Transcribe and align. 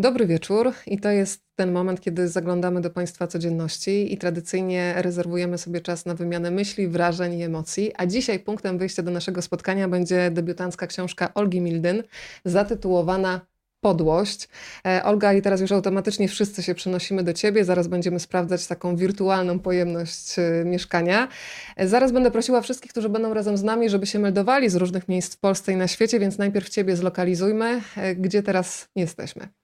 Dobry 0.00 0.26
wieczór 0.26 0.72
i 0.86 0.98
to 0.98 1.10
jest 1.10 1.42
ten 1.56 1.72
moment, 1.72 2.00
kiedy 2.00 2.28
zaglądamy 2.28 2.80
do 2.80 2.90
Państwa 2.90 3.26
codzienności 3.26 4.14
i 4.14 4.18
tradycyjnie 4.18 4.94
rezerwujemy 4.96 5.58
sobie 5.58 5.80
czas 5.80 6.06
na 6.06 6.14
wymianę 6.14 6.50
myśli, 6.50 6.88
wrażeń 6.88 7.38
i 7.38 7.42
emocji. 7.42 7.92
A 7.96 8.06
dzisiaj 8.06 8.38
punktem 8.38 8.78
wyjścia 8.78 9.02
do 9.02 9.10
naszego 9.10 9.42
spotkania 9.42 9.88
będzie 9.88 10.30
debiutancka 10.30 10.86
książka 10.86 11.34
Olgi 11.34 11.60
Mildyn 11.60 12.02
zatytułowana 12.44 13.40
podłość. 13.80 14.48
E, 14.86 15.04
Olga, 15.04 15.32
i 15.32 15.42
teraz 15.42 15.60
już 15.60 15.72
automatycznie 15.72 16.28
wszyscy 16.28 16.62
się 16.62 16.74
przenosimy 16.74 17.22
do 17.22 17.32
Ciebie. 17.32 17.64
Zaraz 17.64 17.88
będziemy 17.88 18.20
sprawdzać 18.20 18.66
taką 18.66 18.96
wirtualną 18.96 19.58
pojemność 19.58 20.38
e, 20.38 20.64
mieszkania. 20.64 21.28
E, 21.76 21.88
zaraz 21.88 22.12
będę 22.12 22.30
prosiła 22.30 22.60
wszystkich, 22.60 22.90
którzy 22.90 23.08
będą 23.08 23.34
razem 23.34 23.56
z 23.56 23.62
nami, 23.62 23.90
żeby 23.90 24.06
się 24.06 24.18
meldowali 24.18 24.68
z 24.68 24.76
różnych 24.76 25.08
miejsc 25.08 25.34
w 25.34 25.38
Polsce 25.38 25.72
i 25.72 25.76
na 25.76 25.88
świecie, 25.88 26.20
więc 26.20 26.38
najpierw 26.38 26.68
Ciebie 26.68 26.96
zlokalizujmy. 26.96 27.80
Gdzie 28.16 28.42
teraz 28.42 28.88
jesteśmy? 28.96 29.59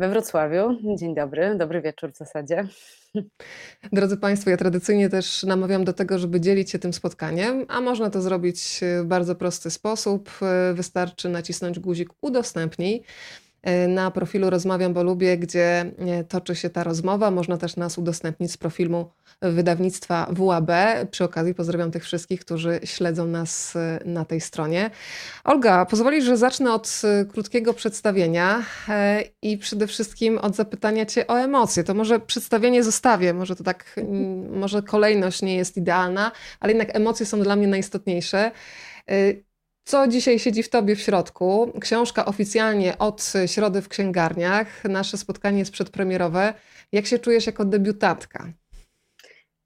We 0.00 0.08
Wrocławiu. 0.08 0.78
Dzień 0.96 1.14
dobry, 1.14 1.54
dobry 1.56 1.82
wieczór 1.82 2.12
w 2.12 2.16
zasadzie. 2.16 2.68
Drodzy 3.92 4.16
Państwo, 4.16 4.50
ja 4.50 4.56
tradycyjnie 4.56 5.08
też 5.08 5.42
namawiam 5.42 5.84
do 5.84 5.92
tego, 5.92 6.18
żeby 6.18 6.40
dzielić 6.40 6.70
się 6.70 6.78
tym 6.78 6.92
spotkaniem, 6.92 7.64
a 7.68 7.80
można 7.80 8.10
to 8.10 8.22
zrobić 8.22 8.80
w 9.02 9.04
bardzo 9.04 9.34
prosty 9.34 9.70
sposób. 9.70 10.30
Wystarczy 10.74 11.28
nacisnąć 11.28 11.78
guzik 11.78 12.08
udostępnij. 12.20 13.02
E, 13.62 13.88
na 13.88 14.10
profilu 14.10 14.50
Rozmawiam, 14.50 14.92
bo 14.94 15.02
lubię, 15.02 15.38
gdzie 15.38 15.92
e, 15.98 16.24
toczy 16.24 16.56
się 16.56 16.70
ta 16.70 16.84
rozmowa. 16.84 17.30
Można 17.30 17.56
też 17.56 17.76
nas 17.76 17.98
udostępnić 17.98 18.52
z 18.52 18.56
profilu 18.56 19.10
wydawnictwa 19.42 20.26
WAB. 20.30 20.70
Przy 21.10 21.24
okazji 21.24 21.54
pozdrawiam 21.54 21.90
tych 21.90 22.04
wszystkich, 22.04 22.40
którzy 22.40 22.80
śledzą 22.84 23.26
nas 23.26 23.76
e, 23.76 24.00
na 24.04 24.24
tej 24.24 24.40
stronie. 24.40 24.90
Olga, 25.44 25.86
pozwolisz, 25.86 26.24
że 26.24 26.36
zacznę 26.36 26.72
od 26.72 27.02
krótkiego 27.32 27.74
przedstawienia 27.74 28.62
i 29.42 29.58
przede 29.58 29.86
wszystkim 29.86 30.38
od 30.38 30.56
zapytania 30.56 31.06
Cię 31.06 31.26
o 31.26 31.40
emocje. 31.40 31.84
To 31.84 31.94
może 31.94 32.20
przedstawienie 32.20 32.82
zostawię, 32.84 33.34
może 33.34 33.56
to 33.56 33.64
tak, 33.64 34.00
może 34.50 34.82
kolejność 34.82 35.42
nie 35.42 35.56
jest 35.56 35.76
idealna, 35.76 36.32
ale 36.60 36.72
jednak 36.72 36.96
emocje 36.96 37.26
są 37.26 37.40
dla 37.40 37.56
mnie 37.56 37.66
najistotniejsze. 37.68 38.50
Co 39.90 40.08
dzisiaj 40.08 40.38
siedzi 40.38 40.62
w 40.62 40.70
Tobie 40.70 40.96
w 40.96 41.00
środku? 41.00 41.72
Książka 41.80 42.24
oficjalnie 42.24 42.98
od 42.98 43.32
środy 43.46 43.82
w 43.82 43.88
księgarniach. 43.88 44.84
Nasze 44.84 45.16
spotkanie 45.16 45.58
jest 45.58 45.72
przedpremierowe. 45.72 46.54
Jak 46.92 47.06
się 47.06 47.18
czujesz 47.18 47.46
jako 47.46 47.64
debiutantka? 47.64 48.52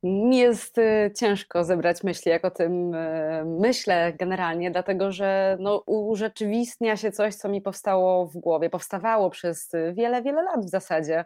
Mi 0.02 0.36
jest 0.36 0.78
y, 0.78 1.12
ciężko 1.16 1.64
zebrać 1.64 2.02
myśli, 2.02 2.30
jak 2.30 2.44
o 2.44 2.50
tym 2.50 2.94
y, 2.94 3.44
myślę 3.44 4.12
generalnie, 4.12 4.70
dlatego 4.70 5.12
że 5.12 5.56
no, 5.60 5.82
urzeczywistnia 5.86 6.96
się 6.96 7.12
coś, 7.12 7.34
co 7.34 7.48
mi 7.48 7.60
powstało 7.60 8.26
w 8.26 8.36
głowie, 8.36 8.70
powstawało 8.70 9.30
przez 9.30 9.72
wiele, 9.92 10.22
wiele 10.22 10.42
lat 10.42 10.66
w 10.66 10.68
zasadzie. 10.68 11.24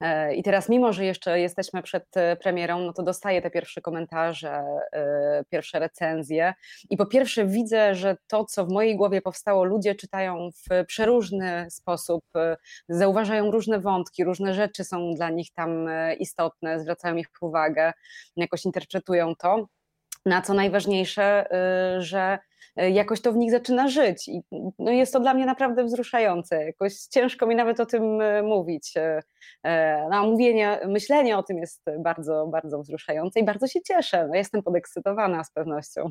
E, 0.00 0.34
I 0.34 0.42
teraz, 0.42 0.68
mimo 0.68 0.92
że 0.92 1.04
jeszcze 1.04 1.40
jesteśmy 1.40 1.82
przed 1.82 2.16
e, 2.16 2.36
premierą, 2.36 2.80
no 2.80 2.92
to 2.92 3.02
dostaję 3.02 3.42
te 3.42 3.50
pierwsze 3.50 3.80
komentarze, 3.80 4.64
e, 4.92 5.44
pierwsze 5.50 5.78
recenzje. 5.78 6.54
I 6.90 6.96
po 6.96 7.06
pierwsze, 7.06 7.46
widzę, 7.46 7.94
że 7.94 8.16
to, 8.26 8.44
co 8.44 8.66
w 8.66 8.68
mojej 8.68 8.96
głowie 8.96 9.22
powstało, 9.22 9.64
ludzie 9.64 9.94
czytają 9.94 10.50
w 10.50 10.86
przeróżny 10.86 11.66
sposób, 11.70 12.24
zauważają 12.88 13.50
różne 13.50 13.80
wątki, 13.80 14.24
różne 14.24 14.54
rzeczy 14.54 14.84
są 14.84 15.14
dla 15.14 15.30
nich 15.30 15.52
tam 15.52 15.88
istotne, 16.18 16.80
zwracają 16.80 17.16
ich 17.16 17.28
uwagę, 17.40 17.92
jakoś 18.36 18.64
interpretują 18.64 19.34
to. 19.34 19.66
Na 20.26 20.42
co 20.42 20.54
najważniejsze, 20.54 21.46
że 21.98 22.38
jakoś 22.76 23.20
to 23.20 23.32
w 23.32 23.36
nich 23.36 23.50
zaczyna 23.50 23.88
żyć. 23.88 24.28
I 24.28 24.42
no 24.78 24.90
jest 24.90 25.12
to 25.12 25.20
dla 25.20 25.34
mnie 25.34 25.46
naprawdę 25.46 25.84
wzruszające. 25.84 26.64
Jakoś 26.64 26.94
ciężko 26.94 27.46
mi 27.46 27.56
nawet 27.56 27.80
o 27.80 27.86
tym 27.86 28.20
e, 28.20 28.42
mówić. 28.42 28.94
E, 29.64 30.08
no, 30.10 30.22
mówienie, 30.22 30.80
myślenie 30.86 31.38
o 31.38 31.42
tym 31.42 31.58
jest 31.58 31.84
bardzo, 31.98 32.46
bardzo 32.46 32.78
wzruszające 32.78 33.40
i 33.40 33.44
bardzo 33.44 33.66
się 33.66 33.82
cieszę. 33.82 34.26
No, 34.28 34.34
jestem 34.34 34.62
podekscytowana 34.62 35.44
z 35.44 35.52
pewnością. 35.52 36.10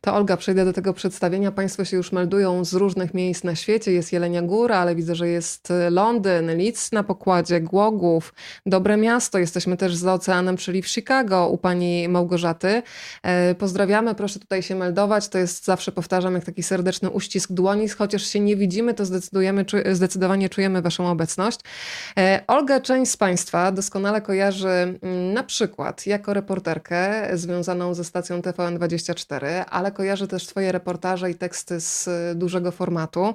To 0.00 0.14
Olga, 0.14 0.36
przejdę 0.36 0.64
do 0.64 0.72
tego 0.72 0.92
przedstawienia. 0.92 1.52
Państwo 1.52 1.84
się 1.84 1.96
już 1.96 2.12
meldują 2.12 2.64
z 2.64 2.74
różnych 2.74 3.14
miejsc 3.14 3.44
na 3.44 3.54
świecie. 3.54 3.92
Jest 3.92 4.12
Jelenia 4.12 4.42
Góra, 4.42 4.76
ale 4.76 4.94
widzę, 4.94 5.14
że 5.14 5.28
jest 5.28 5.72
Londyn, 5.90 6.46
Leeds 6.46 6.92
na 6.92 7.02
pokładzie, 7.02 7.60
Głogów, 7.60 8.34
Dobre 8.66 8.96
Miasto. 8.96 9.38
Jesteśmy 9.38 9.76
też 9.76 9.94
za 9.94 10.14
oceanem, 10.14 10.56
czyli 10.56 10.82
w 10.82 10.88
Chicago 10.88 11.48
u 11.48 11.58
pani 11.58 12.08
Małgorzaty. 12.08 12.82
E, 13.22 13.54
pozdrawiamy, 13.54 14.14
proszę 14.14 14.40
tutaj 14.40 14.62
się 14.62 14.74
meldować. 14.74 15.28
To 15.28 15.38
jest, 15.38 15.64
zawsze 15.64 15.92
powtarzam, 15.92 16.34
jak 16.34 16.44
taki 16.44 16.62
serdeczny 16.62 17.10
uścisk 17.10 17.52
dłoni. 17.52 17.88
Chociaż 17.88 18.22
się 18.22 18.40
nie 18.40 18.56
widzimy, 18.56 18.94
to 18.94 19.04
zdecydujemy, 19.04 19.64
zdecydowanie 19.92 20.48
czujemy 20.48 20.82
waszą 20.82 21.10
obecność. 21.10 21.60
E, 22.18 22.42
Olga, 22.46 22.80
część 22.80 23.12
z 23.12 23.16
Państwa 23.16 23.72
doskonale 23.72 24.20
kojarzy 24.20 24.68
mm, 24.68 25.32
na 25.32 25.42
przykład 25.42 26.06
jako 26.06 26.34
reporterkę 26.34 27.28
związaną 27.32 27.94
ze 27.94 28.04
stacją 28.04 28.40
TVN24, 28.40 29.21
ale 29.70 29.92
kojarzę 29.92 30.28
też 30.28 30.46
Twoje 30.46 30.72
reportaże 30.72 31.30
i 31.30 31.34
teksty 31.34 31.80
z 31.80 32.08
e, 32.08 32.34
dużego 32.34 32.70
formatu. 32.70 33.34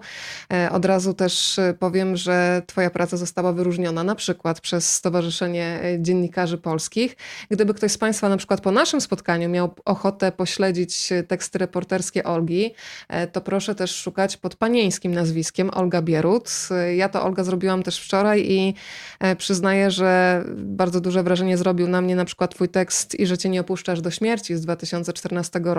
E, 0.53 0.71
od 0.71 0.85
razu 0.85 1.13
też 1.13 1.59
e, 1.59 1.73
powiem, 1.73 2.17
że 2.17 2.61
Twoja 2.65 2.89
praca 2.89 3.17
została 3.17 3.53
wyróżniona 3.53 4.03
na 4.03 4.15
przykład 4.15 4.61
przez 4.61 4.93
Stowarzyszenie 4.93 5.79
Dziennikarzy 5.99 6.57
Polskich. 6.57 7.15
Gdyby 7.51 7.73
ktoś 7.73 7.91
z 7.91 7.97
Państwa 7.97 8.29
na 8.29 8.37
przykład 8.37 8.61
po 8.61 8.71
naszym 8.71 9.01
spotkaniu 9.01 9.49
miał 9.49 9.75
ochotę 9.85 10.31
pośledzić 10.31 11.09
teksty 11.27 11.57
reporterskie 11.57 12.23
Olgi, 12.23 12.73
to 13.31 13.41
proszę 13.41 13.75
też 13.75 13.95
szukać 13.95 14.37
pod 14.37 14.55
panieńskim 14.55 15.13
nazwiskiem 15.13 15.69
Olga 15.73 16.01
Bierut. 16.01 16.49
Ja 16.95 17.09
to 17.09 17.23
Olga 17.23 17.43
zrobiłam 17.43 17.83
też 17.83 17.99
wczoraj 17.99 18.45
i 18.51 18.73
przyznaję, 19.37 19.91
że 19.91 20.43
bardzo 20.57 21.01
duże 21.01 21.23
wrażenie 21.23 21.57
zrobił 21.57 21.87
na 21.87 22.01
mnie 22.01 22.15
na 22.15 22.25
przykład 22.25 22.55
Twój 22.55 22.69
tekst 22.69 23.19
i 23.19 23.25
że 23.25 23.37
Cię 23.37 23.49
nie 23.49 23.61
opuszczasz 23.61 24.01
do 24.01 24.11
śmierci 24.11 24.55
z 24.55 24.61
2014 24.61 25.59
roku. 25.63 25.76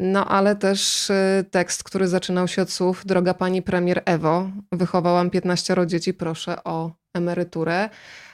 No 0.00 0.28
ale 0.28 0.56
też 0.56 1.10
y, 1.10 1.44
tekst, 1.50 1.84
który 1.84 2.08
zaczynał 2.08 2.48
się 2.48 2.62
od 2.62 2.70
słów 2.70 3.06
Droga 3.06 3.34
pani 3.34 3.62
premier 3.62 4.02
Ewo, 4.04 4.50
wychowałam 4.72 5.30
15 5.30 5.76
dzieci, 5.86 6.14
proszę 6.14 6.64
o 6.64 6.90
emeryturę. 7.14 7.88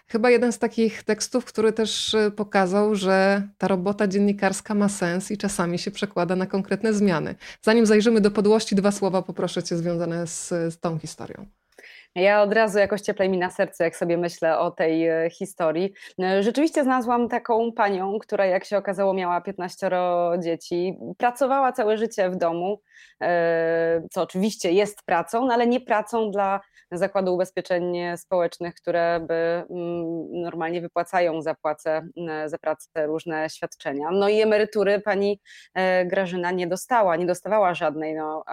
Chyba 0.06 0.30
jeden 0.30 0.52
z 0.52 0.58
takich 0.58 1.02
tekstów, 1.02 1.44
który 1.44 1.72
też 1.72 2.14
y, 2.14 2.30
pokazał, 2.30 2.94
że 2.94 3.42
ta 3.58 3.68
robota 3.68 4.08
dziennikarska 4.08 4.74
ma 4.74 4.88
sens 4.88 5.30
i 5.30 5.38
czasami 5.38 5.78
się 5.78 5.90
przekłada 5.90 6.36
na 6.36 6.46
konkretne 6.46 6.94
zmiany. 6.94 7.34
Zanim 7.62 7.86
zajrzymy 7.86 8.20
do 8.20 8.30
podłości, 8.30 8.74
dwa 8.74 8.92
słowa 8.92 9.22
poproszę 9.22 9.62
Cię 9.62 9.76
związane 9.76 10.26
z, 10.26 10.48
z 10.48 10.78
tą 10.80 10.98
historią. 10.98 11.46
Ja 12.14 12.42
od 12.42 12.52
razu 12.52 12.78
jakoś 12.78 13.00
cieplej 13.00 13.28
mi 13.28 13.38
na 13.38 13.50
serce, 13.50 13.84
jak 13.84 13.96
sobie 13.96 14.16
myślę 14.18 14.58
o 14.58 14.70
tej 14.70 15.08
e, 15.08 15.30
historii. 15.30 15.92
E, 16.22 16.42
rzeczywiście 16.42 16.82
znalazłam 16.82 17.28
taką 17.28 17.72
panią, 17.72 18.18
która 18.18 18.46
jak 18.46 18.64
się 18.64 18.78
okazało 18.78 19.14
miała 19.14 19.40
15 19.40 19.90
dzieci, 20.38 20.98
pracowała 21.18 21.72
całe 21.72 21.98
życie 21.98 22.30
w 22.30 22.36
domu, 22.36 22.80
e, 23.22 24.02
co 24.10 24.22
oczywiście 24.22 24.72
jest 24.72 25.02
pracą, 25.02 25.46
no 25.46 25.54
ale 25.54 25.66
nie 25.66 25.80
pracą 25.80 26.30
dla 26.30 26.60
Zakładu 26.92 27.34
Ubezpieczeń 27.34 27.96
Społecznych, 28.16 28.74
które 28.74 29.20
by 29.20 29.34
mm, 29.34 30.42
normalnie 30.42 30.80
wypłacają 30.80 31.42
za, 31.42 31.54
płacę, 31.54 32.08
za 32.46 32.58
pracę 32.58 33.06
różne 33.06 33.50
świadczenia. 33.50 34.08
No 34.12 34.28
i 34.28 34.40
emerytury 34.40 35.00
pani 35.00 35.40
Grażyna 36.06 36.50
nie 36.50 36.66
dostała, 36.66 37.16
nie 37.16 37.26
dostawała 37.26 37.74
żadnej. 37.74 38.14
No, 38.14 38.44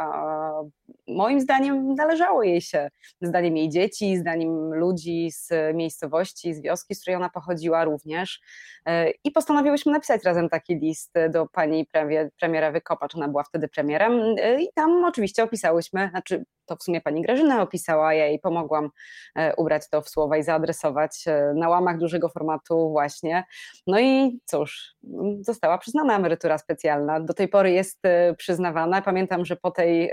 moim 1.07 1.41
zdaniem 1.41 1.95
należało 1.95 2.43
jej 2.43 2.61
się, 2.61 2.89
zdaniem 3.21 3.57
jej 3.57 3.69
dzieci, 3.69 4.17
zdaniem 4.17 4.73
ludzi 4.73 5.31
z 5.31 5.49
miejscowości, 5.73 6.53
z 6.53 6.61
wioski, 6.61 6.95
z 6.95 7.01
której 7.01 7.15
ona 7.15 7.29
pochodziła 7.29 7.83
również. 7.83 8.41
E, 8.85 9.09
I 9.23 9.31
postanowiłyśmy 9.31 9.91
napisać 9.91 10.23
razem 10.23 10.49
taki 10.49 10.75
list 10.75 11.13
do 11.29 11.47
pani 11.47 11.85
premier, 11.85 12.29
premiera 12.39 12.71
Wykopacz, 12.71 13.15
ona 13.15 13.27
była 13.27 13.43
wtedy 13.43 13.67
premierem 13.67 14.35
e, 14.37 14.61
i 14.61 14.69
tam 14.75 15.05
oczywiście 15.05 15.43
opisałyśmy, 15.43 16.09
znaczy 16.09 16.43
to 16.71 16.75
w 16.75 16.83
sumie 16.83 17.01
pani 17.01 17.21
Grażyna 17.21 17.61
opisała, 17.61 18.13
ja 18.13 18.25
jej 18.25 18.39
pomogłam 18.39 18.89
e, 19.35 19.55
ubrać 19.55 19.89
to 19.89 20.01
w 20.01 20.09
słowa 20.09 20.37
i 20.37 20.43
zaadresować 20.43 21.25
na 21.55 21.69
łamach 21.69 21.97
dużego 21.97 22.29
formatu 22.29 22.89
właśnie. 22.89 23.43
No 23.87 23.99
i 23.99 24.39
cóż, 24.45 24.95
została 25.41 25.77
przyznana 25.77 26.15
emerytura 26.15 26.57
specjalna. 26.57 27.19
Do 27.19 27.33
tej 27.33 27.47
pory 27.47 27.71
jest 27.71 28.01
przyznawana. 28.37 29.01
Pamiętam, 29.01 29.45
że 29.45 29.55
po 29.55 29.71
tej 29.71 30.11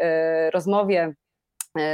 rozmowie 0.53 0.99
E, 0.99 1.15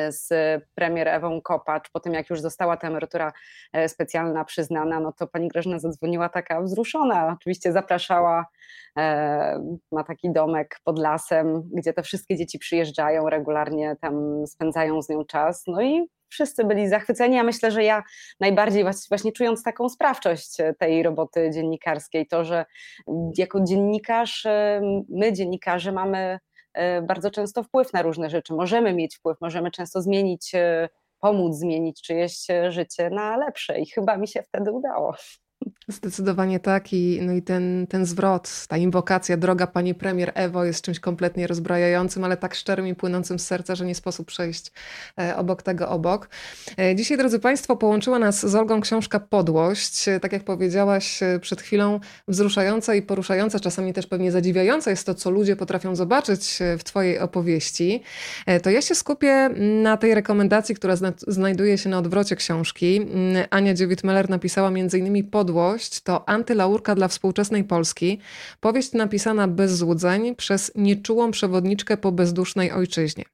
z 0.09 0.29
premier 0.75 1.09
Ewą 1.09 1.41
Kopacz, 1.41 1.91
po 1.91 2.01
tym 2.01 2.15
jak 2.15 2.31
już 2.31 2.41
została 2.41 2.77
ta 2.77 2.89
emerytura 2.89 3.33
e, 3.73 3.89
specjalna 3.89 4.45
przyznana, 4.45 5.01
no 5.01 5.13
to 5.13 5.27
pani 5.27 5.49
Grażyna 5.49 5.79
zadzwoniła 5.79 6.29
taka 6.29 6.63
wzruszona, 6.63 7.37
oczywiście 7.41 7.73
zapraszała, 7.73 8.47
e, 8.99 9.79
ma 9.93 10.05
taki 10.05 10.33
domek 10.33 10.79
pod 10.85 10.99
lasem, 10.99 11.63
gdzie 11.73 11.93
te 11.93 12.03
wszystkie 12.03 12.37
dzieci 12.37 12.59
przyjeżdżają 12.59 13.29
regularnie, 13.31 13.97
tam 14.01 14.47
spędzają 14.47 15.03
z 15.03 15.09
nią 15.09 15.25
czas, 15.25 15.65
no 15.67 15.83
i 15.83 16.09
wszyscy 16.29 16.65
byli 16.65 16.89
zachwyceni. 16.89 17.37
Ja 17.37 17.43
myślę, 17.43 17.71
że 17.71 17.85
ja 17.85 18.03
najbardziej 18.41 18.85
właśnie 19.09 19.33
czując 19.33 19.63
taką 19.63 19.89
sprawczość 19.89 20.57
tej 20.79 21.03
roboty 21.03 21.51
dziennikarskiej, 21.51 22.27
to, 22.27 22.45
że 22.45 22.65
jako 23.39 23.61
dziennikarz, 23.65 24.47
my 25.09 25.33
dziennikarze 25.33 25.93
mamy 25.93 26.39
E, 26.54 26.54
bardzo 27.03 27.31
często 27.31 27.63
wpływ 27.63 27.93
na 27.93 28.03
różne 28.03 28.31
rzeczy. 28.31 28.55
Możemy 28.55 28.95
mieć 28.95 29.17
wpływ, 29.17 29.41
możemy 29.41 29.71
często 29.71 30.03
zmienić 30.03 30.55
e, 30.55 30.89
pomóc 31.21 31.55
zmienić 31.55 32.03
czyjeś 32.03 32.47
życie 32.69 33.11
na 33.11 33.37
lepsze 33.37 33.81
i 33.81 33.87
chyba 33.87 34.17
mi 34.17 34.29
się 34.29 34.43
wtedy 34.43 34.73
udało. 34.73 35.15
Zdecydowanie 35.89 36.61
tak 36.61 36.93
i, 36.93 37.19
no 37.23 37.33
i 37.33 37.43
ten, 37.43 37.87
ten 37.87 38.07
zwrot, 38.07 38.67
ta 38.69 38.77
inwokacja, 38.77 39.37
droga 39.37 39.67
pani 39.67 39.95
premier 39.95 40.33
Ewo 40.35 40.65
jest 40.65 40.85
czymś 40.85 41.01
kompletnie 41.01 41.47
rozbrajającym, 41.47 42.25
ale 42.25 42.37
tak 42.37 42.55
szczerym 42.55 42.87
i 42.87 42.95
płynącym 42.95 43.39
z 43.39 43.47
serca, 43.47 43.75
że 43.75 43.87
nie 43.87 43.95
sposób 43.95 44.27
przejść 44.27 44.73
e, 45.21 45.37
obok 45.37 45.63
tego 45.63 45.89
obok. 45.89 46.29
E, 46.79 46.97
dzisiaj, 46.97 47.19
drodzy 47.19 47.39
Państwo, 47.39 47.77
połączyła 47.77 48.19
nas 48.19 48.47
z 48.47 48.55
Olgą 48.55 48.81
książka 48.81 49.21
Podłość. 49.21 50.09
E, 50.09 50.21
tak 50.21 50.33
jak 50.33 50.45
powiedziałaś 50.45 51.21
przed 51.41 51.63
chwilą, 51.63 52.01
wzruszająca 52.29 52.95
i 52.95 53.03
poruszająca, 53.03 53.61
czasami 53.61 53.93
też 53.93 54.07
pewnie 54.07 54.33
zadziwiająca 54.33 54.91
jest 54.91 55.07
to, 55.07 55.15
co 55.15 55.31
ludzie 55.31 55.57
potrafią 55.57 55.97
zobaczyć 55.97 56.59
w 56.79 56.85
Twojej 56.85 57.19
opowieści. 57.19 58.03
To 58.63 58.71
ja 58.71 58.83
się 58.83 58.95
skupię 58.95 59.51
na 59.83 59.97
tej 59.97 60.15
rekomendacji, 60.15 60.75
która 60.75 60.97
zna 60.97 61.13
znajduje 61.27 61.79
się 61.79 61.89
na 61.89 61.99
odwrocie 61.99 62.37
książki. 62.37 62.97
Mm, 62.97 63.47
Ania 63.51 63.75
Dziewit-Meller 63.75 64.31
napisała 64.31 64.69
m.in. 64.69 65.31
Podłość 65.31 65.44
Podłość 65.45 66.01
to 66.01 66.29
antylaurka 66.29 66.95
dla 66.95 67.09
współczesnej 67.09 67.65
Polski, 67.65 68.19
powieść 68.61 68.93
napisana 68.93 69.49
bez 69.49 69.77
złudzeń 69.77 70.37
przez 70.37 70.73
nieczułą 70.75 71.31
przewodniczkę 71.31 71.97
po 71.97 72.13
bezdusznej 72.13 72.73
ojczyźnie. 72.73 73.25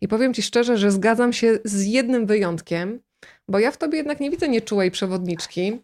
I 0.00 0.08
powiem 0.08 0.34
Ci 0.34 0.42
szczerze, 0.42 0.78
że 0.78 0.90
zgadzam 0.90 1.32
się 1.32 1.58
z 1.64 1.86
jednym 1.86 2.26
wyjątkiem, 2.26 3.00
bo 3.48 3.58
ja 3.58 3.70
w 3.70 3.76
tobie 3.76 3.96
jednak 3.96 4.20
nie 4.20 4.30
widzę 4.30 4.48
nieczułej 4.48 4.90
przewodniczki, 4.90 5.80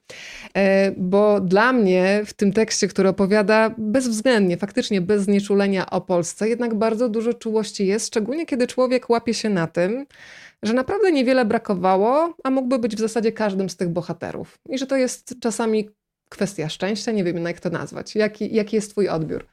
e, 0.55 0.93
bo 0.97 1.41
dla 1.41 1.73
mnie 1.73 2.23
w 2.27 2.35
tym 2.35 2.53
tekście, 2.53 2.88
który 2.88 3.09
opowiada 3.09 3.75
bezwzględnie, 3.79 4.56
faktycznie 4.56 5.00
bez 5.00 5.23
znieczulenia 5.23 5.91
o 5.91 6.00
Polsce, 6.00 6.49
jednak 6.49 6.75
bardzo 6.75 7.09
dużo 7.09 7.35
czułości 7.35 7.87
jest, 7.87 8.06
szczególnie 8.06 8.47
kiedy 8.47 8.67
człowiek 8.67 9.11
łapie 9.11 9.35
się 9.35 9.49
na 9.49 9.67
tym, 9.67 10.06
że 10.62 10.73
naprawdę 10.73 11.12
niewiele 11.12 11.44
brakowało, 11.44 12.35
a 12.44 12.50
mógłby 12.50 12.79
być 12.79 12.97
w 12.97 13.00
zasadzie 13.00 13.33
każdym 13.33 13.71
z 13.71 13.77
tych 13.77 13.89
bohaterów. 13.89 14.59
I 14.69 14.79
że 14.79 14.87
to 14.87 14.97
jest 14.97 15.35
czasami 15.41 15.91
kwestia 16.29 16.69
szczęścia, 16.69 17.12
nie 17.12 17.25
wiem 17.25 17.44
jak 17.44 17.61
to 17.61 17.71
nazwać. 17.71 18.15
Jaki, 18.15 18.55
jaki 18.55 18.77
jest 18.77 18.91
Twój 18.91 19.09
odbiór? 19.09 19.47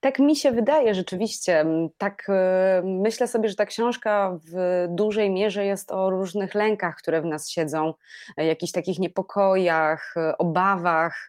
Tak 0.00 0.18
mi 0.18 0.36
się 0.36 0.50
wydaje 0.52 0.94
rzeczywiście. 0.94 1.64
Tak 1.98 2.26
e, 2.28 2.82
myślę 2.84 3.28
sobie, 3.28 3.48
że 3.48 3.54
ta 3.54 3.66
książka 3.66 4.38
w 4.52 4.86
dużej 4.88 5.30
mierze 5.30 5.64
jest 5.64 5.92
o 5.92 6.10
różnych 6.10 6.54
lękach, 6.54 6.96
które 6.96 7.22
w 7.22 7.24
nas 7.24 7.50
siedzą, 7.50 7.94
e, 8.36 8.46
jakichś 8.46 8.72
takich 8.72 8.98
niepokojach, 8.98 10.14
e, 10.16 10.38
obawach, 10.38 11.26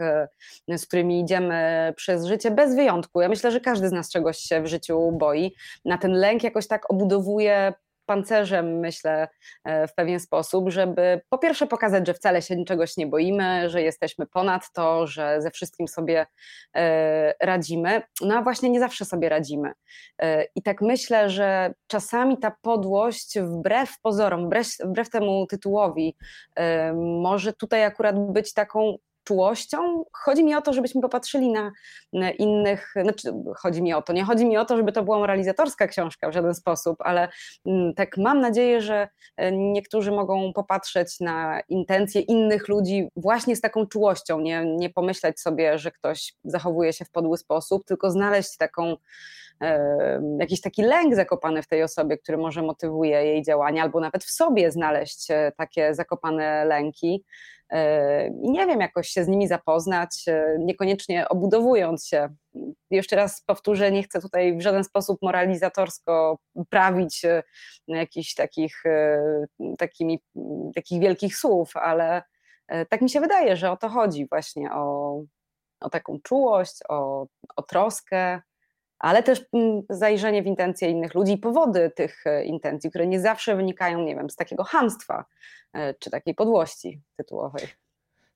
z 0.67 0.85
którymi 0.85 1.21
idziemy 1.21 1.93
przez 1.95 2.25
życie 2.25 2.51
bez 2.51 2.75
wyjątku. 2.75 3.21
Ja 3.21 3.29
myślę, 3.29 3.51
że 3.51 3.59
każdy 3.59 3.89
z 3.89 3.91
nas 3.91 4.11
czegoś 4.11 4.37
się 4.37 4.61
w 4.61 4.67
życiu 4.67 5.11
boi. 5.11 5.55
Na 5.85 5.97
ten 5.97 6.11
lęk 6.11 6.43
jakoś 6.43 6.67
tak 6.67 6.91
obudowuje 6.91 7.73
pancerzem, 8.09 8.79
myślę, 8.79 9.27
e, 9.63 9.87
w 9.87 9.95
pewien 9.95 10.19
sposób, 10.19 10.69
żeby 10.69 11.21
po 11.29 11.37
pierwsze 11.37 11.67
pokazać, 11.67 12.07
że 12.07 12.13
wcale 12.13 12.41
się 12.41 12.55
niczegoś 12.55 12.97
nie 12.97 13.07
boimy, 13.07 13.69
że 13.69 13.81
jesteśmy 13.81 14.25
ponad 14.25 14.71
to, 14.73 15.07
że 15.07 15.41
ze 15.41 15.51
wszystkim 15.51 15.87
sobie 15.87 16.25
e, 16.75 17.33
radzimy. 17.41 18.01
No 18.21 18.35
a 18.35 18.41
właśnie 18.41 18.69
nie 18.69 18.79
zawsze 18.79 19.05
sobie 19.05 19.29
radzimy. 19.29 19.71
E, 20.21 20.45
I 20.55 20.61
tak 20.61 20.81
myślę, 20.81 21.29
że 21.29 21.73
czasami 21.87 22.37
ta 22.37 22.51
podłość, 22.61 23.39
wbrew 23.39 24.01
pozorom, 24.01 24.45
wbrew, 24.45 24.67
wbrew 24.85 25.09
temu 25.09 25.47
tytułowi, 25.47 26.15
może 27.21 27.53
tutaj 27.53 27.83
akurat 27.83 28.31
być 28.31 28.53
taką 28.53 28.97
czułością. 29.29 30.05
Chodzi 30.13 30.43
mi 30.43 30.55
o 30.55 30.61
to, 30.61 30.73
żebyśmy 30.73 31.01
popatrzyli 31.01 31.49
na, 32.13 32.31
innych, 32.31 32.93
znaczy 33.01 33.33
chodzi 33.57 33.81
mi 33.81 33.93
o 33.93 34.01
to, 34.01 34.13
nie 34.13 34.23
chodzi 34.23 34.45
mi 34.45 34.57
o 34.57 34.65
to, 34.65 34.77
żeby 34.77 34.91
to 34.91 35.03
była 35.03 35.19
moralizatorska 35.19 35.87
książka 35.87 36.29
w 36.29 36.33
żaden 36.33 36.55
sposób, 36.55 36.97
ale 36.99 37.29
mm, 37.65 37.93
tak 37.93 38.17
mam 38.17 38.41
nadzieję, 38.41 38.81
że 38.81 39.07
e, 39.37 39.51
niektórzy 39.51 40.11
mogą 40.11 40.53
popatrzeć 40.53 41.19
na 41.19 41.61
intencje 41.69 42.21
innych 42.21 42.67
ludzi 42.67 43.07
właśnie 43.15 43.55
z 43.55 43.61
taką 43.61 43.85
czułością, 43.85 44.39
nie, 44.39 44.65
nie 44.77 44.89
pomyśleć 44.89 45.39
sobie, 45.39 45.77
że 45.77 45.91
ktoś 45.91 46.33
zachowuje 46.43 46.93
się 46.93 47.05
w 47.05 47.11
podły 47.11 47.37
sposób, 47.37 47.85
tylko 47.85 48.11
znaleźć 48.11 48.57
taką 48.57 48.95
jakiś 50.39 50.61
taki 50.61 50.81
lęk 50.81 51.15
zakopany 51.15 51.61
w 51.61 51.67
tej 51.67 51.83
osobie, 51.83 52.17
który 52.17 52.37
może 52.37 52.61
motywuje 52.61 53.25
jej 53.25 53.43
działania, 53.43 53.83
albo 53.83 53.99
nawet 53.99 54.23
w 54.23 54.31
sobie 54.31 54.71
znaleźć 54.71 55.31
e, 55.31 55.51
takie 55.57 55.93
zakopane 55.93 56.65
lęki. 56.65 57.25
E, 57.69 58.27
I 58.27 58.51
nie 58.51 58.67
wiem, 58.67 58.81
jakoś 58.81 59.09
się 59.09 59.23
z 59.23 59.27
nimi 59.27 59.47
zapoznać, 59.47 60.23
e, 60.27 60.55
niekoniecznie 60.59 61.29
obudowując 61.29 62.07
się. 62.07 62.29
Jeszcze 62.91 63.15
raz 63.15 63.41
powtórzę, 63.41 63.91
nie 63.91 64.03
chcę 64.03 64.21
tutaj 64.21 64.57
w 64.57 64.61
żaden 64.61 64.83
sposób 64.83 65.21
moralizatorsko 65.21 66.37
prawić 66.69 67.25
jakichś 67.87 68.33
takich, 68.33 68.83
takimi, 69.77 70.19
takich 70.75 71.01
wielkich 71.01 71.37
słów, 71.37 71.71
ale 71.75 72.23
tak 72.89 73.01
mi 73.01 73.09
się 73.09 73.19
wydaje, 73.19 73.55
że 73.55 73.71
o 73.71 73.77
to 73.77 73.89
chodzi 73.89 74.27
właśnie, 74.29 74.71
o, 74.71 75.21
o 75.81 75.89
taką 75.89 76.19
czułość, 76.23 76.79
o, 76.89 77.27
o 77.55 77.63
troskę, 77.63 78.41
ale 78.99 79.23
też 79.23 79.45
mm, 79.53 79.81
zajrzenie 79.89 80.43
w 80.43 80.45
intencje 80.45 80.89
innych 80.89 81.15
ludzi 81.15 81.33
i 81.33 81.37
powody 81.37 81.91
tych 81.95 82.27
e, 82.27 82.45
intencji, 82.45 82.89
które 82.89 83.07
nie 83.07 83.19
zawsze 83.19 83.55
wynikają, 83.55 84.01
nie 84.01 84.15
wiem, 84.15 84.29
z 84.29 84.35
takiego 84.35 84.63
hamstwa 84.63 85.25
e, 85.73 85.93
czy 85.93 86.09
takiej 86.09 86.35
podłości 86.35 87.01
tytułowej. 87.17 87.67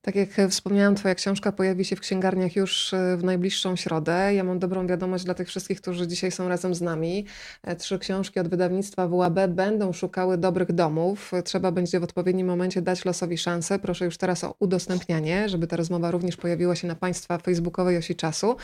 Tak 0.05 0.15
jak 0.15 0.29
wspomniałam, 0.49 0.95
Twoja 0.95 1.15
książka 1.15 1.51
pojawi 1.51 1.85
się 1.85 1.95
w 1.95 1.99
księgarniach 1.99 2.55
już 2.55 2.93
e, 2.93 3.17
w 3.17 3.23
najbliższą 3.23 3.75
środę. 3.75 4.33
Ja 4.33 4.43
mam 4.43 4.59
dobrą 4.59 4.87
wiadomość 4.87 5.23
dla 5.23 5.33
tych 5.33 5.47
wszystkich, 5.47 5.81
którzy 5.81 6.07
dzisiaj 6.07 6.31
są 6.31 6.49
razem 6.49 6.75
z 6.75 6.81
nami. 6.81 7.25
E, 7.63 7.75
trzy 7.75 7.99
książki 7.99 8.39
od 8.39 8.47
wydawnictwa 8.47 9.07
WAB 9.07 9.39
będą 9.49 9.93
szukały 9.93 10.37
dobrych 10.37 10.71
domów. 10.71 11.31
Trzeba 11.45 11.71
będzie 11.71 11.99
w 11.99 12.03
odpowiednim 12.03 12.47
momencie 12.47 12.81
dać 12.81 13.05
losowi 13.05 13.37
szansę. 13.37 13.79
Proszę 13.79 14.05
już 14.05 14.17
teraz 14.17 14.43
o 14.43 14.55
udostępnianie, 14.59 15.49
żeby 15.49 15.67
ta 15.67 15.75
rozmowa 15.75 16.11
również 16.11 16.37
pojawiła 16.37 16.75
się 16.75 16.87
na 16.87 16.95
Państwa 16.95 17.37
facebookowej 17.37 17.97
osi 17.97 18.15
czasu. 18.15 18.55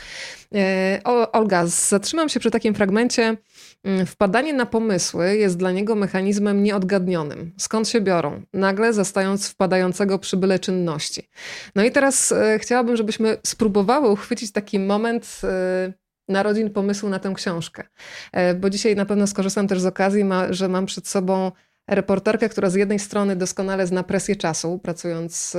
E, 0.54 1.00
Olga, 1.32 1.66
zatrzymam 1.66 2.28
się 2.28 2.40
przy 2.40 2.50
takim 2.50 2.74
fragmencie. 2.74 3.36
Mm, 3.84 4.06
wpadanie 4.06 4.52
na 4.52 4.66
pomysły 4.66 5.36
jest 5.36 5.56
dla 5.56 5.72
niego 5.72 5.94
mechanizmem 5.94 6.62
nieodgadnionym. 6.62 7.52
Skąd 7.58 7.88
się 7.88 8.00
biorą? 8.00 8.42
Nagle 8.52 8.92
zastając 8.92 9.48
wpadającego 9.48 10.18
przy 10.18 10.36
byle 10.36 10.58
czynności. 10.58 11.29
No 11.74 11.84
i 11.84 11.90
teraz 11.90 12.32
e, 12.32 12.58
chciałabym, 12.58 12.96
żebyśmy 12.96 13.36
spróbowały 13.46 14.08
uchwycić 14.08 14.52
taki 14.52 14.78
moment 14.78 15.40
e, 15.44 15.92
narodzin 16.28 16.70
pomysłu 16.70 17.08
na 17.08 17.18
tę 17.18 17.32
książkę. 17.34 17.84
E, 18.32 18.54
bo 18.54 18.70
dzisiaj 18.70 18.96
na 18.96 19.06
pewno 19.06 19.26
skorzystam 19.26 19.68
też 19.68 19.80
z 19.80 19.86
okazji, 19.86 20.24
że 20.50 20.68
mam 20.68 20.86
przed 20.86 21.08
sobą 21.08 21.52
reporterkę, 21.90 22.48
która 22.48 22.70
z 22.70 22.74
jednej 22.74 22.98
strony 22.98 23.36
doskonale 23.36 23.86
zna 23.86 24.02
presję 24.02 24.36
czasu, 24.36 24.78
pracując 24.78 25.56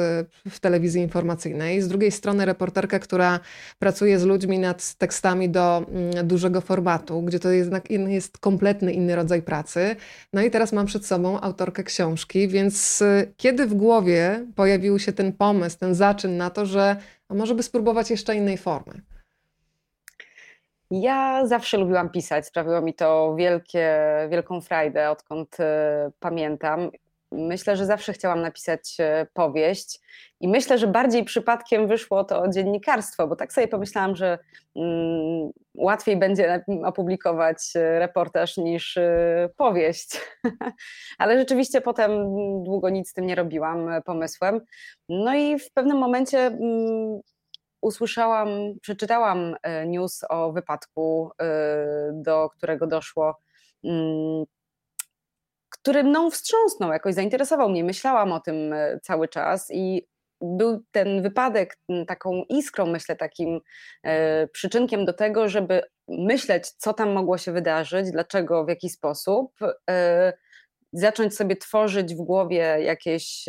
w 0.50 0.60
telewizji 0.60 1.02
informacyjnej, 1.02 1.82
z 1.82 1.88
drugiej 1.88 2.12
strony 2.12 2.46
reporterkę, 2.46 3.00
która 3.00 3.40
pracuje 3.80 4.20
z 4.20 4.24
ludźmi 4.24 4.60
nad 4.60 4.94
tekstami 4.94 5.50
do 5.50 5.86
mm, 5.90 6.28
dużego 6.28 6.62
formatu, 6.62 7.22
gdzie 7.22 7.40
to 7.40 7.52
jednak 7.52 7.92
jest 7.92 8.38
kompletny 8.38 8.94
inny 8.94 9.16
rodzaj 9.16 9.42
pracy. 9.42 9.96
No 10.34 10.42
i 10.42 10.52
teraz 10.52 10.74
mam 10.74 10.86
przed 10.86 11.06
sobą 11.06 11.42
autorkę 11.42 11.84
książki, 11.84 12.48
więc 12.48 13.02
y, 13.02 13.34
kiedy 13.38 13.68
w 13.68 13.74
głowie 13.74 14.46
pojawił 14.56 15.00
się 15.00 15.14
ten 15.14 15.34
pomysł, 15.34 15.78
ten 15.80 15.96
zaczyn 15.96 16.38
na 16.38 16.50
to, 16.50 16.66
że 16.66 16.96
a 17.30 17.34
może 17.34 17.56
by 17.56 17.64
spróbować 17.64 18.10
jeszcze 18.10 18.36
innej 18.36 18.58
formy? 18.58 19.02
Ja 20.92 21.48
zawsze 21.48 21.78
lubiłam 21.78 22.10
pisać, 22.10 22.48
sprawiło 22.48 22.82
mi 22.82 22.94
to 22.94 23.36
wielkie, 23.36 24.06
wielką 24.30 24.62
frajdę, 24.62 25.10
odkąd 25.10 25.60
e, 25.60 26.12
pamiętam. 26.20 26.92
Myślę, 27.32 27.78
że 27.78 27.86
zawsze 27.86 28.14
chciałam 28.14 28.42
napisać 28.42 28.96
e, 29.00 29.28
powieść 29.34 30.00
i 30.40 30.48
myślę, 30.48 30.78
że 30.78 30.88
bardziej 30.88 31.24
przypadkiem 31.24 31.88
wyszło 31.88 32.24
to 32.24 32.50
dziennikarstwo, 32.50 33.28
bo 33.28 33.36
tak 33.36 33.54
sobie 33.54 33.68
pomyślałam, 33.68 34.16
że 34.16 34.40
mm, 34.76 35.52
łatwiej 35.78 36.18
będzie 36.18 36.64
opublikować 36.86 37.58
e, 37.76 38.00
reportaż 38.00 38.58
niż 38.58 39.00
powieść. 39.58 40.22
Ale 41.20 41.40
rzeczywiście 41.40 41.82
potem 41.82 42.12
długo 42.64 42.90
nic 42.90 43.10
z 43.10 43.14
tym 43.14 43.26
nie 43.26 43.36
robiłam 43.36 43.90
pomysłem. 44.06 44.62
No 45.10 45.36
i 45.36 45.60
w 45.60 45.72
pewnym 45.74 45.98
momencie 45.98 46.40
mm, 46.40 47.22
usłyszałam, 47.82 48.50
przeczytałam 48.82 49.56
e, 49.64 49.88
news 49.88 50.22
o 50.30 50.52
wypadku, 50.52 51.32
e, 51.42 52.12
do 52.14 52.50
którego 52.50 52.88
doszło, 52.88 53.38
mm, 53.84 54.46
który 55.70 56.04
mną 56.04 56.30
wstrząsnął, 56.30 56.92
jakoś 56.92 57.14
zainteresował 57.14 57.70
mnie. 57.70 57.84
Myślałam 57.84 58.32
o 58.32 58.40
tym 58.40 58.74
e, 58.74 59.00
cały 59.04 59.28
czas 59.28 59.72
i 59.72 60.08
był 60.42 60.84
ten 60.92 61.22
wypadek 61.22 61.78
taką 62.08 62.44
iskrą, 62.50 62.86
myślę, 62.86 63.16
takim 63.16 63.60
przyczynkiem 64.52 65.06
do 65.06 65.14
tego, 65.14 65.50
żeby 65.50 65.82
myśleć, 66.08 66.70
co 66.72 66.94
tam 66.94 67.12
mogło 67.12 67.38
się 67.38 67.52
wydarzyć, 67.52 68.12
dlaczego, 68.12 68.66
w 68.66 68.70
jaki 68.70 68.90
sposób, 68.90 69.54
zacząć 70.94 71.36
sobie 71.36 71.56
tworzyć 71.56 72.16
w 72.16 72.18
głowie 72.18 72.78
jakieś 72.80 73.46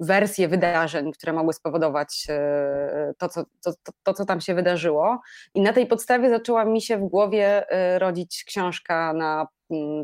wersje 0.00 0.48
wydarzeń, 0.48 1.12
które 1.12 1.32
mogły 1.32 1.52
spowodować 1.52 2.26
e, 2.28 3.12
to 3.18 3.28
co, 3.28 3.44
to, 3.64 3.72
to, 4.02 4.14
co 4.14 4.24
tam 4.24 4.40
się 4.40 4.54
wydarzyło. 4.54 5.20
I 5.54 5.60
na 5.60 5.72
tej 5.72 5.86
podstawie 5.86 6.30
zaczęła 6.30 6.64
mi 6.64 6.82
się 6.82 6.98
w 6.98 7.08
głowie 7.08 7.70
e, 7.70 7.98
rodzić 7.98 8.44
książka 8.46 9.12
na 9.12 9.46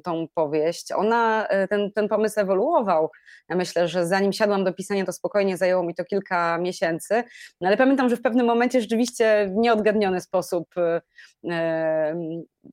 tą 0.05 0.27
powieść. 0.35 0.93
Ona, 0.93 1.49
ten, 1.71 1.93
ten 1.93 2.09
pomysł 2.09 2.41
ewoluował. 2.41 3.11
Ja 3.49 3.57
myślę, 3.57 3.89
że 3.89 4.07
zanim 4.07 4.33
siadłam 4.33 4.65
do 4.65 4.73
pisania, 4.73 5.05
to 5.05 5.13
spokojnie 5.13 5.57
zajęło 5.57 5.83
mi 5.83 5.95
to 5.95 6.05
kilka 6.05 6.59
miesięcy, 6.59 7.25
no 7.61 7.69
ale 7.69 7.77
pamiętam, 7.77 8.09
że 8.09 8.17
w 8.17 8.23
pewnym 8.23 8.47
momencie 8.47 8.81
rzeczywiście 8.81 9.51
w 9.55 9.57
nieodgadniony 9.57 10.21
sposób 10.21 10.75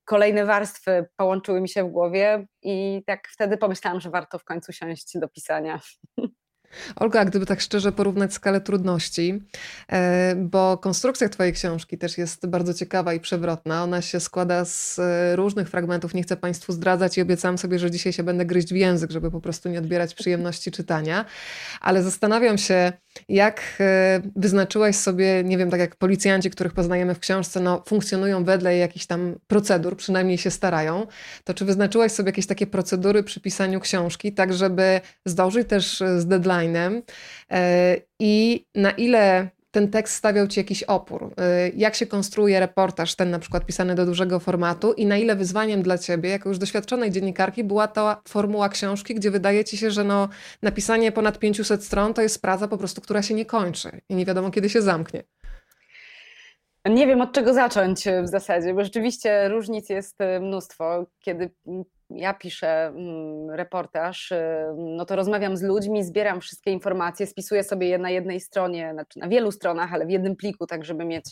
kolejne 0.05 0.45
warstwy 0.45 1.05
połączyły 1.15 1.61
mi 1.61 1.69
się 1.69 1.83
w 1.83 1.91
głowie 1.91 2.47
i 2.61 3.03
tak 3.07 3.27
wtedy 3.27 3.57
pomyślałam, 3.57 3.99
że 3.99 4.09
warto 4.09 4.39
w 4.39 4.43
końcu 4.43 4.71
siąść 4.71 5.17
do 5.19 5.27
pisania. 5.27 5.79
Olga, 6.95 7.25
gdyby 7.25 7.45
tak 7.45 7.61
szczerze 7.61 7.91
porównać 7.91 8.33
skalę 8.33 8.61
trudności, 8.61 9.43
e, 9.91 10.35
bo 10.35 10.77
konstrukcja 10.77 11.29
Twojej 11.29 11.53
książki 11.53 11.97
też 11.97 12.17
jest 12.17 12.47
bardzo 12.47 12.73
ciekawa 12.73 13.13
i 13.13 13.19
przewrotna. 13.19 13.83
Ona 13.83 14.01
się 14.01 14.19
składa 14.19 14.65
z 14.65 14.99
e, 14.99 15.35
różnych 15.35 15.69
fragmentów. 15.69 16.13
Nie 16.13 16.23
chcę 16.23 16.37
Państwu 16.37 16.73
zdradzać 16.73 17.17
i 17.17 17.21
obiecałam 17.21 17.57
sobie, 17.57 17.79
że 17.79 17.91
dzisiaj 17.91 18.13
się 18.13 18.23
będę 18.23 18.45
gryźć 18.45 18.73
w 18.73 18.75
język, 18.75 19.11
żeby 19.11 19.31
po 19.31 19.41
prostu 19.41 19.69
nie 19.69 19.79
odbierać 19.79 20.13
przyjemności 20.13 20.71
czytania. 20.71 21.25
Ale 21.81 22.03
zastanawiam 22.03 22.57
się, 22.57 22.93
jak 23.29 23.61
e, 23.79 24.21
wyznaczyłaś 24.35 24.95
sobie, 24.95 25.43
nie 25.43 25.57
wiem, 25.57 25.69
tak 25.69 25.79
jak 25.79 25.95
policjanci, 25.95 26.49
których 26.49 26.73
poznajemy 26.73 27.15
w 27.15 27.19
książce, 27.19 27.59
no, 27.59 27.83
funkcjonują 27.87 28.43
wedle 28.43 28.77
jakichś 28.77 29.05
tam 29.05 29.35
procedur, 29.47 29.97
przynajmniej 29.97 30.37
się 30.37 30.51
starają, 30.51 31.07
to 31.43 31.53
czy 31.53 31.65
wyznaczyłaś 31.65 32.11
sobie 32.11 32.29
jakieś 32.29 32.47
takie 32.47 32.67
procedury 32.67 33.23
przy 33.23 33.41
pisaniu 33.41 33.79
książki, 33.79 34.33
tak 34.33 34.53
żeby 34.53 35.01
zdążyć 35.25 35.67
też 35.67 35.97
z 35.97 36.27
deadline'em? 36.27 37.01
E, 37.51 37.97
i 38.19 38.65
na 38.75 38.91
ile 38.91 39.49
ten 39.71 39.91
tekst 39.91 40.15
stawiał 40.15 40.47
ci 40.47 40.59
jakiś 40.59 40.83
opór? 40.83 41.33
E, 41.37 41.69
jak 41.69 41.95
się 41.95 42.05
konstruuje 42.05 42.59
reportaż, 42.59 43.15
ten 43.15 43.29
na 43.29 43.39
przykład 43.39 43.65
pisany 43.65 43.95
do 43.95 44.05
dużego 44.05 44.39
formatu 44.39 44.93
i 44.93 45.05
na 45.05 45.17
ile 45.17 45.35
wyzwaniem 45.35 45.81
dla 45.81 45.97
ciebie, 45.97 46.29
jako 46.29 46.49
już 46.49 46.57
doświadczonej 46.57 47.11
dziennikarki, 47.11 47.63
była 47.63 47.87
ta 47.87 48.21
formuła 48.27 48.69
książki, 48.69 49.15
gdzie 49.15 49.31
wydaje 49.31 49.65
ci 49.65 49.77
się, 49.77 49.91
że 49.91 50.03
no, 50.03 50.29
napisanie 50.61 51.11
ponad 51.11 51.39
500 51.39 51.83
stron 51.83 52.13
to 52.13 52.21
jest 52.21 52.41
praca 52.41 52.67
po 52.67 52.77
prostu, 52.77 53.01
która 53.01 53.21
się 53.21 53.33
nie 53.33 53.45
kończy 53.45 54.01
i 54.09 54.15
nie 54.15 54.25
wiadomo 54.25 54.51
kiedy 54.51 54.69
się 54.69 54.81
zamknie? 54.81 55.23
Nie 56.85 57.07
wiem 57.07 57.21
od 57.21 57.31
czego 57.31 57.53
zacząć 57.53 58.03
w 58.23 58.27
zasadzie, 58.27 58.73
bo 58.73 58.83
rzeczywiście 58.83 59.49
różnic 59.49 59.89
jest 59.89 60.21
e, 60.21 60.39
mnóstwo. 60.39 61.05
Kiedy 61.19 61.49
ja 62.15 62.33
piszę 62.33 62.87
mm, 62.87 63.49
reportaż, 63.49 64.31
y, 64.31 64.43
no 64.77 65.05
to 65.05 65.15
rozmawiam 65.15 65.57
z 65.57 65.61
ludźmi, 65.61 66.03
zbieram 66.03 66.41
wszystkie 66.41 66.71
informacje, 66.71 67.27
spisuję 67.27 67.63
sobie 67.63 67.87
je 67.87 67.97
na 67.97 68.09
jednej 68.09 68.39
stronie, 68.39 68.89
znaczy 68.93 69.19
na 69.19 69.27
wielu 69.27 69.51
stronach, 69.51 69.93
ale 69.93 70.05
w 70.05 70.09
jednym 70.09 70.35
pliku, 70.35 70.67
tak 70.67 70.85
żeby 70.85 71.05
mieć 71.05 71.25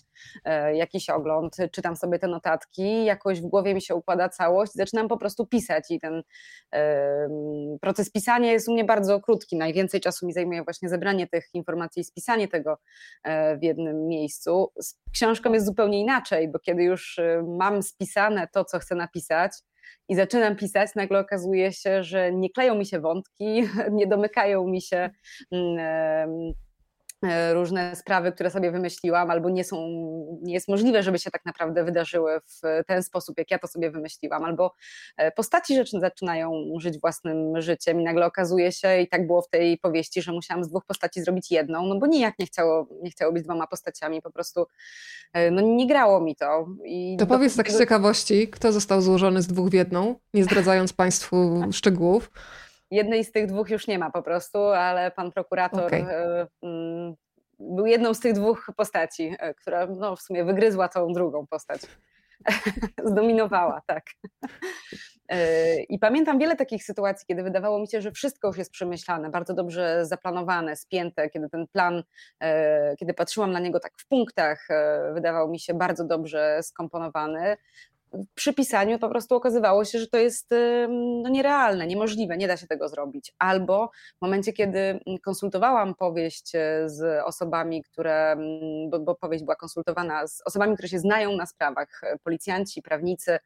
e, 0.46 0.76
jakiś 0.76 1.10
ogląd. 1.10 1.58
Czytam 1.72 1.96
sobie 1.96 2.20
te 2.20 2.28
notatki, 2.28 3.06
jakoś 3.06 3.42
w 3.42 3.46
głowie 3.46 3.74
mi 3.74 3.82
się 3.82 3.96
układa 3.96 4.30
całość, 4.30 4.72
zaczynam 4.74 5.08
po 5.08 5.18
prostu 5.18 5.48
pisać 5.48 5.92
i 5.92 6.00
ten 6.00 6.24
proces 7.82 8.12
pisania 8.12 8.52
jest 8.52 8.70
u 8.70 8.74
mnie 8.74 8.86
bardzo 8.86 9.20
krótki. 9.20 9.58
Najwięcej 9.58 10.02
czasu 10.02 10.28
mi 10.28 10.34
zajmuje 10.34 10.64
właśnie 10.64 10.90
zebranie 10.90 11.28
tych 11.28 11.50
informacji 11.54 12.02
i 12.02 12.04
spisanie 12.04 12.48
tego 12.48 12.78
e, 13.24 13.58
w 13.58 13.64
jednym 13.64 14.08
miejscu. 14.08 14.72
Z 14.80 14.96
książką 15.14 15.54
jest 15.54 15.66
zupełnie 15.66 16.00
inaczej, 16.00 16.52
bo 16.52 16.60
kiedy 16.60 16.84
już 16.84 17.18
y, 17.18 17.44
mam 17.58 17.84
spisane 17.84 18.48
to, 18.48 18.66
co 18.66 18.80
chcę 18.80 18.96
napisać, 18.96 19.52
i 20.10 20.16
zaczynam 20.16 20.56
pisać, 20.56 20.90
nagle 20.96 21.20
okazuje 21.20 21.72
się, 21.74 22.04
że 22.04 22.34
nie 22.34 22.50
kleją 22.50 22.76
mi 22.76 22.86
się 22.86 23.00
wątki, 23.00 23.64
nie 23.92 24.08
domykają 24.08 24.68
mi 24.68 24.82
się 24.82 25.10
mm, 25.52 26.54
różne 27.54 27.96
sprawy, 27.96 28.32
które 28.32 28.52
sobie 28.52 28.72
wymyśliłam, 28.72 29.32
albo 29.32 29.50
nie 29.50 29.64
są, 29.64 29.78
nie 30.42 30.54
jest 30.54 30.68
możliwe, 30.68 31.04
żeby 31.04 31.20
się 31.20 31.32
tak 31.32 31.46
naprawdę 31.46 31.84
wydarzyły 31.84 32.40
w 32.40 32.86
ten 32.88 33.04
sposób, 33.04 33.38
jak 33.38 33.52
ja 33.52 33.60
to 33.60 33.68
sobie 33.68 33.92
wymyśliłam, 33.92 34.44
albo 34.44 34.74
e, 35.18 35.32
postaci 35.32 35.76
rzeczy 35.76 36.00
zaczynają 36.00 36.64
żyć 36.78 37.00
własnym 37.00 37.62
życiem 37.62 38.02
i 38.02 38.04
nagle 38.04 38.26
okazuje 38.26 38.72
się, 38.72 39.02
i 39.02 39.08
tak 39.08 39.28
było 39.28 39.42
w 39.42 39.50
tej 39.50 39.78
powieści, 39.78 40.22
że 40.22 40.32
musiałam 40.32 40.64
z 40.64 40.70
dwóch 40.70 40.86
postaci 40.86 41.22
zrobić 41.22 41.52
jedną, 41.52 41.86
no 41.86 42.00
bo 42.00 42.08
nijak 42.08 42.40
nie 42.40 42.46
chciało, 42.46 42.88
nie 43.04 43.12
chciało 43.12 43.34
być 43.34 43.44
dwoma 43.44 43.68
postaciami, 43.68 44.22
po 44.22 44.32
prostu 44.32 44.66
e, 45.34 45.52
no 45.52 45.62
nie 45.62 45.88
grało 45.88 46.22
mi 46.22 46.36
to. 46.36 46.68
I 46.86 47.18
to 47.20 47.28
powiedz 47.28 47.56
tak 47.56 47.72
z 47.72 47.80
ciekawości, 47.80 48.48
kto 48.48 48.72
został 48.72 49.02
złożony 49.02 49.42
z 49.42 49.48
dwóch 49.48 49.70
w 49.70 49.74
jedną, 49.74 50.16
nie 50.34 50.44
zdradzając 50.44 50.94
Państwu 50.94 51.62
szczegółów. 51.72 52.32
Jednej 52.92 53.24
z 53.24 53.32
tych 53.32 53.46
dwóch 53.46 53.70
już 53.70 53.88
nie 53.88 54.00
ma 54.00 54.12
po 54.12 54.22
prostu, 54.22 54.60
ale 54.60 55.12
pan 55.12 55.32
prokurator 55.32 55.86
okay. 55.86 56.00
E, 56.00 56.48
mm, 56.64 57.16
był 57.60 57.86
jedną 57.86 58.14
z 58.14 58.20
tych 58.20 58.34
dwóch 58.34 58.72
postaci, 58.78 59.36
e, 59.40 59.54
która 59.54 59.86
no, 59.86 60.16
w 60.16 60.22
sumie 60.22 60.46
wygryzła 60.46 60.90
tą 60.90 61.14
drugą 61.14 61.48
postać. 61.48 61.82
Zdominowała, 63.06 63.82
tak. 63.88 64.04
E, 65.30 65.76
I 65.82 66.00
pamiętam 66.00 66.40
wiele 66.40 66.56
takich 66.56 66.84
sytuacji, 66.84 67.26
kiedy 67.28 67.44
wydawało 67.44 67.80
mi 67.80 67.88
się, 67.88 68.02
że 68.02 68.12
wszystko 68.12 68.48
już 68.48 68.58
jest 68.58 68.72
przemyślane, 68.72 69.30
bardzo 69.30 69.54
dobrze 69.54 70.06
zaplanowane, 70.06 70.76
spięte, 70.76 71.30
kiedy 71.30 71.50
ten 71.50 71.68
plan, 71.68 72.04
kiedy 73.00 73.14
patrzyłam 73.14 73.52
na 73.52 73.60
niego 73.60 73.80
tak 73.80 73.92
w 73.98 74.08
punktach, 74.08 74.68
wydawał 75.14 75.50
mi 75.50 75.60
się 75.60 75.74
bardzo 75.74 76.06
dobrze 76.06 76.60
skomponowany 76.64 77.58
przy 78.36 78.54
pisaniu 78.54 79.00
po 79.00 79.10
prostu 79.10 79.36
okazywało 79.36 79.86
się, 79.86 80.00
że 80.00 80.08
to 80.08 80.18
jest 80.18 80.50
no, 80.90 81.30
nierealne, 81.30 81.88
niemożliwe, 81.88 82.38
nie 82.38 82.48
da 82.48 82.58
się 82.58 82.68
tego 82.68 82.90
zrobić. 82.90 83.34
Albo 83.40 83.92
w 84.18 84.22
momencie, 84.22 84.54
kiedy 84.54 85.00
konsultowałam 85.24 85.96
powieść 85.96 86.56
e, 86.56 86.90
z 86.90 87.24
osobami, 87.26 87.84
które, 87.84 88.36
bo, 88.90 89.00
bo 89.00 89.16
powieść 89.16 89.44
była 89.44 89.56
konsultowana 89.56 90.28
z 90.28 90.42
osobami, 90.46 90.74
które 90.74 90.90
się 90.90 91.00
znają 91.00 91.36
na 91.36 91.46
sprawach, 91.46 92.04
e, 92.04 92.18
policjanci, 92.24 92.82
prawnicy, 92.82 93.40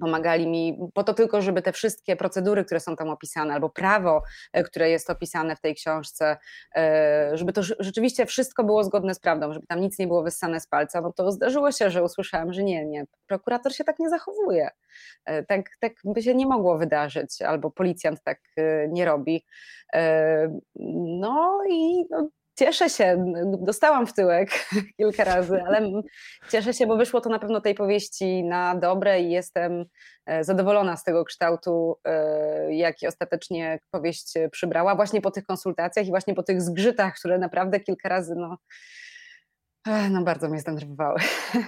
pomagali 0.00 0.46
mi 0.46 0.78
po 0.94 1.04
to 1.04 1.14
tylko, 1.14 1.42
żeby 1.42 1.62
te 1.62 1.72
wszystkie 1.72 2.16
procedury, 2.16 2.64
które 2.64 2.80
są 2.80 2.96
tam 2.96 3.10
opisane, 3.10 3.54
albo 3.54 3.70
prawo, 3.70 4.22
e, 4.52 4.62
które 4.62 4.90
jest 4.90 5.10
opisane 5.10 5.56
w 5.56 5.60
tej 5.60 5.74
książce, 5.74 6.36
e, 6.76 7.30
żeby 7.34 7.52
to 7.52 7.62
rzeczywiście 7.62 8.26
wszystko 8.26 8.64
było 8.64 8.84
zgodne 8.84 9.14
z 9.14 9.18
prawdą, 9.18 9.52
żeby 9.52 9.66
tam 9.66 9.80
nic 9.80 9.98
nie 9.98 10.06
było 10.06 10.22
wyssane 10.22 10.60
z 10.60 10.66
palca, 10.66 11.02
bo 11.02 11.12
to 11.12 11.32
zdarzyło 11.32 11.72
się, 11.72 11.90
że 11.90 12.02
usłyszałam, 12.02 12.52
że 12.52 12.62
nie, 12.62 12.86
nie, 12.86 13.04
prokurator 13.26 13.74
się 13.74 13.84
tak 13.84 13.98
nie 13.98 14.08
zachowuje. 14.08 14.68
E, 15.24 15.44
tak, 15.44 15.70
tak 15.80 15.92
by 16.04 16.22
się 16.22 16.34
nie 16.34 16.46
mogło 16.46 16.78
wydarzyć, 16.78 17.42
albo 17.42 17.70
policjant 17.70 18.22
tak 18.22 18.40
nie 18.88 19.04
robi. 19.04 19.44
No 21.20 21.58
i 21.70 22.04
no, 22.10 22.28
Cieszę 22.58 22.90
się, 22.90 23.34
dostałam 23.60 24.06
w 24.06 24.12
tyłek 24.12 24.50
kilka 24.98 25.24
razy, 25.24 25.62
ale 25.66 25.90
cieszę 26.50 26.74
się, 26.74 26.86
bo 26.86 26.96
wyszło 26.96 27.20
to 27.20 27.30
na 27.30 27.38
pewno 27.38 27.60
tej 27.60 27.74
powieści 27.74 28.44
na 28.44 28.74
dobre 28.74 29.20
i 29.20 29.30
jestem 29.30 29.84
e, 30.26 30.44
zadowolona 30.44 30.96
z 30.96 31.04
tego 31.04 31.24
kształtu, 31.24 31.96
e, 32.04 32.74
jaki 32.74 33.06
ostatecznie 33.06 33.78
powieść 33.90 34.34
przybrała, 34.50 34.94
właśnie 34.94 35.20
po 35.20 35.30
tych 35.30 35.44
konsultacjach 35.44 36.06
i 36.06 36.10
właśnie 36.10 36.34
po 36.34 36.42
tych 36.42 36.62
zgrzytach, 36.62 37.14
które 37.18 37.38
naprawdę 37.38 37.80
kilka 37.80 38.08
razy 38.08 38.34
no, 38.36 38.56
no 40.10 40.22
bardzo 40.22 40.48
mnie 40.48 40.60
zdenerwowały. 40.60 41.20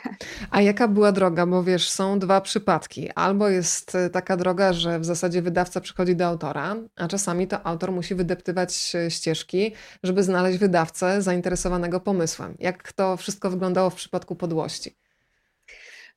A 0.51 0.61
jaka 0.61 0.89
była 0.89 1.13
droga? 1.13 1.47
Bo 1.47 1.65
wiesz, 1.65 1.91
są 1.91 2.19
dwa 2.19 2.41
przypadki. 2.41 3.11
Albo 3.11 3.49
jest 3.49 3.95
e, 3.95 4.11
taka 4.11 4.37
droga, 4.37 4.73
że 4.73 4.99
w 4.99 5.05
zasadzie 5.05 5.43
wydawca 5.43 5.81
przychodzi 5.81 6.17
do 6.17 6.27
autora, 6.27 6.77
a 6.97 7.09
czasami 7.09 7.49
to 7.49 7.67
autor 7.67 7.93
musi 7.93 8.15
wydeptywać 8.15 8.93
e, 8.95 9.11
ścieżki, 9.11 9.73
żeby 10.03 10.23
znaleźć 10.23 10.59
wydawcę 10.59 11.23
zainteresowanego 11.23 12.01
pomysłem. 12.01 12.57
Jak 12.59 12.93
to 12.93 13.17
wszystko 13.17 13.51
wyglądało 13.51 13.91
w 13.91 13.95
przypadku 13.95 14.37
podłości? 14.37 15.06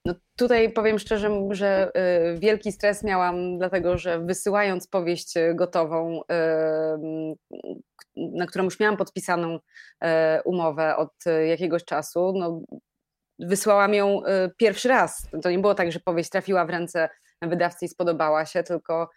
No 0.05 0.13
tutaj 0.35 0.73
powiem 0.73 0.99
szczerze, 0.99 1.47
że 1.51 1.91
e, 1.93 2.35
wielki 2.35 2.71
stres 2.71 3.03
miałam, 3.03 3.57
dlatego 3.57 3.97
że 3.97 4.19
wysyłając 4.19 4.87
powieść 4.87 5.33
gotową, 5.55 6.21
na 8.15 8.45
którą 8.45 8.63
już 8.63 8.79
miałam 8.79 8.97
podpisaną 8.97 9.59
umowę 10.45 10.97
od 10.97 11.13
jakiegoś 11.47 11.85
czasu, 11.85 12.33
no, 12.35 12.61
wysłałam 13.39 13.93
ją 13.93 14.21
pierwszy 14.57 14.89
raz. 14.89 15.27
To 15.41 15.51
nie 15.51 15.59
było 15.59 15.75
tak, 15.75 15.91
że 15.91 15.99
powieść 15.99 16.29
trafiła 16.29 16.65
w 16.65 16.69
ręce 16.69 17.09
wydawcy 17.41 17.85
i 17.85 17.89
spodobała 17.89 18.45
się, 18.45 18.63
tylko 18.63 19.09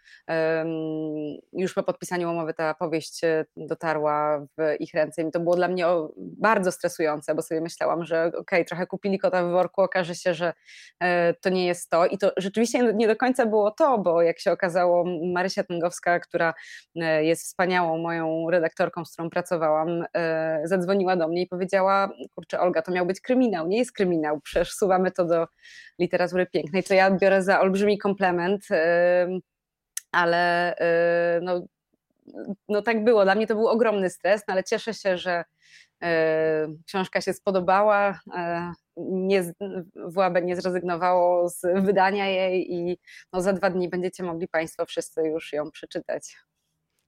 już 1.53 1.73
po 1.73 1.83
podpisaniu 1.83 2.31
umowy 2.31 2.53
ta 2.53 2.73
powieść 2.73 3.23
e, 3.23 3.45
dotarła 3.57 4.39
w 4.57 4.75
ich 4.79 4.93
ręce 4.93 5.21
i 5.21 5.31
to 5.31 5.39
było 5.39 5.55
dla 5.55 5.67
mnie 5.67 5.85
bardzo 6.17 6.71
stresujące, 6.71 7.35
bo 7.35 7.41
sobie 7.41 7.61
myślałam, 7.61 8.05
że 8.05 8.25
okej, 8.25 8.39
okay, 8.39 8.65
trochę 8.65 8.87
kupili 8.87 9.19
kota 9.19 9.43
w 9.43 9.51
worku, 9.51 9.81
okaże 9.81 10.15
się, 10.15 10.33
że 10.33 10.53
e, 10.99 11.33
to 11.33 11.49
nie 11.49 11.65
jest 11.65 11.89
to. 11.89 12.05
I 12.05 12.17
to 12.17 12.31
rzeczywiście 12.37 12.93
nie 12.93 13.07
do 13.07 13.15
końca 13.15 13.45
było 13.45 13.71
to, 13.71 13.97
bo 13.97 14.21
jak 14.21 14.39
się 14.39 14.51
okazało 14.51 15.05
Marysia 15.33 15.63
Tęgowska, 15.63 16.19
która 16.19 16.53
e, 16.95 17.25
jest 17.25 17.43
wspaniałą 17.43 17.97
moją 17.97 18.49
redaktorką, 18.49 19.05
z 19.05 19.13
którą 19.13 19.29
pracowałam, 19.29 20.03
zadzwoniła 20.63 21.15
do 21.15 21.27
mnie 21.27 21.41
i 21.41 21.47
powiedziała, 21.47 22.09
kurczę 22.35 22.59
Olga, 22.59 22.81
to 22.81 22.91
miał 22.91 23.05
być 23.05 23.21
kryminał, 23.21 23.67
nie 23.67 23.77
jest 23.77 23.91
kryminał, 23.91 24.41
przesuwamy 24.41 25.11
to 25.11 25.25
do 25.25 25.47
literatury 25.99 26.45
pięknej, 26.45 26.83
co 26.83 26.93
ja 26.93 27.11
biorę 27.11 27.43
za 27.43 27.61
olbrzymi 27.61 27.97
komplement, 28.13 28.67
ale 30.11 30.73
y, 31.37 31.41
no, 31.41 31.65
no 32.69 32.81
tak 32.81 33.03
było. 33.03 33.23
Dla 33.23 33.35
mnie 33.35 33.47
to 33.47 33.55
był 33.55 33.67
ogromny 33.67 34.09
stres, 34.09 34.41
no 34.47 34.51
ale 34.51 34.63
cieszę 34.63 34.93
się, 34.93 35.17
że 35.17 35.43
y, 36.03 36.07
książka 36.87 37.21
się 37.21 37.33
spodobała. 37.33 38.11
Y, 38.11 38.73
nie, 38.97 39.53
WAB 39.95 40.43
nie 40.43 40.55
zrezygnowało 40.55 41.49
z 41.49 41.61
wydania 41.61 42.27
jej 42.29 42.73
i 42.73 42.97
no, 43.33 43.41
za 43.41 43.53
dwa 43.53 43.69
dni 43.69 43.89
będziecie 43.89 44.23
mogli 44.23 44.47
Państwo 44.47 44.85
wszyscy 44.85 45.21
już 45.21 45.53
ją 45.53 45.71
przeczytać 45.71 46.37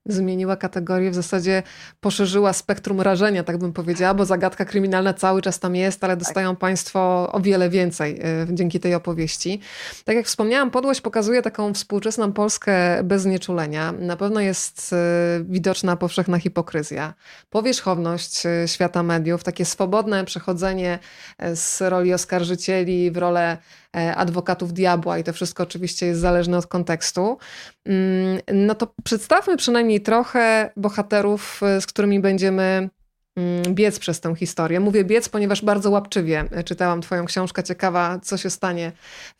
zmieniła 0.06 0.56
kategorię, 0.56 1.10
w 1.10 1.14
zasadzie 1.14 1.62
poszerzyła 2.00 2.52
spektrum 2.52 3.00
rażenia, 3.00 3.44
tak 3.44 3.58
bym 3.58 3.72
powiedziała, 3.72 4.14
bo 4.14 4.24
zagadka 4.24 4.64
kryminalna 4.64 5.14
cały 5.14 5.42
czas 5.42 5.60
tam 5.60 5.76
jest, 5.76 6.04
ale 6.04 6.16
dostają 6.16 6.50
tak. 6.50 6.58
Państwo 6.58 7.32
o 7.32 7.40
wiele 7.40 7.70
więcej 7.70 8.20
y, 8.50 8.54
dzięki 8.54 8.80
tej 8.80 8.94
opowieści. 8.94 9.60
Tak 10.04 10.16
jak 10.16 10.26
wspomniałam, 10.26 10.70
Podłość 10.70 11.00
pokazuje 11.00 11.42
taką 11.42 11.74
współczesną 11.74 12.32
Polskę 12.32 13.02
bez 13.04 13.22
znieczulenia. 13.22 13.92
Na 13.92 14.16
pewno 14.16 14.40
jest 14.40 14.92
y, 14.92 14.96
widoczna 15.44 15.96
powszechna 15.96 16.38
hipokryzja, 16.38 17.14
powierzchowność 17.50 18.46
y, 18.46 18.68
świata 18.68 19.02
mediów, 19.02 19.44
takie 19.44 19.64
swobodne 19.64 20.24
przechodzenie 20.24 20.98
z 21.54 21.80
roli 21.80 22.14
oskarżycieli 22.14 23.10
w 23.10 23.16
rolę 23.16 23.46
E, 23.46 23.58
adwokatów 23.96 24.72
diabła 24.72 25.18
i 25.18 25.24
to 25.24 25.32
wszystko 25.32 25.62
oczywiście 25.62 26.06
jest 26.06 26.20
zależne 26.20 26.58
od 26.58 26.66
kontekstu, 26.66 27.38
mm, 27.84 28.40
no 28.52 28.74
to 28.74 28.94
przedstawmy 29.04 29.56
przynajmniej 29.56 30.00
trochę 30.00 30.70
bohaterów, 30.76 31.60
e, 31.62 31.80
z 31.80 31.86
którymi 31.86 32.20
będziemy 32.20 32.88
mm, 33.36 33.74
biec 33.74 33.98
przez 33.98 34.20
tę 34.20 34.34
historię. 34.34 34.80
Mówię 34.80 35.04
biec, 35.04 35.28
ponieważ 35.28 35.62
bardzo 35.62 35.90
łapczywie 35.90 36.44
czytałam 36.64 37.00
Twoją 37.00 37.24
książkę. 37.24 37.62
Ciekawa, 37.62 38.18
co 38.22 38.36
się 38.36 38.50
stanie 38.50 38.92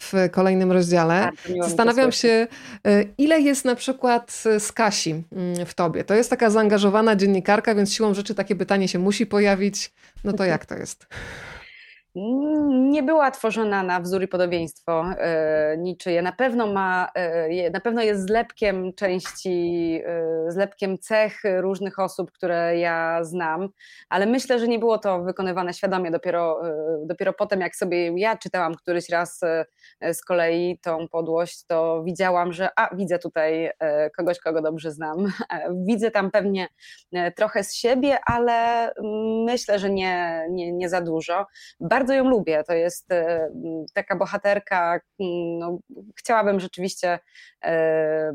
w 0.03 0.13
kolejnym 0.33 0.73
rozdziale. 0.73 1.31
Zastanawiam 1.61 2.13
się, 2.13 2.47
e, 2.87 3.05
ile 3.19 3.41
jest 3.41 3.65
na 3.65 3.75
przykład 3.75 4.33
z 4.59 4.73
Kasi 4.73 5.25
mm, 5.33 5.67
w 5.67 5.75
Tobie. 5.75 6.05
To 6.05 6.15
jest 6.15 6.31
taka 6.31 6.51
zaangażowana 6.51 7.17
dziennikarka, 7.17 7.75
więc 7.75 7.93
siłą 7.93 8.15
rzeczy 8.15 8.35
takie 8.35 8.57
pytanie 8.57 8.89
się 8.89 8.99
musi 8.99 9.27
pojawić. 9.27 9.93
No 10.25 10.33
to 10.33 10.45
jak 10.45 10.67
to 10.67 10.75
jest? 10.75 11.07
Nie 12.17 13.03
była 13.03 13.31
tworzona 13.31 13.83
na 13.83 14.01
wzór 14.01 14.23
i 14.23 14.29
podobieństwo 14.29 15.05
e, 15.19 15.77
niczyje. 15.79 16.23
Na 16.23 16.33
pewno 16.33 16.67
ma, 16.67 17.09
e, 17.15 17.71
na 17.71 17.81
pewno 17.81 18.03
jest 18.03 18.27
zlepkiem 18.27 18.93
części, 18.95 20.01
e, 20.07 20.51
zlepkiem 20.53 20.99
cech 20.99 21.41
różnych 21.61 21.99
osób, 21.99 22.33
które 22.33 22.79
ja 22.79 23.25
znam, 23.25 23.69
ale 24.09 24.27
myślę, 24.27 24.59
że 24.59 24.69
nie 24.69 24.79
było 24.79 24.99
to 24.99 25.23
wykonywane 25.23 25.75
świadomie. 25.75 26.11
Dopiero, 26.11 26.61
dopiero 27.07 27.33
potem, 27.33 27.61
jak 27.61 27.77
sobie 27.77 28.19
ja 28.21 28.37
czytałam 28.37 28.75
któryś 28.75 29.09
raz 29.09 29.41
z 30.13 30.21
kolei 30.25 30.79
tą 30.83 31.09
podłość, 31.09 31.67
to 31.67 32.03
widziałam, 32.05 32.53
że 32.53 32.69
a, 32.77 32.97
widzę 32.97 33.19
tutaj 33.19 33.71
kogoś, 34.17 34.39
kogo 34.39 34.63
dobrze 34.63 34.93
znam. 34.93 35.17
Widzę 35.89 36.11
tam 36.11 36.31
pewnie 36.31 36.69
trochę 37.37 37.65
z 37.65 37.75
siebie, 37.75 38.19
ale 38.27 38.91
myślę, 39.47 39.79
że 39.79 39.91
nie, 39.91 40.47
nie, 40.51 40.73
nie 40.73 40.89
za 40.89 41.01
dużo. 41.01 41.47
Bardzo 41.81 42.06
bardzo 42.07 42.15
ją 42.15 42.31
lubię. 42.31 42.65
To 42.65 42.75
jest 42.75 43.13
e, 43.13 43.51
taka 43.95 44.17
bohaterka, 44.17 45.01
no, 45.59 45.79
chciałabym 46.17 46.61
rzeczywiście 46.61 47.19
e, 47.65 48.33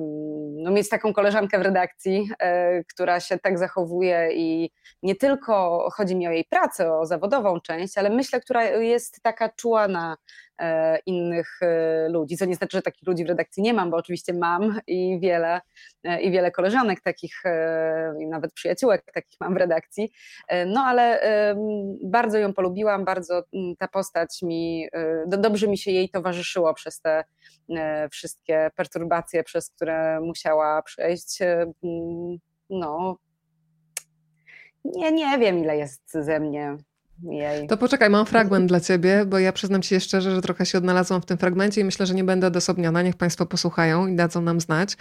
no, 0.51 0.72
mieć 0.72 0.90
taką 0.90 1.13
koleżankę 1.13 1.60
w 1.60 1.62
redakcji, 1.62 2.30
e, 2.40 2.84
która 2.84 3.20
się 3.20 3.40
tak 3.40 3.60
zachowuje 3.60 4.30
i 4.34 4.72
nie 5.04 5.16
tylko 5.16 5.88
chodzi 5.94 6.16
mi 6.16 6.28
o 6.28 6.32
jej 6.32 6.46
pracę, 6.50 6.94
o 6.94 7.06
zawodową 7.06 7.60
część, 7.62 7.98
ale 7.98 8.10
myślę, 8.10 8.42
która 8.42 8.63
jest 8.63 9.22
taka 9.22 9.50
czuła 9.50 9.88
na, 9.88 10.18
innych 11.06 11.60
e, 11.62 12.10
ludzi. 12.10 12.38
Co 12.38 12.46
nie 12.46 12.56
znaczy, 12.56 12.77
że 12.77 12.82
takich 12.82 13.08
ludzi 13.08 13.25
w 13.25 13.27
redakcji 13.27 13.63
nie 13.63 13.74
mam, 13.74 13.91
bo 13.91 13.98
oczywiście 13.98 14.34
mam 14.34 14.80
i 14.88 15.20
wiele, 15.20 15.62
e, 16.03 16.22
i 16.22 16.32
wiele 16.32 16.51
koleżanek 16.51 17.01
takich, 17.01 17.44
i 18.20 18.27
nawet 18.27 18.53
przyjaciółek 18.53 19.03
takich 19.13 19.39
mam 19.39 19.53
w 19.53 19.58
redakcji. 19.58 20.12
No 20.68 20.82
ale 20.82 21.22
bardzo 22.03 22.38
ją 22.38 22.53
polubiłam, 22.53 23.06
bardzo 23.06 23.44
ta 23.80 23.88
postać 23.88 24.41
mi, 24.41 24.88
dobrze 25.27 25.68
mi 25.68 25.77
się 25.77 25.91
jej 25.91 26.10
towarzyszyło 26.10 26.74
przez 26.74 27.01
te 27.01 27.24
wszystkie 28.12 28.72
perturbacje, 28.75 29.44
przez 29.44 29.70
które 29.70 30.22
musiała 30.22 30.82
przejść. 30.82 31.39
No, 32.70 33.18
nie, 34.85 35.12
nie 35.12 35.40
wiem, 35.40 35.59
ile 35.59 35.77
jest 35.77 36.12
ze 36.12 36.40
mnie 36.40 36.77
jej. 37.24 37.68
To 37.68 37.77
poczekaj, 37.77 38.10
mam 38.10 38.25
fragment 38.25 38.66
dla 38.66 38.79
ciebie, 38.79 39.25
bo 39.25 39.40
ja 39.40 39.53
przyznam 39.53 39.81
ci 39.81 40.01
szczerze, 40.01 40.31
że 40.31 40.42
trochę 40.42 40.66
się 40.66 40.77
odnalazłam 40.77 41.22
w 41.22 41.25
tym 41.25 41.38
fragmencie 41.38 41.81
i 41.81 41.84
myślę, 41.84 42.05
że 42.05 42.14
nie 42.14 42.24
będę 42.24 42.48
odosobniona. 42.48 43.01
Niech 43.01 43.16
państwo 43.16 43.46
posłuchają 43.46 44.07
i 44.07 44.16
dadzą 44.16 44.42
nam 44.42 44.62
znać. 44.62 44.98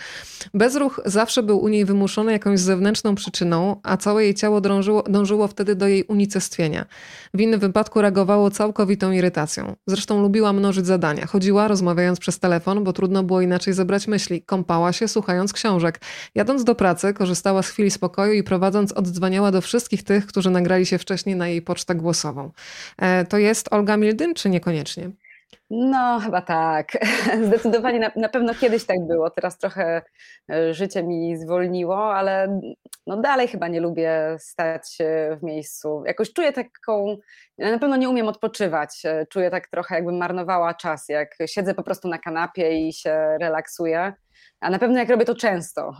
Bezruch 0.55 1.01
zawsze 1.05 1.43
był 1.43 1.59
u 1.59 1.69
niej 1.69 1.85
wymuszony 1.85 2.33
jakąś 2.33 2.61
zewnętrzną 2.61 3.15
przyczyną, 3.15 3.81
a 3.83 3.97
całe 3.97 4.25
jej 4.25 4.35
ciało 4.35 4.61
dążyło, 4.61 5.03
dążyło 5.03 5.49
wtedy 5.49 5.75
do 5.75 5.89
jej 5.89 6.05
unicestwienia. 6.05 6.87
W 7.35 7.41
innym 7.41 7.61
wypadku 7.61 8.01
reagowało 8.01 8.51
całkowitą 8.51 9.13
irytacją. 9.13 9.77
Zresztą 9.87 10.23
lubiła 10.23 10.53
mnożyć 10.53 10.87
zadania. 10.87 11.27
Chodziła, 11.27 11.69
rozmawiając 11.69 12.19
przez 12.19 12.39
telefon, 12.39 12.85
bo 12.85 12.93
trudno 12.93 13.23
było 13.23 13.41
inaczej 13.41 13.75
zebrać 13.75 14.09
myśli. 14.09 14.43
Kąpała 14.43 14.93
się, 14.93 15.09
słuchając 15.09 15.53
książek. 15.53 16.01
Jadąc 16.35 16.65
do 16.65 16.75
pracy, 16.75 17.15
korzystała 17.15 17.63
z 17.63 17.69
chwili 17.69 17.91
spokoju 17.91 18.33
i 18.33 18.43
prowadząc 18.43 18.93
oddzwaniała 18.93 19.51
do 19.51 19.61
wszystkich 19.61 20.03
tych, 20.03 20.27
którzy 20.27 20.51
nagrali 20.51 20.87
się 20.87 20.99
wcześniej 20.99 21.37
na 21.37 21.49
jej 21.49 21.63
pocztę 21.63 21.95
głosową 21.95 22.10
głosową. 22.11 22.51
E, 22.99 23.25
to 23.25 23.39
jest 23.39 23.73
Olga 23.73 23.97
Mildyn, 23.97 24.35
czy 24.35 24.51
niekoniecznie? 24.51 25.11
No, 25.71 26.21
chyba 26.21 26.43
tak. 26.43 26.93
Zdecydowanie 27.47 27.99
na, 27.99 28.11
na, 28.17 28.29
pewno 28.29 28.55
kiedyś 28.55 28.85
tak 28.85 29.07
było. 29.07 29.31
Teraz 29.31 29.59
trochę 29.59 30.03
e, 30.53 30.75
życie 30.75 31.03
mi 31.03 31.37
zwolniło, 31.37 32.15
ale 32.15 32.61
no 33.07 33.17
dalej 33.17 33.49
chyba 33.49 33.69
nie 33.69 33.81
lubię 33.81 34.37
stać 34.39 34.99
w 35.41 35.43
miejscu. 35.43 36.03
Jakoś 36.07 36.33
czuję 36.33 36.53
taką, 36.53 37.17
na 37.59 37.79
pewno 37.79 37.97
nie 37.97 38.09
umiem 38.09 38.29
odpoczywać. 38.29 39.03
E, 39.05 39.27
czuję 39.27 39.51
tak 39.51 39.69
trochę, 39.69 39.95
jakbym 39.95 40.17
marnowała 40.17 40.75
czas, 40.75 41.09
jak 41.09 41.37
siedzę 41.47 41.75
po 41.75 41.83
prostu 41.83 42.09
na 42.09 42.19
kanapie 42.19 42.89
i 42.89 42.93
się 42.93 43.37
relaksuję. 43.41 44.13
A 44.61 44.71
na 44.71 44.79
pewno 44.79 44.99
jak 44.99 45.09
robię 45.09 45.25
to 45.25 45.35
często, 45.35 45.93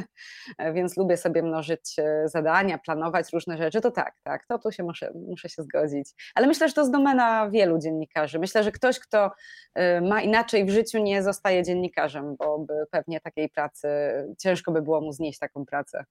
więc 0.74 0.96
lubię 0.96 1.16
sobie 1.16 1.42
mnożyć 1.42 1.98
e, 1.98 2.28
zadania, 2.28 2.78
planować 2.78 3.32
różne 3.32 3.58
rzeczy, 3.58 3.80
to 3.80 3.90
tak, 3.90 4.14
tak, 4.22 4.46
to 4.46 4.58
tu 4.58 4.72
się 4.72 4.82
muszę, 4.82 5.12
muszę 5.28 5.48
się 5.48 5.62
zgodzić. 5.62 6.32
Ale 6.34 6.46
myślę, 6.46 6.68
że 6.68 6.74
to 6.74 6.80
jest 6.80 6.92
domena 6.92 7.50
wielu 7.50 7.78
dziennikarzy. 7.78 8.38
Myślę, 8.38 8.62
że 8.62 8.72
ktoś, 8.72 8.98
kto 8.98 9.30
e, 9.74 10.00
ma 10.00 10.22
inaczej 10.22 10.64
w 10.64 10.70
życiu, 10.70 11.02
nie 11.02 11.22
zostaje 11.22 11.62
dziennikarzem, 11.62 12.36
bo 12.36 12.58
by 12.58 12.74
pewnie 12.90 13.20
takiej 13.20 13.48
pracy, 13.48 13.88
ciężko 14.38 14.72
by 14.72 14.82
było 14.82 15.00
mu 15.00 15.12
znieść 15.12 15.38
taką 15.38 15.64
pracę. 15.64 16.04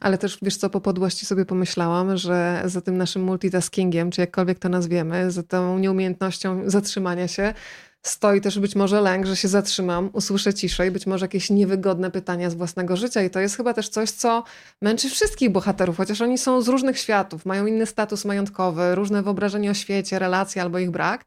Ale 0.00 0.18
też 0.18 0.38
wiesz 0.42 0.56
co, 0.56 0.70
po 0.70 0.80
podłości 0.80 1.26
sobie 1.26 1.44
pomyślałam, 1.44 2.16
że 2.16 2.62
za 2.64 2.80
tym 2.80 2.96
naszym 2.96 3.22
multitaskingiem, 3.22 4.10
czy 4.10 4.20
jakkolwiek 4.20 4.58
to 4.58 4.68
nazwiemy, 4.68 5.30
za 5.30 5.42
tą 5.42 5.78
nieumiejętnością 5.78 6.70
zatrzymania 6.70 7.28
się, 7.28 7.54
stoi 8.02 8.40
też 8.40 8.58
być 8.58 8.76
może 8.76 9.00
lęk, 9.00 9.26
że 9.26 9.36
się 9.36 9.48
zatrzymam, 9.48 10.10
usłyszę 10.12 10.54
ciszej, 10.54 10.90
być 10.90 11.06
może 11.06 11.24
jakieś 11.24 11.50
niewygodne 11.50 12.10
pytania 12.10 12.50
z 12.50 12.54
własnego 12.54 12.96
życia. 12.96 13.22
I 13.22 13.30
to 13.30 13.40
jest 13.40 13.56
chyba 13.56 13.74
też 13.74 13.88
coś, 13.88 14.10
co 14.10 14.44
męczy 14.82 15.10
wszystkich 15.10 15.50
bohaterów, 15.50 15.96
chociaż 15.96 16.20
oni 16.20 16.38
są 16.38 16.62
z 16.62 16.68
różnych 16.68 16.98
światów, 16.98 17.46
mają 17.46 17.66
inny 17.66 17.86
status 17.86 18.24
majątkowy, 18.24 18.94
różne 18.94 19.22
wyobrażenie 19.22 19.70
o 19.70 19.74
świecie, 19.74 20.18
relacje 20.18 20.62
albo 20.62 20.78
ich 20.78 20.90
brak, 20.90 21.24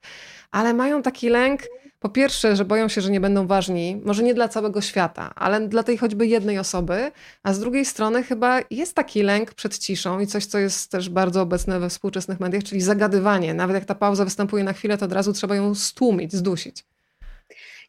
ale 0.51 0.73
mają 0.73 1.01
taki 1.01 1.29
lęk 1.29 1.61
po 2.03 2.09
pierwsze, 2.09 2.55
że 2.55 2.65
boją 2.65 2.87
się, 2.87 3.01
że 3.01 3.11
nie 3.11 3.19
będą 3.19 3.47
ważni, 3.47 4.01
może 4.05 4.23
nie 4.23 4.33
dla 4.33 4.47
całego 4.47 4.81
świata, 4.81 5.31
ale 5.35 5.67
dla 5.67 5.83
tej 5.83 5.97
choćby 5.97 6.27
jednej 6.27 6.59
osoby, 6.59 7.11
a 7.43 7.53
z 7.53 7.59
drugiej 7.59 7.85
strony 7.85 8.23
chyba 8.23 8.59
jest 8.71 8.95
taki 8.95 9.23
lęk 9.23 9.53
przed 9.53 9.77
ciszą 9.77 10.19
i 10.19 10.27
coś, 10.27 10.45
co 10.45 10.59
jest 10.59 10.91
też 10.91 11.09
bardzo 11.09 11.41
obecne 11.41 11.79
we 11.79 11.89
współczesnych 11.89 12.39
mediach, 12.39 12.63
czyli 12.63 12.81
zagadywanie. 12.81 13.53
Nawet 13.53 13.75
jak 13.75 13.85
ta 13.85 13.95
pauza 13.95 14.25
występuje 14.25 14.63
na 14.63 14.73
chwilę, 14.73 14.97
to 14.97 15.05
od 15.05 15.13
razu 15.13 15.33
trzeba 15.33 15.55
ją 15.55 15.75
stłumić, 15.75 16.33
zdusić. 16.33 16.85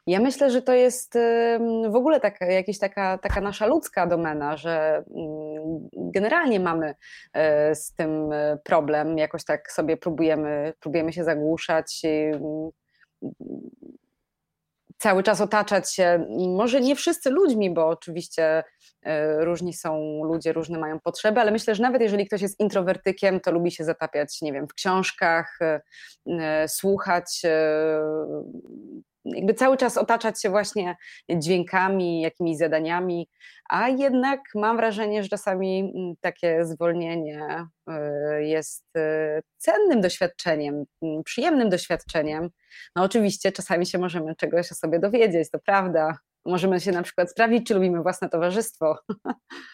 Ja 0.07 0.20
myślę, 0.20 0.50
że 0.50 0.62
to 0.62 0.72
jest 0.72 1.14
w 1.90 1.96
ogóle 1.96 2.20
taka, 2.20 2.46
jakaś 2.46 2.79
taka, 2.79 3.18
taka 3.18 3.40
nasza 3.40 3.66
ludzka 3.66 4.07
domena, 4.07 4.57
że 4.57 5.05
mm, 5.16 5.88
generalnie 5.92 6.61
mamy 6.61 6.94
e, 7.33 7.74
z 7.74 7.92
tym 7.92 8.33
e, 8.33 8.59
problem, 8.64 9.18
jakoś 9.18 9.44
tak 9.44 9.72
sobie 9.72 9.96
próbujemy, 9.96 10.72
próbujemy 10.81 11.12
się 11.12 11.24
zagłuszać 11.24 12.03
cały 14.98 15.22
czas 15.22 15.40
otaczać 15.40 15.94
się, 15.94 16.26
może 16.57 16.80
nie 16.80 16.96
wszyscy 16.96 17.30
ludźmi, 17.30 17.74
bo 17.74 17.88
oczywiście 17.88 18.64
e, 19.02 19.44
różni 19.44 19.74
są 19.74 20.20
ludzie, 20.24 20.52
różne 20.52 20.78
mają 20.78 21.00
potrzeby, 21.00 21.40
ale 21.40 21.50
myślę, 21.50 21.74
że 21.74 21.83
nawet 21.83 22.02
jeżeli 22.02 22.26
ktoś 22.26 22.42
jest 22.42 22.61
introwertykiem, 22.61 23.40
to 23.40 23.52
lubi 23.52 23.70
się 23.70 23.85
zatapiać, 23.85 24.42
nie 24.42 24.52
wiem, 24.52 24.68
w 24.68 24.74
książkach, 24.74 25.59
e, 25.61 25.80
e, 26.40 26.68
słuchać 26.68 27.42
jakby 29.24 29.54
cały 29.54 29.76
czas 29.76 29.98
otaczać 29.98 30.42
się 30.42 30.50
właśnie 30.50 30.96
dźwiękami, 31.30 32.20
jakimiś 32.20 32.56
zadaniami, 32.56 33.28
a 33.70 33.88
jednak 33.88 34.40
mam 34.54 34.76
wrażenie, 34.76 35.22
że 35.22 35.28
czasami 35.28 35.92
mm, 35.96 36.14
takie 36.20 36.64
zwolnienie 36.64 37.66
y, 37.90 38.44
jest 38.44 38.84
y, 38.96 39.40
cennym 39.56 40.00
doświadczeniem, 40.00 40.84
mm, 41.02 41.22
przyjemnym 41.24 41.68
doświadczeniem. 41.68 42.50
No 42.96 43.02
oczywiście 43.02 43.52
czasami 43.52 43.87
się 43.87 43.98
możemy 43.98 44.34
czegoś 44.37 44.72
o 44.72 44.74
sobie 44.74 44.98
dowiedzieć, 44.98 45.50
to 45.50 45.58
prawda. 45.58 46.18
Możemy 46.46 46.80
się 46.80 46.92
na 46.92 47.02
przykład 47.02 47.30
sprawdzić, 47.30 47.66
czy 47.66 47.74
lubimy 47.74 48.02
własne 48.02 48.28
towarzystwo. 48.28 48.96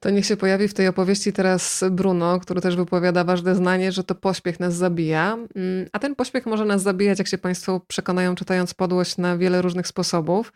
To 0.00 0.10
niech 0.10 0.26
się 0.26 0.36
pojawi 0.36 0.68
w 0.68 0.74
tej 0.74 0.88
opowieści 0.88 1.32
teraz 1.32 1.84
Bruno, 1.90 2.40
który 2.40 2.60
też 2.60 2.76
wypowiada 2.76 3.24
ważne 3.24 3.54
zdanie, 3.54 3.92
że 3.92 4.04
to 4.04 4.14
pośpiech 4.14 4.60
nas 4.60 4.74
zabija. 4.74 5.32
Mm, 5.32 5.88
a 5.92 5.98
ten 5.98 6.14
pośpiech 6.14 6.46
może 6.46 6.64
nas 6.64 6.82
zabijać, 6.82 7.18
jak 7.18 7.28
się 7.28 7.38
Państwo 7.38 7.80
przekonają, 7.88 8.34
czytając 8.34 8.74
podłość 8.74 9.16
na 9.16 9.38
wiele 9.38 9.62
różnych 9.62 9.86
sposobów. 9.86 10.52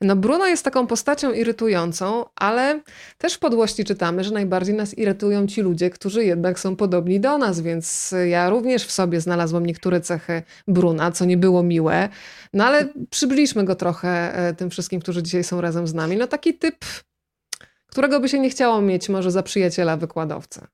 No, 0.00 0.16
Bruno 0.16 0.46
jest 0.46 0.64
taką 0.64 0.86
postacią 0.86 1.32
irytującą, 1.32 2.24
ale 2.36 2.80
też 3.18 3.34
w 3.34 3.38
podłości 3.38 3.84
czytamy, 3.84 4.24
że 4.24 4.30
najbardziej 4.30 4.74
nas 4.74 4.98
irytują 4.98 5.46
ci 5.46 5.60
ludzie, 5.60 5.90
którzy 5.90 6.24
jednak 6.24 6.60
są 6.60 6.76
podobni 6.76 7.20
do 7.20 7.38
nas, 7.38 7.60
więc 7.60 8.14
ja 8.28 8.50
również 8.50 8.84
w 8.84 8.92
sobie 8.92 9.20
znalazłam 9.20 9.66
niektóre 9.66 10.00
cechy 10.00 10.42
Bruna, 10.68 11.12
co 11.12 11.24
nie 11.24 11.36
było 11.36 11.62
miłe. 11.62 12.08
No 12.52 12.64
ale 12.64 12.88
przybliżmy 13.10 13.64
go 13.64 13.74
trochę 13.74 14.34
e, 14.34 14.54
tym 14.54 14.70
wszystkim, 14.70 15.00
którzy 15.00 15.22
dzisiaj 15.22 15.44
są 15.44 15.60
razem 15.60 15.86
z 15.86 15.94
nami. 15.94 16.16
No 16.16 16.26
taki 16.26 16.54
typ 16.54 16.76
którego 17.92 18.20
by 18.20 18.28
się 18.28 18.38
nie 18.38 18.50
chciało 18.50 18.80
mieć 18.80 19.08
może 19.08 19.30
za 19.30 19.42
przyjaciela 19.42 19.96
wykładowcę. 19.96 20.66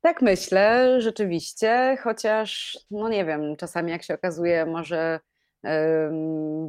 Tak 0.00 0.22
myślę, 0.22 0.96
rzeczywiście, 1.00 1.98
chociaż 2.02 2.78
no 2.90 3.08
nie 3.08 3.24
wiem, 3.24 3.56
czasami 3.56 3.90
jak 3.92 4.02
się 4.02 4.14
okazuje, 4.14 4.66
może 4.66 5.20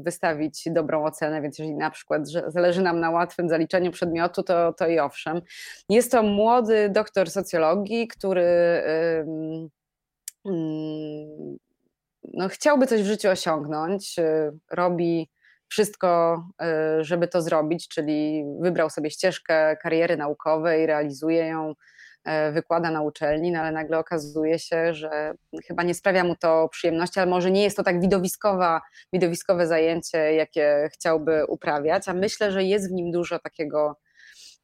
wystawić 0.04 0.64
dobrą 0.66 1.06
ocenę, 1.06 1.42
więc 1.42 1.60
jeżeli 1.60 1.78
na 1.78 1.92
przykład 1.92 2.28
zależy 2.48 2.82
nam 2.82 3.00
na 3.00 3.10
łatwym 3.10 3.50
zaliczeniu 3.50 3.92
przedmiotu, 3.92 4.44
to, 4.44 4.74
to 4.74 4.88
i 4.88 5.00
owszem. 5.00 5.42
Jest 5.90 6.12
to 6.12 6.24
młody 6.24 6.90
doktor 6.90 7.30
socjologii, 7.30 8.08
który 8.08 8.46
mm, 10.46 11.58
no, 12.34 12.50
chciałby 12.50 12.88
coś 12.88 13.02
w 13.02 13.06
życiu 13.06 13.30
osiągnąć, 13.30 14.16
robi 14.72 15.30
wszystko, 15.72 16.44
y, 17.00 17.04
żeby 17.04 17.28
to 17.28 17.42
zrobić, 17.42 17.88
czyli 17.88 18.44
wybrał 18.62 18.90
sobie 18.90 19.12
ścieżkę 19.12 19.78
kariery 19.78 20.18
naukowej, 20.18 20.86
realizuje 20.86 21.46
ją, 21.46 21.72
y, 21.72 22.52
wykłada 22.52 22.92
na 22.92 23.02
uczelni, 23.02 23.52
no 23.52 23.60
ale 23.60 23.72
nagle 23.72 24.00
okazuje 24.00 24.60
się, 24.60 24.94
że 24.94 25.34
chyba 25.68 25.84
nie 25.84 25.94
sprawia 25.94 26.24
mu 26.24 26.36
to 26.36 26.70
przyjemności, 26.72 27.20
ale 27.20 27.32
może 27.32 27.52
nie 27.52 27.64
jest 27.64 27.78
to 27.78 27.84
tak 27.84 28.02
widowiskowa, 28.02 28.82
widowiskowe 29.14 29.68
zajęcie, 29.68 30.34
jakie 30.34 30.90
chciałby 30.94 31.46
uprawiać, 31.46 32.08
a 32.08 32.14
myślę, 32.14 32.52
że 32.52 32.64
jest 32.64 32.90
w 32.90 32.94
nim 32.94 33.12
dużo 33.12 33.40
takiego, 33.40 33.96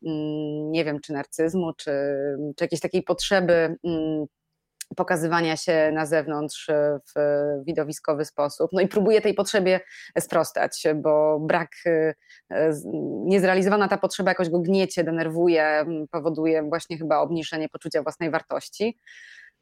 mm, 0.06 0.72
nie 0.72 0.86
wiem, 0.86 1.00
czy 1.02 1.14
narcyzmu, 1.14 1.74
czy, 1.74 1.92
czy 2.58 2.64
jakiejś 2.64 2.82
takiej 2.82 3.04
potrzeby 3.04 3.78
mm, 3.84 4.26
pokazywania 4.96 5.58
się 5.58 5.92
na 5.94 6.06
zewnątrz 6.06 6.70
e, 6.70 7.00
w 7.16 7.20
widowiskowy 7.66 8.26
sposób. 8.26 8.72
No 8.74 8.82
i 8.82 8.88
próbuje 8.88 9.22
tej 9.22 9.34
potrzebie 9.34 9.80
sprostać, 10.20 10.84
bo 10.96 11.40
brak, 11.40 11.72
e, 11.86 12.14
niezrealizowana 13.26 13.88
ta 13.88 13.98
potrzeba 13.98 14.32
jakoś 14.32 14.50
go 14.50 14.60
gniecie, 14.60 15.04
denerwuje, 15.04 15.86
powoduje 16.12 16.64
właśnie 16.64 16.98
chyba 16.98 17.20
obniżenie 17.20 17.70
poczucia 17.70 18.04
własnej 18.04 18.32
wartości. 18.32 18.98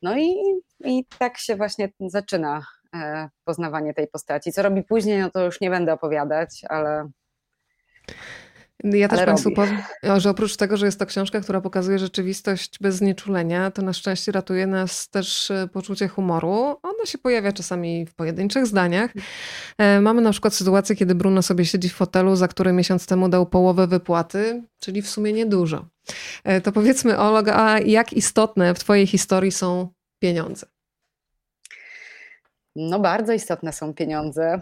No 0.01 0.17
i, 0.17 0.35
i 0.83 1.05
tak 1.19 1.38
się 1.38 1.55
właśnie 1.55 1.89
zaczyna 1.99 2.61
e, 2.95 3.29
poznawanie 3.43 3.93
tej 3.93 4.07
postaci. 4.07 4.51
Co 4.51 4.63
robi 4.63 4.83
później, 4.83 5.19
no 5.19 5.29
to 5.31 5.45
już 5.45 5.61
nie 5.61 5.69
będę 5.69 5.93
opowiadać, 5.93 6.61
ale 6.69 7.09
ja 8.83 9.07
też 9.07 9.25
Państwu 9.25 9.51
powiem, 9.51 9.77
że 10.17 10.29
oprócz 10.29 10.57
tego, 10.57 10.77
że 10.77 10.85
jest 10.85 10.99
to 10.99 11.05
książka, 11.05 11.41
która 11.41 11.61
pokazuje 11.61 11.99
rzeczywistość 11.99 12.79
bez 12.81 12.95
znieczulenia, 12.95 13.71
to 13.71 13.81
na 13.81 13.93
szczęście 13.93 14.31
ratuje 14.31 14.67
nas 14.67 15.09
też 15.09 15.51
e, 15.51 15.67
poczucie 15.73 16.07
humoru. 16.07 16.53
Ono 16.83 17.05
się 17.05 17.17
pojawia 17.17 17.51
czasami 17.51 18.05
w 18.05 18.15
pojedynczych 18.15 18.67
zdaniach. 18.67 19.11
E, 19.77 20.01
mamy 20.01 20.21
na 20.21 20.31
przykład 20.31 20.53
sytuację, 20.53 20.95
kiedy 20.95 21.15
Bruno 21.15 21.41
sobie 21.41 21.65
siedzi 21.65 21.89
w 21.89 21.93
fotelu, 21.93 22.35
za 22.35 22.47
który 22.47 22.73
miesiąc 22.73 23.05
temu 23.07 23.29
dał 23.29 23.45
połowę 23.45 23.88
wypłaty, 23.88 24.63
czyli 24.79 25.01
w 25.01 25.09
sumie 25.09 25.33
niedużo. 25.33 25.85
E, 26.43 26.61
to 26.61 26.71
powiedzmy, 26.71 27.17
Olga, 27.17 27.79
jak 27.79 28.13
istotne 28.13 28.73
w 28.73 28.79
Twojej 28.79 29.07
historii 29.07 29.51
są 29.51 29.88
pieniądze? 30.19 30.65
No, 32.75 32.99
bardzo 32.99 33.33
istotne 33.33 33.73
są 33.73 33.93
pieniądze. 33.93 34.61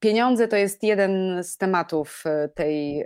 Pieniądze 0.00 0.48
to 0.48 0.56
jest 0.56 0.82
jeden 0.82 1.44
z 1.44 1.56
tematów 1.56 2.22
e, 2.26 2.48
tej 2.48 3.00
e, 3.00 3.04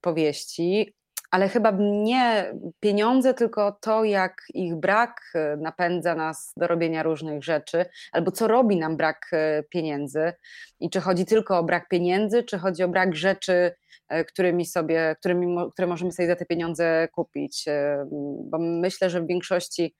powieści, 0.00 0.94
ale 1.30 1.48
chyba 1.48 1.72
nie 1.80 2.54
pieniądze, 2.80 3.34
tylko 3.34 3.72
to, 3.80 4.04
jak 4.04 4.42
ich 4.54 4.76
brak 4.76 5.20
e, 5.34 5.56
napędza 5.56 6.14
nas 6.14 6.52
do 6.56 6.66
robienia 6.66 7.02
różnych 7.02 7.44
rzeczy, 7.44 7.84
albo 8.12 8.30
co 8.30 8.48
robi 8.48 8.76
nam 8.76 8.96
brak 8.96 9.30
pieniędzy. 9.70 10.32
I 10.80 10.90
czy 10.90 11.00
chodzi 11.00 11.26
tylko 11.26 11.58
o 11.58 11.64
brak 11.64 11.88
pieniędzy, 11.88 12.42
czy 12.42 12.58
chodzi 12.58 12.82
o 12.82 12.88
brak 12.88 13.16
rzeczy, 13.16 13.72
którymi 14.28 14.66
sobie, 14.66 15.16
którymi, 15.18 15.56
które 15.72 15.88
możemy 15.88 16.12
sobie 16.12 16.28
za 16.28 16.36
te 16.36 16.46
pieniądze 16.46 17.08
kupić. 17.12 17.64
Bo 18.44 18.58
myślę, 18.58 19.10
że 19.10 19.20
w 19.20 19.26
większości 19.26 19.94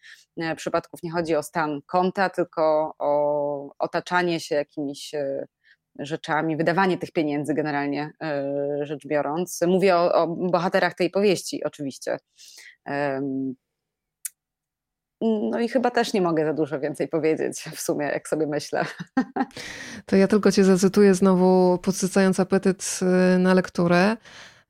przypadków 0.56 1.02
nie 1.02 1.12
chodzi 1.12 1.36
o 1.36 1.42
stan 1.42 1.80
konta, 1.86 2.30
tylko 2.30 2.94
o 2.98 3.74
otaczanie 3.78 4.40
się 4.40 4.54
jakimiś 4.54 5.14
rzeczami, 6.00 6.56
wydawanie 6.56 6.98
tych 6.98 7.12
pieniędzy 7.12 7.54
generalnie 7.54 8.10
e, 8.22 8.86
rzecz 8.86 9.06
biorąc. 9.06 9.60
Mówię 9.66 9.96
o, 9.96 10.12
o 10.12 10.26
bohaterach 10.26 10.94
tej 10.94 11.10
powieści 11.10 11.64
oczywiście. 11.64 12.16
No 15.20 15.60
i 15.60 15.68
chyba 15.68 15.90
też 15.90 16.12
nie 16.12 16.22
mogę 16.22 16.44
za 16.44 16.52
dużo 16.52 16.80
więcej 16.80 17.08
powiedzieć 17.08 17.64
w 17.74 17.80
sumie, 17.80 18.06
jak 18.06 18.28
sobie 18.28 18.46
myślę. 18.46 18.84
To 20.06 20.16
ja 20.16 20.28
tylko 20.28 20.52
cię 20.52 20.64
zacytuję 20.64 21.14
znowu, 21.14 21.78
podsycając 21.82 22.40
apetyt 22.40 23.00
y, 23.34 23.38
na 23.38 23.54
lekturę, 23.54 24.16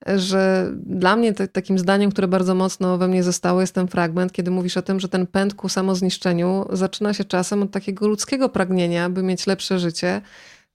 że 0.07 0.71
dla 0.77 1.17
mnie 1.17 1.33
takim 1.35 1.79
zdaniem, 1.79 2.11
które 2.11 2.29
bardzo 2.29 2.55
mocno 2.55 2.99
we 2.99 3.09
mnie 3.09 3.23
zostało, 3.23 3.61
jest 3.61 3.75
ten 3.75 3.89
fragment, 3.89 4.33
kiedy 4.33 4.51
mówisz 4.51 4.77
o 4.77 4.83
tym, 4.83 5.01
że 5.01 5.09
ten 5.09 5.27
pęd 5.27 5.55
ku 5.55 5.69
samozniszczeniu 5.69 6.65
zaczyna 6.73 7.15
się 7.15 7.25
czasem 7.25 7.63
od 7.63 7.71
takiego 7.71 8.09
ludzkiego 8.09 8.49
pragnienia, 8.49 9.11
by 9.11 9.23
mieć 9.23 9.47
lepsze 9.47 9.79
życie 9.79 10.21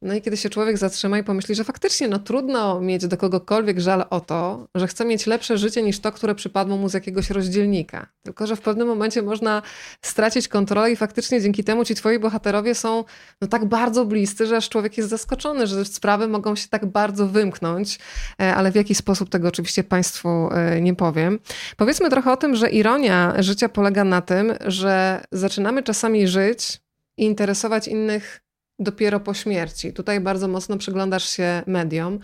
no 0.05 0.13
i 0.13 0.21
kiedy 0.21 0.37
się 0.37 0.49
człowiek 0.49 0.77
zatrzyma 0.77 1.19
i 1.19 1.23
pomyśli, 1.23 1.55
że 1.55 1.63
faktycznie 1.63 2.07
no, 2.07 2.19
trudno 2.19 2.81
mieć 2.81 3.07
do 3.07 3.17
kogokolwiek 3.17 3.79
żal 3.79 4.05
o 4.09 4.19
to, 4.19 4.67
że 4.75 4.87
chce 4.87 5.05
mieć 5.05 5.27
lepsze 5.27 5.57
życie 5.57 5.83
niż 5.83 5.99
to, 5.99 6.11
które 6.11 6.35
przypadło 6.35 6.77
mu 6.77 6.89
z 6.89 6.93
jakiegoś 6.93 7.29
rozdzielnika. 7.29 8.07
Tylko, 8.23 8.47
że 8.47 8.55
w 8.55 8.61
pewnym 8.61 8.87
momencie 8.87 9.21
można 9.21 9.61
stracić 10.01 10.47
kontrolę 10.47 10.91
i 10.91 10.95
faktycznie 10.95 11.41
dzięki 11.41 11.63
temu 11.63 11.85
ci 11.85 11.95
twoi 11.95 12.19
bohaterowie 12.19 12.75
są 12.75 13.03
no, 13.41 13.47
tak 13.47 13.65
bardzo 13.65 14.05
bliscy, 14.05 14.47
że 14.47 14.57
aż 14.57 14.69
człowiek 14.69 14.97
jest 14.97 15.09
zaskoczony, 15.09 15.67
że 15.67 15.85
sprawy 15.85 16.27
mogą 16.27 16.55
się 16.55 16.67
tak 16.67 16.85
bardzo 16.85 17.27
wymknąć, 17.27 17.99
e, 18.41 18.55
ale 18.55 18.71
w 18.71 18.75
jaki 18.75 18.95
sposób 18.95 19.29
tego 19.29 19.47
oczywiście 19.47 19.83
Państwu 19.83 20.49
e, 20.51 20.81
nie 20.81 20.95
powiem. 20.95 21.39
Powiedzmy 21.77 22.09
trochę 22.09 22.31
o 22.31 22.37
tym, 22.37 22.55
że 22.55 22.69
ironia 22.69 23.33
życia 23.43 23.69
polega 23.69 24.03
na 24.03 24.21
tym, 24.21 24.53
że 24.65 25.23
zaczynamy 25.31 25.83
czasami 25.83 26.27
żyć 26.27 26.79
i 27.17 27.25
interesować 27.25 27.87
innych 27.87 28.44
dopiero 28.79 29.19
po 29.19 29.33
śmierci. 29.33 29.93
Tutaj 29.93 30.19
bardzo 30.19 30.47
mocno 30.47 30.77
przyglądasz 30.77 31.29
się 31.29 31.63
mediom 31.67 32.19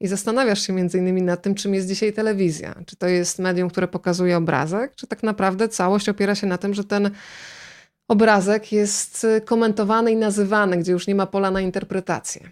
i 0.00 0.06
zastanawiasz 0.06 0.66
się 0.66 0.72
między 0.72 0.98
innymi 0.98 1.22
nad 1.22 1.42
tym, 1.42 1.54
czym 1.54 1.74
jest 1.74 1.88
dzisiaj 1.88 2.12
telewizja. 2.12 2.74
Czy 2.86 2.96
to 2.96 3.06
jest 3.06 3.38
medium, 3.38 3.70
które 3.70 3.88
pokazuje 3.88 4.36
obrazek, 4.36 4.94
czy 4.94 5.06
tak 5.06 5.22
naprawdę 5.22 5.68
całość 5.68 6.08
opiera 6.08 6.34
się 6.34 6.46
na 6.46 6.58
tym, 6.58 6.74
że 6.74 6.84
ten 6.84 7.10
obrazek 8.08 8.72
jest 8.72 9.26
komentowany 9.44 10.12
i 10.12 10.16
nazywany, 10.16 10.76
gdzie 10.76 10.92
już 10.92 11.06
nie 11.06 11.14
ma 11.14 11.26
pola 11.26 11.50
na 11.50 11.60
interpretację. 11.60 12.50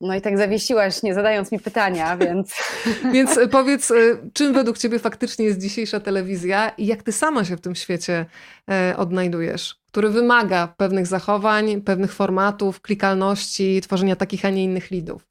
No 0.00 0.14
i 0.14 0.20
tak 0.20 0.38
zawiesiłaś, 0.38 1.02
nie 1.02 1.14
zadając 1.14 1.52
mi 1.52 1.58
pytania, 1.58 2.16
więc. 2.16 2.54
więc 3.14 3.40
powiedz, 3.50 3.90
y, 3.90 4.30
czym 4.32 4.52
według 4.52 4.78
Ciebie 4.78 4.98
faktycznie 4.98 5.44
jest 5.44 5.60
dzisiejsza 5.60 6.00
telewizja 6.00 6.68
i 6.68 6.86
jak 6.86 7.02
Ty 7.02 7.12
sama 7.12 7.44
się 7.44 7.56
w 7.56 7.60
tym 7.60 7.74
świecie 7.74 8.26
e, 8.70 8.94
odnajdujesz? 8.96 9.80
który 9.90 10.08
wymaga 10.08 10.74
pewnych 10.76 11.06
zachowań, 11.06 11.82
pewnych 11.82 12.12
formatów, 12.12 12.80
klikalności, 12.80 13.80
tworzenia 13.80 14.16
takich, 14.16 14.44
a 14.44 14.50
nie 14.50 14.64
innych 14.64 14.90
lidów? 14.90 15.26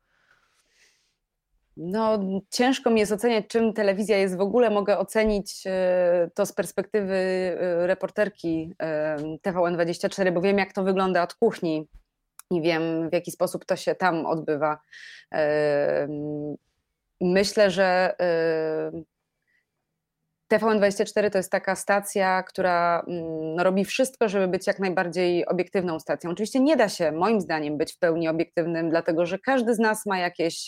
No, 1.77 2.19
ciężko 2.49 2.89
mi 2.89 2.99
jest 2.99 3.11
oceniać, 3.11 3.47
czym 3.47 3.73
telewizja 3.73 4.17
jest 4.17 4.37
w 4.37 4.41
ogóle. 4.41 4.69
Mogę 4.69 4.97
ocenić 4.97 5.63
e, 5.65 6.29
to 6.33 6.45
z 6.45 6.53
perspektywy 6.53 7.13
e, 7.13 7.87
reporterki 7.87 8.73
e, 8.79 9.17
TVN24, 9.17 10.33
bo 10.33 10.41
wiem, 10.41 10.57
jak 10.57 10.73
to 10.73 10.83
wygląda 10.83 11.23
od 11.23 11.33
kuchni 11.33 11.87
i 12.51 12.61
wiem, 12.61 13.09
w 13.09 13.13
jaki 13.13 13.31
sposób 13.31 13.65
to 13.65 13.75
się 13.75 13.95
tam 13.95 14.25
odbywa. 14.25 14.79
Myślę, 17.21 17.71
że 17.71 18.15
TVN24 20.53 21.29
to 21.29 21.37
jest 21.37 21.51
taka 21.51 21.75
stacja, 21.75 22.43
która 22.43 23.03
mm, 23.07 23.55
no, 23.55 23.63
robi 23.63 23.85
wszystko, 23.85 24.29
żeby 24.29 24.47
być 24.47 24.67
jak 24.67 24.79
najbardziej 24.79 25.45
obiektywną 25.45 25.99
stacją. 25.99 26.31
Oczywiście 26.31 26.59
nie 26.59 26.77
da 26.77 26.89
się, 26.89 27.11
moim 27.11 27.41
zdaniem, 27.41 27.77
być 27.77 27.93
w 27.93 27.99
pełni 27.99 28.27
obiektywnym, 28.27 28.89
dlatego 28.89 29.25
że 29.25 29.39
każdy 29.39 29.75
z 29.75 29.79
nas 29.79 30.05
ma 30.05 30.19
jakieś 30.19 30.67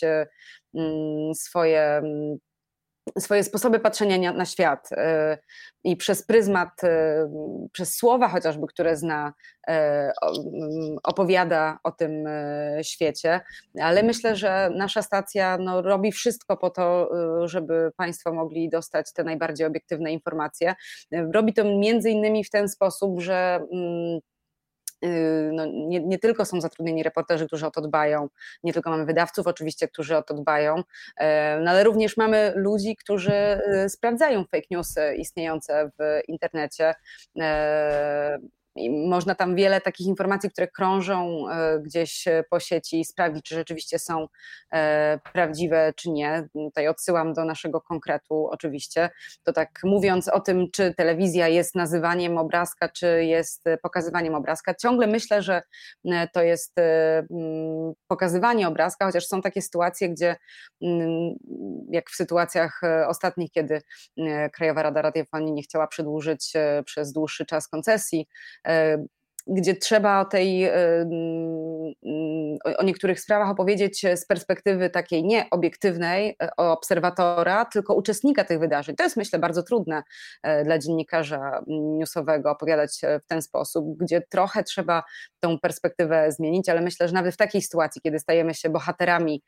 swoje 1.34 1.82
mm, 1.82 2.38
swoje 3.18 3.44
sposoby 3.44 3.80
patrzenia 3.80 4.32
na 4.32 4.44
świat 4.44 4.92
y, 4.92 4.96
i 5.84 5.96
przez 5.96 6.26
pryzmat, 6.26 6.84
y, 6.84 6.88
przez 7.72 7.96
słowa 7.96 8.28
chociażby, 8.28 8.66
które 8.66 8.96
zna, 8.96 9.32
y, 9.70 9.72
opowiada 11.02 11.78
o 11.84 11.92
tym 11.92 12.24
świecie, 12.82 13.40
ale 13.80 14.02
myślę, 14.02 14.36
że 14.36 14.70
nasza 14.76 15.02
stacja 15.02 15.58
no, 15.58 15.82
robi 15.82 16.12
wszystko 16.12 16.56
po 16.56 16.70
to, 16.70 17.10
żeby 17.44 17.90
Państwo 17.96 18.32
mogli 18.32 18.70
dostać 18.70 19.12
te 19.12 19.24
najbardziej 19.24 19.66
obiektywne 19.66 20.12
informacje. 20.12 20.74
Robi 21.34 21.54
to 21.54 21.64
między 21.64 22.10
innymi 22.10 22.44
w 22.44 22.50
ten 22.50 22.68
sposób, 22.68 23.20
że 23.20 23.60
mm, 23.72 24.20
no, 25.52 25.66
nie, 25.66 26.00
nie, 26.00 26.18
tylko 26.18 26.44
są 26.44 26.60
zatrudnieni 26.60 27.02
reporterzy, 27.02 27.46
którzy 27.46 27.66
o 27.66 27.70
to 27.70 27.80
dbają, 27.80 28.28
nie 28.64 28.72
tylko 28.72 28.90
mamy 28.90 29.04
wydawców 29.04 29.46
oczywiście, 29.46 29.88
którzy 29.88 30.16
o 30.16 30.22
to 30.22 30.34
dbają, 30.34 30.82
e, 31.16 31.60
no, 31.60 31.70
ale 31.70 31.84
również 31.84 32.16
mamy 32.16 32.52
ludzi, 32.56 32.96
którzy 32.96 33.32
y, 33.84 33.88
sprawdzają 33.88 34.44
fake 34.44 34.66
newsy 34.70 35.14
istniejące 35.14 35.90
w 35.98 36.20
internecie 36.28 36.94
e, 37.40 38.38
i 38.76 38.90
można 39.08 39.34
tam 39.34 39.56
wiele 39.56 39.80
takich 39.80 40.06
informacji, 40.06 40.50
które 40.50 40.68
krążą 40.68 41.48
e, 41.48 41.80
gdzieś 41.80 42.28
e, 42.28 42.44
po 42.50 42.60
sieci, 42.60 43.04
sprawdzić, 43.04 43.44
czy 43.44 43.54
rzeczywiście 43.54 43.98
są 43.98 44.26
e, 44.72 45.20
prawdziwe, 45.32 45.92
czy 45.96 46.10
nie. 46.10 46.48
Tutaj 46.52 46.88
odsyłam 46.88 47.32
do 47.32 47.44
naszego 47.44 47.80
konkretu, 47.80 48.48
oczywiście. 48.50 49.10
To 49.42 49.52
tak 49.52 49.80
mówiąc 49.84 50.28
o 50.28 50.40
tym, 50.40 50.70
czy 50.70 50.94
telewizja 50.94 51.48
jest 51.48 51.74
nazywaniem 51.74 52.38
obrazka, 52.38 52.88
czy 52.88 53.24
jest 53.24 53.64
pokazywaniem 53.82 54.34
obrazka, 54.34 54.74
ciągle 54.74 55.06
myślę, 55.06 55.42
że 55.42 55.62
to 56.32 56.42
jest 56.42 56.74
pokazywanie 58.06 58.68
obrazka, 58.68 59.06
chociaż 59.06 59.26
są 59.26 59.42
takie 59.42 59.62
sytuacje, 59.62 60.08
gdzie, 60.08 60.36
jak 61.90 62.10
w 62.10 62.14
sytuacjach 62.14 62.80
ostatnich, 63.08 63.50
kiedy 63.50 63.82
Krajowa 64.52 64.82
Rada 64.82 65.02
Radiofonii 65.02 65.52
nie 65.52 65.62
chciała 65.62 65.86
przedłużyć 65.86 66.52
przez 66.84 67.12
dłuższy 67.12 67.46
czas 67.46 67.68
koncesji, 67.68 68.26
um, 68.66 69.08
gdzie 69.46 69.76
trzeba 69.76 70.20
o 70.20 70.24
tej, 70.24 70.70
o 72.78 72.84
niektórych 72.84 73.20
sprawach 73.20 73.50
opowiedzieć 73.50 74.06
z 74.14 74.26
perspektywy 74.26 74.90
takiej 74.90 75.24
nie 75.24 75.50
obiektywnej 75.50 76.36
e, 76.42 76.56
obserwatora, 76.56 77.64
tylko 77.64 77.94
uczestnika 77.94 78.44
tych 78.44 78.58
wydarzeń. 78.58 78.96
To 78.96 79.04
jest 79.04 79.16
myślę 79.16 79.38
bardzo 79.38 79.62
trudne 79.62 80.02
e, 80.42 80.64
dla 80.64 80.78
dziennikarza 80.78 81.62
newsowego 81.66 82.50
opowiadać 82.50 83.04
e, 83.04 83.20
w 83.20 83.26
ten 83.26 83.42
sposób, 83.42 83.96
gdzie 83.98 84.20
trochę 84.20 84.62
trzeba 84.62 85.02
tą 85.40 85.58
perspektywę 85.58 86.32
zmienić, 86.32 86.68
ale 86.68 86.80
myślę, 86.80 87.08
że 87.08 87.14
nawet 87.14 87.34
w 87.34 87.36
takiej 87.36 87.62
sytuacji, 87.62 88.00
kiedy 88.02 88.18
stajemy 88.18 88.54
się 88.54 88.70
bohaterami 88.70 89.42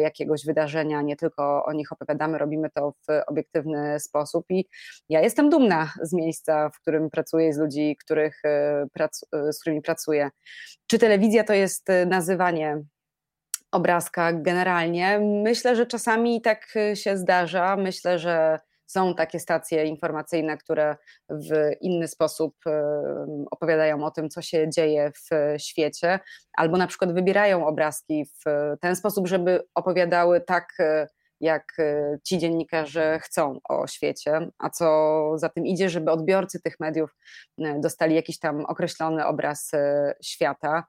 jakiegoś 0.00 0.44
wydarzenia, 0.44 1.02
nie 1.02 1.16
tylko 1.16 1.64
o 1.64 1.72
nich 1.72 1.92
opowiadamy, 1.92 2.38
robimy 2.38 2.70
to 2.70 2.92
w 3.08 3.22
obiektywny 3.26 4.00
sposób 4.00 4.46
i 4.50 4.64
ja 5.08 5.20
jestem 5.20 5.50
dumna 5.50 5.92
z 6.02 6.12
miejsca, 6.12 6.70
w 6.70 6.80
którym 6.80 7.10
pracuję, 7.10 7.52
z 7.52 7.58
ludzi, 7.58 7.96
których 8.04 8.42
pracuję 8.92 9.15
z 9.50 9.60
którymi 9.60 9.82
pracuję. 9.82 10.30
Czy 10.86 10.98
telewizja 10.98 11.44
to 11.44 11.52
jest 11.52 11.90
y, 11.90 12.06
nazywanie 12.06 12.82
obrazka 13.72 14.32
generalnie? 14.32 15.18
Myślę, 15.18 15.76
że 15.76 15.86
czasami 15.86 16.42
tak 16.42 16.66
y, 16.76 16.96
się 16.96 17.16
zdarza. 17.16 17.76
Myślę, 17.76 18.18
że 18.18 18.58
są 18.86 19.14
takie 19.14 19.40
stacje 19.40 19.84
informacyjne, 19.84 20.58
które 20.58 20.96
w 21.30 21.70
inny 21.80 22.08
sposób 22.08 22.56
opowiadają 23.50 24.04
o 24.04 24.10
tym, 24.10 24.30
co 24.30 24.42
się 24.42 24.70
dzieje 24.70 25.12
w 25.12 25.60
świecie, 25.62 26.20
albo 26.52 26.76
na 26.76 26.86
przykład 26.86 27.12
wybierają 27.12 27.66
obrazki 27.66 28.24
w 28.24 28.50
ten 28.80 28.96
sposób, 28.96 29.28
żeby 29.28 29.62
opowiadały 29.74 30.40
tak 30.40 30.68
jak 31.40 31.78
y, 31.78 32.18
ci 32.24 32.38
dziennikarze 32.38 33.18
chcą 33.22 33.60
o 33.68 33.86
świecie, 33.86 34.48
a 34.58 34.70
co 34.70 35.32
za 35.38 35.48
tym 35.48 35.66
idzie, 35.66 35.88
żeby 35.88 36.10
odbiorcy 36.10 36.60
tych 36.60 36.80
mediów 36.80 37.16
y, 37.60 37.74
dostali 37.80 38.14
jakiś 38.14 38.38
tam 38.38 38.64
określony 38.64 39.26
obraz 39.26 39.74
y, 39.74 39.78
świata. 40.22 40.84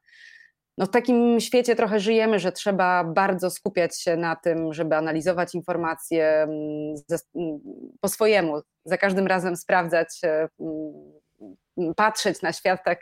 No 0.78 0.86
w 0.86 0.90
takim 0.90 1.40
świecie 1.40 1.76
trochę 1.76 2.00
żyjemy, 2.00 2.40
że 2.40 2.52
trzeba 2.52 3.04
bardzo 3.04 3.50
skupiać 3.50 4.02
się 4.02 4.18
na 4.18 4.36
tym, 4.36 4.74
żeby 4.74 4.96
analizować 4.96 5.56
informacje 5.56 6.42
mm, 6.42 6.96
mm, 7.36 7.60
po 8.02 8.08
swojemu, 8.10 8.62
za 8.86 8.98
każdym 8.98 9.28
razem 9.28 9.56
sprawdzać, 9.56 10.22
mm, 10.60 11.94
patrzeć 11.96 12.42
na 12.42 12.54
świat 12.54 12.84
tak 12.86 13.00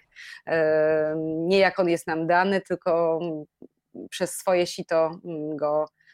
nie 1.26 1.60
jak 1.60 1.80
on 1.80 1.90
jest 1.90 2.08
nam 2.08 2.28
dany, 2.28 2.62
tylko 2.62 3.20
przez 4.10 4.34
swoje 4.34 4.68
sito 4.68 5.12
go 5.56 5.86
E, 5.86 6.05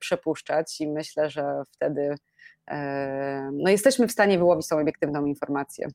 przepuszczać 0.00 0.80
i 0.80 0.88
myślę, 0.88 1.30
że 1.30 1.62
wtedy 1.70 2.14
e, 2.70 3.50
no 3.52 3.70
jesteśmy 3.70 4.08
w 4.08 4.12
stanie 4.12 4.38
wyłowić 4.38 4.68
tą 4.68 4.78
obiektywną 4.78 5.24
informację. 5.24 5.88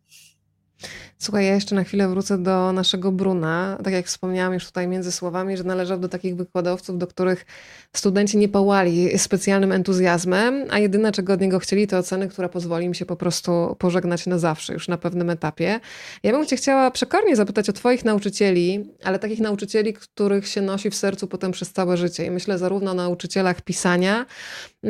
Słuchaj, 1.17 1.45
ja 1.45 1.53
jeszcze 1.53 1.75
na 1.75 1.83
chwilę 1.83 2.07
wrócę 2.07 2.37
do 2.37 2.71
naszego 2.71 3.11
Bruna. 3.11 3.77
Tak 3.83 3.93
jak 3.93 4.05
wspomniałam 4.05 4.53
już 4.53 4.65
tutaj 4.65 4.87
między 4.87 5.11
słowami, 5.11 5.57
że 5.57 5.63
należał 5.63 5.99
do 5.99 6.09
takich 6.09 6.35
wykładowców, 6.35 6.97
do 6.97 7.07
których 7.07 7.45
studenci 7.93 8.37
nie 8.37 8.49
pałali 8.49 9.19
specjalnym 9.19 9.71
entuzjazmem, 9.71 10.65
a 10.69 10.79
jedyne, 10.79 11.11
czego 11.11 11.33
od 11.33 11.41
niego 11.41 11.59
chcieli, 11.59 11.87
to 11.87 11.97
oceny, 11.97 12.27
która 12.27 12.49
pozwoli 12.49 12.85
im 12.85 12.93
się 12.93 13.05
po 13.05 13.15
prostu 13.15 13.75
pożegnać 13.79 14.27
na 14.27 14.39
zawsze, 14.39 14.73
już 14.73 14.87
na 14.87 14.97
pewnym 14.97 15.29
etapie. 15.29 15.79
Ja 16.23 16.31
bym 16.31 16.45
cię 16.45 16.55
chciała 16.55 16.91
przekornie 16.91 17.35
zapytać 17.35 17.69
o 17.69 17.73
twoich 17.73 18.05
nauczycieli, 18.05 18.93
ale 19.03 19.19
takich 19.19 19.39
nauczycieli, 19.39 19.93
których 19.93 20.47
się 20.47 20.61
nosi 20.61 20.89
w 20.89 20.95
sercu 20.95 21.27
potem 21.27 21.51
przez 21.51 21.71
całe 21.71 21.97
życie. 21.97 22.25
I 22.25 22.31
myślę 22.31 22.57
zarówno 22.57 22.91
o 22.91 22.93
nauczycielach 22.93 23.61
pisania, 23.61 24.25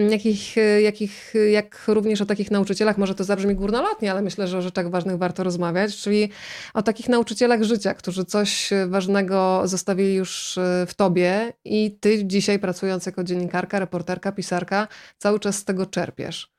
jakich, 0.10 0.56
jakich, 0.82 1.34
jak 1.52 1.84
również 1.88 2.22
o 2.22 2.26
takich 2.26 2.52
nauczycielach, 2.52 2.98
może 2.98 3.16
to 3.16 3.24
zabrzmi 3.24 3.56
górnolotnie, 3.56 4.12
ale 4.12 4.22
myślę, 4.22 4.48
że 4.48 4.58
o 4.58 4.62
rzeczach 4.62 4.90
ważnych 4.90 5.18
warto 5.18 5.44
rozmawiać, 5.44 5.98
czyli 5.98 6.30
o 6.74 6.82
takich 6.82 7.10
nauczycielach 7.10 7.64
życia, 7.64 7.94
którzy 7.94 8.26
coś 8.26 8.70
ważnego 8.88 9.62
zostawili 9.66 10.16
już 10.16 10.60
w 10.88 10.94
tobie 10.94 11.54
i 11.66 11.98
ty 12.00 12.26
dzisiaj 12.26 12.60
pracując 12.60 13.06
jako 13.06 13.24
dziennikarka, 13.24 13.80
reporterka, 13.80 14.32
pisarka, 14.32 14.88
cały 15.18 15.40
czas 15.40 15.56
z 15.56 15.66
tego 15.66 15.86
czerpiesz. 15.86 16.56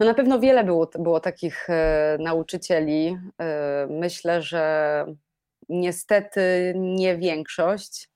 No 0.00 0.06
na 0.06 0.14
pewno 0.14 0.40
wiele 0.40 0.64
było, 0.64 0.90
było 0.98 1.20
takich 1.20 1.70
e, 1.70 2.18
nauczycieli. 2.20 3.18
E, 3.40 3.86
myślę, 3.90 4.42
że 4.42 5.04
niestety 5.68 6.72
nie 6.76 7.16
większość 7.16 8.09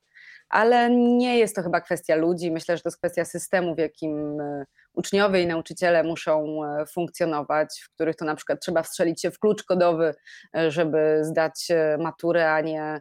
ale 0.54 0.90
nie 0.90 1.38
jest 1.38 1.56
to 1.56 1.62
chyba 1.62 1.80
kwestia 1.80 2.14
ludzi. 2.14 2.50
Myślę, 2.50 2.76
że 2.76 2.82
to 2.82 2.88
jest 2.88 2.98
kwestia 2.98 3.24
systemu, 3.24 3.74
w 3.74 3.78
jakim 3.78 4.40
e, 4.40 4.64
uczniowie 4.92 5.42
i 5.42 5.46
nauczyciele 5.46 6.02
muszą 6.02 6.64
e, 6.64 6.86
funkcjonować, 6.86 7.80
w 7.84 7.94
których 7.94 8.16
to 8.16 8.24
na 8.24 8.34
przykład 8.34 8.60
trzeba 8.60 8.82
wstrzelić 8.82 9.22
się 9.22 9.30
w 9.30 9.38
klucz 9.38 9.62
kodowy, 9.62 10.14
e, 10.56 10.70
żeby 10.70 11.18
zdać 11.24 11.68
maturę, 11.98 12.52
a 12.52 12.60
nie 12.60 13.00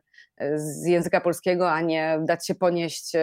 z 0.55 0.87
języka 0.87 1.21
polskiego, 1.21 1.71
a 1.71 1.81
nie 1.81 2.19
dać 2.21 2.47
się 2.47 2.55
ponieść, 2.55 3.13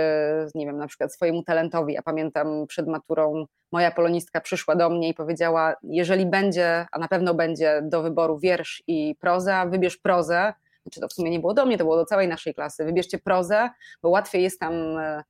nie 0.55 0.67
wiem, 0.67 0.77
na 0.77 0.87
przykład 0.87 1.15
swojemu 1.15 1.43
talentowi. 1.43 1.95
Ja 1.95 2.03
pamiętam 2.03 2.67
przed 2.69 2.87
maturą 2.87 3.45
moja 3.73 3.91
polonistka 3.91 4.41
przyszła 4.41 4.77
do 4.77 4.91
mnie 4.91 5.09
i 5.09 5.15
powiedziała: 5.15 5.75
Jeżeli 5.83 6.27
będzie, 6.27 6.87
a 6.93 6.99
na 6.99 7.09
pewno 7.09 7.35
będzie 7.35 7.81
do 7.83 8.03
wyboru 8.03 8.39
wiersz 8.39 8.83
i 8.87 9.17
proza, 9.21 9.67
wybierz 9.67 9.97
prozę, 9.97 10.53
czy 10.91 11.01
to 11.01 11.09
w 11.09 11.13
sumie 11.13 11.31
nie 11.31 11.41
było 11.41 11.55
do 11.55 11.67
mnie, 11.67 11.79
to 11.79 11.85
było 11.85 11.97
do 11.97 12.05
całej 12.05 12.29
naszej 12.29 12.55
klasy. 12.55 12.85
Wybierzcie 12.85 13.19
prozę, 13.19 13.71
bo 14.03 14.09
łatwiej 14.09 14.43
jest 14.43 14.61
tam 14.61 14.99
e, 14.99 15.23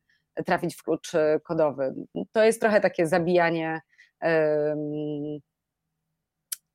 trafić 0.47 0.77
w 0.77 0.83
klucz 0.83 1.15
e, 1.15 1.41
kodowy. 1.45 1.95
To 2.33 2.45
jest 2.45 2.61
trochę 2.61 2.81
takie 2.81 3.07
zabijanie. 3.07 3.81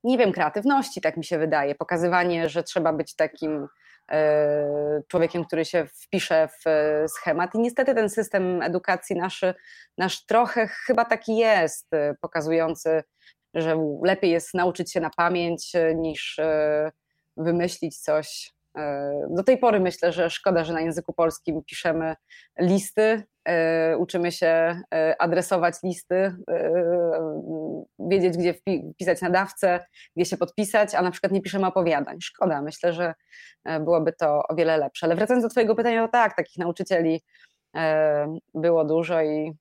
Nie 0.03 0.17
wiem, 0.17 0.31
kreatywności, 0.31 1.01
tak 1.01 1.17
mi 1.17 1.23
się 1.23 1.37
wydaje. 1.37 1.75
Pokazywanie, 1.75 2.49
że 2.49 2.63
trzeba 2.63 2.93
być 2.93 3.15
takim 3.15 3.67
e, 4.11 5.01
człowiekiem, 5.07 5.45
który 5.45 5.65
się 5.65 5.85
wpisze 5.85 6.47
w 6.47 6.63
schemat. 7.07 7.55
I 7.55 7.59
niestety 7.59 7.95
ten 7.95 8.09
system 8.09 8.61
edukacji 8.61 9.15
nasz, 9.15 9.43
nasz 9.97 10.25
trochę 10.25 10.67
chyba 10.67 11.05
taki 11.05 11.37
jest, 11.37 11.89
pokazujący, 12.21 13.03
że 13.53 13.77
lepiej 14.03 14.31
jest 14.31 14.53
nauczyć 14.53 14.93
się 14.93 14.99
na 14.99 15.09
pamięć 15.09 15.71
niż 15.95 16.39
wymyślić 17.37 17.97
coś 17.99 18.54
do 19.29 19.43
tej 19.43 19.57
pory 19.57 19.79
myślę, 19.79 20.11
że 20.11 20.29
szkoda, 20.29 20.63
że 20.63 20.73
na 20.73 20.81
języku 20.81 21.13
polskim 21.13 21.63
piszemy 21.63 22.15
listy, 22.59 23.23
e, 23.45 23.97
uczymy 23.97 24.31
się 24.31 24.81
e, 24.93 25.15
adresować 25.21 25.75
listy, 25.83 26.15
e, 26.15 26.35
wiedzieć, 27.99 28.37
gdzie 28.37 28.53
wpisać 28.93 29.21
nadawcę, 29.21 29.85
gdzie 30.15 30.25
się 30.25 30.37
podpisać, 30.37 30.95
a 30.95 31.01
na 31.01 31.11
przykład 31.11 31.31
nie 31.31 31.41
piszemy 31.41 31.67
opowiadań. 31.67 32.17
Szkoda, 32.21 32.61
myślę, 32.61 32.93
że 32.93 33.13
byłoby 33.79 34.13
to 34.13 34.43
o 34.49 34.55
wiele 34.55 34.77
lepsze. 34.77 35.05
Ale 35.05 35.15
wracając 35.15 35.43
do 35.43 35.49
Twojego 35.49 35.75
pytania, 35.75 36.05
to 36.05 36.11
tak, 36.11 36.35
takich 36.35 36.57
nauczycieli 36.57 37.23
było 38.53 38.85
dużo 38.85 39.21
i 39.21 39.53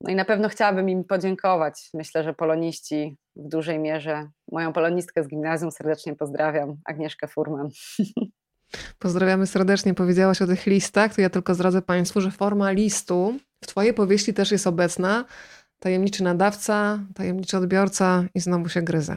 no 0.00 0.10
i 0.12 0.14
na 0.14 0.24
pewno 0.24 0.48
chciałabym 0.48 0.88
im 0.88 1.04
podziękować. 1.04 1.90
Myślę, 1.94 2.24
że 2.24 2.34
poloniści 2.34 3.16
w 3.36 3.48
dużej 3.48 3.78
mierze, 3.78 4.28
moją 4.52 4.72
polonistkę 4.72 5.24
z 5.24 5.28
gimnazjum 5.28 5.70
serdecznie 5.70 6.16
pozdrawiam, 6.16 6.76
Agnieszkę 6.84 7.28
Furman. 7.28 7.68
Pozdrawiamy 8.98 9.46
serdecznie. 9.46 9.94
Powiedziałaś 9.94 10.42
o 10.42 10.46
tych 10.46 10.66
listach, 10.66 11.14
to 11.14 11.20
ja 11.20 11.30
tylko 11.30 11.54
zdradzę 11.54 11.82
Państwu, 11.82 12.20
że 12.20 12.30
forma 12.30 12.70
listu 12.70 13.38
w 13.64 13.66
Twojej 13.66 13.94
powieści 13.94 14.34
też 14.34 14.52
jest 14.52 14.66
obecna 14.66 15.24
tajemniczy 15.80 16.22
nadawca, 16.22 16.98
tajemniczy 17.14 17.56
odbiorca 17.56 18.24
i 18.34 18.40
znowu 18.40 18.68
się 18.68 18.82
gryzę. 18.82 19.16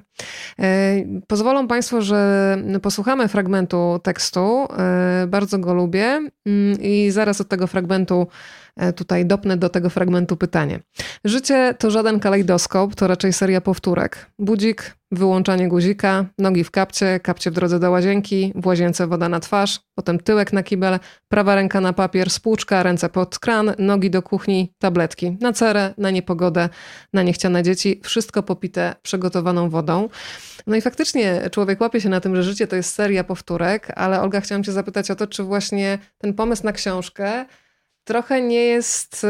E, 0.59 0.95
pozwolą 1.27 1.67
Państwo, 1.67 2.01
że 2.01 2.57
posłuchamy 2.81 3.27
fragmentu 3.27 3.99
tekstu. 4.03 4.67
E, 4.77 5.27
bardzo 5.27 5.59
go 5.59 5.73
lubię 5.73 6.05
mm, 6.45 6.81
i 6.81 7.11
zaraz 7.11 7.41
od 7.41 7.47
tego 7.47 7.67
fragmentu 7.67 8.27
tutaj 8.95 9.25
dopnę 9.25 9.57
do 9.57 9.69
tego 9.69 9.89
fragmentu 9.89 10.37
pytanie. 10.37 10.79
Życie 11.25 11.75
to 11.79 11.91
żaden 11.91 12.19
kalejdoskop, 12.19 12.95
to 12.95 13.07
raczej 13.07 13.33
seria 13.33 13.61
powtórek. 13.61 14.31
Budzik, 14.39 14.95
wyłączanie 15.11 15.67
guzika, 15.67 16.25
nogi 16.37 16.63
w 16.63 16.71
kapcie, 16.71 17.19
kapcie 17.19 17.51
w 17.51 17.53
drodze 17.53 17.79
do 17.79 17.91
łazienki, 17.91 18.53
w 18.55 18.67
łazience 18.67 19.07
woda 19.07 19.29
na 19.29 19.39
twarz, 19.39 19.79
potem 19.95 20.19
tyłek 20.19 20.53
na 20.53 20.63
kibel, 20.63 20.99
prawa 21.29 21.55
ręka 21.55 21.81
na 21.81 21.93
papier, 21.93 22.29
spłuczka, 22.29 22.83
ręce 22.83 23.09
pod 23.09 23.39
kran, 23.39 23.73
nogi 23.77 24.09
do 24.09 24.21
kuchni, 24.21 24.73
tabletki 24.79 25.37
na 25.41 25.53
cerę, 25.53 25.93
na 25.97 26.11
niepogodę, 26.11 26.69
na 27.13 27.23
niechciane 27.23 27.63
dzieci, 27.63 28.01
wszystko 28.03 28.43
popite 28.43 28.95
przegotowaną 29.01 29.69
wodą. 29.69 30.09
No 30.67 30.75
i 30.75 30.81
faktycznie 30.81 31.49
człowiek 31.51 31.81
łapie 31.81 32.01
się 32.01 32.09
na 32.09 32.19
tym, 32.21 32.35
że 32.35 32.43
życie 32.43 32.67
to 32.67 32.75
jest 32.75 32.93
seria 32.93 33.23
powtórek, 33.23 33.91
ale 33.95 34.21
Olga, 34.21 34.41
chciałam 34.41 34.63
cię 34.63 34.71
zapytać 34.71 35.11
o 35.11 35.15
to, 35.15 35.27
czy 35.27 35.43
właśnie 35.43 35.99
ten 36.17 36.33
pomysł 36.33 36.63
na 36.63 36.71
książkę 36.71 37.45
trochę 38.03 38.41
nie 38.41 38.65
jest 38.65 39.23
y, 39.23 39.27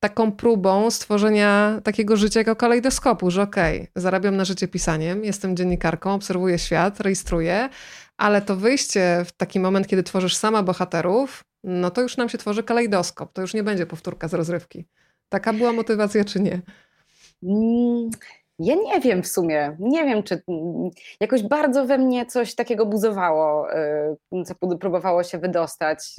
taką 0.00 0.32
próbą 0.32 0.90
stworzenia 0.90 1.80
takiego 1.84 2.16
życia 2.16 2.40
jako 2.40 2.56
kalejdoskopu, 2.56 3.30
że 3.30 3.42
okej, 3.42 3.80
okay, 3.80 3.88
zarabiam 3.96 4.36
na 4.36 4.44
życie 4.44 4.68
pisaniem, 4.68 5.24
jestem 5.24 5.56
dziennikarką, 5.56 6.14
obserwuję 6.14 6.58
świat, 6.58 7.00
rejestruję, 7.00 7.68
ale 8.16 8.42
to 8.42 8.56
wyjście 8.56 9.22
w 9.24 9.32
taki 9.32 9.60
moment, 9.60 9.86
kiedy 9.86 10.02
tworzysz 10.02 10.36
sama 10.36 10.62
bohaterów, 10.62 11.44
no 11.64 11.90
to 11.90 12.00
już 12.00 12.16
nam 12.16 12.28
się 12.28 12.38
tworzy 12.38 12.62
kalejdoskop, 12.62 13.32
to 13.32 13.40
już 13.40 13.54
nie 13.54 13.62
będzie 13.62 13.86
powtórka 13.86 14.28
z 14.28 14.34
rozrywki. 14.34 14.86
Taka 15.28 15.52
była 15.52 15.72
motywacja, 15.72 16.24
czy 16.24 16.40
nie? 16.40 16.60
Mm, 17.42 18.10
ja 18.58 18.74
nie 18.74 19.00
wiem 19.00 19.22
w 19.22 19.28
sumie. 19.28 19.76
Nie 19.78 20.04
wiem, 20.04 20.22
czy 20.22 20.42
mm, 20.48 20.90
jakoś 21.20 21.42
bardzo 21.42 21.86
we 21.86 21.98
mnie 21.98 22.26
coś 22.26 22.54
takiego 22.54 22.86
buzowało, 22.86 23.74
y, 23.74 24.44
co 24.44 24.54
próbowało 24.78 25.22
się 25.22 25.38
wydostać. 25.38 26.16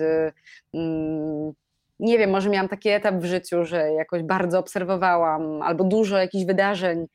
Mm, 1.99 2.11
nie 2.11 2.17
wiem, 2.17 2.29
może 2.29 2.49
miałam 2.49 2.69
taki 2.69 2.89
etap 2.89 3.15
w 3.15 3.25
życiu, 3.25 3.65
że 3.65 3.91
jakoś 3.91 4.23
bardzo 4.23 4.59
obserwowałam 4.59 5.61
albo 5.61 5.83
dużo 5.83 6.17
jakichś 6.17 6.45
wydarzeń 6.45 7.05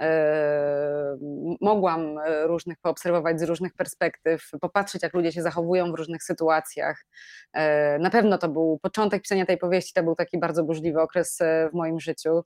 e, 0.00 1.16
mogłam 1.60 2.18
e, 2.18 2.46
różnych 2.46 2.78
poobserwować 2.82 3.40
z 3.40 3.42
różnych 3.42 3.74
perspektyw, 3.74 4.50
popatrzeć, 4.60 5.02
jak 5.02 5.14
ludzie 5.14 5.32
się 5.32 5.42
zachowują 5.42 5.92
w 5.92 5.94
różnych 5.94 6.22
sytuacjach. 6.22 7.04
E, 7.52 7.98
na 7.98 8.10
pewno 8.10 8.38
to 8.38 8.48
był 8.48 8.78
początek 8.82 9.22
pisania 9.22 9.46
tej 9.46 9.58
powieści, 9.58 9.92
to 9.94 10.02
był 10.02 10.14
taki 10.14 10.38
bardzo 10.38 10.64
burzliwy 10.64 11.00
okres 11.00 11.38
w 11.72 11.74
moim 11.74 12.00
życiu. 12.00 12.42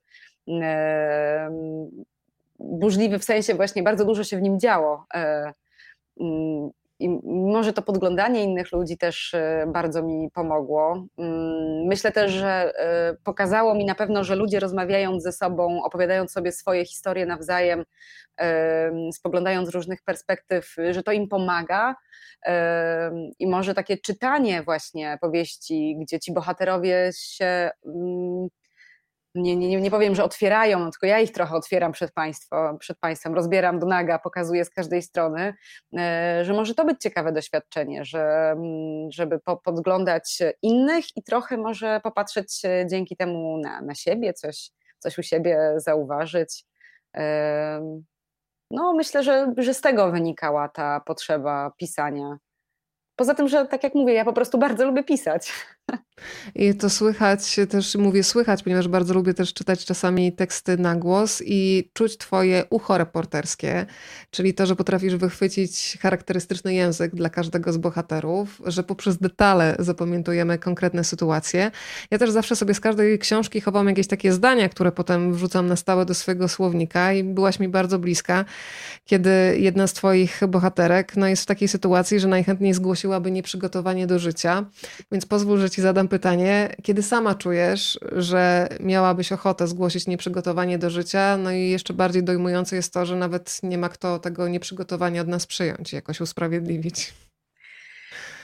Burzliwy 2.58 3.18
w 3.18 3.24
sensie 3.24 3.54
właśnie 3.54 3.82
bardzo 3.82 4.04
dużo 4.04 4.24
się 4.24 4.36
w 4.36 4.42
nim 4.42 4.60
działo. 4.60 5.06
I 7.04 7.08
może 7.24 7.72
to 7.72 7.82
podglądanie 7.82 8.44
innych 8.44 8.72
ludzi 8.72 8.98
też 8.98 9.34
e, 9.34 9.66
bardzo 9.72 10.02
mi 10.02 10.30
pomogło. 10.34 11.06
Mm, 11.18 11.86
myślę 11.86 12.12
też, 12.12 12.32
że 12.32 12.72
e, 12.78 13.16
pokazało 13.24 13.74
mi 13.74 13.84
na 13.84 13.94
pewno, 13.94 14.24
że 14.24 14.36
ludzie 14.36 14.60
rozmawiając 14.60 15.22
ze 15.22 15.32
sobą, 15.32 15.82
opowiadając 15.84 16.32
sobie 16.32 16.52
swoje 16.52 16.84
historie 16.84 17.26
nawzajem, 17.26 17.84
spoglądając 19.12 19.68
z 19.68 19.74
różnych 19.74 20.02
perspektyw, 20.02 20.76
że 20.90 21.02
to 21.02 21.12
im 21.12 21.28
pomaga. 21.28 21.94
I 23.38 23.46
może 23.46 23.74
takie 23.74 23.98
czytanie 23.98 24.62
właśnie 24.62 25.18
powieści, 25.20 25.96
gdzie 26.00 26.20
ci 26.20 26.32
bohaterowie 26.32 27.10
się 27.14 27.70
mm, 27.86 28.48
nie, 29.34 29.56
nie, 29.56 29.80
nie 29.80 29.90
powiem, 29.90 30.14
że 30.14 30.24
otwierają, 30.24 30.90
tylko 30.90 31.06
ja 31.06 31.20
ich 31.20 31.32
trochę 31.32 31.54
otwieram 31.54 31.92
przed, 31.92 32.12
państwo, 32.12 32.76
przed 32.78 32.98
Państwem, 32.98 33.34
rozbieram 33.34 33.78
do 33.78 33.86
naga, 33.86 34.18
pokazuję 34.18 34.64
z 34.64 34.70
każdej 34.70 35.02
strony, 35.02 35.54
e, 35.98 36.40
że 36.44 36.52
może 36.52 36.74
to 36.74 36.84
być 36.84 37.00
ciekawe 37.00 37.32
doświadczenie, 37.32 38.04
że, 38.04 38.50
mm, 38.50 39.10
żeby 39.12 39.40
po, 39.40 39.56
podglądać 39.56 40.38
innych 40.62 41.16
i 41.16 41.22
trochę 41.22 41.56
może 41.56 42.00
popatrzeć 42.00 42.62
dzięki 42.86 43.16
temu 43.16 43.58
na, 43.58 43.80
na 43.80 43.94
siebie, 43.94 44.32
coś, 44.32 44.70
coś 44.98 45.18
u 45.18 45.22
siebie 45.22 45.72
zauważyć. 45.76 46.64
No, 48.70 48.92
myślę, 48.92 49.22
że, 49.22 49.54
że 49.56 49.74
z 49.74 49.80
tego 49.80 50.10
wynikała 50.10 50.68
ta 50.68 51.00
potrzeba 51.00 51.70
pisania. 51.76 52.38
Poza 53.16 53.34
tym, 53.34 53.48
że 53.48 53.66
tak 53.66 53.82
jak 53.82 53.94
mówię, 53.94 54.14
ja 54.14 54.24
po 54.24 54.32
prostu 54.32 54.58
bardzo 54.58 54.86
lubię 54.86 55.04
pisać. 55.04 55.52
I 56.54 56.74
to 56.74 56.90
słychać, 56.90 57.56
też 57.70 57.94
mówię 57.94 58.24
słychać, 58.24 58.62
ponieważ 58.62 58.88
bardzo 58.88 59.14
lubię 59.14 59.34
też 59.34 59.54
czytać 59.54 59.84
czasami 59.84 60.32
teksty 60.32 60.78
na 60.78 60.96
głos 60.96 61.42
i 61.46 61.90
czuć 61.92 62.16
twoje 62.16 62.64
ucho 62.70 62.98
reporterskie, 62.98 63.86
czyli 64.30 64.54
to, 64.54 64.66
że 64.66 64.76
potrafisz 64.76 65.16
wychwycić 65.16 65.98
charakterystyczny 66.00 66.74
język 66.74 67.14
dla 67.14 67.30
każdego 67.30 67.72
z 67.72 67.76
bohaterów, 67.76 68.62
że 68.66 68.82
poprzez 68.82 69.18
detale 69.18 69.76
zapamiętujemy 69.78 70.58
konkretne 70.58 71.04
sytuacje. 71.04 71.70
Ja 72.10 72.18
też 72.18 72.30
zawsze 72.30 72.56
sobie 72.56 72.74
z 72.74 72.80
każdej 72.80 73.18
książki 73.18 73.60
chowam 73.60 73.88
jakieś 73.88 74.06
takie 74.06 74.32
zdania, 74.32 74.68
które 74.68 74.92
potem 74.92 75.34
wrzucam 75.34 75.66
na 75.66 75.76
stałe 75.76 76.06
do 76.06 76.14
swojego 76.14 76.48
słownika 76.48 77.12
i 77.12 77.24
byłaś 77.24 77.60
mi 77.60 77.68
bardzo 77.68 77.98
bliska, 77.98 78.44
kiedy 79.04 79.30
jedna 79.58 79.86
z 79.86 79.92
twoich 79.92 80.40
bohaterek 80.48 81.16
no 81.16 81.26
jest 81.26 81.42
w 81.42 81.46
takiej 81.46 81.68
sytuacji, 81.68 82.20
że 82.20 82.28
najchętniej 82.28 82.74
zgłosiłaby 82.74 83.30
nieprzygotowanie 83.30 84.06
do 84.06 84.18
życia, 84.18 84.64
więc 85.12 85.26
pozwól, 85.26 85.58
że 85.58 85.70
ci 85.74 85.82
zadam 85.82 86.08
pytanie, 86.08 86.74
kiedy 86.82 87.02
sama 87.02 87.34
czujesz, 87.34 87.98
że 88.12 88.68
miałabyś 88.80 89.32
ochotę 89.32 89.66
zgłosić 89.66 90.06
nieprzygotowanie 90.06 90.78
do 90.78 90.90
życia, 90.90 91.36
no 91.36 91.52
i 91.52 91.70
jeszcze 91.70 91.94
bardziej 91.94 92.24
dojmujące 92.24 92.76
jest 92.76 92.92
to, 92.92 93.06
że 93.06 93.16
nawet 93.16 93.62
nie 93.62 93.78
ma 93.78 93.88
kto 93.88 94.18
tego 94.18 94.48
nieprzygotowania 94.48 95.20
od 95.20 95.28
nas 95.28 95.46
przyjąć, 95.46 95.92
jakoś 95.92 96.20
usprawiedliwić. 96.20 97.14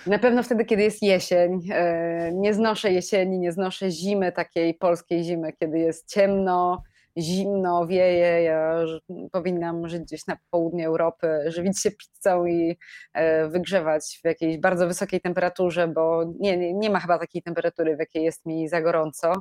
Na 0.06 0.18
pewno 0.18 0.42
wtedy, 0.42 0.64
kiedy 0.64 0.82
jest 0.82 1.02
jesień. 1.02 1.60
E, 1.72 2.32
nie 2.34 2.54
znoszę 2.54 2.92
jesieni, 2.92 3.38
nie 3.38 3.52
znoszę 3.52 3.90
zimy, 3.90 4.32
takiej 4.32 4.74
polskiej 4.74 5.24
zimy, 5.24 5.52
kiedy 5.52 5.78
jest 5.78 6.08
ciemno, 6.08 6.82
zimno, 7.18 7.86
wieje, 7.86 8.42
ja 8.42 8.84
powinnam 9.32 9.88
żyć 9.88 10.02
gdzieś 10.02 10.26
na 10.26 10.36
południu 10.50 10.86
Europy, 10.86 11.40
żywić 11.46 11.82
się 11.82 11.90
pizzą 11.90 12.46
i 12.46 12.78
e, 13.12 13.48
wygrzewać 13.48 14.20
w 14.22 14.26
jakiejś 14.26 14.58
bardzo 14.58 14.86
wysokiej 14.86 15.20
temperaturze, 15.20 15.88
bo 15.88 16.24
nie, 16.40 16.56
nie, 16.56 16.74
nie 16.74 16.90
ma 16.90 17.00
chyba 17.00 17.18
takiej 17.18 17.42
temperatury, 17.42 17.96
w 17.96 18.00
jakiej 18.00 18.24
jest 18.24 18.46
mi 18.46 18.68
za 18.68 18.80
gorąco. 18.80 19.32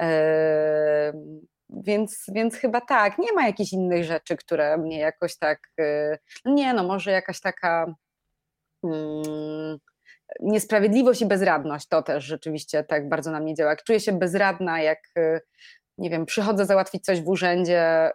E, 0.00 1.12
więc, 1.70 2.24
więc 2.34 2.56
chyba 2.56 2.80
tak, 2.80 3.18
nie 3.18 3.32
ma 3.32 3.46
jakichś 3.46 3.72
innych 3.72 4.04
rzeczy, 4.04 4.36
które 4.36 4.78
mnie 4.78 4.98
jakoś 4.98 5.36
tak. 5.38 5.58
E, 5.80 6.18
nie, 6.44 6.74
no 6.74 6.84
może 6.84 7.10
jakaś 7.10 7.40
taka. 7.40 7.94
Hmm, 8.82 9.78
niesprawiedliwość 10.40 11.22
i 11.22 11.26
bezradność 11.26 11.88
to 11.88 12.02
też 12.02 12.24
rzeczywiście 12.24 12.84
tak 12.84 13.08
bardzo 13.08 13.30
na 13.30 13.40
mnie 13.40 13.54
działa. 13.54 13.70
Jak 13.70 13.82
czuję 13.82 14.00
się 14.00 14.12
bezradna, 14.12 14.82
jak 14.82 14.98
nie 15.98 16.10
wiem, 16.10 16.26
przychodzę 16.26 16.66
załatwić 16.66 17.04
coś 17.04 17.22
w 17.22 17.28
urzędzie, 17.28 18.10
y, 18.10 18.12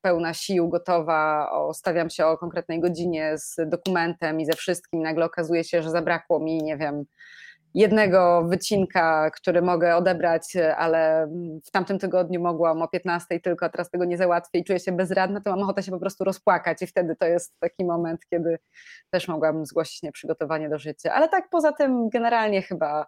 pełna 0.00 0.34
sił, 0.34 0.68
gotowa, 0.68 1.50
stawiam 1.72 2.10
się 2.10 2.26
o 2.26 2.38
konkretnej 2.38 2.80
godzinie 2.80 3.38
z 3.38 3.56
dokumentem 3.66 4.40
i 4.40 4.46
ze 4.46 4.52
wszystkim, 4.52 5.02
nagle 5.02 5.24
okazuje 5.24 5.64
się, 5.64 5.82
że 5.82 5.90
zabrakło 5.90 6.40
mi, 6.40 6.58
nie 6.58 6.76
wiem, 6.76 7.04
jednego 7.74 8.44
wycinka, 8.48 9.30
który 9.30 9.62
mogę 9.62 9.96
odebrać, 9.96 10.56
ale 10.76 11.28
w 11.64 11.70
tamtym 11.70 11.98
tygodniu 11.98 12.40
mogłam 12.40 12.82
o 12.82 12.88
15 12.88 13.40
tylko, 13.40 13.66
a 13.66 13.68
teraz 13.68 13.90
tego 13.90 14.04
nie 14.04 14.16
załatwię 14.16 14.58
i 14.58 14.64
czuję 14.64 14.80
się 14.80 14.92
bezradna, 14.92 15.40
to 15.40 15.50
mam 15.50 15.62
ochotę 15.62 15.82
się 15.82 15.90
po 15.90 15.98
prostu 15.98 16.24
rozpłakać 16.24 16.82
i 16.82 16.86
wtedy 16.86 17.16
to 17.16 17.26
jest 17.26 17.60
taki 17.60 17.84
moment, 17.84 18.20
kiedy 18.30 18.58
też 19.10 19.28
mogłam 19.28 19.66
zgłosić 19.66 20.02
nieprzygotowanie 20.02 20.68
do 20.68 20.78
życia. 20.78 21.12
Ale 21.14 21.28
tak 21.28 21.48
poza 21.50 21.72
tym 21.72 22.08
generalnie 22.08 22.62
chyba 22.62 23.06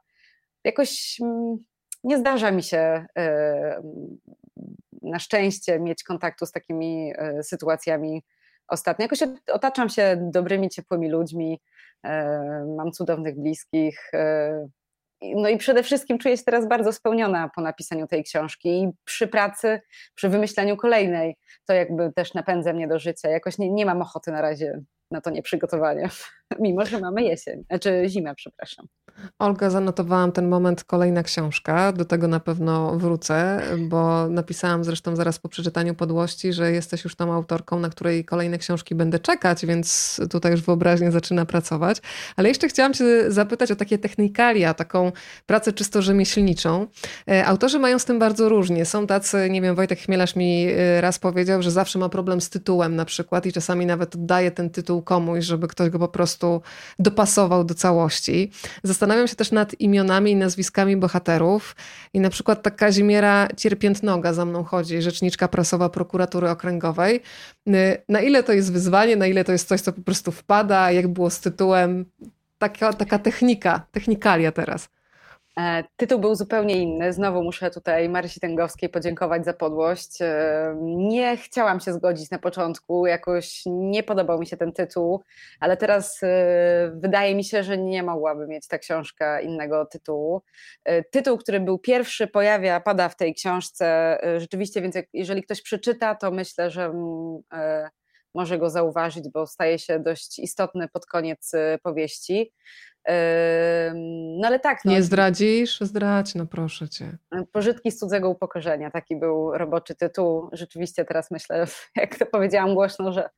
jakoś 0.65 1.19
mm, 1.23 1.57
nie 2.07 2.19
zdarza 2.19 2.51
mi 2.51 2.63
się 2.63 3.07
e, 3.19 3.83
na 5.03 5.19
szczęście 5.19 5.81
mieć 5.81 6.05
kontaktu 6.05 6.47
z 6.47 6.53
takimi 6.53 7.13
e, 7.17 7.43
sytuacjami 7.43 8.25
ostatnio. 8.69 9.03
Jakoś 9.03 9.19
otaczam 9.53 9.89
się 9.89 10.17
dobrymi, 10.33 10.69
ciepłymi 10.69 11.11
ludźmi, 11.11 11.61
e, 12.05 12.65
mam 12.77 12.93
cudownych 12.93 13.41
bliskich. 13.41 14.11
No 15.23 15.49
i 15.49 15.57
przede 15.57 15.83
wszystkim 15.83 16.19
czuję 16.19 16.37
się 16.37 16.45
teraz 16.45 16.69
bardzo 16.69 16.93
spełniona 16.93 17.51
po 17.55 17.61
napisaniu 17.61 18.07
tej 18.07 18.25
książki 18.25 18.69
i 18.69 18.91
przy 19.05 19.29
pracy, 19.29 19.81
przy 20.15 20.29
wymyślaniu 20.29 20.77
kolejnej, 20.77 21.37
to 21.67 21.75
jakby 21.75 22.13
też 22.13 22.35
napędza 22.35 22.73
mnie 22.73 22.89
do 22.89 22.99
życia. 22.99 23.29
Jakoś 23.29 23.59
nie, 23.59 23.71
nie 23.71 23.87
mam 23.87 24.03
ochoty 24.03 24.33
na 24.33 24.41
razie 24.43 24.81
na 25.11 25.21
to 25.21 25.31
nieprzygotowanie. 25.31 26.09
mimo 26.61 26.87
że 26.87 27.01
mamy 27.01 27.23
jesień, 27.23 27.65
znaczy 27.65 28.03
zimę, 28.07 28.35
przepraszam. 28.35 28.87
Olga, 29.39 29.71
zanotowałam 29.71 30.33
ten 30.33 30.49
moment, 30.49 30.85
kolejna 30.85 31.23
książka. 31.23 31.93
Do 31.93 32.05
tego 32.05 32.29
na 32.29 32.41
pewno 32.41 32.97
wrócę, 32.97 33.63
bo 33.89 34.29
napisałam 34.29 34.85
zresztą 34.85 35.17
zaraz 35.17 35.39
po 35.39 35.49
przeczytaniu 35.49 35.95
podłości, 35.95 36.53
że 36.53 36.73
jesteś 36.73 37.05
już 37.05 37.17
tą 37.17 37.33
autorką, 37.33 37.81
na 37.81 37.91
której 37.91 38.25
kolejne 38.25 38.59
książki 38.59 38.95
będę 38.95 39.19
czekać, 39.19 39.67
więc 39.67 40.21
tutaj 40.31 40.53
już 40.53 40.63
wyobraźnie 40.63 41.13
zaczyna 41.13 41.47
pracować. 41.47 41.99
Ale 42.37 42.49
jeszcze 42.49 42.69
chciałam 42.69 42.95
Cię 42.95 43.31
zapytać 43.31 43.71
o 43.71 43.77
takie 43.77 43.99
technikalia, 43.99 44.75
taką 44.75 45.13
pracę 45.47 45.73
czysto 45.73 46.03
rzemieślniczą. 46.03 46.87
E, 47.29 47.47
autorzy 47.47 47.79
mają 47.79 47.99
z 47.99 48.05
tym 48.05 48.19
bardzo 48.19 48.49
różnie. 48.49 48.85
Są 48.85 49.07
tacy, 49.07 49.51
nie 49.51 49.63
wiem, 49.63 49.75
Wojtek 49.75 49.99
Chmielarz 49.99 50.37
mi 50.37 50.67
e, 50.69 51.01
raz 51.01 51.19
powiedział, 51.19 51.63
że 51.63 51.71
zawsze 51.71 51.99
ma 51.99 52.09
problem 52.09 52.41
z 52.41 52.51
tytułem 52.51 52.97
na 52.97 53.05
przykład 53.05 53.47
i 53.47 53.53
czasami 53.53 53.87
nawet 53.87 54.15
oddaje 54.15 54.51
ten 54.51 54.71
tytuł 54.71 55.03
komuś, 55.03 55.45
żeby 55.45 55.69
ktoś 55.69 55.91
go 55.91 55.99
po 55.99 56.09
prostu 56.09 56.36
dopasował 56.99 57.65
do 57.65 57.75
całości. 57.75 58.51
Zastanawiam 58.83 59.29
się 59.29 59.37
też 59.37 59.53
nad 59.53 59.81
imionami 59.81 60.31
i 60.31 60.37
nazwiskami 60.37 60.97
bohaterów. 60.97 61.77
I 62.13 62.21
na 62.21 62.31
przykład 62.31 62.63
ta 62.63 62.71
Kazimiera 62.71 63.49
Cierpiętnoga 63.57 64.33
za 64.33 64.45
mną 64.45 64.65
chodzi, 64.65 65.03
rzeczniczka 65.03 65.49
prasowa 65.49 65.89
prokuratury 65.89 66.51
okręgowej. 66.51 67.21
Y, 67.69 67.73
na 68.09 68.21
ile 68.21 68.43
to 68.43 68.53
jest 68.53 68.73
wyzwanie, 68.73 69.17
na 69.17 69.27
ile 69.27 69.45
to 69.45 69.53
jest 69.53 69.69
coś, 69.69 69.81
co 69.81 69.93
po 69.93 70.03
prostu 70.03 70.33
wpada, 70.33 70.93
jak 70.93 71.09
było 71.09 71.31
z 71.31 71.41
tytułem, 71.41 72.05
taka, 72.59 72.93
taka 72.93 73.19
technika, 73.19 73.87
technikalia 73.93 74.53
teraz. 74.53 74.89
E, 75.59 75.85
tytuł 75.97 76.19
był 76.19 76.35
zupełnie 76.35 76.77
inny. 76.83 77.13
Znowu 77.13 77.43
muszę 77.43 77.71
tutaj 77.71 78.09
Marysi 78.09 78.41
Tęgowskiej 78.41 78.89
podziękować 78.89 79.45
za 79.45 79.53
podłość. 79.53 80.23
E, 80.23 80.77
nie 80.83 81.37
chciałam 81.37 81.81
się 81.81 81.93
zgodzić 81.93 82.31
na 82.31 82.39
początku, 82.39 83.07
jakoś 83.07 83.63
nie 83.67 84.03
podobał 84.03 84.39
mi 84.39 84.47
się 84.47 84.57
ten 84.57 84.73
tytuł, 84.73 85.23
ale 85.61 85.77
teraz 85.77 86.23
e, 86.23 86.93
wydaje 86.95 87.35
mi 87.35 87.45
się, 87.45 87.63
że 87.63 87.79
nie 87.79 88.03
mogłaby 88.03 88.47
mieć 88.47 88.69
ta 88.69 88.79
książka 88.79 89.41
innego 89.41 89.87
tytułu. 89.87 90.43
Tytuł, 91.11 91.39
który 91.39 91.61
był 91.61 91.79
pierwszy, 91.79 92.27
pojawia, 92.27 92.81
pada 92.81 93.09
w 93.09 93.17
tej 93.17 93.35
książce 93.35 94.19
rzeczywiście, 94.39 94.83
więc 94.83 94.95
jeżeli 95.13 95.43
ktoś 95.43 95.63
przeczyta, 95.63 96.15
to 96.15 96.31
myślę, 96.31 96.71
że 96.71 96.85
mm, 96.85 97.43
może 98.35 98.59
go 98.59 98.71
zauważyć, 98.71 99.29
bo 99.29 99.47
staje 99.47 99.79
się 99.79 100.01
dość 100.01 100.39
istotny 100.39 100.89
pod 100.89 101.07
koniec 101.07 101.53
powieści. 101.83 102.53
No 104.39 104.47
ale 104.47 104.61
tak. 104.61 104.85
No, 104.85 104.93
nie 104.93 105.03
zdradzisz? 105.03 105.81
Zdradź, 105.81 106.35
no 106.35 106.47
proszę 106.47 106.89
cię. 106.89 107.19
Pożytki 107.53 107.91
z 107.91 107.99
cudzego 107.99 108.31
upokorzenia, 108.31 108.91
taki 108.91 109.17
był 109.17 109.59
roboczy 109.59 109.95
tytuł. 109.95 110.49
Rzeczywiście 110.53 111.05
teraz 111.05 111.31
myślę, 111.31 111.67
jak 111.97 112.19
to 112.19 112.27
powiedziałam 112.27 112.75
głośno, 112.75 113.13
że 113.13 113.29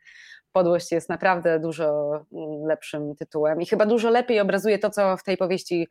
Podłość 0.53 0.93
jest 0.93 1.09
naprawdę 1.09 1.61
dużo 1.61 2.13
mm, 2.33 2.67
lepszym 2.67 3.15
tytułem 3.17 3.61
i 3.61 3.67
chyba 3.67 3.87
dużo 3.87 4.11
lepiej 4.11 4.41
obrazuje 4.41 4.79
to, 4.79 4.91
co 4.91 5.17
w 5.17 5.23
tej 5.23 5.37
powieści 5.37 5.89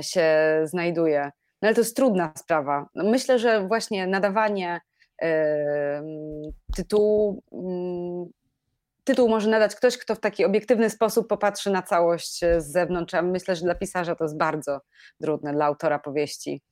się 0.00 0.60
znajduje. 0.64 1.30
No 1.62 1.68
ale 1.68 1.74
to 1.74 1.80
jest 1.80 1.96
trudna 1.96 2.32
sprawa. 2.36 2.88
No 2.94 3.04
myślę, 3.04 3.38
że 3.38 3.66
właśnie 3.68 4.06
nadawanie 4.06 4.80
tytułu 6.76 7.42
mm, 7.52 8.30
tytuł 9.10 9.28
może 9.28 9.50
nadać 9.50 9.74
ktoś, 9.74 9.98
kto 9.98 10.14
w 10.14 10.20
taki 10.20 10.44
obiektywny 10.44 10.90
sposób 10.90 11.28
popatrzy 11.28 11.70
na 11.70 11.82
całość 11.82 12.42
e, 12.42 12.60
z 12.60 12.72
zewnątrz, 12.72 13.14
a 13.14 13.22
myślę, 13.22 13.56
że 13.56 13.62
dla 13.62 13.74
pisarza 13.74 14.14
to 14.14 14.24
jest 14.24 14.36
bardzo 14.36 14.80
trudne, 15.22 15.52
dla 15.52 15.64
autora 15.64 15.98
powieści. 15.98 16.62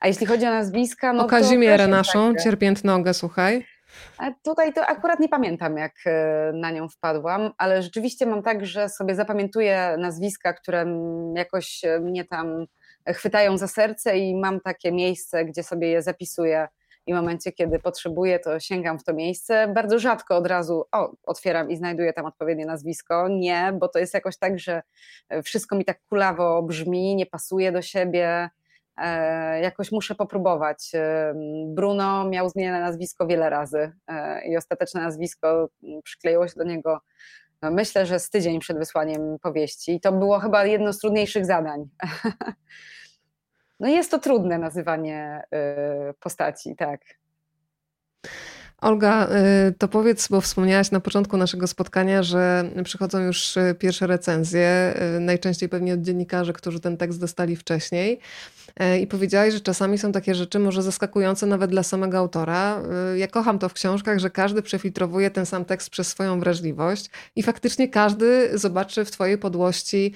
A 0.00 0.08
jeśli 0.08 0.26
chodzi 0.26 0.46
o 0.46 0.50
nazwiska, 0.50 1.12
no 1.12 1.24
o 1.24 1.28
Kazimierę 1.28 1.88
naszą, 1.88 2.34
tak, 2.34 2.42
Cierpiętnogę, 2.42 3.14
słuchaj. 3.14 3.66
A 4.18 4.30
tutaj 4.44 4.72
to 4.72 4.86
akurat 4.86 5.20
nie 5.20 5.28
pamiętam, 5.28 5.76
jak 5.76 5.92
e, 6.06 6.52
na 6.54 6.70
nią 6.70 6.88
wpadłam, 6.88 7.50
ale 7.58 7.82
rzeczywiście 7.82 8.26
mam 8.26 8.42
tak, 8.42 8.66
że 8.66 8.88
sobie 8.88 9.14
zapamiętuję 9.14 9.96
nazwiska, 9.98 10.52
które 10.52 10.86
jakoś 11.36 11.84
e, 11.84 12.00
mnie 12.00 12.24
tam 12.24 12.66
chwytają 13.06 13.58
za 13.58 13.68
serce 13.68 14.18
i 14.18 14.36
mam 14.36 14.60
takie 14.60 14.92
miejsce, 14.92 15.44
gdzie 15.44 15.62
sobie 15.62 15.88
je 15.88 16.02
zapisuję 16.02 16.68
i 17.06 17.12
w 17.12 17.16
momencie, 17.16 17.52
kiedy 17.52 17.78
potrzebuję, 17.78 18.38
to 18.38 18.60
sięgam 18.60 18.98
w 18.98 19.04
to 19.04 19.14
miejsce. 19.14 19.68
Bardzo 19.68 19.98
rzadko 19.98 20.36
od 20.36 20.46
razu 20.46 20.84
o, 20.92 21.12
otwieram 21.22 21.70
i 21.70 21.76
znajduję 21.76 22.12
tam 22.12 22.26
odpowiednie 22.26 22.66
nazwisko. 22.66 23.28
Nie, 23.28 23.72
bo 23.80 23.88
to 23.88 23.98
jest 23.98 24.14
jakoś 24.14 24.36
tak, 24.38 24.58
że 24.58 24.82
wszystko 25.44 25.76
mi 25.76 25.84
tak 25.84 26.00
kulawo 26.08 26.62
brzmi, 26.62 27.16
nie 27.16 27.26
pasuje 27.26 27.72
do 27.72 27.82
siebie. 27.82 28.50
E, 28.96 29.60
jakoś 29.60 29.92
muszę 29.92 30.14
popróbować. 30.14 30.90
E, 30.94 31.34
Bruno 31.66 32.28
miał 32.28 32.48
zmienione 32.48 32.80
nazwisko 32.80 33.26
wiele 33.26 33.50
razy 33.50 33.92
e, 34.06 34.46
i 34.46 34.56
ostateczne 34.56 35.00
nazwisko 35.00 35.68
przykleiło 36.02 36.48
się 36.48 36.54
do 36.56 36.64
niego 36.64 37.00
no, 37.62 37.70
myślę, 37.70 38.06
że 38.06 38.18
z 38.18 38.30
tydzień 38.30 38.60
przed 38.60 38.78
wysłaniem 38.78 39.38
powieści. 39.42 39.94
I 39.94 40.00
to 40.00 40.12
było 40.12 40.38
chyba 40.38 40.64
jedno 40.64 40.92
z 40.92 40.98
trudniejszych 40.98 41.46
zadań. 41.46 41.88
No 43.80 43.88
jest 43.88 44.10
to 44.10 44.18
trudne 44.18 44.58
nazywanie 44.58 45.42
y, 46.10 46.14
postaci, 46.14 46.76
tak. 46.76 47.00
Olga, 48.80 49.28
y, 49.68 49.72
to 49.72 49.88
powiedz, 49.88 50.28
bo 50.28 50.40
wspomniałaś 50.40 50.90
na 50.90 51.00
początku 51.00 51.36
naszego 51.36 51.66
spotkania, 51.66 52.22
że 52.22 52.64
przychodzą 52.84 53.18
już 53.18 53.56
y, 53.56 53.74
pierwsze 53.78 54.06
recenzje, 54.06 54.94
najczęściej 55.20 55.68
pewnie 55.68 55.94
od 55.94 56.00
dziennikarzy, 56.00 56.52
którzy 56.52 56.80
ten 56.80 56.96
tekst 56.96 57.20
dostali 57.20 57.56
wcześniej. 57.56 58.20
I 59.00 59.06
powiedziałaś, 59.06 59.54
że 59.54 59.60
czasami 59.60 59.98
są 59.98 60.12
takie 60.12 60.34
rzeczy 60.34 60.58
może 60.58 60.82
zaskakujące 60.82 61.46
nawet 61.46 61.70
dla 61.70 61.82
samego 61.82 62.18
autora. 62.18 62.82
Ja 63.16 63.28
kocham 63.28 63.58
to 63.58 63.68
w 63.68 63.72
książkach, 63.72 64.18
że 64.18 64.30
każdy 64.30 64.62
przefiltrowuje 64.62 65.30
ten 65.30 65.46
sam 65.46 65.64
tekst 65.64 65.90
przez 65.90 66.08
swoją 66.08 66.40
wrażliwość 66.40 67.10
i 67.36 67.42
faktycznie 67.42 67.88
każdy 67.88 68.58
zobaczy 68.58 69.04
w 69.04 69.10
twojej 69.10 69.38
podłości 69.38 70.14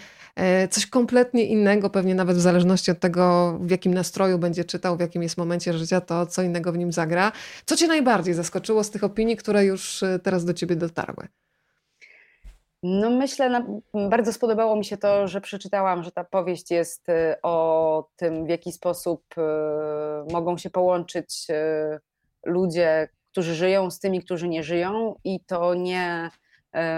coś 0.71 0.87
kompletnie 0.87 1.45
innego, 1.45 1.91
pewnie 1.91 2.15
nawet 2.15 2.37
w 2.37 2.41
zależności 2.41 2.91
od 2.91 3.01
tego, 3.01 3.57
w 3.61 3.71
jakim 3.71 3.95
nastroju 3.95 4.39
będzie 4.39 4.65
czytał, 4.65 4.97
w 4.97 5.01
jakim 5.01 5.23
jest 5.23 5.39
momencie 5.39 5.73
życia, 5.73 6.01
to 6.01 6.27
co 6.27 6.43
innego 6.43 6.73
w 6.73 6.79
nim 6.79 6.93
zagra. 6.93 7.33
Co 7.67 7.77
cię 7.77 7.87
najbardziej 7.87 8.35
zaskoczyło 8.35 8.85
z 8.85 8.91
tych 8.91 9.05
opinii, 9.05 9.37
które 9.37 9.65
już 9.65 10.03
e, 10.03 10.19
teraz 10.19 10.45
do 10.45 10.55
ciebie 10.55 10.77
dotarły? 10.77 11.29
No 12.83 13.11
myślę, 13.11 13.65
bardzo 13.95 14.33
spodobało 14.33 14.77
mi 14.77 14.85
się 14.85 14.97
to, 14.97 15.29
że 15.29 15.41
przeczytałam, 15.41 16.03
że 16.03 16.11
ta 16.11 16.25
powieść 16.25 16.71
jest 16.71 17.09
e, 17.09 17.37
o 17.43 18.09
tym, 18.17 18.47
w 18.47 18.49
jaki 18.49 18.73
sposób 18.73 19.25
mogą 20.33 20.59
się 20.59 20.71
połączyć 20.71 21.47
ludzie, 22.47 23.09
którzy 23.33 23.55
żyją 23.55 23.91
z 23.91 23.99
tymi, 23.99 24.23
którzy 24.23 24.49
nie 24.49 24.63
żyją 24.63 25.15
i 25.25 25.41
to 25.41 25.75
nie 25.75 26.31
E, 26.31 26.44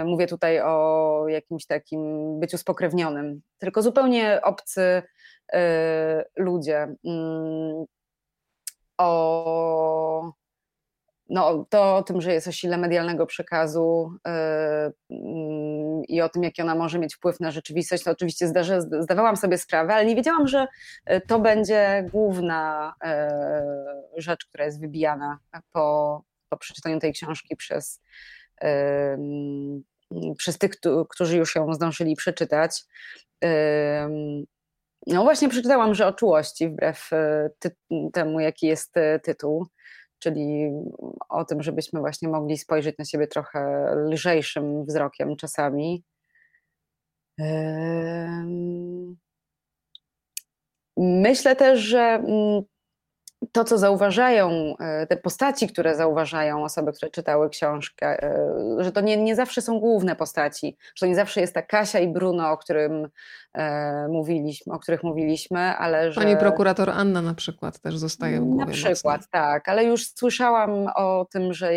mówię 0.05 0.27
tutaj 0.27 0.61
o 0.61 1.25
jakimś 1.27 1.65
takim 1.65 1.99
byciu 2.39 2.57
spokrewnionym, 2.57 3.41
tylko 3.57 3.81
zupełnie 3.81 4.39
obcy 4.43 5.03
e, 5.53 6.25
ludzie. 6.35 6.87
Mm, 7.05 7.85
o, 8.97 10.31
no, 11.29 11.65
to 11.69 11.95
o 11.95 12.03
tym, 12.03 12.21
że 12.21 12.33
jest 12.33 12.47
o 12.47 12.51
sile 12.51 12.77
medialnego 12.77 13.25
przekazu 13.25 14.11
e, 14.27 14.91
mm, 15.09 16.03
i 16.07 16.21
o 16.21 16.29
tym, 16.29 16.43
jaki 16.43 16.61
ona 16.61 16.75
może 16.75 16.99
mieć 16.99 17.15
wpływ 17.15 17.39
na 17.39 17.51
rzeczywistość, 17.51 18.03
to 18.03 18.11
oczywiście 18.11 18.47
zdarzy, 18.47 18.81
zdawałam 18.81 19.37
sobie 19.37 19.57
sprawę, 19.57 19.93
ale 19.93 20.05
nie 20.05 20.15
wiedziałam, 20.15 20.47
że 20.47 20.67
to 21.27 21.39
będzie 21.39 22.05
główna 22.11 22.93
rzecz, 24.17 24.45
która 24.45 24.65
jest 24.65 24.81
wybijana 24.81 25.39
po, 25.71 26.21
po 26.49 26.57
przeczytaniu 26.57 26.99
tej 26.99 27.13
książki 27.13 27.55
przez 27.55 28.01
przez 30.37 30.57
tych, 30.57 30.71
którzy 31.09 31.37
już 31.37 31.55
ją 31.55 31.73
zdążyli 31.73 32.15
przeczytać. 32.15 32.83
No 35.07 35.23
właśnie 35.23 35.49
przeczytałam, 35.49 35.95
że 35.95 36.07
o 36.07 36.13
czułości, 36.13 36.69
wbrew 36.69 37.09
e, 37.13 37.49
temu, 38.13 38.39
jaki 38.39 38.67
jest 38.67 38.97
e, 38.97 39.19
tytuł, 39.19 39.67
czyli 40.19 40.71
o 41.29 41.45
tym, 41.45 41.63
żebyśmy 41.63 41.99
właśnie 41.99 42.29
mogli 42.29 42.57
spojrzeć 42.57 42.97
na 42.97 43.05
siebie 43.05 43.27
trochę 43.27 43.91
lżejszym 43.95 44.85
wzrokiem 44.85 45.35
czasami. 45.35 46.03
Myślę 50.97 51.55
też, 51.55 51.79
że 51.79 51.99
mm, 51.99 52.63
to, 53.51 53.63
co 53.63 53.77
zauważają, 53.77 54.75
e, 54.79 55.07
te 55.07 55.17
postaci, 55.17 55.67
które 55.67 55.95
zauważają 55.95 56.63
osoby, 56.63 56.93
które 56.93 57.11
czytały 57.11 57.49
książkę, 57.49 58.23
e, 58.23 58.83
że 58.83 58.91
to 58.91 59.01
nie, 59.01 59.17
nie 59.17 59.35
zawsze 59.35 59.61
są 59.61 59.79
główne 59.79 60.15
postaci, 60.15 60.77
że 60.95 60.99
to 60.99 61.05
nie 61.05 61.15
zawsze 61.15 61.41
jest 61.41 61.53
ta 61.53 61.61
Kasia 61.61 61.99
i 61.99 62.07
Bruno, 62.07 62.51
o 62.51 62.57
którym 62.57 63.07
e, 63.53 64.07
mówiliśmy, 64.07 64.73
o 64.73 64.79
których 64.79 65.03
mówiliśmy, 65.03 65.59
ale 65.59 66.11
że... 66.11 66.21
Pani 66.21 66.37
prokurator 66.37 66.89
Anna 66.89 67.21
na 67.21 67.33
przykład 67.33 67.79
też 67.79 67.97
zostaje 67.97 68.41
w 68.41 68.43
głowie 68.43 68.65
Na 68.65 68.71
przykład, 68.71 69.21
mocno. 69.21 69.29
tak, 69.31 69.69
ale 69.69 69.83
już 69.83 70.07
słyszałam 70.07 70.87
o 70.95 71.25
tym, 71.31 71.53
że 71.53 71.73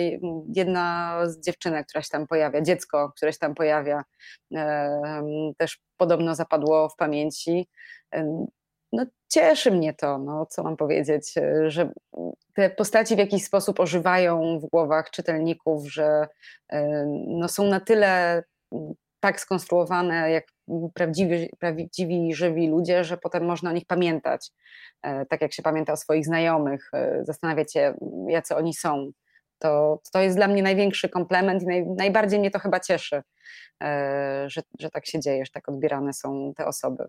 jedna 0.54 1.16
z 1.26 1.40
dziewczynek, 1.40 1.86
która 1.86 2.02
się 2.02 2.10
tam 2.10 2.26
pojawia, 2.26 2.60
dziecko, 2.60 3.12
które 3.16 3.32
się 3.32 3.38
tam 3.38 3.54
pojawia, 3.54 4.02
też 5.56 5.78
podobno 5.96 6.34
zapadło 6.34 6.88
w 6.88 6.96
pamięci 6.96 7.68
no 8.92 9.06
cieszy 9.28 9.70
mnie 9.70 9.94
to, 9.94 10.18
no 10.18 10.46
co 10.46 10.62
mam 10.62 10.76
powiedzieć, 10.76 11.38
e, 11.38 11.70
że 11.70 11.92
te 12.54 12.70
postaci 12.70 13.16
w 13.16 13.18
jakiś 13.18 13.44
sposób 13.44 13.80
ożywają 13.80 14.58
w 14.58 14.66
głowach 14.66 15.10
czytelników, 15.10 15.92
że 15.92 16.26
e, 16.68 17.04
no, 17.26 17.48
są 17.48 17.64
na 17.64 17.80
tyle 17.80 18.42
tak 19.20 19.40
skonstruowane 19.40 20.30
jak 20.30 20.44
prawdziwi, 20.94 21.50
prawdziwi, 21.58 22.34
żywi 22.34 22.68
ludzie, 22.68 23.04
że 23.04 23.16
potem 23.16 23.44
można 23.44 23.70
o 23.70 23.72
nich 23.72 23.86
pamiętać, 23.86 24.50
e, 25.02 25.26
tak 25.26 25.40
jak 25.40 25.52
się 25.52 25.62
pamięta 25.62 25.92
o 25.92 25.96
swoich 25.96 26.24
znajomych, 26.24 26.90
zastanawiać 27.22 27.72
się, 27.72 27.94
jacy 28.28 28.56
oni 28.56 28.74
są. 28.74 29.10
To, 29.58 30.00
to 30.12 30.20
jest 30.20 30.36
dla 30.36 30.48
mnie 30.48 30.62
największy 30.62 31.08
komplement 31.08 31.62
i 31.62 31.66
naj, 31.66 31.86
najbardziej 31.86 32.40
mnie 32.40 32.50
to 32.50 32.58
chyba 32.58 32.80
cieszy, 32.80 33.22
że, 34.46 34.62
że 34.78 34.90
tak 34.90 35.06
się 35.06 35.20
dzieje, 35.20 35.44
że 35.44 35.50
tak 35.52 35.68
odbierane 35.68 36.12
są 36.12 36.52
te 36.56 36.66
osoby. 36.66 37.04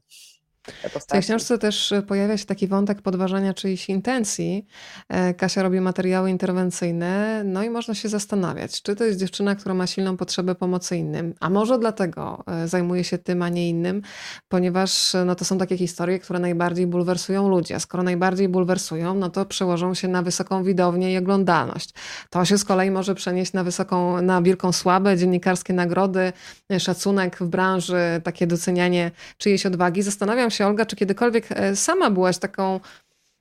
W 1.00 1.06
tej 1.06 1.22
książce 1.22 1.58
też 1.58 1.92
e, 1.92 2.02
pojawia 2.02 2.38
się 2.38 2.46
taki 2.46 2.68
wątek 2.68 3.02
podważania 3.02 3.54
czyichś 3.54 3.90
intencji. 3.90 4.66
E, 5.10 5.34
Kasia 5.34 5.64
robi 5.64 5.82
materiały 5.82 6.30
interwencyjne, 6.30 7.44
no 7.46 7.64
i 7.64 7.70
można 7.70 7.96
się 7.96 8.10
zastanawiać, 8.10 8.82
czy 8.82 8.96
to 8.96 9.04
jest 9.04 9.20
dziewczyna, 9.20 9.56
która 9.56 9.76
ma 9.76 9.88
silną 9.88 10.18
potrzebę 10.18 10.56
pomocy 10.56 10.98
innym, 10.98 11.34
a 11.40 11.50
może 11.50 11.80
dlatego 11.80 12.44
e, 12.48 12.68
zajmuje 12.68 13.04
się 13.04 13.18
tym, 13.18 13.42
a 13.42 13.50
nie 13.50 13.70
innym, 13.70 14.02
ponieważ 14.50 15.14
no, 15.26 15.36
to 15.36 15.46
są 15.46 15.58
takie 15.58 15.78
historie, 15.78 16.20
które 16.20 16.40
najbardziej 16.40 16.88
bulwersują 16.88 17.50
ludzi, 17.50 17.74
a 17.74 17.80
skoro 17.80 18.04
najbardziej 18.04 18.50
bulwersują, 18.50 19.14
no 19.14 19.30
to 19.30 19.46
przełożą 19.46 19.94
się 19.94 20.08
na 20.08 20.22
wysoką 20.22 20.64
widownię 20.64 21.14
i 21.14 21.18
oglądalność. 21.18 21.90
To 22.30 22.46
się 22.46 22.58
z 22.58 22.64
kolei 22.64 22.92
może 22.92 23.16
przenieść 23.16 23.54
na 23.54 23.64
wysoką, 23.64 24.22
na 24.22 24.42
wielką 24.42 24.72
słabę, 24.72 25.18
dziennikarskie 25.18 25.74
nagrody, 25.74 26.34
szacunek 26.80 27.38
w 27.38 27.48
branży, 27.48 28.22
takie 28.24 28.48
docenianie 28.48 29.12
czyjejś 29.38 29.66
odwagi. 29.66 30.02
Zastanawiam 30.02 30.51
się, 30.52 30.68
Olga, 30.68 30.86
czy 30.86 30.96
kiedykolwiek 30.96 31.46
e, 31.52 31.76
sama 31.76 32.10
byłaś 32.10 32.38
taką 32.38 32.80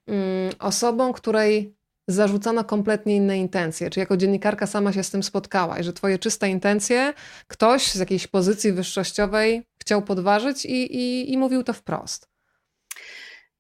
mm, 0.07 0.53
osobą, 0.59 1.13
której 1.13 1.75
zarzucano 2.09 2.65
kompletnie 2.65 3.17
inne 3.17 3.39
intencje? 3.39 3.91
Czy 3.91 4.01
jako 4.01 4.17
dziennikarka 4.17 4.67
sama 4.67 4.93
się 4.93 5.03
z 5.03 5.11
tym 5.11 5.23
spotkałaś, 5.23 5.87
że 5.87 5.93
twoje 5.93 6.19
czyste 6.19 6.49
intencje 6.49 7.13
ktoś 7.49 7.93
z 7.93 7.99
jakiejś 7.99 8.27
pozycji 8.27 8.73
wyższościowej 8.73 9.63
chciał 9.81 10.03
podważyć 10.03 10.65
i, 10.65 10.97
i, 10.97 11.33
i 11.33 11.39
mówił 11.39 11.63
to 11.63 11.73
wprost? 11.73 12.29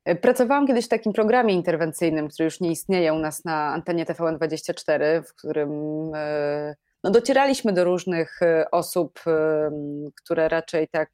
E, 0.04 0.16
pracowałam 0.16 0.66
kiedyś 0.66 0.86
w 0.86 0.88
takim 0.88 1.12
programie 1.12 1.54
interwencyjnym, 1.54 2.28
który 2.28 2.44
już 2.44 2.60
nie 2.60 2.70
istnieje 2.70 3.12
u 3.12 3.18
nas 3.18 3.44
na 3.44 3.72
antenie 3.72 4.06
TVN24, 4.06 5.22
w 5.22 5.34
którym 5.34 5.70
e, 6.14 6.74
no, 7.04 7.10
docieraliśmy 7.10 7.72
do 7.72 7.84
różnych 7.84 8.40
osób, 8.72 9.20
które 10.22 10.48
raczej 10.48 10.88
tak 10.88 11.10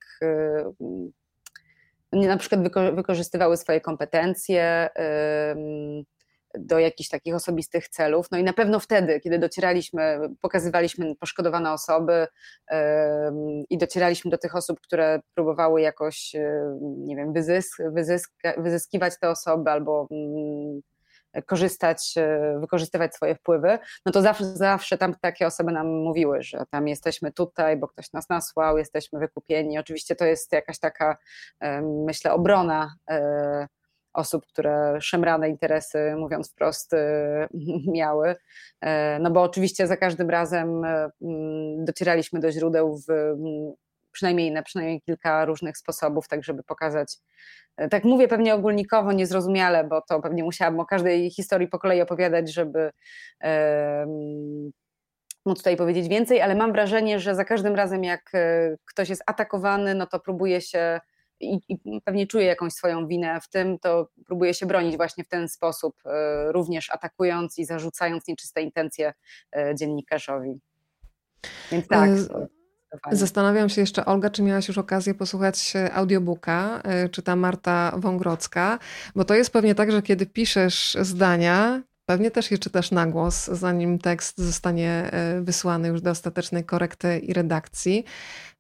na 2.17 2.37
przykład 2.37 2.61
wykorzystywały 2.95 3.57
swoje 3.57 3.81
kompetencje 3.81 4.89
do 6.59 6.79
jakichś 6.79 7.09
takich 7.09 7.35
osobistych 7.35 7.89
celów. 7.89 8.27
No 8.31 8.39
i 8.39 8.45
na 8.45 8.53
pewno 8.53 8.81
wtedy, 8.81 9.21
kiedy 9.21 9.39
docieraliśmy, 9.39 10.21
pokazywaliśmy 10.41 11.17
poszkodowane 11.17 11.73
osoby 11.73 12.27
i 13.71 13.79
docieraliśmy 13.79 14.31
do 14.31 14.39
tych 14.39 14.57
osób, 14.57 14.81
które 14.81 15.21
próbowały 15.35 15.81
jakoś, 15.81 16.33
nie 16.81 17.17
wiem, 17.17 17.33
wyzysk, 17.33 17.83
wyzyska, 17.93 18.55
wyzyskiwać 18.59 19.13
te 19.21 19.31
osoby 19.31 19.71
albo 19.71 20.09
korzystać, 21.43 22.15
e, 22.17 22.59
wykorzystywać 22.61 23.15
swoje 23.15 23.35
wpływy, 23.35 23.79
no 24.07 24.13
to 24.13 24.23
zawsze, 24.23 24.45
zawsze 24.45 24.99
tam 24.99 25.15
takie 25.21 25.47
osoby 25.47 25.73
nam 25.73 25.87
mówiły, 25.87 26.43
że 26.43 26.65
tam 26.71 26.89
jesteśmy 26.89 27.33
tutaj, 27.33 27.77
bo 27.77 27.89
ktoś 27.89 28.13
nas 28.13 28.29
nasłał, 28.29 28.79
jesteśmy 28.79 29.19
wykupieni. 29.19 29.79
Oczywiście 29.79 30.17
to 30.17 30.25
jest 30.25 30.53
jakaś 30.53 30.79
taka, 30.79 31.17
e, 31.61 31.83
myślę, 31.83 32.33
obrona 32.33 32.95
e, 33.11 33.69
osób, 34.13 34.47
które 34.47 34.99
szemrane 35.01 35.49
interesy, 35.49 36.15
mówiąc 36.19 36.51
wprost, 36.51 36.93
miały. 37.95 38.37
No 39.21 39.31
bo 39.31 39.43
oczywiście 39.43 39.87
za 39.87 39.97
każdym 39.97 40.31
razem 40.31 40.83
docieraliśmy 41.79 42.41
do 42.41 42.53
źródeł 42.53 42.97
w 43.09 43.37
przynajmniej 44.17 44.53
na 44.53 44.63
przynajmniej 44.63 45.01
kilka 45.01 45.45
różnych 45.45 45.79
sposobów, 45.79 46.29
tak 46.29 46.45
żeby 46.45 46.63
pokazać. 46.63 47.19
E, 47.77 47.89
tak 47.89 48.05
mówię 48.05 48.29
pewnie 48.29 48.55
ogólnikowo, 48.55 49.13
niezrozumiale, 49.13 49.85
bo 49.85 50.01
to 50.09 50.21
pewnie 50.21 50.45
musiałabym 50.45 50.81
o 50.81 50.87
każdej 50.87 51.31
historii 51.31 51.69
po 51.69 51.79
kolei 51.79 52.01
opowiadać, 52.01 52.53
żeby 52.53 52.91
móc 55.47 55.59
tutaj 55.59 55.77
powiedzieć 55.77 56.09
więcej, 56.09 56.41
ale 56.41 56.55
mam 56.55 56.73
wrażenie, 56.73 57.21
że 57.21 57.35
za 57.35 57.45
każdym 57.45 57.75
razem, 57.75 58.05
jak 58.05 58.31
e, 58.35 58.77
ktoś 58.85 59.09
jest 59.09 59.23
atakowany, 59.27 59.95
no 59.95 60.07
to 60.07 60.21
próbuje 60.21 60.61
się 60.61 61.01
i, 61.41 61.61
i, 61.69 62.01
pewnie 62.05 62.27
czuje 62.27 62.47
jakąś 62.47 62.73
swoją 62.73 63.07
winę 63.07 63.41
w 63.41 63.49
tym, 63.49 63.79
to 63.79 64.09
próbuje 64.27 64.55
się 64.55 64.67
bronić 64.67 64.97
właśnie 64.97 65.25
w 65.25 65.29
ten 65.29 65.49
sposób, 65.49 65.97
e, 66.05 66.53
również 66.53 66.91
atakując 66.91 67.59
i 67.59 67.65
zarzucając 67.65 68.29
nieczyste 68.29 68.63
intencje 68.63 69.13
dziennikarzowi. 69.75 70.61
Więc 71.73 71.89
tak. 71.89 72.11
Zastanawiam 73.13 73.69
się 73.69 73.81
jeszcze, 73.81 74.05
Olga, 74.05 74.31
czy 74.31 74.43
miałaś 74.43 74.69
już 74.69 74.79
okazję 74.79 75.15
posłuchać 75.15 75.73
audiobooka, 75.93 76.81
e, 76.85 77.09
czyta 77.09 77.37
Marta 77.37 77.93
Wągrodzka, 77.97 78.79
bo 79.15 79.25
to 79.25 79.35
jest 79.35 79.51
pewnie 79.51 79.75
tak, 79.75 79.93
że 79.93 80.03
kiedy 80.03 80.27
piszesz 80.27 80.97
zdania, 81.01 81.83
pewnie 82.07 82.31
też 82.31 82.51
je 82.51 82.59
czytasz 82.59 82.91
na 82.91 83.07
głos, 83.07 83.47
zanim 83.47 83.99
tekst 83.99 84.39
zostanie 84.39 84.91
e, 84.91 85.41
wysłany 85.41 85.89
już 85.89 86.01
do 86.01 86.11
ostatecznej 86.11 86.65
korekty 86.65 87.19
i 87.19 87.33
redakcji. 87.33 88.05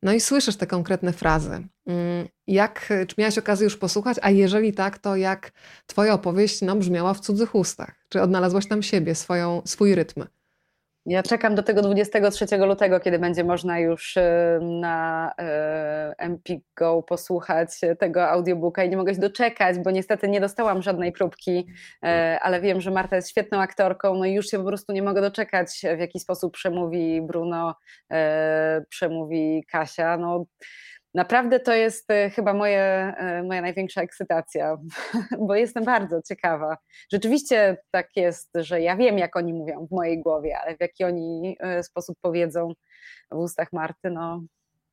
No 0.03 0.12
i 0.12 0.20
słyszysz 0.20 0.57
te 0.57 0.66
konkretne 0.66 1.12
frazy. 1.12 1.68
Mm, 1.87 2.29
jak, 2.47 2.93
czy 3.09 3.14
miałaś 3.18 3.39
okazję 3.39 3.64
już 3.64 3.77
posłuchać? 3.77 4.16
A 4.22 4.31
jeżeli 4.31 4.72
tak, 4.72 4.99
to 4.99 5.16
jak 5.16 5.53
twoja 5.87 6.14
opowieść 6.14 6.62
no, 6.62 6.77
brzmiała 6.77 7.14
w 7.14 7.20
cudzych 7.20 7.55
ustach? 7.55 7.95
Czy 8.09 8.22
odnalazłaś 8.22 8.68
tam 8.68 8.83
siebie, 8.83 9.14
swoją, 9.14 9.62
swój 9.64 9.95
rytm? 9.95 10.24
Ja 11.09 11.23
czekam 11.23 11.55
do 11.55 11.63
tego 11.63 11.83
23 11.83 12.57
lutego, 12.57 13.01
kiedy 13.01 13.19
będzie 13.19 13.45
można 13.45 13.79
już 13.79 14.17
y, 14.17 14.21
na 14.63 15.33
y, 15.41 16.17
Empik 16.19 16.65
Go 16.77 17.03
posłuchać 17.03 17.69
tego 17.99 18.29
audiobooka 18.29 18.85
i 18.85 18.91
nie 18.91 18.97
mogę 18.97 19.15
się 19.15 19.21
doczekać, 19.21 19.79
bo 19.79 19.91
niestety 19.91 20.29
nie 20.29 20.41
dostałam 20.41 20.83
żadnej 20.83 21.13
próbki, 21.13 21.67
y, 22.05 22.09
ale 22.41 22.61
wiem, 22.61 22.81
że 22.81 22.91
Marta 22.91 23.17
jest 23.17 23.31
świetną 23.31 23.61
aktorką, 23.61 24.15
no 24.15 24.25
i 24.25 24.33
już 24.33 24.47
się 24.47 24.59
po 24.59 24.65
prostu 24.65 24.93
nie 24.93 25.03
mogę 25.03 25.21
doczekać, 25.21 25.83
w 25.97 25.99
jaki 25.99 26.21
sposób 26.21 26.53
przemówi 26.53 27.23
Bruno, 27.23 27.75
przemówi 28.89 29.65
Kasia. 29.71 30.17
No, 30.17 30.45
Naprawdę 31.17 31.61
to 31.61 31.75
jest 31.75 32.11
e, 32.11 32.31
chyba 32.31 32.55
moje, 32.55 32.83
e, 33.19 33.43
moja 33.43 33.61
największa 33.61 34.03
ekscytacja, 34.03 34.77
bo 35.47 35.55
jestem 35.55 35.85
bardzo 35.85 36.23
ciekawa. 36.23 36.77
Rzeczywiście 37.12 37.77
tak 37.91 38.09
jest, 38.17 38.51
że 38.55 38.81
ja 38.81 38.97
wiem, 38.97 39.19
jak 39.19 39.37
oni 39.37 39.53
mówią 39.55 39.87
w 39.87 39.91
mojej 39.91 40.23
głowie, 40.23 40.59
ale 40.59 40.77
w 40.77 40.81
jaki 40.81 41.05
oni 41.05 41.57
e, 41.61 41.83
sposób 41.83 42.17
powiedzą 42.21 42.73
w 43.31 43.37
ustach 43.37 43.73
Marty, 43.73 44.11
no, 44.11 44.43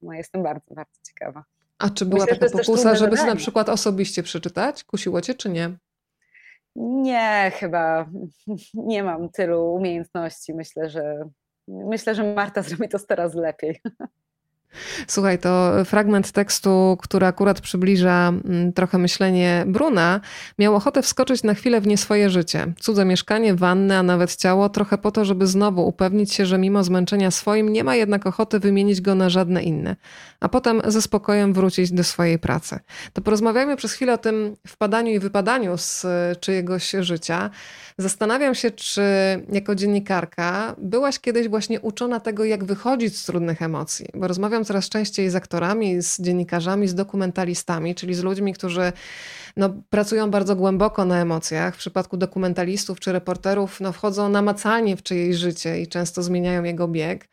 no 0.01 0.13
jestem 0.13 0.43
bardzo, 0.43 0.75
bardzo 0.75 0.99
ciekawa. 1.07 1.43
A 1.79 1.89
czy 1.89 2.05
była 2.05 2.25
Myślę, 2.25 2.37
taka 2.37 2.57
pokusa, 2.57 2.95
żeby 2.95 3.15
na 3.15 3.35
przykład 3.35 3.69
osobiście 3.69 4.23
przeczytać? 4.23 4.83
Kusiło 4.83 5.21
cię, 5.21 5.35
czy 5.35 5.49
nie? 5.49 5.77
Nie, 6.75 7.51
chyba 7.55 8.09
nie 8.73 9.03
mam 9.03 9.29
tylu 9.29 9.73
umiejętności. 9.73 10.53
Myślę, 10.53 10.89
że 10.89 11.29
myślę, 11.67 12.15
że 12.15 12.33
Marta 12.33 12.61
zrobi 12.61 12.89
to 12.89 12.99
teraz 12.99 13.35
lepiej. 13.35 13.81
Słuchaj, 15.07 15.39
to 15.39 15.71
fragment 15.85 16.31
tekstu, 16.31 16.97
który 17.01 17.25
akurat 17.25 17.61
przybliża 17.61 18.27
mm, 18.27 18.73
trochę 18.73 18.97
myślenie 18.97 19.63
Bruna, 19.67 20.21
miał 20.59 20.75
ochotę 20.75 21.01
wskoczyć 21.01 21.43
na 21.43 21.53
chwilę 21.53 21.81
w 21.81 21.87
nie 21.87 21.97
swoje 21.97 22.29
życie. 22.29 22.73
Cudze 22.79 23.05
mieszkanie, 23.05 23.55
wannę, 23.55 23.97
a 23.97 24.03
nawet 24.03 24.35
ciało, 24.35 24.69
trochę 24.69 24.97
po 24.97 25.11
to, 25.11 25.25
żeby 25.25 25.47
znowu 25.47 25.87
upewnić 25.87 26.33
się, 26.33 26.45
że 26.45 26.57
mimo 26.57 26.83
zmęczenia 26.83 27.31
swoim 27.31 27.69
nie 27.69 27.83
ma 27.83 27.95
jednak 27.95 28.27
ochoty 28.27 28.59
wymienić 28.59 29.01
go 29.01 29.15
na 29.15 29.29
żadne 29.29 29.63
inne, 29.63 29.95
a 30.39 30.49
potem 30.49 30.81
ze 30.85 31.01
spokojem 31.01 31.53
wrócić 31.53 31.91
do 31.91 32.03
swojej 32.03 32.39
pracy. 32.39 32.79
To 33.13 33.21
porozmawiajmy 33.21 33.75
przez 33.75 33.93
chwilę 33.93 34.13
o 34.13 34.17
tym 34.17 34.55
wpadaniu 34.67 35.11
i 35.11 35.19
wypadaniu 35.19 35.77
z 35.77 36.05
czyjegoś 36.39 36.91
życia. 36.99 37.49
Zastanawiam 37.97 38.55
się, 38.55 38.71
czy 38.71 39.01
jako 39.51 39.75
dziennikarka 39.75 40.75
byłaś 40.77 41.19
kiedyś 41.19 41.47
właśnie 41.47 41.81
uczona 41.81 42.19
tego, 42.19 42.45
jak 42.45 42.63
wychodzić 42.63 43.17
z 43.17 43.25
trudnych 43.25 43.61
emocji, 43.61 44.05
bo 44.13 44.27
rozmawiam 44.27 44.62
coraz 44.65 44.89
częściej 44.89 45.29
z 45.29 45.35
aktorami, 45.35 46.01
z 46.01 46.21
dziennikarzami, 46.21 46.87
z 46.87 46.95
dokumentalistami, 46.95 47.95
czyli 47.95 48.13
z 48.13 48.23
ludźmi, 48.23 48.53
którzy 48.53 48.91
no, 49.57 49.69
pracują 49.89 50.31
bardzo 50.31 50.55
głęboko 50.55 51.05
na 51.05 51.21
emocjach. 51.21 51.75
W 51.75 51.77
przypadku 51.77 52.17
dokumentalistów 52.17 52.99
czy 52.99 53.11
reporterów 53.11 53.81
no, 53.81 53.91
wchodzą 53.91 54.29
namacalnie 54.29 54.97
w 54.97 55.03
czyjeś 55.03 55.35
życie 55.35 55.81
i 55.81 55.87
często 55.87 56.23
zmieniają 56.23 56.63
jego 56.63 56.87
bieg. 56.87 57.27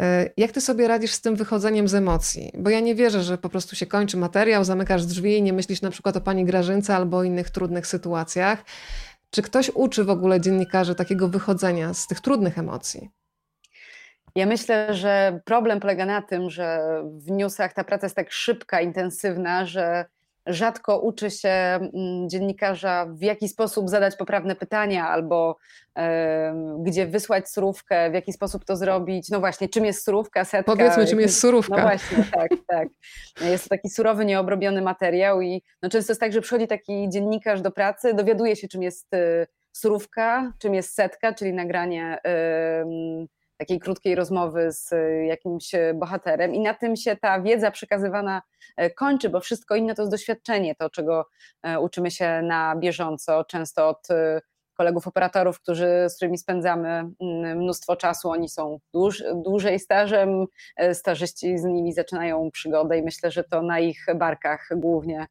E, 0.00 0.30
jak 0.36 0.52
ty 0.52 0.60
sobie 0.60 0.88
radzisz 0.88 1.12
z 1.12 1.20
tym 1.20 1.36
wychodzeniem 1.36 1.88
z 1.88 1.94
emocji? 1.94 2.52
Bo 2.58 2.70
ja 2.70 2.80
nie 2.80 2.94
wierzę, 2.94 3.22
że 3.22 3.38
po 3.38 3.48
prostu 3.48 3.76
się 3.76 3.86
kończy 3.86 4.16
materiał, 4.16 4.64
zamykasz 4.64 5.06
drzwi 5.06 5.36
i 5.36 5.42
nie 5.42 5.52
myślisz 5.52 5.82
na 5.82 5.90
przykład 5.90 6.16
o 6.16 6.20
pani 6.20 6.44
Grażynce 6.44 6.96
albo 6.96 7.16
o 7.16 7.24
innych 7.24 7.50
trudnych 7.50 7.86
sytuacjach. 7.86 8.64
Czy 9.30 9.42
ktoś 9.42 9.70
uczy 9.74 10.04
w 10.04 10.10
ogóle 10.10 10.40
dziennikarzy 10.40 10.94
takiego 10.94 11.28
wychodzenia 11.28 11.94
z 11.94 12.06
tych 12.06 12.20
trudnych 12.20 12.58
emocji? 12.58 13.10
Ja 14.34 14.46
myślę, 14.46 14.94
że 14.94 15.40
problem 15.44 15.80
polega 15.80 16.06
na 16.06 16.22
tym, 16.22 16.50
że 16.50 16.80
w 17.04 17.30
newsach 17.30 17.72
ta 17.72 17.84
praca 17.84 18.06
jest 18.06 18.16
tak 18.16 18.32
szybka, 18.32 18.80
intensywna, 18.80 19.66
że 19.66 20.04
rzadko 20.46 20.98
uczy 20.98 21.30
się 21.30 21.48
mm, 21.48 22.28
dziennikarza, 22.28 23.06
w 23.06 23.22
jaki 23.22 23.48
sposób 23.48 23.88
zadać 23.88 24.16
poprawne 24.16 24.56
pytania, 24.56 25.08
albo 25.08 25.56
gdzie 26.78 27.06
wysłać 27.06 27.48
surówkę, 27.48 28.10
w 28.10 28.14
jaki 28.14 28.32
sposób 28.32 28.64
to 28.64 28.76
zrobić. 28.76 29.28
No 29.28 29.40
właśnie, 29.40 29.68
czym 29.68 29.84
jest 29.84 30.04
surówka, 30.04 30.44
setka. 30.44 30.72
Powiedzmy, 30.72 31.06
czym 31.06 31.20
jest 31.20 31.40
surówka. 31.40 31.76
No 31.76 31.82
właśnie, 31.82 32.24
tak, 32.32 32.50
tak. 32.66 32.88
Jest 33.40 33.64
to 33.64 33.68
taki 33.68 33.90
surowy, 33.90 34.24
nieobrobiony 34.24 34.82
materiał 34.82 35.40
i 35.40 35.62
no 35.82 35.88
często 35.88 36.10
jest 36.12 36.20
tak, 36.20 36.32
że 36.32 36.40
przychodzi 36.40 36.66
taki 36.66 37.08
dziennikarz 37.08 37.60
do 37.60 37.70
pracy, 37.70 38.14
dowiaduje 38.14 38.56
się, 38.56 38.68
czym 38.68 38.82
jest 38.82 39.14
y, 39.14 39.46
surówka, 39.72 40.52
czym 40.58 40.74
jest 40.74 40.94
setka, 40.94 41.34
czyli 41.34 41.52
nagranie 41.52 42.18
takiej 43.60 43.80
krótkiej 43.80 44.14
rozmowy 44.14 44.72
z 44.72 44.92
e, 44.92 45.26
jakimś 45.26 45.74
e, 45.74 45.94
bohaterem 45.94 46.54
i 46.54 46.60
na 46.60 46.74
tym 46.74 46.96
się 46.96 47.16
ta 47.16 47.40
wiedza 47.40 47.70
przekazywana 47.70 48.42
e, 48.76 48.90
kończy, 48.90 49.28
bo 49.28 49.40
wszystko 49.40 49.76
inne 49.76 49.94
to 49.94 50.02
jest 50.02 50.12
doświadczenie, 50.12 50.74
to 50.74 50.90
czego 50.90 51.26
uczymy 51.80 52.10
się 52.10 52.42
na 52.42 52.76
bieżąco, 52.76 53.44
często 53.44 53.88
od 53.88 54.08
kolegów 54.74 55.06
operatorów, 55.06 55.60
którzy, 55.60 56.06
z 56.08 56.16
którymi 56.16 56.38
spędzamy 56.38 56.88
mm, 56.88 57.58
mnóstwo 57.58 57.96
czasu. 57.96 58.30
Oni 58.30 58.48
są 58.48 58.78
dłuż, 58.94 59.24
dłużej 59.34 59.78
stażem, 59.78 60.46
stażyści 60.92 61.58
z 61.58 61.64
nimi 61.64 61.92
zaczynają 61.92 62.50
przygodę 62.50 62.98
i 62.98 63.02
myślę, 63.02 63.30
że 63.30 63.44
to 63.44 63.62
na 63.62 63.80
ich 63.80 64.06
barkach 64.14 64.68
głównie 64.76 65.26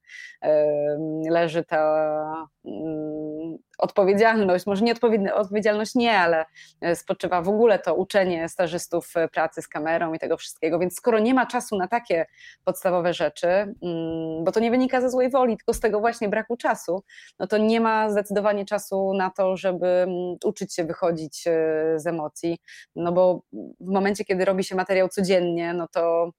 leży 1.29 1.63
ta 1.63 2.47
mm, 2.65 3.57
odpowiedzialność, 3.79 4.65
może 4.65 4.85
nie 4.85 4.93
odpowiedzialność 5.35 5.95
nie, 5.95 6.19
ale 6.19 6.45
e, 6.81 6.95
spoczywa 6.95 7.41
w 7.41 7.49
ogóle 7.49 7.79
to 7.79 7.95
uczenie 7.95 8.49
stażystów 8.49 9.17
e, 9.17 9.27
pracy 9.27 9.61
z 9.61 9.67
kamerą 9.67 10.13
i 10.13 10.19
tego 10.19 10.37
wszystkiego, 10.37 10.79
więc 10.79 10.95
skoro 10.95 11.19
nie 11.19 11.33
ma 11.33 11.45
czasu 11.45 11.77
na 11.77 11.87
takie 11.87 12.25
podstawowe 12.63 13.13
rzeczy, 13.13 13.47
mm, 13.47 14.43
bo 14.43 14.51
to 14.51 14.59
nie 14.59 14.71
wynika 14.71 15.01
ze 15.01 15.09
złej 15.09 15.29
woli, 15.29 15.57
tylko 15.57 15.73
z 15.73 15.79
tego 15.79 15.99
właśnie 15.99 16.29
braku 16.29 16.57
czasu, 16.57 17.03
no 17.39 17.47
to 17.47 17.57
nie 17.57 17.81
ma 17.81 18.09
zdecydowanie 18.09 18.65
czasu 18.65 19.13
na 19.13 19.29
to, 19.29 19.57
żeby 19.57 19.87
mm, 19.87 20.35
uczyć 20.45 20.75
się 20.75 20.83
wychodzić 20.83 21.47
e, 21.47 21.51
z 21.95 22.07
emocji, 22.07 22.57
no 22.95 23.11
bo 23.11 23.41
w 23.79 23.91
momencie, 23.91 24.25
kiedy 24.25 24.45
robi 24.45 24.63
się 24.63 24.75
materiał 24.75 25.09
codziennie, 25.09 25.73
no 25.73 25.87
to 25.87 26.31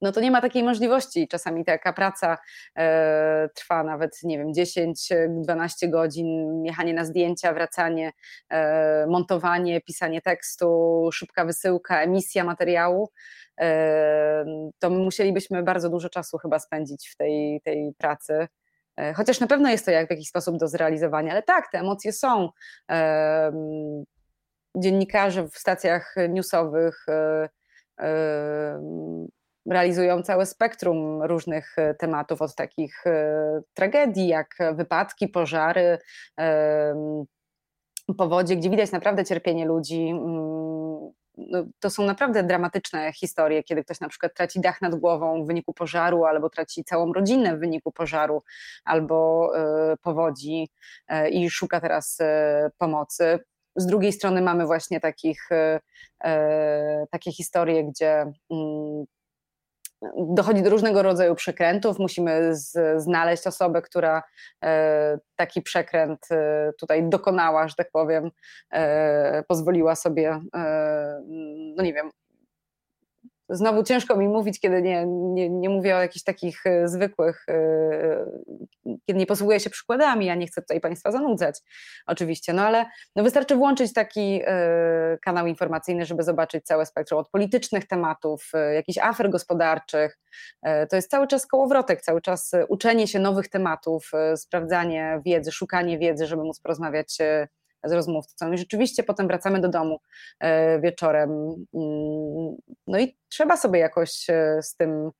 no 0.00 0.12
to 0.12 0.20
nie 0.20 0.30
ma 0.30 0.40
takiej 0.40 0.62
możliwości. 0.62 1.28
Czasami 1.28 1.64
taka 1.64 1.92
praca 1.92 2.38
e, 2.76 3.48
trwa 3.54 3.84
nawet, 3.84 4.22
nie 4.22 4.38
wiem, 4.38 4.52
10-12 4.52 5.90
godzin, 5.90 6.62
jechanie 6.64 6.94
na 6.94 7.04
zdjęcia, 7.04 7.52
wracanie, 7.52 8.12
e, 8.50 9.06
montowanie, 9.06 9.80
pisanie 9.80 10.22
tekstu, 10.22 11.08
szybka 11.12 11.44
wysyłka, 11.44 12.02
emisja 12.02 12.44
materiału. 12.44 13.10
E, 13.60 14.44
to 14.78 14.90
musielibyśmy 14.90 15.62
bardzo 15.62 15.90
dużo 15.90 16.08
czasu 16.08 16.38
chyba 16.38 16.58
spędzić 16.58 17.08
w 17.08 17.16
tej, 17.16 17.60
tej 17.64 17.92
pracy. 17.98 18.48
E, 18.96 19.14
chociaż 19.14 19.40
na 19.40 19.46
pewno 19.46 19.70
jest 19.70 19.84
to 19.84 19.90
jak 19.90 20.06
w 20.06 20.10
jakiś 20.10 20.28
sposób 20.28 20.56
do 20.58 20.68
zrealizowania, 20.68 21.32
ale 21.32 21.42
tak, 21.42 21.70
te 21.72 21.78
emocje 21.78 22.12
są. 22.12 22.48
E, 22.90 23.52
dziennikarze 24.76 25.48
w 25.48 25.58
stacjach 25.58 26.14
newsowych 26.28 27.06
e, 27.08 27.48
realizują 29.70 30.22
całe 30.22 30.46
spektrum 30.46 31.22
różnych 31.22 31.78
e, 31.78 31.94
tematów, 31.94 32.42
od 32.42 32.54
takich 32.54 33.06
e, 33.06 33.60
tragedii 33.74 34.28
jak 34.28 34.56
wypadki, 34.74 35.28
pożary, 35.28 35.98
powodzie, 38.18 38.56
gdzie 38.56 38.70
widać 38.70 38.92
naprawdę 38.92 39.24
cierpienie 39.24 39.66
ludzi. 39.66 40.08
Mm, 40.08 41.12
no, 41.36 41.64
to 41.80 41.90
są 41.90 42.04
naprawdę 42.04 42.42
dramatyczne 42.42 43.12
historie, 43.12 43.62
kiedy 43.62 43.84
ktoś 43.84 44.00
na 44.00 44.08
przykład 44.08 44.34
traci 44.34 44.60
dach 44.60 44.82
nad 44.82 44.94
głową 44.94 45.44
w 45.44 45.46
wyniku 45.46 45.72
pożaru, 45.72 46.24
albo 46.24 46.50
traci 46.50 46.84
całą 46.84 47.12
rodzinę 47.12 47.56
w 47.56 47.60
wyniku 47.60 47.92
pożaru, 47.92 48.42
albo 48.84 49.50
e, 49.56 49.96
powodzi 49.96 50.68
i 51.30 51.50
szuka 51.50 51.80
teraz 51.80 52.18
pomocy. 52.78 53.38
Z 53.76 53.86
drugiej 53.86 54.12
strony 54.12 54.42
mamy 54.42 54.66
właśnie 54.66 55.00
takich, 55.00 55.48
takie 57.10 57.32
historie, 57.32 57.84
gdzie 57.84 58.32
mm, 58.50 59.04
dochodzi 60.16 60.62
do 60.62 60.70
różnego 60.70 61.02
rodzaju 61.02 61.34
przekrętów. 61.34 61.98
Musimy 61.98 62.56
z, 62.56 63.02
znaleźć 63.02 63.46
osobę, 63.46 63.82
która 63.82 64.22
e, 64.64 65.18
taki 65.36 65.62
przekręt 65.62 66.20
e, 66.30 66.72
tutaj 66.80 67.08
dokonała, 67.08 67.68
że 67.68 67.74
tak 67.74 67.90
powiem, 67.92 68.30
e, 68.72 69.42
pozwoliła 69.48 69.96
sobie, 69.96 70.40
e, 70.54 71.22
no 71.76 71.82
nie 71.82 71.94
wiem, 71.94 72.10
znowu 73.48 73.82
ciężko 73.82 74.16
mi 74.16 74.28
mówić, 74.28 74.60
kiedy 74.60 74.82
nie, 74.82 75.06
nie, 75.06 75.50
nie 75.50 75.68
mówię 75.68 75.96
o 75.96 76.00
jakichś 76.00 76.24
takich 76.24 76.66
e, 76.66 76.88
zwykłych, 76.88 77.44
e, 77.48 78.26
kiedy 79.06 79.18
nie 79.18 79.26
posługuję 79.26 79.60
się 79.60 79.70
przykładami, 79.70 80.26
ja 80.26 80.34
nie 80.34 80.46
chcę 80.46 80.62
tutaj 80.62 80.80
Państwa 80.80 81.12
zanudzać 81.12 81.60
oczywiście, 82.06 82.52
no 82.52 82.62
ale 82.62 82.86
no 83.16 83.22
wystarczy 83.22 83.56
włączyć 83.56 83.92
taki 83.92 84.40
e, 84.46 85.18
kanał 85.22 85.46
informacyjny, 85.46 86.04
żeby 86.04 86.22
zobaczyć 86.22 86.64
całe 86.64 86.86
spektrum 86.86 87.20
od 87.20 87.30
politycznych 87.30 87.86
tematów, 87.86 88.50
jakichś 88.74 88.98
afer 88.98 89.30
gospodarczych, 89.30 90.18
to 90.90 90.96
jest 90.96 91.10
cały 91.10 91.26
czas 91.26 91.46
kołowrotek, 91.46 92.02
cały 92.02 92.20
czas 92.20 92.52
uczenie 92.68 93.08
się 93.08 93.18
nowych 93.18 93.48
tematów, 93.48 94.10
sprawdzanie 94.36 95.20
wiedzy, 95.26 95.52
szukanie 95.52 95.98
wiedzy, 95.98 96.26
żeby 96.26 96.44
móc 96.44 96.60
porozmawiać 96.60 97.18
z 97.84 97.92
rozmówcą. 97.92 98.52
I 98.52 98.58
rzeczywiście 98.58 99.02
potem 99.02 99.28
wracamy 99.28 99.60
do 99.60 99.68
domu 99.68 100.00
e, 100.40 100.80
wieczorem. 100.80 101.30
Mm, 101.74 102.56
no 102.86 102.98
i 102.98 103.16
trzeba 103.28 103.56
sobie 103.56 103.80
jakoś 103.80 104.30
e, 104.30 104.62
z 104.62 104.76
tym 104.76 105.10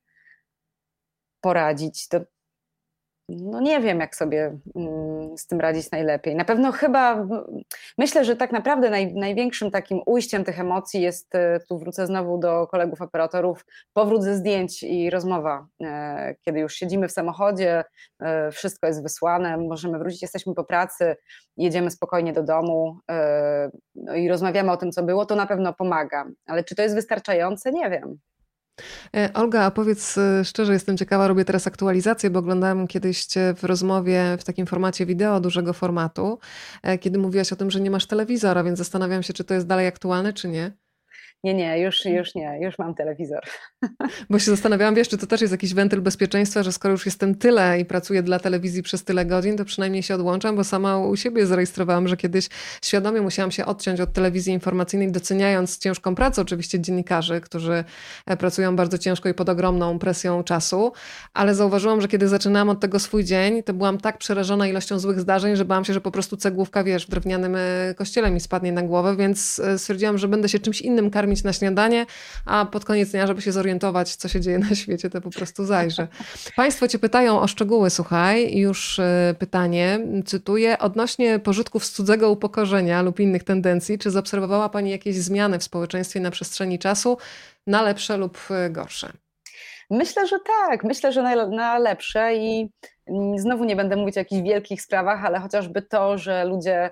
poradzić. 1.41 2.07
To 2.07 2.19
no 3.29 3.61
nie 3.61 3.79
wiem, 3.79 3.99
jak 3.99 4.15
sobie 4.15 4.57
mm, 4.75 5.37
z 5.37 5.47
tym 5.47 5.59
radzić 5.59 5.91
najlepiej. 5.91 6.35
Na 6.35 6.45
pewno 6.45 6.71
chyba, 6.71 7.27
myślę, 7.97 8.25
że 8.25 8.35
tak 8.35 8.51
naprawdę 8.51 8.89
naj, 8.89 9.13
największym 9.13 9.71
takim 9.71 10.01
ujściem 10.05 10.43
tych 10.43 10.59
emocji 10.59 11.01
jest, 11.01 11.35
e, 11.35 11.59
tu 11.69 11.79
wrócę 11.79 12.07
znowu 12.07 12.37
do 12.37 12.67
kolegów 12.67 13.01
operatorów, 13.01 13.65
powrót 13.93 14.23
ze 14.23 14.35
zdjęć 14.35 14.83
i 14.83 15.09
rozmowa. 15.09 15.67
E, 15.83 16.35
kiedy 16.41 16.59
już 16.59 16.75
siedzimy 16.75 17.07
w 17.07 17.11
samochodzie, 17.11 17.83
e, 18.19 18.51
wszystko 18.51 18.87
jest 18.87 19.03
wysłane, 19.03 19.57
możemy 19.57 19.99
wrócić, 19.99 20.21
jesteśmy 20.21 20.53
po 20.53 20.63
pracy, 20.63 21.15
jedziemy 21.57 21.91
spokojnie 21.91 22.33
do 22.33 22.43
domu 22.43 22.99
no 23.95 24.15
i 24.15 24.29
rozmawiamy 24.29 24.71
o 24.71 24.77
tym, 24.77 24.91
co 24.91 25.03
było, 25.03 25.25
to 25.25 25.35
na 25.35 25.45
pewno 25.45 25.73
pomaga. 25.73 26.25
Ale 26.47 26.63
czy 26.63 26.75
to 26.75 26.81
jest 26.81 26.95
wystarczające? 26.95 27.71
Nie 27.71 27.89
wiem. 27.89 28.19
E, 29.15 29.33
Olga, 29.33 29.63
a 29.63 29.71
powiedz 29.71 30.17
e, 30.17 30.45
szczerze, 30.45 30.73
jestem 30.73 30.97
ciekawa, 30.97 31.27
robię 31.27 31.45
teraz 31.45 31.67
aktualizację, 31.67 32.29
bo 32.29 32.39
oglądałem 32.39 32.87
kiedyś 32.87 33.25
w 33.57 33.63
rozmowie 33.63 34.37
w 34.39 34.43
takim 34.43 34.65
formacie 34.65 35.05
wideo 35.05 35.39
dużego 35.39 35.73
formatu, 35.73 36.39
e, 36.83 36.97
kiedy 36.97 37.19
mówiłaś 37.19 37.53
o 37.53 37.55
tym, 37.55 37.71
że 37.71 37.81
nie 37.81 37.91
masz 37.91 38.05
telewizora, 38.05 38.63
więc 38.63 38.77
zastanawiam 38.77 39.23
się, 39.23 39.33
czy 39.33 39.43
to 39.43 39.53
jest 39.53 39.67
dalej 39.67 39.87
aktualne, 39.87 40.33
czy 40.33 40.47
nie. 40.47 40.84
Nie, 41.45 41.53
nie, 41.53 41.79
już, 41.79 42.05
już 42.05 42.35
nie, 42.35 42.59
już 42.61 42.79
mam 42.79 42.95
telewizor. 42.95 43.41
Bo 44.29 44.39
się 44.39 44.51
zastanawiałam, 44.51 44.95
wiesz, 44.95 45.09
czy 45.09 45.17
to 45.17 45.27
też 45.27 45.41
jest 45.41 45.51
jakiś 45.51 45.73
wentyl 45.73 46.01
bezpieczeństwa, 46.01 46.63
że 46.63 46.71
skoro 46.71 46.91
już 46.91 47.05
jestem 47.05 47.35
tyle 47.35 47.79
i 47.79 47.85
pracuję 47.85 48.23
dla 48.23 48.39
telewizji 48.39 48.83
przez 48.83 49.03
tyle 49.03 49.25
godzin, 49.25 49.57
to 49.57 49.65
przynajmniej 49.65 50.03
się 50.03 50.15
odłączam, 50.15 50.55
bo 50.55 50.63
sama 50.63 50.97
u 50.97 51.15
siebie 51.15 51.45
zarejestrowałam, 51.45 52.07
że 52.07 52.17
kiedyś 52.17 52.49
świadomie 52.85 53.21
musiałam 53.21 53.51
się 53.51 53.65
odciąć 53.65 54.01
od 54.01 54.13
telewizji 54.13 54.53
informacyjnej, 54.53 55.11
doceniając 55.11 55.77
ciężką 55.77 56.15
pracę 56.15 56.41
oczywiście 56.41 56.79
dziennikarzy, 56.79 57.41
którzy 57.41 57.83
e, 58.25 58.37
pracują 58.37 58.75
bardzo 58.75 58.97
ciężko 58.97 59.29
i 59.29 59.33
pod 59.33 59.49
ogromną 59.49 59.99
presją 59.99 60.43
czasu, 60.43 60.91
ale 61.33 61.55
zauważyłam, 61.55 62.01
że 62.01 62.07
kiedy 62.07 62.27
zaczynałam 62.27 62.69
od 62.69 62.79
tego 62.79 62.99
swój 62.99 63.23
dzień, 63.23 63.63
to 63.63 63.73
byłam 63.73 63.97
tak 63.97 64.17
przerażona 64.17 64.67
ilością 64.67 64.99
złych 64.99 65.19
zdarzeń, 65.19 65.55
że 65.55 65.65
bałam 65.65 65.85
się, 65.85 65.93
że 65.93 66.01
po 66.01 66.11
prostu 66.11 66.37
cegłówka, 66.37 66.83
wiesz, 66.83 67.05
w 67.05 67.09
drewnianym 67.09 67.55
e, 67.55 67.95
kościele 67.97 68.31
mi 68.31 68.39
spadnie 68.39 68.71
na 68.71 68.81
głowę, 68.81 69.15
więc 69.15 69.59
e, 69.59 69.79
stwierdziłam, 69.79 70.17
że 70.17 70.27
będę 70.27 70.49
się 70.49 70.59
czymś 70.59 70.81
innym 70.81 71.11
karmić 71.11 71.34
na 71.43 71.53
śniadanie, 71.53 72.05
a 72.45 72.65
pod 72.65 72.85
koniec 72.85 73.11
dnia, 73.11 73.27
żeby 73.27 73.41
się 73.41 73.51
zorientować, 73.51 74.15
co 74.15 74.27
się 74.27 74.41
dzieje 74.41 74.59
na 74.59 74.75
świecie, 74.81 75.09
to 75.09 75.21
po 75.21 75.29
prostu 75.29 75.65
zajrzę. 75.65 76.07
Państwo 76.55 76.87
cię 76.87 76.99
pytają 76.99 77.41
o 77.41 77.47
szczegóły, 77.47 77.89
słuchaj, 77.89 78.57
już 78.57 78.99
e, 78.99 79.35
pytanie, 79.39 79.99
cytuję, 80.25 80.79
odnośnie 80.79 81.39
pożytków 81.39 81.85
z 81.85 81.91
cudzego 81.91 82.31
upokorzenia 82.31 83.01
lub 83.01 83.19
innych 83.19 83.43
tendencji, 83.43 83.97
czy 83.97 84.11
zaobserwowała 84.11 84.69
Pani 84.69 84.91
jakieś 84.91 85.15
zmiany 85.15 85.59
w 85.59 85.63
społeczeństwie 85.63 86.19
na 86.19 86.31
przestrzeni 86.31 86.79
czasu, 86.79 87.17
na 87.67 87.81
lepsze 87.81 88.17
lub 88.17 88.37
e, 88.51 88.69
gorsze? 88.69 89.11
Myślę, 89.89 90.27
że 90.27 90.37
tak. 90.39 90.83
Myślę, 90.83 91.11
że 91.11 91.23
na, 91.23 91.47
na 91.47 91.79
lepsze 91.79 92.35
i 92.35 92.69
znowu 93.35 93.63
nie 93.63 93.75
będę 93.75 93.95
mówić 93.95 94.17
o 94.17 94.19
jakichś 94.19 94.41
wielkich 94.41 94.81
sprawach, 94.81 95.25
ale 95.25 95.39
chociażby 95.39 95.81
to, 95.81 96.17
że 96.17 96.45
ludzie 96.45 96.89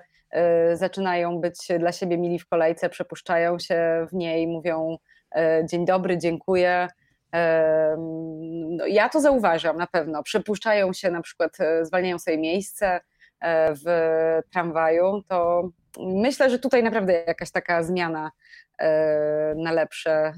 zaczynają 0.74 1.40
być 1.40 1.68
dla 1.78 1.92
siebie 1.92 2.18
mili 2.18 2.38
w 2.38 2.46
kolejce, 2.46 2.88
przepuszczają 2.88 3.58
się 3.58 4.06
w 4.10 4.14
niej, 4.14 4.46
mówią 4.46 4.98
y, 5.36 5.40
dzień 5.66 5.84
dobry, 5.84 6.18
dziękuję. 6.18 6.88
Y, 7.34 7.38
no, 8.70 8.86
ja 8.86 9.08
to 9.08 9.20
zauważam 9.20 9.76
na 9.76 9.86
pewno. 9.86 10.22
Przepuszczają 10.22 10.92
się 10.92 11.10
na 11.10 11.22
przykład, 11.22 11.56
zwalniają 11.82 12.18
sobie 12.18 12.38
miejsce 12.38 13.00
w 13.84 13.86
tramwaju, 14.52 15.22
to 15.28 15.68
myślę, 15.98 16.50
że 16.50 16.58
tutaj 16.58 16.82
naprawdę 16.82 17.24
jakaś 17.26 17.50
taka 17.50 17.82
zmiana 17.82 18.30
na 19.56 19.72
lepsze 19.72 20.32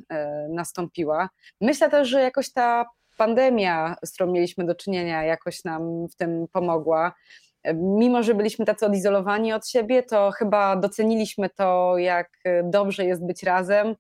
nastąpiła. 0.49 1.28
Myślę 1.61 1.90
też, 1.90 2.09
że 2.09 2.20
jakoś 2.20 2.53
ta 2.53 2.86
pandemia, 3.16 3.97
z 4.05 4.14
którą 4.14 4.32
mieliśmy 4.32 4.64
do 4.64 4.74
czynienia, 4.74 5.24
jakoś 5.24 5.64
nam 5.64 6.09
w 6.09 6.16
tym 6.16 6.47
pomogła 6.53 7.14
mimo 7.74 8.22
że 8.22 8.34
byliśmy 8.34 8.64
tacy 8.64 8.86
odizolowani 8.86 9.52
od 9.52 9.68
siebie, 9.68 10.02
to 10.02 10.30
chyba 10.30 10.76
doceniliśmy 10.76 11.50
to, 11.50 11.98
jak 11.98 12.30
dobrze 12.64 13.04
jest 13.04 13.26
być 13.26 13.42
razem. 13.42 13.96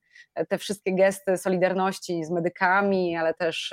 Te 0.48 0.58
wszystkie 0.58 0.94
gesty 0.94 1.38
solidarności 1.38 2.24
z 2.24 2.30
medykami, 2.30 3.16
ale 3.16 3.34
też 3.34 3.72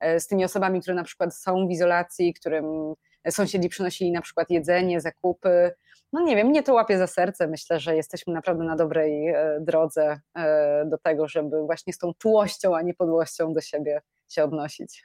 e, 0.00 0.20
z 0.20 0.26
tymi 0.26 0.44
osobami, 0.44 0.80
które 0.80 0.94
na 0.94 1.04
przykład 1.04 1.36
są 1.36 1.66
w 1.66 1.70
izolacji, 1.70 2.34
którym 2.34 2.94
sąsiedzi 3.30 3.68
przynosili 3.68 4.12
na 4.12 4.20
przykład 4.20 4.50
jedzenie, 4.50 5.00
zakupy. 5.00 5.70
No 6.12 6.20
nie 6.20 6.36
wiem, 6.36 6.46
mnie 6.46 6.62
to 6.62 6.74
łapie 6.74 6.98
za 6.98 7.06
serce. 7.06 7.48
Myślę, 7.48 7.80
że 7.80 7.96
jesteśmy 7.96 8.32
naprawdę 8.32 8.64
na 8.64 8.76
dobrej 8.76 9.28
e, 9.28 9.58
drodze 9.60 10.20
e, 10.34 10.84
do 10.86 10.98
tego, 10.98 11.28
żeby 11.28 11.62
właśnie 11.62 11.92
z 11.92 11.98
tą 11.98 12.12
czułością, 12.18 12.76
a 12.76 12.82
nie 12.82 12.94
podłością 12.94 13.52
do 13.52 13.60
siebie 13.60 14.00
się 14.28 14.44
odnosić. 14.44 15.02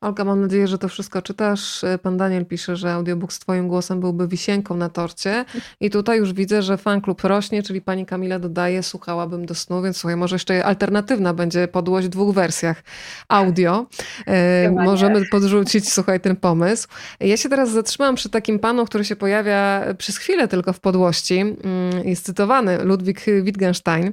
Olga, 0.00 0.24
mam 0.24 0.40
nadzieję, 0.40 0.68
że 0.68 0.78
to 0.78 0.88
wszystko 0.88 1.22
czytasz. 1.22 1.84
Pan 2.02 2.16
Daniel 2.16 2.46
pisze, 2.46 2.76
że 2.76 2.92
audiobook 2.92 3.32
z 3.32 3.38
Twoim 3.38 3.68
głosem 3.68 4.00
byłby 4.00 4.28
wisienką 4.28 4.76
na 4.76 4.88
torcie. 4.88 5.44
I 5.80 5.90
tutaj 5.90 6.18
już 6.18 6.32
widzę, 6.32 6.62
że 6.62 6.76
fan 6.76 7.00
klub 7.00 7.24
rośnie, 7.24 7.62
czyli 7.62 7.80
pani 7.80 8.06
Kamila 8.06 8.38
dodaje, 8.38 8.82
słuchałabym 8.82 9.46
do 9.46 9.54
snu, 9.54 9.82
więc 9.82 9.96
słuchaj, 9.96 10.16
może 10.16 10.34
jeszcze 10.34 10.64
alternatywna 10.64 11.34
będzie 11.34 11.68
podłość 11.68 12.06
w 12.06 12.10
dwóch 12.10 12.34
wersjach 12.34 12.82
audio. 13.28 13.86
E, 14.26 14.70
możemy 14.70 15.26
podrzucić, 15.30 15.92
słuchaj, 15.92 16.20
ten 16.20 16.36
pomysł. 16.36 16.88
Ja 17.20 17.36
się 17.36 17.48
teraz 17.48 17.70
zatrzymam 17.70 18.14
przy 18.14 18.30
takim 18.30 18.58
panu, 18.58 18.84
który 18.84 19.04
się 19.04 19.16
pojawia 19.16 19.84
przez 19.98 20.18
chwilę 20.18 20.48
tylko 20.48 20.72
w 20.72 20.80
podłości. 20.80 21.40
Mm, 21.40 21.56
jest 22.04 22.24
cytowany, 22.24 22.84
Ludwik 22.84 23.20
Wittgenstein. 23.42 24.12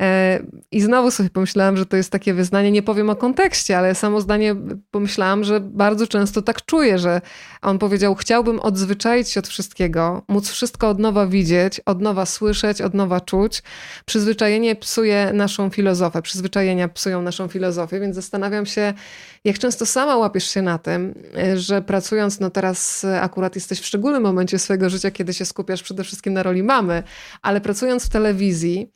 E, 0.00 0.40
I 0.72 0.80
znowu 0.80 1.10
sobie 1.10 1.30
pomyślałam, 1.30 1.76
że 1.76 1.86
to 1.86 1.96
jest 1.96 2.10
takie 2.12 2.34
wyznanie, 2.34 2.70
nie 2.70 2.82
powiem 2.82 3.10
o 3.10 3.16
kontekście, 3.16 3.78
ale 3.78 3.94
samo 3.94 4.20
zdanie 4.20 4.54
pomyślałam, 4.92 5.44
że 5.44 5.60
bardzo 5.60 6.06
często 6.06 6.42
tak 6.42 6.64
czuję, 6.64 6.98
że 6.98 7.20
on 7.62 7.78
powiedział: 7.78 8.14
Chciałbym 8.14 8.60
odzwyczaić 8.60 9.28
się 9.28 9.40
od 9.40 9.48
wszystkiego, 9.48 10.22
móc 10.28 10.50
wszystko 10.50 10.88
od 10.88 10.98
nowa 10.98 11.26
widzieć, 11.26 11.80
od 11.86 12.00
nowa 12.00 12.26
słyszeć, 12.26 12.80
od 12.80 12.94
nowa 12.94 13.20
czuć. 13.20 13.62
Przyzwyczajenie 14.06 14.76
psuje 14.76 15.30
naszą 15.32 15.70
filozofię, 15.70 16.22
przyzwyczajenia 16.22 16.88
psują 16.88 17.22
naszą 17.22 17.48
filozofię, 17.48 18.00
więc 18.00 18.14
zastanawiam 18.14 18.66
się, 18.66 18.94
jak 19.44 19.58
często 19.58 19.86
sama 19.86 20.16
łapiesz 20.16 20.50
się 20.50 20.62
na 20.62 20.78
tym, 20.78 21.14
że 21.56 21.82
pracując, 21.82 22.40
no 22.40 22.50
teraz 22.50 23.06
akurat 23.20 23.54
jesteś 23.54 23.80
w 23.80 23.86
szczególnym 23.86 24.22
momencie 24.22 24.58
swojego 24.58 24.90
życia, 24.90 25.10
kiedy 25.10 25.34
się 25.34 25.44
skupiasz 25.44 25.82
przede 25.82 26.04
wszystkim 26.04 26.32
na 26.32 26.42
roli 26.42 26.62
mamy, 26.62 27.02
ale 27.42 27.60
pracując 27.60 28.06
w 28.06 28.08
telewizji, 28.08 28.92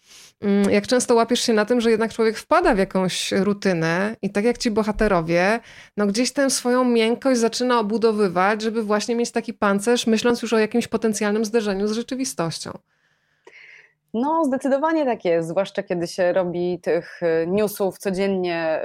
jak 0.70 0.86
często 0.86 1.14
łapiesz 1.14 1.40
się 1.40 1.52
na 1.52 1.64
tym, 1.64 1.80
że 1.80 1.90
jednak 1.90 2.12
człowiek 2.12 2.38
wpada 2.38 2.74
w 2.74 2.78
jakąś 2.78 3.32
rutynę 3.32 4.16
i 4.22 4.30
tak 4.30 4.44
jak 4.44 4.58
ci 4.58 4.70
bohaterowie, 4.70 5.60
no 5.96 6.06
gdzieś 6.06 6.32
tę 6.32 6.50
swoją 6.50 6.84
miękkość 6.84 7.40
zaczyna 7.40 7.80
obudowywać, 7.80 8.62
żeby 8.62 8.82
właśnie 8.82 9.16
mieć 9.16 9.30
taki 9.30 9.54
pancerz, 9.54 10.06
myśląc 10.06 10.42
już 10.42 10.52
o 10.52 10.58
jakimś 10.58 10.88
potencjalnym 10.88 11.44
zderzeniu 11.44 11.88
z 11.88 11.92
rzeczywistością. 11.92 12.78
No, 14.18 14.44
zdecydowanie 14.44 15.04
tak 15.04 15.24
jest, 15.24 15.48
zwłaszcza 15.48 15.82
kiedy 15.82 16.06
się 16.06 16.32
robi 16.32 16.80
tych 16.80 17.22
y, 17.22 17.46
newsów 17.46 17.98
codziennie, 17.98 18.80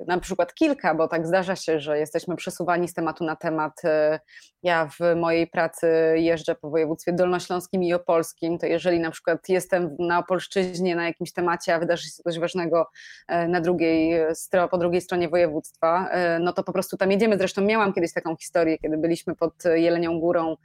y, 0.00 0.04
na 0.06 0.20
przykład 0.20 0.54
kilka, 0.54 0.94
bo 0.94 1.08
tak 1.08 1.26
zdarza 1.26 1.56
się, 1.56 1.80
że 1.80 1.98
jesteśmy 1.98 2.36
przesuwani 2.36 2.88
z 2.88 2.94
tematu 2.94 3.24
na 3.24 3.36
temat. 3.36 3.84
Y, 3.84 4.18
ja 4.62 4.88
w 4.88 5.16
mojej 5.16 5.46
pracy 5.46 5.86
jeżdżę 6.14 6.54
po 6.54 6.70
województwie 6.70 7.12
dolnośląskim 7.12 7.82
i 7.82 7.92
opolskim, 7.92 8.58
to 8.58 8.66
jeżeli 8.66 9.00
na 9.00 9.10
przykład 9.10 9.48
jestem 9.48 9.96
na 9.98 10.18
Opolszczyźnie 10.18 10.96
na 10.96 11.06
jakimś 11.06 11.32
temacie, 11.32 11.74
a 11.74 11.78
wydarzy 11.78 12.04
się 12.04 12.22
coś 12.22 12.38
ważnego 12.38 12.86
na 13.48 13.60
drugiej, 13.60 14.20
po 14.70 14.78
drugiej 14.78 15.00
stronie 15.00 15.28
województwa, 15.28 16.10
no 16.40 16.52
to 16.52 16.64
po 16.64 16.72
prostu 16.72 16.96
tam 16.96 17.10
jedziemy. 17.10 17.38
Zresztą 17.38 17.62
miałam 17.62 17.92
kiedyś 17.92 18.12
taką 18.12 18.36
historię, 18.36 18.78
kiedy 18.78 18.98
byliśmy 18.98 19.36
pod 19.36 19.64
Jelenią 19.74 20.20
Górą 20.20 20.56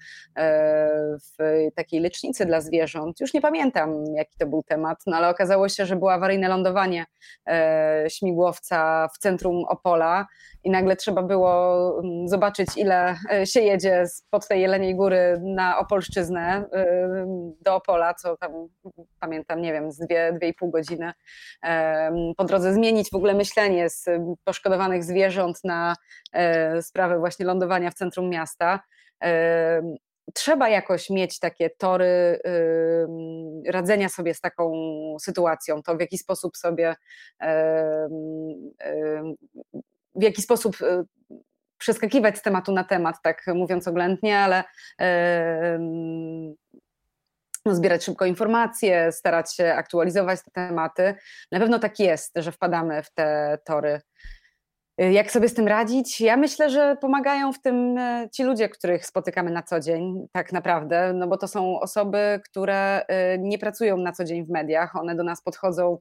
w 1.20 1.70
takiej 1.76 2.00
lecznicy 2.00 2.46
dla 2.46 2.62
zwierząt. 2.62 3.20
Już 3.20 3.34
nie 3.34 3.42
pamiętam, 3.42 3.85
pamiętam 3.86 4.16
jaki 4.16 4.38
to 4.38 4.48
był 4.48 4.64
temat, 4.64 4.98
no 5.08 5.18
ale 5.18 5.30
okazało 5.30 5.70
się, 5.70 5.86
że 5.86 5.96
było 5.96 6.14
awaryjne 6.14 6.48
lądowanie 6.48 7.06
e, 7.48 8.06
śmigłowca 8.10 9.08
w 9.08 9.18
centrum 9.18 9.66
Opola 9.68 10.28
i 10.64 10.70
nagle 10.70 10.96
trzeba 10.96 11.24
było 11.24 12.00
mm, 12.00 12.28
zobaczyć, 12.28 12.68
ile 12.78 13.16
e, 13.32 13.46
się 13.46 13.62
jedzie 13.62 14.06
pod 14.30 14.48
tej 14.48 14.62
Jeleniej 14.62 14.96
Góry 14.96 15.42
na 15.44 15.80
Opolszczyznę 15.80 16.66
e, 16.74 17.26
do 17.62 17.76
Opola, 17.76 18.14
co 18.14 18.38
tam 18.38 18.52
pamiętam, 19.20 19.62
nie 19.62 19.74
wiem, 19.74 19.92
z 19.92 19.98
dwie, 19.98 20.34
dwie 20.34 20.48
i 20.48 20.54
pół 20.54 20.72
godziny. 20.72 21.12
Po 22.38 22.44
drodze 22.44 22.74
zmienić 22.74 23.10
w 23.12 23.16
ogóle 23.16 23.34
myślenie 23.34 23.90
z 23.90 24.06
poszkodowanych 24.44 25.04
zwierząt 25.04 25.64
na 25.64 25.96
sprawę 26.82 27.20
właśnie 27.20 27.46
lądowania 27.46 27.92
w 27.92 27.94
centrum 27.94 28.30
miasta 28.30 28.80
trzeba 30.36 30.70
jakoś 30.70 31.10
mieć 31.10 31.40
takie 31.40 31.70
tory 31.70 32.40
radzenia 33.68 34.10
sobie 34.10 34.34
z 34.34 34.42
taką 34.42 34.74
sytuacją, 35.22 35.84
to 35.84 35.96
w 35.96 36.00
jaki 36.00 36.18
sposób 36.18 36.58
sobie, 36.58 36.96
w 40.16 40.24
jaki 40.24 40.42
sposób 40.42 40.82
y, 40.82 41.06
przeskakiwać 41.78 42.38
z 42.38 42.42
tematu 42.42 42.72
na 42.72 42.84
temat, 42.84 43.16
tak 43.24 43.46
mówiąc 43.56 43.88
oględnie, 43.88 44.40
ale 44.40 44.64
no, 47.66 47.76
zbierać 47.76 48.04
szybko 48.04 48.26
informacje, 48.26 49.12
starać 49.12 49.56
się 49.56 49.74
aktualizować 49.74 50.44
te 50.44 50.52
tematy. 50.52 51.16
Na 51.52 51.60
pewno 51.60 51.80
tak 51.80 52.00
jest, 52.00 52.32
że 52.36 52.52
wpadamy 52.52 53.04
w 53.04 53.12
te 53.12 53.58
tory 53.66 54.02
jak 54.98 55.32
sobie 55.32 55.50
z 55.50 55.54
tym 55.54 55.68
radzić? 55.68 56.22
Ja 56.22 56.38
myślę, 56.38 56.70
że 56.70 56.98
pomagają 57.02 57.54
w 57.54 57.62
tym 57.62 57.98
e, 57.98 58.30
ci 58.32 58.44
ludzie, 58.44 58.70
których 58.70 59.06
spotykamy 59.06 59.52
na 59.52 59.64
co 59.64 59.80
dzień, 59.80 60.28
tak 60.32 60.52
naprawdę, 60.52 61.14
no 61.14 61.28
bo 61.28 61.38
to 61.38 61.48
są 61.48 61.80
osoby, 61.80 62.40
które 62.50 63.02
y, 63.02 63.40
nie 63.40 63.58
pracują 63.58 63.98
na 63.98 64.12
co 64.12 64.24
dzień 64.24 64.46
w 64.46 64.50
mediach, 64.50 64.96
one 64.96 65.16
do 65.16 65.24
nas 65.24 65.42
podchodzą 65.42 65.98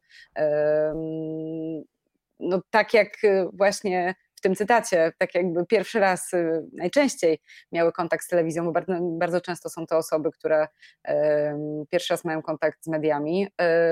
no, 2.40 2.60
tak 2.70 2.94
jak 2.94 3.24
y, 3.24 3.48
właśnie 3.52 4.14
tym 4.44 4.54
cytacie, 4.54 5.12
tak 5.18 5.34
jakby 5.34 5.66
pierwszy 5.66 6.00
raz 6.00 6.32
y, 6.32 6.64
najczęściej 6.72 7.40
miały 7.72 7.92
kontakt 7.92 8.24
z 8.24 8.28
telewizją, 8.28 8.64
bo 8.64 8.72
bardzo, 8.72 8.92
bardzo 9.00 9.40
często 9.40 9.68
są 9.68 9.86
to 9.86 9.96
osoby, 9.96 10.30
które 10.32 10.66
pierwszy 11.90 12.14
raz 12.14 12.24
mają 12.24 12.42
kontakt 12.42 12.84
z 12.84 12.88
mediami. 12.88 13.48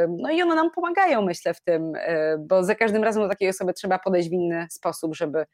No 0.08 0.30
i 0.30 0.42
one 0.42 0.54
nam 0.54 0.70
pomagają, 0.70 1.22
myślę, 1.22 1.54
w 1.54 1.60
tym, 1.60 1.94
y, 1.94 2.00
bo 2.38 2.64
za 2.64 2.74
każdym 2.74 3.04
razem 3.04 3.22
do 3.22 3.28
takiej 3.28 3.48
osoby 3.48 3.72
trzeba 3.72 3.98
podejść 3.98 4.28
w 4.28 4.32
inny 4.32 4.66
sposób, 4.70 5.14
żeby 5.14 5.46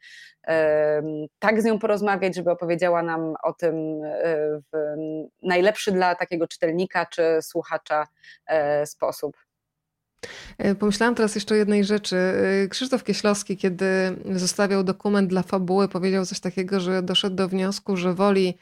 tak 1.39 1.61
z 1.61 1.65
nią 1.65 1.79
porozmawiać, 1.79 2.35
żeby 2.35 2.51
opowiedziała 2.51 3.03
nam 3.03 3.35
o 3.43 3.53
tym 3.53 4.03
y, 4.03 4.61
w 4.73 4.95
najlepszy 5.43 5.91
dla 5.91 6.15
takiego 6.15 6.47
czytelnika 6.47 7.05
czy 7.05 7.23
słuchacza 7.41 8.07
sposób. 8.85 9.48
E, 10.57 10.75
pomyślałam 10.75 11.15
teraz 11.15 11.35
jeszcze 11.35 11.55
o 11.55 11.57
jednej 11.57 11.83
rzeczy. 11.85 12.15
E, 12.15 12.67
Krzysztof 12.67 13.03
Kieślowski, 13.03 13.57
kiedy 13.57 13.85
zostawiał 14.35 14.83
dokument 14.83 15.29
dla 15.29 15.43
fabuły, 15.43 15.87
powiedział 15.87 16.25
coś 16.25 16.39
takiego, 16.39 16.79
że 16.79 17.03
doszedł 17.03 17.35
do 17.35 17.47
wniosku, 17.47 17.97
że 17.97 18.13
woli 18.13 18.57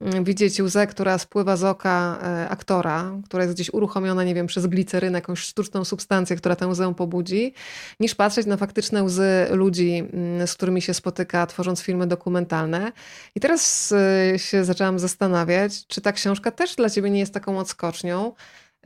mm, 0.00 0.24
widzieć 0.24 0.60
łzę, 0.60 0.86
która 0.86 1.18
spływa 1.18 1.56
z 1.56 1.64
oka 1.64 2.18
e, 2.22 2.48
aktora, 2.48 3.12
która 3.24 3.42
jest 3.42 3.54
gdzieś 3.54 3.70
uruchomiona, 3.72 4.24
nie 4.24 4.34
wiem, 4.34 4.46
przez 4.46 4.66
glicerynę, 4.66 5.18
jakąś 5.18 5.38
sztuczną 5.38 5.84
substancję, 5.84 6.36
która 6.36 6.56
tę 6.56 6.66
łzę 6.66 6.94
pobudzi, 6.94 7.54
niż 8.00 8.14
patrzeć 8.14 8.46
na 8.46 8.56
faktyczne 8.56 9.02
łzy 9.02 9.46
ludzi, 9.50 10.08
mm, 10.12 10.46
z 10.46 10.54
którymi 10.54 10.82
się 10.82 10.94
spotyka, 10.94 11.46
tworząc 11.46 11.80
filmy 11.80 12.06
dokumentalne. 12.06 12.92
I 13.34 13.40
teraz 13.40 13.94
się 14.36 14.64
zaczęłam 14.64 14.98
zastanawiać, 14.98 15.86
czy 15.86 16.00
ta 16.00 16.12
książka 16.12 16.50
też 16.50 16.74
dla 16.74 16.90
ciebie 16.90 17.10
nie 17.10 17.20
jest 17.20 17.34
taką 17.34 17.58
odskocznią, 17.58 18.32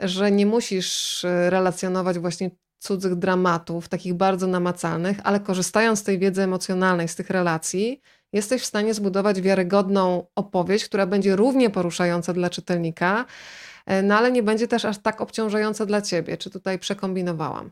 że 0.02 0.30
nie 0.30 0.46
musisz 0.46 1.24
e, 1.24 1.50
relacjonować 1.50 2.18
właśnie 2.18 2.50
cudzych 2.78 3.14
dramatów, 3.14 3.88
takich 3.88 4.14
bardzo 4.14 4.46
namacalnych, 4.46 5.16
ale 5.24 5.40
korzystając 5.40 5.98
z 5.98 6.02
tej 6.02 6.18
wiedzy 6.18 6.42
emocjonalnej, 6.42 7.08
z 7.08 7.14
tych 7.14 7.30
relacji, 7.30 8.00
jesteś 8.32 8.62
w 8.62 8.66
stanie 8.66 8.94
zbudować 8.94 9.40
wiarygodną 9.40 10.26
opowieść, 10.36 10.84
która 10.84 11.06
będzie 11.06 11.36
równie 11.36 11.70
poruszająca 11.70 12.32
dla 12.32 12.50
czytelnika, 12.50 13.24
e, 13.86 14.02
no 14.02 14.16
ale 14.16 14.32
nie 14.32 14.42
będzie 14.42 14.68
też 14.68 14.84
aż 14.84 14.98
tak 14.98 15.20
obciążająca 15.20 15.86
dla 15.86 16.02
ciebie. 16.02 16.36
Czy 16.36 16.50
tutaj 16.50 16.78
przekombinowałam? 16.78 17.70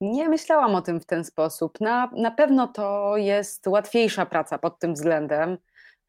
Nie 0.00 0.28
myślałam 0.28 0.74
o 0.74 0.82
tym 0.82 1.00
w 1.00 1.06
ten 1.06 1.24
sposób. 1.24 1.80
Na, 1.80 2.10
na 2.16 2.30
pewno 2.30 2.68
to 2.68 3.16
jest 3.16 3.66
łatwiejsza 3.66 4.26
praca 4.26 4.58
pod 4.58 4.78
tym 4.78 4.94
względem. 4.94 5.58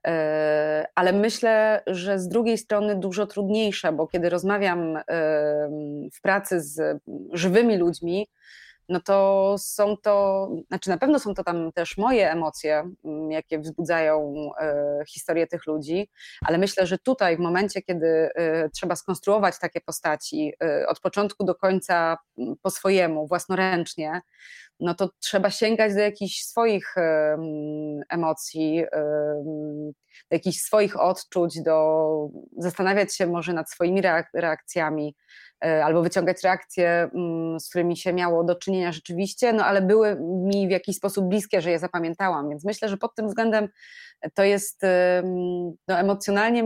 E, 0.08 0.86
ale 0.95 1.14
myślę, 1.14 1.84
że 1.88 2.20
z 2.20 2.28
drugiej 2.28 2.58
strony 2.58 2.95
dużo 2.95 3.28
trudniejsze, 3.28 3.91
bo 3.91 4.08
kiedy 4.08 4.30
rozmawiam 4.30 4.97
w 6.14 6.22
pracy 6.22 6.62
z 6.62 7.02
żywymi 7.34 7.78
ludźmi, 7.78 8.28
no 8.90 9.00
to 9.00 9.56
są 9.60 9.98
to, 9.98 10.48
znaczy 10.68 10.90
na 10.90 10.98
pewno 10.98 11.20
są 11.20 11.34
to 11.34 11.44
tam 11.44 11.72
też 11.72 11.98
moje 11.98 12.32
emocje, 12.32 12.92
mm, 13.06 13.32
jakie 13.32 13.60
wzbudzają 13.60 14.34
e, 14.60 15.04
historię 15.08 15.48
tych 15.48 15.68
ludzi, 15.68 16.10
ale 16.46 16.58
myślę, 16.58 16.88
że 16.88 16.98
tutaj 16.98 17.38
w 17.38 17.40
momencie, 17.40 17.82
kiedy 17.82 18.30
e, 18.36 18.70
trzeba 18.70 18.96
skonstruować 18.96 19.60
takie 19.60 19.82
postaci 19.82 20.54
e, 20.64 20.88
od 20.88 21.00
początku 21.00 21.46
do 21.46 21.56
końca 21.56 22.18
mm, 22.38 22.56
po 22.62 22.70
swojemu, 22.70 23.28
własnoręcznie, 23.28 24.22
no 24.80 24.94
to 24.94 25.10
trzeba 25.20 25.50
sięgać 25.50 25.94
do 25.94 26.00
jakichś 26.00 26.42
swoich 26.44 26.96
emocji, 28.10 28.84
do 30.30 30.36
jakichś 30.36 30.58
swoich 30.58 31.00
odczuć, 31.00 31.62
do 31.62 32.08
zastanawiać 32.58 33.16
się 33.16 33.28
może 33.28 33.54
nad 33.54 33.70
swoimi 33.72 34.02
reakcjami, 34.34 35.16
albo 35.62 36.01
wyciągać 36.01 36.43
reakcje, 36.43 37.10
mm, 37.16 37.60
z 37.60 37.70
którymi 37.70 37.97
się 37.97 38.14
miało 38.14 38.43
do 38.43 38.55
czynienia 38.55 38.91
rzeczywiście, 38.91 39.53
no 39.53 39.66
ale 39.66 39.82
były 39.82 40.18
mi 40.22 40.68
w 40.68 40.72
jakiś 40.72 40.95
sposób 40.95 41.26
bliskie, 41.26 41.62
że 41.62 41.72
je 41.72 41.80
zapamiętałam, 41.80 42.49
więc 42.49 42.66
myślę, 42.66 42.89
że 42.89 42.97
pod 42.97 43.16
tym 43.16 43.28
względem 43.28 43.68
to 44.34 44.43
jest 44.43 44.82
no, 45.88 45.99
emocjonalnie, 45.99 46.64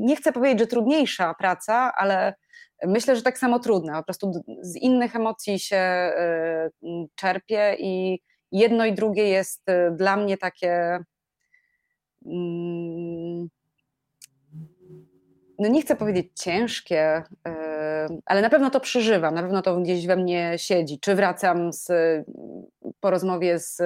nie 0.00 0.16
chcę 0.16 0.32
powiedzieć, 0.32 0.60
że 0.60 0.66
trudniejsza 0.66 1.34
praca, 1.34 1.92
ale 1.96 2.34
Myślę, 2.84 3.16
że 3.16 3.22
tak 3.22 3.38
samo 3.38 3.58
trudne. 3.58 3.92
Po 3.92 4.02
prostu 4.02 4.32
z 4.60 4.76
innych 4.76 5.16
emocji 5.16 5.58
się 5.58 5.76
e, 5.76 6.70
czerpie 7.14 7.76
i 7.78 8.22
jedno 8.52 8.86
i 8.86 8.94
drugie 8.94 9.28
jest 9.28 9.68
e, 9.68 9.90
dla 9.90 10.16
mnie 10.16 10.38
takie. 10.38 10.98
No 15.58 15.68
nie 15.68 15.82
chcę 15.82 15.96
powiedzieć 15.96 16.26
ciężkie, 16.34 17.22
e, 17.48 18.08
ale 18.26 18.42
na 18.42 18.50
pewno 18.50 18.70
to 18.70 18.80
przeżywam, 18.80 19.34
na 19.34 19.42
pewno 19.42 19.62
to 19.62 19.80
gdzieś 19.80 20.06
we 20.06 20.16
mnie 20.16 20.54
siedzi. 20.56 21.00
Czy 21.00 21.14
wracam 21.14 21.72
z, 21.72 21.88
po 23.00 23.10
rozmowie 23.10 23.58
z 23.58 23.82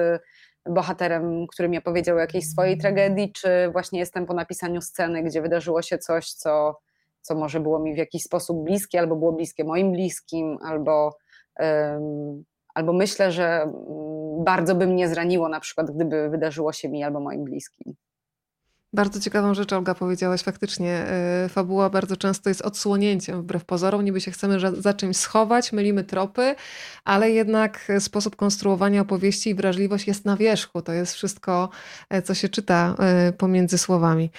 bohaterem, 0.65 1.47
który 1.47 1.69
mi 1.69 1.77
opowiedział 1.77 2.17
o 2.17 2.19
jakiejś 2.19 2.45
swojej 2.49 2.77
tragedii, 2.77 3.31
czy 3.31 3.69
właśnie 3.71 3.99
jestem 3.99 4.25
po 4.25 4.33
napisaniu 4.33 4.81
sceny, 4.81 5.23
gdzie 5.23 5.41
wydarzyło 5.41 5.81
się 5.81 5.97
coś, 5.97 6.31
co 6.31 6.79
co 7.21 7.35
może 7.35 7.59
było 7.59 7.79
mi 7.79 7.93
w 7.93 7.97
jakiś 7.97 8.23
sposób 8.23 8.63
bliskie, 8.63 8.99
albo 8.99 9.15
było 9.15 9.31
bliskie 9.31 9.63
moim 9.63 9.91
bliskim, 9.91 10.57
albo, 10.63 11.17
um, 11.59 12.43
albo 12.73 12.93
myślę, 12.93 13.31
że 13.31 13.61
mm, 13.61 13.73
bardzo 14.43 14.75
by 14.75 14.87
mnie 14.87 15.09
zraniło, 15.09 15.49
na 15.49 15.59
przykład, 15.59 15.91
gdyby 15.91 16.29
wydarzyło 16.29 16.73
się 16.73 16.89
mi 16.89 17.03
albo 17.03 17.19
moim 17.19 17.43
bliskim. 17.43 17.93
Bardzo 18.93 19.19
ciekawą 19.19 19.53
rzecz, 19.53 19.73
Olga, 19.73 19.95
powiedziałaś. 19.95 20.43
Faktycznie 20.43 21.05
y, 21.45 21.49
fabuła 21.49 21.89
bardzo 21.89 22.17
często 22.17 22.49
jest 22.49 22.61
odsłonięciem 22.61 23.41
wbrew 23.41 23.65
pozorom. 23.65 24.05
Niby 24.05 24.21
się 24.21 24.31
chcemy 24.31 24.59
za 24.81 24.93
czymś 24.93 25.17
schować, 25.17 25.71
mylimy 25.71 26.03
tropy, 26.03 26.55
ale 27.03 27.31
jednak 27.31 27.91
sposób 27.99 28.35
konstruowania 28.35 29.01
opowieści 29.01 29.49
i 29.49 29.55
wrażliwość 29.55 30.07
jest 30.07 30.25
na 30.25 30.37
wierzchu. 30.37 30.81
To 30.81 30.93
jest 30.93 31.13
wszystko, 31.13 31.69
e, 32.09 32.21
co 32.21 32.33
się 32.33 32.49
czyta 32.49 32.95
y, 33.29 33.33
pomiędzy 33.33 33.77
słowami. 33.77 34.29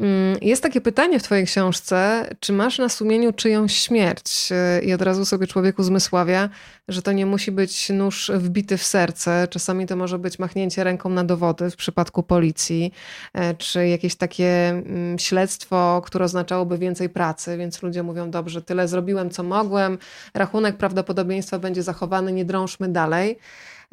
Mm, 0.00 0.38
jest 0.42 0.62
takie 0.62 0.80
pytanie 0.80 1.18
w 1.18 1.22
Twojej 1.22 1.46
książce, 1.46 2.28
czy 2.40 2.52
masz 2.52 2.78
na 2.78 2.88
sumieniu 2.88 3.32
czyjąś 3.32 3.76
śmierć? 3.76 4.48
I 4.82 4.92
od 4.92 5.02
razu 5.02 5.24
sobie 5.24 5.46
człowiek 5.46 5.78
uzmysławia, 5.78 6.48
że 6.88 7.02
to 7.02 7.12
nie 7.12 7.26
musi 7.26 7.52
być 7.52 7.90
nóż 7.90 8.30
wbity 8.34 8.76
w 8.76 8.84
serce. 8.84 9.48
Czasami 9.50 9.86
to 9.86 9.96
może 9.96 10.18
być 10.18 10.38
machnięcie 10.38 10.84
ręką 10.84 11.08
na 11.08 11.24
dowody 11.24 11.70
w 11.70 11.76
przypadku 11.76 12.22
policji, 12.22 12.92
e, 13.34 13.54
czy 13.54 13.88
jakieś 14.00 14.16
takie 14.16 14.68
mm, 14.68 15.18
śledztwo, 15.18 16.02
które 16.04 16.24
oznaczałoby 16.24 16.78
więcej 16.78 17.08
pracy, 17.08 17.56
więc 17.56 17.82
ludzie 17.82 18.02
mówią, 18.02 18.30
dobrze, 18.30 18.62
tyle 18.62 18.88
zrobiłem, 18.88 19.30
co 19.30 19.42
mogłem, 19.42 19.98
rachunek 20.34 20.76
prawdopodobieństwa 20.76 21.58
będzie 21.58 21.82
zachowany, 21.82 22.32
nie 22.32 22.44
drążmy 22.44 22.88
dalej. 22.88 23.38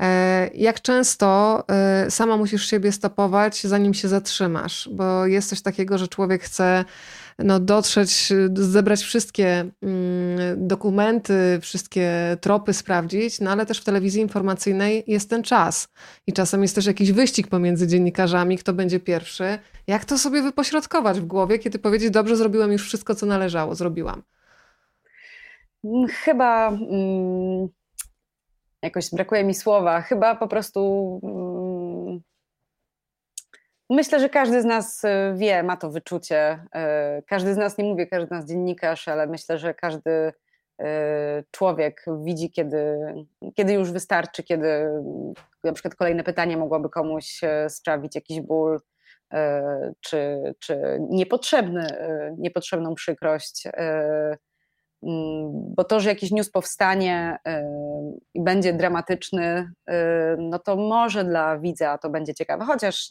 E, 0.02 0.50
jak 0.54 0.82
często 0.82 1.64
e, 1.70 2.12
sama 2.12 2.38
musisz 2.38 2.70
siebie 2.70 2.92
stopować, 2.92 3.62
zanim 3.62 3.94
się 3.94 4.08
zatrzymasz? 4.08 4.90
Bo 4.92 5.26
jest 5.26 5.50
coś 5.50 5.62
takiego, 5.62 5.98
że 5.98 6.08
człowiek 6.08 6.44
chce 6.44 6.86
no, 7.40 7.60
dotrzeć, 7.60 8.34
zebrać 8.54 9.02
wszystkie 9.02 9.66
mm, 9.82 10.68
dokumenty, 10.68 11.60
wszystkie 11.62 12.38
tropy 12.42 12.74
sprawdzić, 12.74 13.40
no 13.40 13.52
ale 13.52 13.66
też 13.66 13.82
w 13.82 13.84
telewizji 13.84 14.22
informacyjnej 14.22 15.04
jest 15.08 15.30
ten 15.30 15.44
czas. 15.44 15.88
I 16.28 16.34
czasem 16.34 16.62
jest 16.62 16.76
też 16.76 16.86
jakiś 16.86 17.12
wyścig 17.12 17.48
pomiędzy 17.48 17.88
dziennikarzami, 17.88 18.58
kto 18.58 18.74
będzie 18.74 19.00
pierwszy. 19.00 19.60
Jak 19.88 20.06
to 20.06 20.18
sobie 20.18 20.42
wypośrodkować 20.42 21.20
w 21.20 21.26
głowie, 21.26 21.60
kiedy 21.60 21.80
powiedzieć, 21.80 22.12
dobrze, 22.12 22.36
zrobiłem 22.36 22.72
już 22.72 22.84
wszystko, 22.84 23.16
co 23.16 23.26
należało, 23.26 23.76
zrobiłam? 23.76 24.24
Chyba. 26.24 26.68
Mm 26.68 27.68
jakoś 28.82 29.10
brakuje 29.12 29.44
mi 29.44 29.54
słowa. 29.54 30.02
Chyba 30.02 30.36
po 30.36 30.48
prostu 30.48 31.20
mm, 31.24 31.47
myślę, 33.90 34.20
że 34.20 34.30
każdy 34.30 34.62
z 34.62 34.66
nas 34.66 35.04
y, 35.04 35.08
wie, 35.36 35.64
ma 35.64 35.78
to 35.78 35.90
wyczucie. 35.90 36.64
Y, 37.20 37.24
każdy 37.24 37.54
z 37.54 37.58
nas, 37.58 37.78
nie 37.78 37.84
mówię 37.84 38.08
każdy 38.08 38.28
z 38.28 38.32
nas 38.32 38.46
dziennikarz, 38.46 39.08
ale 39.08 39.28
myślę, 39.28 39.58
że 39.58 39.74
każdy 39.74 40.12
y, 40.12 40.86
człowiek 41.52 42.06
widzi, 42.24 42.52
kiedy, 42.52 42.98
kiedy 43.56 43.74
już 43.74 43.92
wystarczy, 43.92 44.44
kiedy 44.44 44.90
na 45.64 45.74
przykład 45.74 45.96
kolejne 45.96 46.24
pytanie 46.24 46.58
mogłoby 46.58 46.90
komuś 46.90 47.42
sprawić 47.70 48.16
jakiś 48.16 48.42
ból, 48.42 48.80
czy, 50.02 50.54
czy 50.60 50.98
niepotrzebny, 51.10 51.88
niepotrzebną 52.38 52.96
przykrość. 52.96 53.68
Mm, 55.04 55.76
bo 55.76 55.84
to, 55.84 56.00
że 56.00 56.10
jakiś 56.10 56.32
news 56.32 56.50
powstanie 56.50 57.38
y, 57.48 57.52
i 58.34 58.44
będzie 58.44 58.74
dramatyczny, 58.74 59.72
y, 59.90 59.94
no 60.38 60.60
to 60.60 60.76
może 60.76 61.24
dla 61.24 61.58
widza 61.60 61.98
to 61.98 62.10
będzie 62.10 62.34
ciekawe, 62.34 62.66
chociaż 62.66 63.08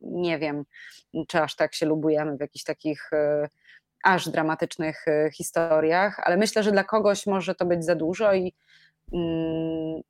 nie 0.00 0.38
wiem, 0.38 0.64
czy 1.28 1.40
aż 1.40 1.56
tak 1.56 1.74
się 1.74 1.86
lubujemy 1.86 2.36
w 2.36 2.40
jakichś 2.40 2.64
takich 2.64 3.12
y, 3.12 3.48
aż 4.02 4.28
dramatycznych 4.28 5.04
historiach, 5.34 6.20
ale 6.24 6.36
myślę, 6.36 6.62
że 6.62 6.72
dla 6.72 6.84
kogoś 6.84 7.26
może 7.26 7.54
to 7.54 7.66
być 7.66 7.84
za 7.84 7.94
dużo 7.94 8.34
i, 8.34 8.54
mm, 9.12 10.00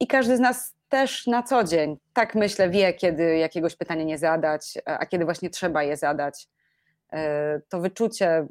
i 0.00 0.06
każdy 0.06 0.36
z 0.36 0.40
nas 0.40 0.74
też 0.88 1.26
na 1.26 1.42
co 1.42 1.64
dzień, 1.64 1.96
tak 2.12 2.34
myślę, 2.34 2.70
wie, 2.70 2.94
kiedy 2.94 3.36
jakiegoś 3.36 3.76
pytania 3.76 4.04
nie 4.04 4.18
zadać, 4.18 4.78
a 4.84 5.06
kiedy 5.06 5.24
właśnie 5.24 5.50
trzeba 5.50 5.82
je 5.82 5.96
zadać. 5.96 6.48
To 7.68 7.80
wyczucie 7.80 8.46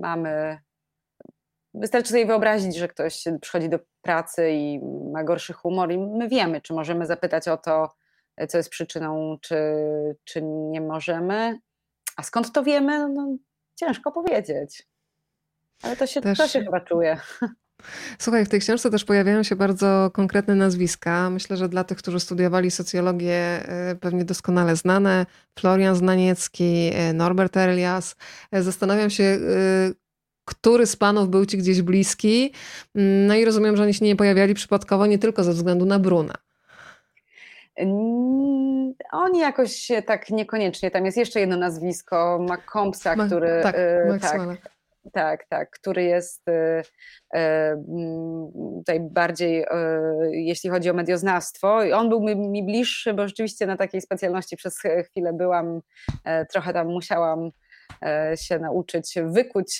mamy. 0.00 0.58
Wystarczy 1.74 2.08
sobie 2.08 2.26
wyobrazić, 2.26 2.76
że 2.76 2.88
ktoś 2.88 3.24
przychodzi 3.40 3.68
do 3.68 3.78
pracy 4.02 4.50
i 4.50 4.80
ma 5.12 5.24
gorszy 5.24 5.52
humor, 5.52 5.92
i 5.92 5.98
my 5.98 6.28
wiemy, 6.28 6.60
czy 6.60 6.74
możemy 6.74 7.06
zapytać 7.06 7.48
o 7.48 7.56
to, 7.56 7.94
co 8.48 8.56
jest 8.58 8.70
przyczyną, 8.70 9.38
czy, 9.40 9.56
czy 10.24 10.42
nie 10.42 10.80
możemy. 10.80 11.58
A 12.16 12.22
skąd 12.22 12.52
to 12.52 12.62
wiemy? 12.62 13.08
No, 13.08 13.36
ciężko 13.74 14.12
powiedzieć. 14.12 14.88
Ale 15.82 15.96
to 15.96 16.06
się, 16.06 16.20
Też... 16.20 16.38
to 16.38 16.48
się 16.48 16.64
chyba 16.64 16.80
czuje. 16.80 17.20
Słuchaj, 18.18 18.44
w 18.44 18.48
tej 18.48 18.60
książce 18.60 18.90
też 18.90 19.04
pojawiają 19.04 19.42
się 19.42 19.56
bardzo 19.56 20.10
konkretne 20.12 20.54
nazwiska. 20.54 21.30
Myślę, 21.30 21.56
że 21.56 21.68
dla 21.68 21.84
tych, 21.84 21.98
którzy 21.98 22.20
studiowali 22.20 22.70
socjologię, 22.70 23.62
y, 23.92 23.96
pewnie 23.96 24.24
doskonale 24.24 24.76
znane. 24.76 25.26
Florian 25.58 25.96
Znaniecki, 25.96 26.90
y, 27.10 27.12
Norbert 27.12 27.56
Elias. 27.56 28.16
Y, 28.56 28.62
zastanawiam 28.62 29.10
się, 29.10 29.38
który 30.44 30.86
z 30.86 30.96
panów 30.96 31.28
był 31.28 31.46
ci 31.46 31.58
gdzieś 31.58 31.82
bliski. 31.82 32.52
No 32.94 33.34
i 33.34 33.44
rozumiem, 33.44 33.76
że 33.76 33.82
oni 33.82 33.94
się 33.94 34.04
nie 34.04 34.16
pojawiali 34.16 34.54
przypadkowo 34.54 35.06
nie 35.06 35.18
tylko 35.18 35.44
ze 35.44 35.52
względu 35.52 35.86
na 35.86 35.98
Bruna. 35.98 36.34
Oni 39.12 39.38
jakoś 39.38 39.92
tak 40.06 40.30
niekoniecznie. 40.30 40.90
Tam 40.90 41.04
jest 41.04 41.16
jeszcze 41.16 41.40
jedno 41.40 41.56
nazwisko, 41.56 42.46
McCombsa, 42.50 43.16
który. 43.26 43.60
tak, 43.62 43.76
tak, 44.20 44.75
tak, 45.12 45.46
tak, 45.48 45.70
który 45.70 46.04
jest 46.04 46.48
y, 46.48 46.52
y, 47.36 47.40
tutaj 48.78 49.00
bardziej, 49.00 49.62
y, 49.62 49.66
jeśli 50.32 50.70
chodzi 50.70 50.90
o 50.90 50.94
medioznawstwo. 50.94 51.78
On 51.94 52.08
był 52.08 52.20
mi, 52.20 52.36
mi 52.36 52.64
bliższy, 52.64 53.14
bo 53.14 53.28
rzeczywiście 53.28 53.66
na 53.66 53.76
takiej 53.76 54.00
specjalności 54.00 54.56
przez 54.56 54.78
chwilę 55.04 55.32
byłam, 55.32 55.80
e, 56.24 56.46
trochę 56.46 56.72
tam 56.72 56.86
musiałam 56.86 57.50
e, 58.02 58.32
się 58.36 58.58
nauczyć 58.58 59.14
wykuć 59.24 59.78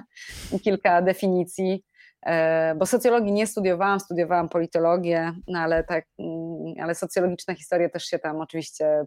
kilka 0.64 1.02
definicji, 1.02 1.84
e, 2.26 2.74
bo 2.74 2.86
socjologii 2.86 3.32
nie 3.32 3.46
studiowałam, 3.46 4.00
studiowałam 4.00 4.48
politologię, 4.48 5.32
no 5.48 5.58
ale, 5.58 5.84
tak, 5.84 6.04
mm, 6.18 6.74
ale 6.82 6.94
socjologiczne 6.94 7.54
historie 7.54 7.90
też 7.90 8.04
się 8.04 8.18
tam 8.18 8.40
oczywiście 8.40 9.04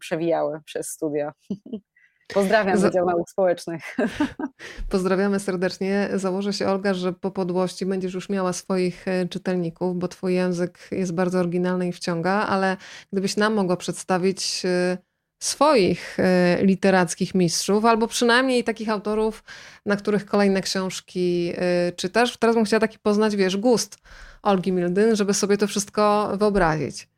przewijały 0.00 0.60
przez 0.64 0.88
studia. 0.88 1.32
Pozdrawiam 2.26 2.78
Wydział 2.78 3.06
Nauk 3.06 3.30
Społecznych. 3.30 3.96
Pozdrawiamy 4.90 5.40
serdecznie. 5.40 6.08
Założę 6.14 6.52
się, 6.52 6.66
Olga, 6.66 6.94
że 6.94 7.12
po 7.12 7.30
podłości 7.30 7.86
będziesz 7.86 8.14
już 8.14 8.28
miała 8.28 8.52
swoich 8.52 9.08
e, 9.08 9.28
czytelników, 9.28 9.98
bo 9.98 10.08
twój 10.08 10.34
język 10.34 10.78
jest 10.90 11.12
bardzo 11.12 11.38
oryginalny 11.38 11.88
i 11.88 11.92
wciąga, 11.92 12.32
ale 12.32 12.76
gdybyś 13.12 13.36
nam 13.36 13.54
mogła 13.54 13.76
przedstawić 13.76 14.62
e, 14.64 14.98
swoich 15.42 16.20
e, 16.20 16.58
literackich 16.62 17.34
mistrzów, 17.34 17.84
albo 17.84 18.08
przynajmniej 18.08 18.64
takich 18.64 18.88
autorów, 18.88 19.44
na 19.86 19.96
których 19.96 20.26
kolejne 20.26 20.62
książki 20.62 21.52
czytasz. 21.96 22.36
Teraz 22.36 22.56
bym 22.56 22.64
chciała 22.64 22.80
taki 22.80 22.98
poznać, 22.98 23.36
wiesz, 23.36 23.56
gust 23.56 23.98
Olgi 24.42 24.72
Mildyn, 24.72 25.16
żeby 25.16 25.34
sobie 25.34 25.56
to 25.56 25.66
wszystko 25.66 26.32
wyobrazić. 26.38 27.13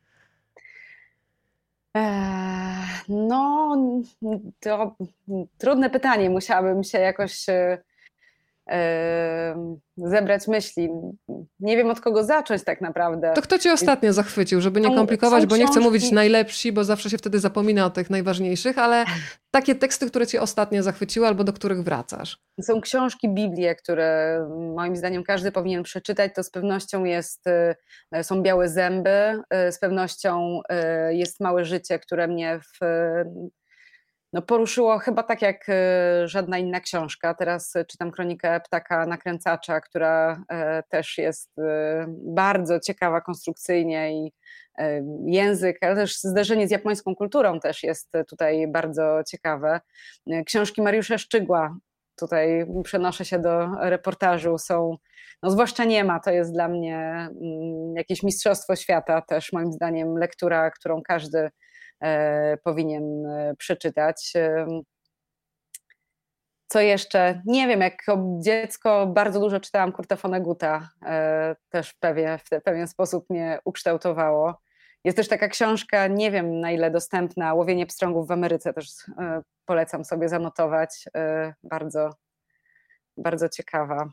No, 3.09 3.77
to 4.59 4.95
trudne 5.57 5.89
pytanie. 5.89 6.29
Musiałabym 6.29 6.83
się 6.83 6.97
jakoś 6.99 7.45
zebrać 9.97 10.47
myśli. 10.47 10.89
Nie 11.59 11.77
wiem 11.77 11.89
od 11.89 12.01
kogo 12.01 12.23
zacząć 12.23 12.63
tak 12.63 12.81
naprawdę. 12.81 13.33
To 13.35 13.41
kto 13.41 13.59
cię 13.59 13.73
ostatnio 13.73 14.13
zachwycił, 14.13 14.61
żeby 14.61 14.81
nie 14.81 14.95
komplikować, 14.95 15.45
bo 15.45 15.57
nie 15.57 15.67
chcę 15.67 15.79
mówić 15.79 16.11
najlepsi, 16.11 16.71
bo 16.71 16.83
zawsze 16.83 17.09
się 17.09 17.17
wtedy 17.17 17.39
zapomina 17.39 17.85
o 17.85 17.89
tych 17.89 18.09
najważniejszych, 18.09 18.77
ale 18.77 19.05
takie 19.51 19.75
teksty, 19.75 20.07
które 20.07 20.27
cię 20.27 20.41
ostatnio 20.41 20.83
zachwyciły 20.83 21.27
albo 21.27 21.43
do 21.43 21.53
których 21.53 21.83
wracasz. 21.83 22.39
Są 22.61 22.81
książki, 22.81 23.29
Biblie, 23.29 23.75
które 23.75 24.39
moim 24.75 24.95
zdaniem 24.95 25.23
każdy 25.23 25.51
powinien 25.51 25.83
przeczytać. 25.83 26.31
To 26.35 26.43
z 26.43 26.49
pewnością 26.49 27.03
jest, 27.03 27.47
y, 28.17 28.23
są 28.23 28.41
Białe 28.41 28.69
Zęby, 28.69 29.41
y, 29.67 29.71
z 29.71 29.79
pewnością 29.79 30.61
y, 31.09 31.15
jest 31.15 31.39
Małe 31.39 31.65
Życie, 31.65 31.99
które 31.99 32.27
mnie 32.27 32.59
w 32.59 32.85
no 34.33 34.41
poruszyło 34.41 34.99
chyba 34.99 35.23
tak 35.23 35.41
jak 35.41 35.65
e, 35.69 36.27
żadna 36.27 36.57
inna 36.57 36.79
książka. 36.79 37.33
Teraz 37.33 37.73
czytam 37.87 38.11
kronikę 38.11 38.59
Ptaka 38.59 39.05
Nakręcacza, 39.05 39.81
która 39.81 40.43
e, 40.49 40.83
też 40.83 41.17
jest 41.17 41.59
e, 41.59 42.05
bardzo 42.09 42.79
ciekawa 42.79 43.21
konstrukcyjnie 43.21 44.11
i 44.13 44.33
język, 45.25 45.77
ale 45.81 45.95
też 45.95 46.17
zderzenie 46.17 46.67
z 46.67 46.71
japońską 46.71 47.15
kulturą 47.15 47.59
też 47.59 47.83
jest 47.83 48.11
tutaj 48.27 48.67
bardzo 48.67 49.21
ciekawe. 49.27 49.79
Książki 50.45 50.81
Mariusza 50.81 51.17
Szczygła, 51.17 51.77
tutaj 52.15 52.65
przenoszę 52.83 53.25
się 53.25 53.39
do 53.39 53.67
reportażu, 53.79 54.57
są, 54.57 54.97
no 55.43 55.51
zwłaszcza 55.51 55.83
nie 55.83 56.03
ma, 56.03 56.19
to 56.19 56.31
jest 56.31 56.53
dla 56.53 56.67
mnie 56.67 56.97
mm, 56.97 57.95
jakieś 57.95 58.23
mistrzostwo 58.23 58.75
świata, 58.75 59.21
też 59.21 59.53
moim 59.53 59.71
zdaniem 59.71 60.17
lektura, 60.17 60.71
którą 60.71 61.01
każdy 61.01 61.39
E, 61.39 61.49
powinien 62.63 63.25
e, 63.25 63.55
przeczytać. 63.55 64.33
Co 66.67 66.79
jeszcze? 66.81 67.41
Nie 67.45 67.67
wiem, 67.67 67.81
jako 67.81 68.37
dziecko 68.39 69.07
bardzo 69.07 69.39
dużo 69.39 69.59
czytałam 69.59 69.91
Kurta 69.91 70.15
Foneguta, 70.15 70.89
e, 71.05 71.55
też 71.69 71.89
w 71.89 71.99
pewien, 71.99 72.37
w 72.37 72.63
pewien 72.63 72.87
sposób 72.87 73.29
mnie 73.29 73.59
ukształtowało. 73.65 74.61
Jest 75.03 75.17
też 75.17 75.27
taka 75.27 75.47
książka, 75.47 76.07
nie 76.07 76.31
wiem 76.31 76.59
na 76.59 76.71
ile 76.71 76.91
dostępna, 76.91 77.53
Łowienie 77.53 77.85
pstrągów 77.85 78.27
w 78.27 78.31
Ameryce, 78.31 78.73
też 78.73 78.87
polecam 79.65 80.05
sobie 80.05 80.29
zanotować, 80.29 81.05
bardzo, 81.63 82.09
bardzo 83.17 83.49
ciekawa. 83.49 84.09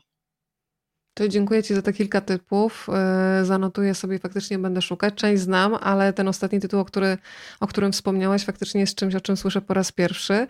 To 1.17 1.27
dziękuję 1.27 1.63
Ci 1.63 1.75
za 1.75 1.81
te 1.81 1.93
kilka 1.93 2.21
typów. 2.21 2.87
E, 2.89 3.45
zanotuję 3.45 3.95
sobie, 3.95 4.19
faktycznie 4.19 4.59
będę 4.59 4.81
szukać. 4.81 5.13
Część 5.13 5.41
znam, 5.41 5.75
ale 5.81 6.13
ten 6.13 6.27
ostatni 6.27 6.59
tytuł, 6.59 6.79
o, 6.79 6.85
który, 6.85 7.17
o 7.59 7.67
którym 7.67 7.91
wspomniałaś, 7.91 8.45
faktycznie 8.45 8.81
jest 8.81 8.95
czymś, 8.95 9.15
o 9.15 9.21
czym 9.21 9.37
słyszę 9.37 9.61
po 9.61 9.73
raz 9.73 9.91
pierwszy. 9.91 10.47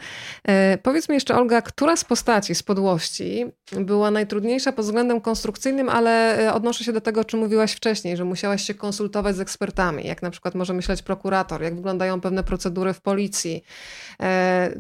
E, 0.48 0.78
powiedz 0.78 1.10
mi 1.10 1.16
jeszcze, 1.16 1.36
Olga, 1.36 1.62
która 1.62 1.96
z 1.96 2.04
postaci 2.04 2.56
z 2.56 2.64
podłości 2.64 3.46
była 3.72 4.12
najtrudniejsza 4.12 4.72
pod 4.72 4.86
względem 4.86 5.22
konstrukcyjnym, 5.22 5.90
ale 5.90 6.40
e, 6.48 6.54
odnoszę 6.54 6.84
się 6.84 6.94
do 6.94 7.02
tego, 7.02 7.22
o 7.22 7.26
czym 7.26 7.40
mówiłaś 7.40 7.74
wcześniej, 7.74 8.18
że 8.18 8.26
musiałaś 8.26 8.64
się 8.64 8.74
konsultować 8.74 9.36
z 9.36 9.40
ekspertami, 9.40 10.08
jak 10.08 10.22
na 10.22 10.32
przykład 10.32 10.56
może 10.56 10.74
myśleć 10.74 11.02
prokurator, 11.02 11.62
jak 11.62 11.76
wyglądają 11.76 12.22
pewne 12.22 12.44
procedury 12.44 12.94
w 12.94 13.02
policji, 13.02 13.64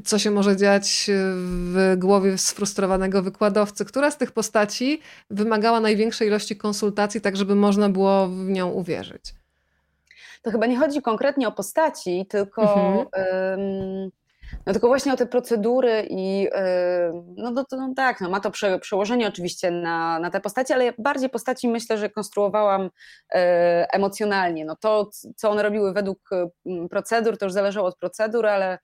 co 0.05 0.19
się 0.19 0.31
może 0.31 0.57
dziać 0.57 1.09
w 1.45 1.95
głowie 1.97 2.37
sfrustrowanego 2.37 3.23
wykładowcy. 3.23 3.85
Która 3.85 4.11
z 4.11 4.17
tych 4.17 4.31
postaci 4.31 5.01
wymagała 5.29 5.74
największej 5.79 6.27
ilości 6.27 6.57
konsultacji, 6.57 7.21
tak 7.21 7.37
żeby 7.37 7.55
można 7.55 7.89
było 7.89 8.27
w 8.27 8.49
nią 8.49 8.69
uwierzyć. 8.69 9.33
To 10.41 10.51
chyba 10.51 10.65
nie 10.65 10.77
chodzi 10.77 11.01
konkretnie 11.01 11.47
o 11.47 11.51
postaci, 11.51 12.25
tylko, 12.29 12.61
mhm. 12.61 14.11
no, 14.65 14.73
tylko 14.73 14.87
właśnie 14.87 15.13
o 15.13 15.15
te 15.15 15.25
procedury 15.25 16.07
i 16.09 16.47
no, 17.37 17.51
no, 17.51 17.65
no 17.71 17.93
tak, 17.95 18.21
no, 18.21 18.29
ma 18.29 18.39
to 18.39 18.51
prze, 18.51 18.79
przełożenie 18.79 19.27
oczywiście 19.27 19.71
na, 19.71 20.19
na 20.19 20.29
te 20.29 20.41
postaci, 20.41 20.73
ale 20.73 20.93
bardziej 20.97 21.29
postaci 21.29 21.67
myślę, 21.67 21.97
że 21.97 22.09
konstruowałam 22.09 22.89
e, 23.33 23.87
emocjonalnie. 23.93 24.65
No 24.65 24.75
to, 24.75 25.09
co 25.35 25.49
one 25.49 25.63
robiły 25.63 25.93
według 25.93 26.29
procedur, 26.89 27.37
to 27.37 27.45
już 27.45 27.53
zależało 27.53 27.87
od 27.87 27.97
procedur, 27.97 28.45
ale 28.45 28.79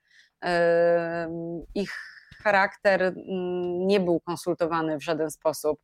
ich 1.75 2.10
charakter 2.43 3.01
mm, 3.03 3.87
nie 3.87 3.99
był 3.99 4.19
konsultowany 4.19 4.97
w 4.97 5.03
żaden 5.03 5.31
sposób. 5.31 5.79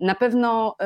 Na 0.00 0.14
pewno 0.14 0.76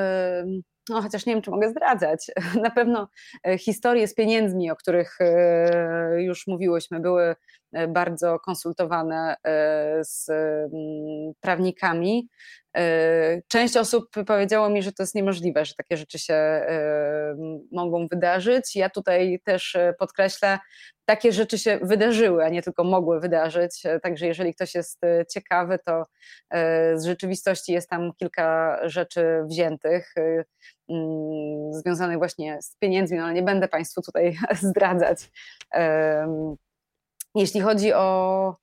no 0.90 1.02
chociaż 1.02 1.26
nie 1.26 1.32
wiem, 1.32 1.42
czy 1.42 1.50
mogę 1.50 1.70
zdradzać, 1.70 2.26
na 2.62 2.70
pewno 2.70 3.08
e, 3.46 3.58
historie 3.58 4.08
z 4.08 4.14
pieniędzmi, 4.14 4.70
o 4.70 4.76
których 4.76 5.20
e, 5.20 6.22
już 6.22 6.46
mówiłyśmy, 6.46 7.00
były 7.00 7.36
bardzo 7.88 8.38
konsultowane 8.38 9.36
z 10.00 10.30
mm, 10.30 11.32
prawnikami. 11.40 12.28
Część 13.48 13.76
osób 13.76 14.10
powiedziało 14.26 14.68
mi, 14.68 14.82
że 14.82 14.92
to 14.92 15.02
jest 15.02 15.14
niemożliwe, 15.14 15.64
że 15.64 15.74
takie 15.74 15.96
rzeczy 15.96 16.18
się 16.18 16.66
mogą 17.72 18.06
wydarzyć. 18.06 18.76
Ja 18.76 18.90
tutaj 18.90 19.40
też 19.44 19.76
podkreślę, 19.98 20.58
takie 21.04 21.32
rzeczy 21.32 21.58
się 21.58 21.78
wydarzyły, 21.82 22.44
a 22.44 22.48
nie 22.48 22.62
tylko 22.62 22.84
mogły 22.84 23.20
wydarzyć. 23.20 23.82
Także 24.02 24.26
jeżeli 24.26 24.54
ktoś 24.54 24.74
jest 24.74 25.00
ciekawy, 25.30 25.78
to 25.86 26.06
z 26.94 27.04
rzeczywistości 27.04 27.72
jest 27.72 27.90
tam 27.90 28.12
kilka 28.16 28.78
rzeczy 28.88 29.42
wziętych. 29.48 30.14
Mm, 30.88 31.72
związanych 31.72 32.18
właśnie 32.18 32.62
z 32.62 32.76
pieniędzmi, 32.76 33.18
no 33.18 33.24
ale 33.24 33.34
nie 33.34 33.42
będę 33.42 33.68
Państwu 33.68 34.02
tutaj 34.02 34.36
zdradzać. 34.62 35.30
Jeśli 37.34 37.60
chodzi 37.60 37.92
o 37.92 38.56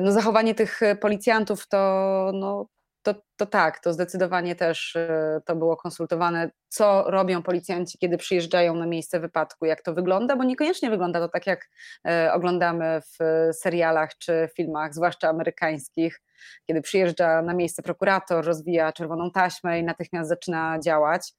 no, 0.00 0.12
zachowanie 0.12 0.54
tych 0.54 0.80
policjantów, 1.00 1.68
to, 1.68 2.30
no, 2.34 2.66
to, 3.04 3.14
to 3.36 3.46
tak, 3.46 3.80
to 3.80 3.92
zdecydowanie 3.92 4.56
też 4.56 4.96
e, 4.96 5.40
to 5.46 5.56
było 5.56 5.76
konsultowane, 5.76 6.50
co 6.68 7.04
robią 7.10 7.42
policjanci, 7.42 7.98
kiedy 7.98 8.18
przyjeżdżają 8.18 8.74
na 8.74 8.86
miejsce 8.86 9.20
wypadku, 9.20 9.66
jak 9.66 9.82
to 9.82 9.94
wygląda, 9.94 10.36
bo 10.36 10.44
niekoniecznie 10.44 10.90
wygląda 10.90 11.20
to 11.20 11.28
tak, 11.28 11.46
jak 11.46 11.68
e, 12.08 12.32
oglądamy 12.32 13.00
w 13.00 13.18
serialach 13.54 14.18
czy 14.18 14.48
filmach, 14.56 14.94
zwłaszcza 14.94 15.28
amerykańskich, 15.28 16.22
kiedy 16.66 16.82
przyjeżdża 16.82 17.42
na 17.42 17.54
miejsce 17.54 17.82
prokurator, 17.82 18.44
rozwija 18.44 18.92
czerwoną 18.92 19.30
taśmę 19.30 19.80
i 19.80 19.84
natychmiast 19.84 20.28
zaczyna 20.28 20.78
działać. 20.84 21.32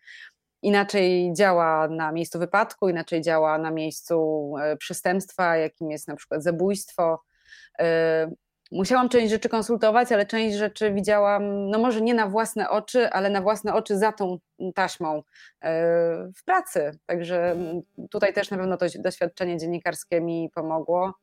Inaczej 0.62 1.34
działa 1.34 1.88
na 1.88 2.12
miejscu 2.12 2.40
wypadku, 2.40 2.90
inaczej 2.90 3.22
działa 3.22 3.58
na 3.58 3.72
miejscu 3.72 4.54
e, 4.62 4.78
przestępstwa, 4.78 5.58
jakim 5.58 5.92
jest 5.92 6.08
na 6.08 6.16
przykład 6.16 6.44
zabójstwo. 6.44 7.22
Musiałam 8.72 9.10
część 9.10 9.30
rzeczy 9.30 9.50
konsultować, 9.50 10.12
ale 10.12 10.26
część 10.26 10.58
rzeczy 10.58 10.94
widziałam, 10.94 11.70
no 11.70 11.80
może 11.80 12.02
nie 12.02 12.14
na 12.14 12.28
własne 12.28 12.70
oczy, 12.70 13.10
ale 13.10 13.30
na 13.30 13.42
własne 13.42 13.74
oczy 13.74 13.98
za 13.98 14.12
tą 14.12 14.40
taśmą 14.76 15.18
e, 15.18 15.72
w 16.36 16.44
pracy. 16.46 16.92
Także 17.06 17.56
tutaj 18.12 18.34
też 18.34 18.52
na 18.52 18.58
pewno 18.58 18.78
to 18.78 18.86
doświadczenie 19.00 19.58
dziennikarskie 19.58 20.22
mi 20.22 20.50
pomogło 20.56 21.14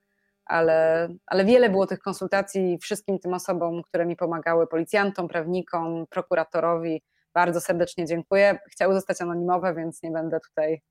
ale, 0.45 1.09
ale 1.26 1.45
wiele 1.45 1.70
było 1.70 1.86
tych 1.86 1.99
konsultacji 1.99 2.78
wszystkim 2.78 3.18
tym 3.18 3.34
osobom, 3.34 3.82
które 3.82 4.07
mi 4.07 4.16
pomagały, 4.16 4.66
policjantom, 4.66 5.28
prawnikom, 5.28 6.07
prokuratorowi. 6.11 7.03
Bardzo 7.34 7.61
serdecznie 7.61 8.07
dziękuję. 8.07 8.59
Chciały 8.70 8.95
zostać 8.95 9.20
anonimowe, 9.20 9.74
więc 9.74 10.03
nie 10.03 10.11
będę 10.11 10.40
tutaj 10.40 10.82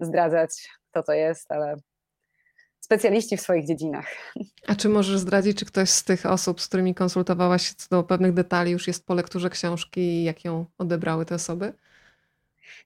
zdradzać, 0.00 0.70
to 1.06 1.12
jest, 1.12 1.52
ale 1.52 1.76
specjaliści 2.86 3.36
w 3.36 3.40
swoich 3.40 3.66
dziedzinach. 3.66 4.06
A 4.66 4.74
czy 4.74 4.88
możesz 4.88 5.18
zdradzić, 5.18 5.58
czy 5.58 5.66
ktoś 5.66 5.90
z 5.90 6.04
tych 6.04 6.26
osób, 6.26 6.60
z 6.60 6.68
którymi 6.68 6.94
konsultowałaś 6.94 7.68
się 7.68 7.74
co 7.74 7.86
do 7.90 8.02
pewnych 8.02 8.32
detali, 8.32 8.72
już 8.72 8.86
jest 8.86 9.06
po 9.06 9.14
lekturze 9.14 9.50
książki 9.50 10.00
i 10.00 10.24
jak 10.24 10.44
ją 10.44 10.66
odebrały 10.78 11.26
te 11.26 11.34
osoby? 11.34 11.72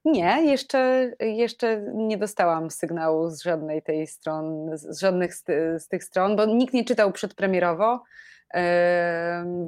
Nie, 0.04 0.44
jeszcze, 0.44 1.10
jeszcze 1.20 1.82
nie 1.94 2.18
dostałam 2.18 2.70
sygnału 2.70 3.30
z 3.30 3.42
żadnej 3.42 3.82
tej 3.82 4.06
stron, 4.06 4.70
z 4.74 5.00
żadnych 5.00 5.34
z, 5.34 5.44
z 5.78 5.88
tych 5.88 6.04
stron, 6.04 6.36
bo 6.36 6.46
nikt 6.46 6.74
nie 6.74 6.84
czytał 6.84 7.12
przedpremierowo. 7.12 8.02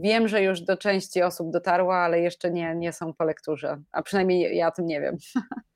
Wiem, 0.00 0.28
że 0.28 0.42
już 0.42 0.60
do 0.60 0.76
części 0.76 1.22
osób 1.22 1.50
dotarła, 1.50 1.96
ale 1.96 2.20
jeszcze 2.20 2.50
nie, 2.50 2.74
nie 2.74 2.92
są 2.92 3.14
po 3.14 3.24
lekturze, 3.24 3.82
a 3.92 4.02
przynajmniej 4.02 4.56
ja 4.56 4.68
o 4.68 4.72
tym 4.72 4.86
nie 4.86 5.00
wiem. 5.00 5.16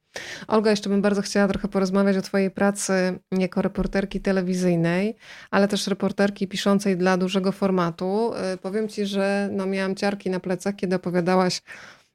Olga, 0.48 0.70
jeszcze 0.70 0.88
bym 0.90 1.02
bardzo 1.02 1.22
chciała 1.22 1.48
trochę 1.48 1.68
porozmawiać 1.68 2.16
o 2.16 2.22
Twojej 2.22 2.50
pracy 2.50 2.92
jako 3.38 3.62
reporterki 3.62 4.20
telewizyjnej, 4.20 5.16
ale 5.50 5.68
też 5.68 5.86
reporterki 5.86 6.48
piszącej 6.48 6.96
dla 6.96 7.16
dużego 7.16 7.52
formatu. 7.52 8.32
Y, 8.54 8.56
powiem 8.56 8.88
Ci, 8.88 9.06
że 9.06 9.48
no 9.52 9.66
miałam 9.66 9.94
ciarki 9.94 10.30
na 10.30 10.40
plecach, 10.40 10.76
kiedy 10.76 10.96
opowiadałaś 10.96 11.62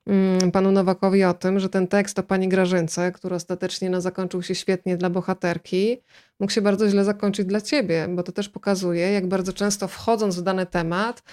mm, 0.08 0.52
panu 0.52 0.72
Nowakowi 0.72 1.24
o 1.24 1.34
tym, 1.34 1.60
że 1.60 1.70
ten 1.70 1.88
tekst 1.88 2.20
o 2.20 2.24
pani 2.24 2.50
Grażynce, 2.50 3.12
który 3.12 3.36
ostatecznie 3.36 3.90
no, 3.90 4.02
zakończył 4.02 4.44
się 4.44 4.56
świetnie 4.56 4.98
dla 4.98 5.10
bohaterki, 5.10 6.02
mógł 6.40 6.54
się 6.54 6.62
bardzo 6.62 6.90
źle 6.90 7.04
zakończyć 7.04 7.46
dla 7.48 7.62
ciebie, 7.62 8.08
bo 8.10 8.24
to 8.24 8.32
też 8.32 8.50
pokazuje, 8.50 9.12
jak 9.12 9.28
bardzo 9.28 9.54
często 9.54 9.88
wchodząc 9.88 10.40
w 10.40 10.42
dany 10.42 10.66
temat, 10.66 11.24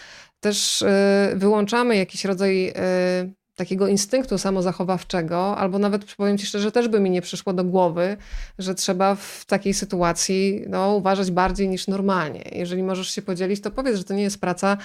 też 0.41 0.83
y, 0.83 0.87
wyłączamy 1.35 1.97
jakiś 1.97 2.25
rodzaj 2.25 2.69
y, 2.69 3.38
takiego 3.59 3.89
instynktu 3.89 4.39
samozachowawczego, 4.39 5.57
albo 5.57 5.79
nawet 5.79 6.15
powiem 6.15 6.39
Ci 6.39 6.47
szczerze, 6.47 6.73
też 6.73 6.89
by 6.89 7.01
mi 7.01 7.11
nie 7.11 7.23
przyszło 7.23 7.53
do 7.53 7.65
głowy, 7.65 8.17
że 8.59 8.75
trzeba 8.75 9.15
w 9.15 9.45
takiej 9.47 9.75
sytuacji 9.75 10.65
no, 10.69 10.95
uważać 10.95 11.31
bardziej 11.31 11.69
niż 11.69 11.87
normalnie. 11.87 12.45
Jeżeli 12.53 12.83
możesz 12.83 13.11
się 13.11 13.23
podzielić, 13.23 13.61
to 13.61 13.71
powiedz, 13.71 13.97
że 13.97 14.05
to 14.05 14.15
nie 14.15 14.23
jest 14.23 14.41
praca, 14.41 14.77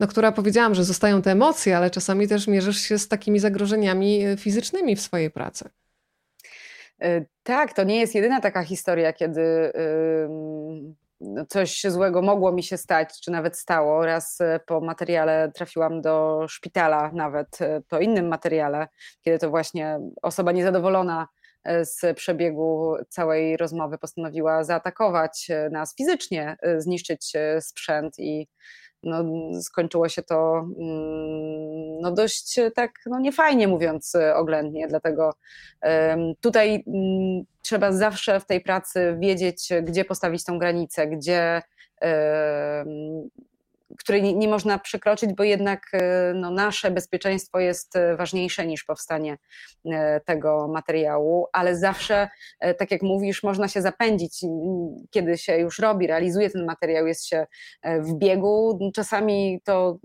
no, 0.00 0.06
która 0.06 0.32
powiedziałam, 0.32 0.74
że 0.74 0.84
zostają 0.84 1.22
te 1.22 1.32
emocje, 1.32 1.76
ale 1.76 1.90
czasami 1.90 2.28
też 2.28 2.46
mierzysz 2.46 2.78
się 2.80 2.98
z 2.98 3.08
takimi 3.08 3.38
zagrożeniami 3.38 4.24
e, 4.24 4.36
fizycznymi 4.36 4.96
w 4.96 5.00
swojej 5.00 5.30
pracy. 5.30 5.68
E, 7.02 7.24
tak, 7.42 7.72
to 7.72 7.84
nie 7.84 8.00
jest 8.00 8.14
jedyna 8.14 8.40
taka 8.40 8.62
historia, 8.62 9.12
kiedy 9.12 9.72
coś 11.48 11.82
złego 11.82 12.22
mogło 12.22 12.52
mi 12.52 12.62
się 12.62 12.76
stać, 12.76 13.20
czy 13.20 13.30
nawet 13.30 13.58
stało. 13.58 14.06
Raz 14.06 14.40
e, 14.40 14.60
po 14.66 14.80
materiale 14.80 15.52
trafiłam 15.54 16.00
do 16.00 16.44
szpitala, 16.48 17.10
nawet 17.14 17.62
e, 17.62 17.80
po 17.88 17.98
innym 17.98 18.28
materiale, 18.28 18.88
kiedy 19.22 19.38
to 19.38 19.50
właśnie 19.50 19.98
osoba 20.22 20.52
niezadowolona 20.52 21.28
e, 21.64 21.84
z 21.84 22.16
przebiegu 22.16 22.94
całej 23.08 23.56
rozmowy 23.56 23.98
postanowiła 23.98 24.64
zaatakować 24.64 25.48
nas 25.70 25.94
fizycznie, 25.96 26.56
zniszczyć 26.78 27.32
sprzęt 27.60 28.18
i 28.18 28.48
no, 29.06 29.24
skończyło 29.62 30.08
się 30.08 30.22
to 30.22 30.58
mm, 30.58 32.00
no, 32.00 32.12
dość 32.12 32.60
tak 32.74 32.92
no, 33.06 33.18
niefajnie, 33.18 33.68
mówiąc 33.68 34.12
oględnie. 34.34 34.88
Dlatego 34.88 35.34
tutaj 36.40 36.84
mm, 36.86 37.44
trzeba 37.62 37.92
zawsze 37.92 38.40
w 38.40 38.46
tej 38.46 38.60
pracy 38.60 39.16
wiedzieć, 39.18 39.68
gdzie 39.82 40.04
postawić 40.04 40.44
tą 40.44 40.58
granicę, 40.58 41.06
gdzie 41.06 41.62
której 43.96 44.22
nie, 44.22 44.34
nie, 44.34 44.48
można 44.48 44.78
przekroczyć, 44.78 45.34
bo 45.34 45.44
jednak 45.44 45.82
e, 45.92 46.32
no, 46.34 46.50
nasze 46.50 46.90
bezpieczeństwo 46.90 47.60
jest 47.60 47.96
e, 47.96 48.16
ważniejsze 48.16 48.66
niż 48.66 48.84
powstanie 48.84 49.38
e, 49.84 50.20
tego 50.20 50.68
materiału, 50.68 51.46
ale 51.52 51.76
zawsze, 51.76 52.28
tak 52.78 52.90
jak 52.90 53.02
mówisz, 53.02 53.42
można 53.42 53.68
się 53.68 53.82
zapędzić, 53.82 54.40
kiedy 55.10 55.38
się 55.38 55.58
już 55.58 55.78
robi, 55.78 56.06
realizuje 56.06 56.50
ten 56.50 56.64
materiał, 56.64 57.06
jest 57.06 57.26
się 57.26 57.46
w 57.84 58.18
biegu. 58.18 58.78
Czasami 58.94 59.60
to 59.64 59.98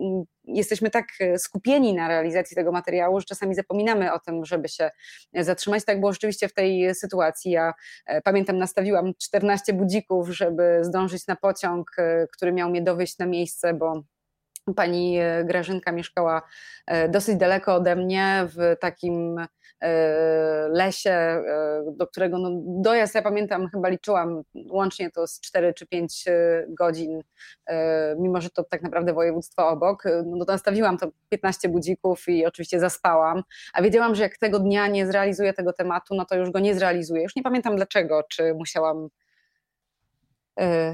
jesteśmy 0.53 0.89
tak 0.89 1.05
e, 1.19 1.39
skupieni 1.39 1.93
na 1.93 2.07
realizacji 2.07 2.55
tego 2.55 2.71
materiału, 2.71 3.19
że 3.19 3.25
czasami 3.25 3.55
zapominamy 3.55 4.13
o 4.13 4.19
tym, 4.19 4.45
żeby 4.45 4.69
się 4.69 4.91
zatrzymać. 5.33 5.85
Tak 5.85 5.99
było 5.99 6.13
rzeczywiście 6.13 6.47
w 6.47 6.53
tej 6.53 6.95
sytuacji. 6.95 7.51
Ja 7.51 7.73
e, 8.05 8.21
pamiętam, 8.21 8.57
nastawiłam 8.57 9.13
14 9.21 9.73
budzików, 9.73 10.29
żeby 10.29 10.79
zdążyć 10.81 11.27
na 11.27 11.35
pociąg, 11.35 11.91
e, 11.97 12.27
który 12.33 12.51
miał 12.51 12.69
mnie 12.69 12.81
dowieść 12.81 13.17
na 13.17 13.25
miejsce, 13.25 13.73
bo 13.73 14.03
Pani 14.75 15.19
e, 15.19 15.43
Grażynka 15.45 15.91
mieszkała 15.91 16.41
e, 16.87 17.09
dosyć 17.09 17.35
daleko 17.35 17.75
ode 17.75 17.95
mnie, 17.95 18.47
w 18.57 18.75
takim 18.79 19.37
e, 19.81 20.67
lesie, 20.71 21.43
do 21.91 22.07
którego 22.07 22.37
no, 22.37 22.49
dojazd, 22.65 23.15
ja 23.15 23.21
pamiętam, 23.21 23.69
chyba 23.69 23.89
liczyłam 23.89 24.41
łącznie 24.69 25.11
to 25.11 25.27
z 25.27 25.39
4 25.39 25.73
czy 25.73 25.87
5 25.87 26.25
godzin, 26.69 27.21
mimo 28.19 28.41
że 28.41 28.49
to 28.49 28.63
tak 28.63 28.81
naprawdę 28.81 29.13
województwo 29.13 29.69
obok. 29.69 30.03
No, 30.25 30.45
to 30.45 30.51
nastawiłam 30.51 30.97
to 30.97 31.07
15 31.29 31.69
budzików 31.69 32.29
i 32.29 32.45
oczywiście 32.45 32.79
zaspałam, 32.79 33.43
a 33.73 33.81
wiedziałam, 33.81 34.15
że 34.15 34.23
jak 34.23 34.37
tego 34.37 34.59
dnia 34.59 34.87
nie 34.87 35.07
zrealizuję 35.07 35.53
tego 35.53 35.73
tematu, 35.73 36.15
no 36.15 36.25
to 36.25 36.35
już 36.35 36.51
go 36.51 36.59
nie 36.59 36.75
zrealizuję. 36.75 37.23
Już 37.23 37.35
nie 37.35 37.43
pamiętam 37.43 37.75
dlaczego, 37.75 38.23
czy 38.29 38.53
musiałam 38.53 39.09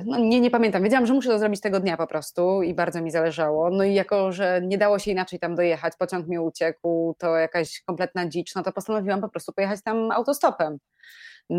no 0.05 0.17
nie, 0.19 0.39
nie 0.39 0.51
pamiętam. 0.51 0.83
Wiedziałam, 0.83 1.05
że 1.05 1.13
muszę 1.13 1.29
to 1.29 1.39
zrobić 1.39 1.61
tego 1.61 1.79
dnia 1.79 1.97
po 1.97 2.07
prostu 2.07 2.61
i 2.61 2.73
bardzo 2.73 3.01
mi 3.01 3.11
zależało. 3.11 3.69
No 3.69 3.83
i 3.83 3.93
jako, 3.93 4.31
że 4.31 4.61
nie 4.63 4.77
dało 4.77 4.99
się 4.99 5.11
inaczej 5.11 5.39
tam 5.39 5.55
dojechać, 5.55 5.93
pociąg 5.99 6.27
mi 6.27 6.39
uciekł, 6.39 7.15
to 7.19 7.35
jakaś 7.35 7.81
kompletna 7.85 8.29
dzicz, 8.29 8.55
no 8.55 8.63
to 8.63 8.71
postanowiłam 8.71 9.21
po 9.21 9.29
prostu 9.29 9.53
pojechać 9.53 9.83
tam 9.83 10.11
autostopem. 10.11 10.77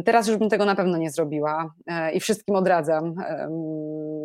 Teraz 0.05 0.29
już 0.29 0.37
bym 0.37 0.49
tego 0.49 0.65
na 0.65 0.75
pewno 0.75 0.97
nie 0.97 1.11
zrobiła 1.11 1.75
e, 1.87 2.13
i 2.13 2.21
wszystkim 2.21 2.55
odradzam. 2.55 3.15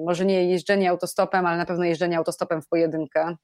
Może 0.05 0.25
nie 0.25 0.49
jeżdżenie 0.49 0.89
autostopem, 0.89 1.45
ale 1.45 1.57
na 1.57 1.65
pewno 1.65 1.83
jeżdżenie 1.83 2.17
autostopem 2.17 2.61
w 2.61 2.67
pojedynkę 2.67 3.35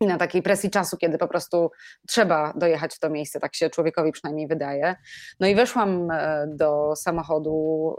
i 0.00 0.06
na 0.06 0.18
takiej 0.18 0.42
presji 0.42 0.70
czasu, 0.70 0.96
kiedy 0.96 1.18
po 1.18 1.28
prostu 1.28 1.70
trzeba 2.08 2.52
dojechać 2.56 2.94
w 2.94 2.98
to 2.98 3.10
miejsce, 3.10 3.40
tak 3.40 3.54
się 3.54 3.70
człowiekowi 3.70 4.12
przynajmniej 4.12 4.48
wydaje. 4.48 4.96
No 5.40 5.46
i 5.46 5.54
weszłam 5.54 6.10
e, 6.10 6.46
do 6.48 6.96
samochodu 6.96 7.96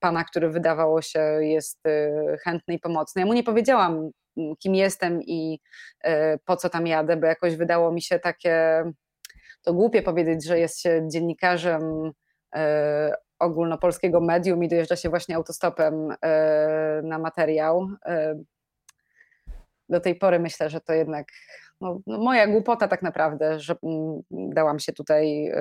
pana, 0.00 0.24
który 0.24 0.50
wydawało 0.50 1.02
się 1.02 1.20
jest 1.40 1.86
y, 1.86 2.36
chętny 2.44 2.74
i 2.74 2.78
pomocny. 2.78 3.20
Ja 3.20 3.26
mu 3.26 3.32
nie 3.32 3.42
powiedziałam, 3.42 4.10
mm, 4.36 4.56
kim 4.56 4.74
jestem 4.74 5.22
i 5.22 5.60
y, 6.06 6.10
po 6.44 6.56
co 6.56 6.68
tam 6.68 6.86
jadę, 6.86 7.16
bo 7.16 7.26
jakoś 7.26 7.56
wydało 7.56 7.92
mi 7.92 8.02
się 8.02 8.18
takie, 8.18 8.84
to 9.62 9.74
głupie 9.74 10.02
powiedzieć, 10.02 10.46
że 10.46 10.58
jest 10.58 10.80
się 10.80 11.08
dziennikarzem 11.12 12.12
y, 12.56 12.60
ogólnopolskiego 13.38 14.20
medium 14.20 14.64
i 14.64 14.68
dojeżdża 14.68 14.96
się 14.96 15.08
właśnie 15.08 15.36
autostopem 15.36 16.08
na 17.02 17.18
materiał. 17.18 17.88
Do 19.88 20.00
tej 20.00 20.14
pory 20.14 20.38
myślę, 20.38 20.70
że 20.70 20.80
to 20.80 20.92
jednak 20.92 21.26
no, 21.80 22.00
no 22.06 22.18
moja 22.18 22.46
głupota 22.46 22.88
tak 22.88 23.02
naprawdę, 23.02 23.60
że 23.60 23.74
mm, 23.82 24.22
dałam 24.30 24.78
się 24.78 24.92
tutaj 24.92 25.52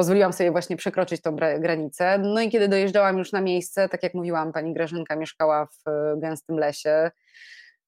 pozwoliłam 0.00 0.32
sobie 0.32 0.50
właśnie 0.50 0.76
przekroczyć 0.76 1.20
tą 1.22 1.36
granicę. 1.36 2.18
No 2.18 2.40
i 2.40 2.50
kiedy 2.50 2.68
dojeżdżałam 2.68 3.18
już 3.18 3.32
na 3.32 3.40
miejsce, 3.40 3.88
tak 3.88 4.02
jak 4.02 4.14
mówiłam, 4.14 4.52
pani 4.52 4.74
Grażynka 4.74 5.16
mieszkała 5.16 5.66
w 5.66 5.88
e, 5.88 6.16
gęstym 6.20 6.58
lesie, 6.58 7.10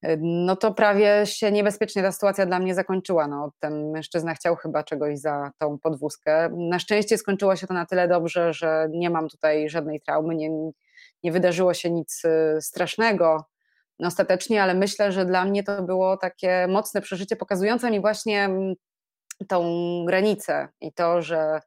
e, 0.03 0.17
no 0.21 0.57
to 0.57 0.75
prawie 0.75 1.27
się 1.27 1.53
niebezpiecznie 1.53 2.03
ta 2.03 2.13
sytuacja 2.13 2.47
dla 2.47 2.59
mnie 2.59 2.75
zakończyła. 2.75 3.29
No, 3.29 3.53
ten 3.61 3.91
mężczyzna 3.91 4.35
chciał 4.35 4.57
chyba 4.57 4.83
czegoś 4.83 5.19
za 5.19 5.51
tą 5.59 5.79
podwózkę. 5.79 6.49
Na 6.49 6.79
szczęście 6.79 7.19
skończyło 7.19 7.57
się 7.57 7.67
to 7.67 7.75
na 7.75 7.87
tyle 7.87 8.09
dobrze, 8.09 8.53
że 8.53 8.89
nie 8.91 9.11
mam 9.11 9.29
tutaj 9.29 9.69
żadnej 9.69 10.01
traumy, 10.01 10.35
nie, 10.35 10.51
nie 11.23 11.33
wydarzyło 11.33 11.75
się 11.75 11.91
nic 11.91 12.23
e, 12.25 12.61
strasznego 12.61 13.45
ostatecznie, 13.99 14.63
ale 14.63 14.75
myślę, 14.75 15.13
że 15.13 15.25
dla 15.25 15.45
mnie 15.45 15.65
to 15.65 15.83
było 15.83 16.17
takie 16.17 16.67
mocne 16.69 17.01
przeżycie 17.01 17.37
pokazujące 17.37 17.91
mi 17.91 18.01
właśnie 18.01 18.45
mm, 18.45 18.75
tą 19.49 19.65
granicę 20.07 20.69
i 20.81 20.93
to, 20.93 21.23
że 21.23 21.61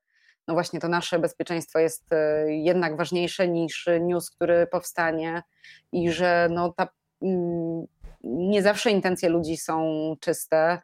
no 0.48 0.54
właśnie 0.54 0.80
to 0.80 0.88
nasze 0.88 1.20
bezpieczeństwo 1.20 1.80
jest 1.80 2.14
e, 2.14 2.52
jednak 2.52 2.98
ważniejsze 2.98 3.48
niż 3.48 3.90
news, 4.02 4.30
który 4.30 4.68
powstanie 4.68 5.44
i 5.92 6.12
że 6.12 6.48
no 6.52 6.74
ta, 6.78 6.88
mm, 7.22 7.86
nie 8.24 8.62
zawsze 8.62 8.92
intencje 8.92 9.30
ludzi 9.30 9.58
są 9.58 10.16
czyste. 10.20 10.82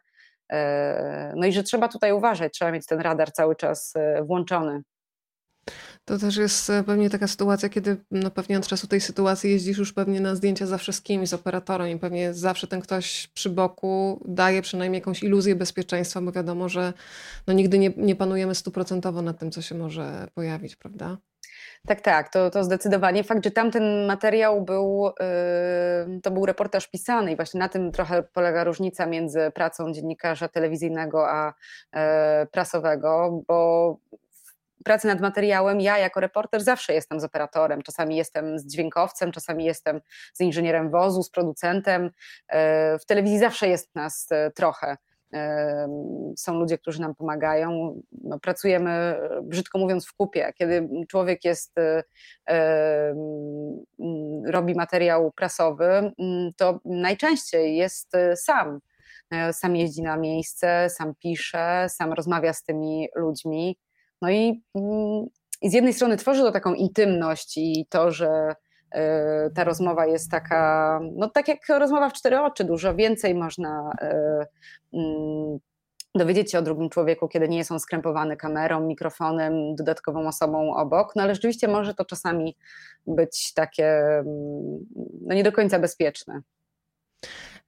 E, 0.52 1.32
no 1.36 1.46
i 1.46 1.52
że 1.52 1.62
trzeba 1.62 1.88
tutaj 1.88 2.12
uważać, 2.12 2.52
trzeba 2.52 2.70
mieć 2.70 2.86
ten 2.86 3.00
radar 3.00 3.32
cały 3.32 3.56
czas 3.56 3.92
e, 3.96 4.22
włączony. 4.24 4.82
To 6.04 6.18
też 6.18 6.36
jest 6.36 6.70
e, 6.70 6.84
pewnie 6.84 7.10
taka 7.10 7.28
sytuacja, 7.28 7.68
kiedy 7.68 7.96
no 8.10 8.30
pewnie 8.30 8.58
od 8.58 8.66
czasu 8.66 8.86
tej 8.86 9.00
sytuacji 9.00 9.50
jeździsz 9.50 9.78
już 9.78 9.92
pewnie 9.92 10.20
na 10.20 10.34
zdjęcia 10.34 10.66
zawsze 10.66 10.92
z 10.92 11.02
kimś, 11.02 11.28
z 11.28 11.34
operatorem 11.34 11.88
i 11.88 11.98
pewnie 11.98 12.34
zawsze 12.34 12.66
ten 12.66 12.80
ktoś 12.80 13.28
przy 13.34 13.50
boku 13.50 14.20
daje 14.24 14.62
przynajmniej 14.62 15.00
jakąś 15.00 15.22
iluzję 15.22 15.54
bezpieczeństwa, 15.56 16.20
bo 16.20 16.32
wiadomo, 16.32 16.68
że 16.68 16.92
no 17.46 17.54
nigdy 17.54 17.78
nie, 17.78 17.92
nie 17.96 18.16
panujemy 18.16 18.54
stuprocentowo 18.54 19.22
nad 19.22 19.38
tym, 19.38 19.50
co 19.50 19.62
się 19.62 19.74
może 19.74 20.28
pojawić, 20.34 20.76
prawda? 20.76 21.18
Tak, 21.86 22.00
tak, 22.00 22.28
to, 22.28 22.50
to 22.50 22.64
zdecydowanie. 22.64 23.24
Fakt, 23.24 23.44
że 23.44 23.50
tamten 23.50 24.06
materiał 24.06 24.62
był, 24.62 25.10
yy, 26.06 26.20
to 26.20 26.30
był 26.30 26.46
reportaż 26.46 26.88
pisany 26.88 27.32
i 27.32 27.36
właśnie 27.36 27.60
na 27.60 27.68
tym 27.68 27.92
trochę 27.92 28.22
polega 28.22 28.64
różnica 28.64 29.06
między 29.06 29.50
pracą 29.54 29.92
dziennikarza 29.92 30.48
telewizyjnego 30.48 31.30
a 31.30 31.54
yy, 31.94 32.00
prasowego, 32.46 33.42
bo 33.48 33.96
pracy 34.84 35.06
nad 35.06 35.20
materiałem, 35.20 35.80
ja 35.80 35.98
jako 35.98 36.20
reporter 36.20 36.62
zawsze 36.62 36.94
jestem 36.94 37.20
z 37.20 37.24
operatorem. 37.24 37.82
Czasami 37.82 38.16
jestem 38.16 38.58
z 38.58 38.66
dźwiękowcem, 38.66 39.32
czasami 39.32 39.64
jestem 39.64 40.00
z 40.32 40.40
inżynierem 40.40 40.90
wozu, 40.90 41.22
z 41.22 41.30
producentem. 41.30 42.10
E, 42.48 42.98
w 42.98 43.06
telewizji 43.06 43.38
zawsze 43.38 43.68
jest 43.68 43.94
nas 43.94 44.26
e, 44.30 44.50
trochę. 44.50 44.96
E, 45.34 45.88
są 46.36 46.54
ludzie, 46.54 46.78
którzy 46.78 47.00
nam 47.00 47.14
pomagają. 47.14 48.00
No, 48.24 48.38
pracujemy, 48.38 49.16
brzydko 49.42 49.78
mówiąc, 49.78 50.06
w 50.06 50.14
kupie. 50.14 50.52
Kiedy 50.54 50.88
człowiek 51.08 51.44
jest, 51.44 51.74
robi 54.46 54.74
materiał 54.74 55.32
prasowy, 55.32 56.12
to 56.56 56.80
najczęściej 56.84 57.76
jest 57.76 58.12
sam. 58.34 58.80
Sam 59.52 59.76
jeździ 59.76 60.02
na 60.02 60.16
miejsce, 60.16 60.90
sam 60.90 61.14
pisze, 61.22 61.86
sam 61.88 62.12
rozmawia 62.12 62.52
z 62.52 62.64
tymi 62.64 63.08
ludźmi. 63.16 63.78
No 64.22 64.30
i, 64.30 64.62
mm, 64.74 65.26
i 65.62 65.70
z 65.70 65.72
jednej 65.72 65.94
strony 65.94 66.16
tworzy 66.16 66.42
to 66.42 66.52
taką 66.52 66.74
intymność 66.74 67.58
i 67.58 67.86
to, 67.88 68.10
że 68.10 68.54
ta 69.54 69.64
rozmowa 69.64 70.06
jest 70.06 70.30
taka, 70.30 71.00
no 71.16 71.30
tak 71.30 71.48
jak 71.48 71.58
rozmowa 71.68 72.08
w 72.10 72.12
cztery 72.12 72.40
oczy, 72.40 72.64
dużo 72.64 72.94
więcej 72.94 73.34
można 73.34 73.92
mm, 74.92 75.58
dowiedzieć 76.14 76.52
się 76.52 76.58
o 76.58 76.62
drugim 76.62 76.90
człowieku, 76.90 77.28
kiedy 77.28 77.48
nie 77.48 77.58
jest 77.58 77.72
on 77.72 77.80
skrępowany 77.80 78.36
kamerą, 78.36 78.80
mikrofonem, 78.80 79.74
dodatkową 79.74 80.28
osobą 80.28 80.74
obok. 80.74 81.16
No 81.16 81.22
ale 81.22 81.34
rzeczywiście 81.34 81.68
może 81.68 81.94
to 81.94 82.04
czasami 82.04 82.56
być 83.06 83.52
takie 83.54 83.86
mm, 83.86 84.78
no 85.26 85.34
nie 85.34 85.44
do 85.44 85.52
końca 85.52 85.78
bezpieczne. 85.78 86.40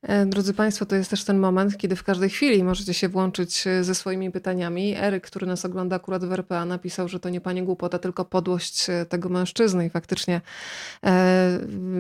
E, 0.05 0.27
drodzy 0.27 0.55
Państwo, 0.55 0.87
to 0.87 0.97
jest 0.97 1.11
też 1.11 1.25
ten 1.25 1.39
moment, 1.39 1.77
kiedy 1.77 1.97
w 1.97 2.03
każdej 2.03 2.31
chwili 2.31 2.65
możecie 2.65 2.95
się 2.95 3.09
włączyć 3.09 3.67
e, 3.67 3.85
ze 3.85 3.95
swoimi 3.95 4.31
pytaniami. 4.31 4.95
Eryk, 4.97 5.27
który 5.27 5.47
nas 5.47 5.65
ogląda 5.65 5.97
akurat 5.97 6.25
w 6.25 6.33
RPA, 6.33 6.65
napisał, 6.65 7.09
że 7.09 7.21
to 7.21 7.29
nie 7.29 7.41
pani 7.41 7.63
głupota, 7.63 7.99
tylko 7.99 8.25
podłość 8.25 8.91
e, 8.91 9.07
tego 9.07 9.29
mężczyzny 9.29 9.87
i 9.87 9.91
faktycznie 9.91 10.41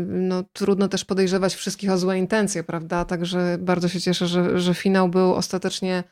no, 0.06 0.44
trudno 0.52 0.88
też 0.88 1.04
podejrzewać 1.04 1.54
wszystkich 1.54 1.90
o 1.90 1.98
złe 1.98 2.18
intencje, 2.18 2.64
prawda? 2.64 3.04
Także 3.04 3.56
bardzo 3.60 3.88
się 3.88 4.00
cieszę, 4.00 4.26
że, 4.26 4.60
że 4.60 4.74
finał 4.74 5.08
był 5.08 5.34
ostatecznie 5.34 6.04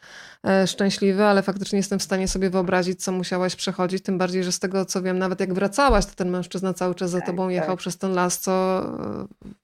szczęśliwy, 0.67 1.25
ale 1.25 1.43
faktycznie 1.43 1.77
jestem 1.77 1.99
w 1.99 2.03
stanie 2.03 2.29
sobie 2.29 2.51
wyobrazić, 2.51 3.05
co 3.05 3.13
musiałaś 3.13 3.57
przechodzić, 3.57 4.03
tym 4.03 4.19
bardziej, 4.19 4.45
że 4.45 4.53
z 4.53 4.59
tego 4.59 4.85
co 4.85 5.03
wiem, 5.03 5.19
nawet 5.19 5.41
jak 5.41 5.55
wracałaś, 5.55 6.07
to 6.07 6.15
ten 6.15 6.31
mężczyzna 6.31 6.75
cały 6.75 6.95
czas 6.95 7.11
za 7.11 7.19
tak, 7.19 7.27
tobą 7.27 7.49
jechał 7.49 7.69
tak. 7.69 7.79
przez 7.79 7.99
ten 7.99 8.13
las, 8.13 8.39
co 8.39 8.83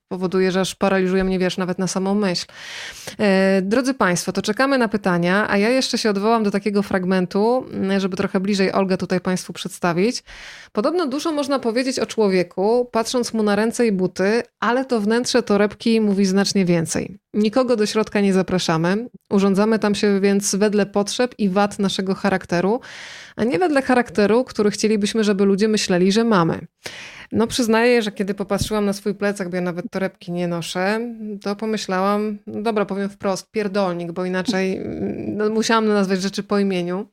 powoduje, 0.09 0.53
że 0.53 0.61
aż 0.61 0.75
paraliżuje 0.75 1.25
mnie, 1.25 1.39
wiesz, 1.39 1.57
nawet 1.57 1.79
na 1.79 1.87
samą 1.87 2.15
myśl. 2.15 2.47
E, 3.19 3.63
drodzy 3.63 3.95
Państwo, 3.95 4.33
to 4.33 4.43
czekamy 4.43 4.79
na 4.79 4.89
pytania, 4.89 5.47
a 5.51 5.57
ja 5.57 5.69
jeszcze 5.69 5.99
się 5.99 6.11
odwołam 6.11 6.43
do 6.43 6.51
takiego 6.51 6.83
fragmentu, 6.83 7.67
żeby 7.99 8.17
trochę 8.17 8.41
bliżej 8.41 8.73
Olgę 8.73 8.97
tutaj 8.97 9.21
Państwu 9.21 9.53
przedstawić. 9.53 10.23
Podobno 10.73 11.07
dużo 11.07 11.33
można 11.33 11.59
powiedzieć 11.59 11.99
o 11.99 12.07
człowieku, 12.07 12.89
patrząc 12.93 13.33
mu 13.33 13.43
na 13.43 13.57
ręce 13.57 13.87
i 13.87 13.93
buty, 13.93 14.43
ale 14.61 14.85
to 14.85 15.01
wnętrze 15.01 15.43
torebki 15.43 16.01
mówi 16.01 16.27
znacznie 16.27 16.65
więcej. 16.65 17.19
Nikogo 17.35 17.77
do 17.77 17.87
środka 17.87 18.21
nie 18.21 18.33
zapraszamy, 18.33 19.09
urządzamy 19.31 19.79
tam 19.79 19.95
się 19.95 20.21
więc 20.21 20.55
wedle 20.55 20.87
potrzeb 20.87 21.35
i 21.39 21.49
wad 21.49 21.79
naszego 21.79 22.15
charakteru, 22.15 22.81
a 23.39 23.44
nie 23.44 23.59
wedle 23.59 23.82
charakteru, 23.82 24.44
który 24.44 24.70
chcielibyśmy, 24.70 25.24
żeby 25.24 25.44
ludzie 25.44 25.69
myśleli, 25.69 26.12
że 26.12 26.24
mamy. 26.24 26.66
No 27.32 27.47
przyznaję, 27.47 28.02
że 28.02 28.12
kiedy 28.12 28.35
popatrzyłam 28.35 28.85
na 28.85 28.93
swój 28.93 29.15
plecak, 29.15 29.48
bo 29.48 29.56
ja 29.56 29.62
nawet 29.62 29.90
torebki 29.90 30.32
nie 30.32 30.48
noszę, 30.48 31.01
to 31.43 31.56
pomyślałam, 31.56 32.39
no 32.47 32.62
dobra, 32.62 32.85
powiem 32.85 33.09
wprost, 33.09 33.51
pierdolnik, 33.51 34.12
bo 34.12 34.24
inaczej 34.24 34.81
no, 35.27 35.48
musiałam 35.48 35.89
nazwać 35.89 36.23
rzeczy 36.23 36.43
po 36.43 36.59
imieniu. 36.59 37.09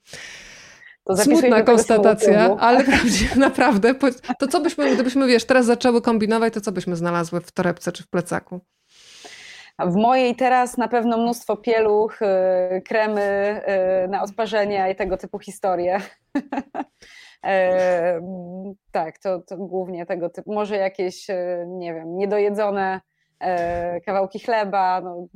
Smutna 1.16 1.62
konstatacja, 1.62 2.58
ale 2.60 2.84
naprawdę, 3.36 3.96
to 4.40 4.48
co 4.48 4.62
byśmy, 4.62 4.94
gdybyśmy, 4.94 5.28
wiesz, 5.28 5.46
teraz 5.46 5.66
zaczęły 5.66 6.02
kombinować, 6.02 6.54
to 6.54 6.62
co 6.62 6.72
byśmy 6.72 6.96
znalazły 6.96 7.42
w 7.42 7.52
torebce 7.52 7.92
czy 7.92 8.04
w 8.04 8.08
plecaku? 8.08 8.62
W 9.80 9.96
mojej 9.96 10.36
teraz 10.36 10.78
na 10.78 10.88
pewno 10.88 11.18
mnóstwo 11.18 11.58
pieluch, 11.58 12.22
y, 12.22 12.82
kremy 12.82 13.62
y, 14.06 14.08
na 14.08 14.22
odparzenia 14.22 14.90
i 14.90 14.96
tego 14.96 15.18
typu 15.18 15.40
historie. 15.40 16.00
E, 17.46 18.22
tak, 18.92 19.20
to, 19.20 19.42
to 19.42 19.58
głównie 19.58 20.06
tego 20.06 20.30
typu. 20.30 20.54
Może 20.54 20.78
jakieś, 20.78 21.30
e, 21.30 21.66
nie 21.68 21.94
wiem, 21.94 22.18
niedojedzone 22.18 23.02
e, 23.40 24.02
kawałki 24.02 24.40
chleba. 24.40 25.02
No, 25.02 25.28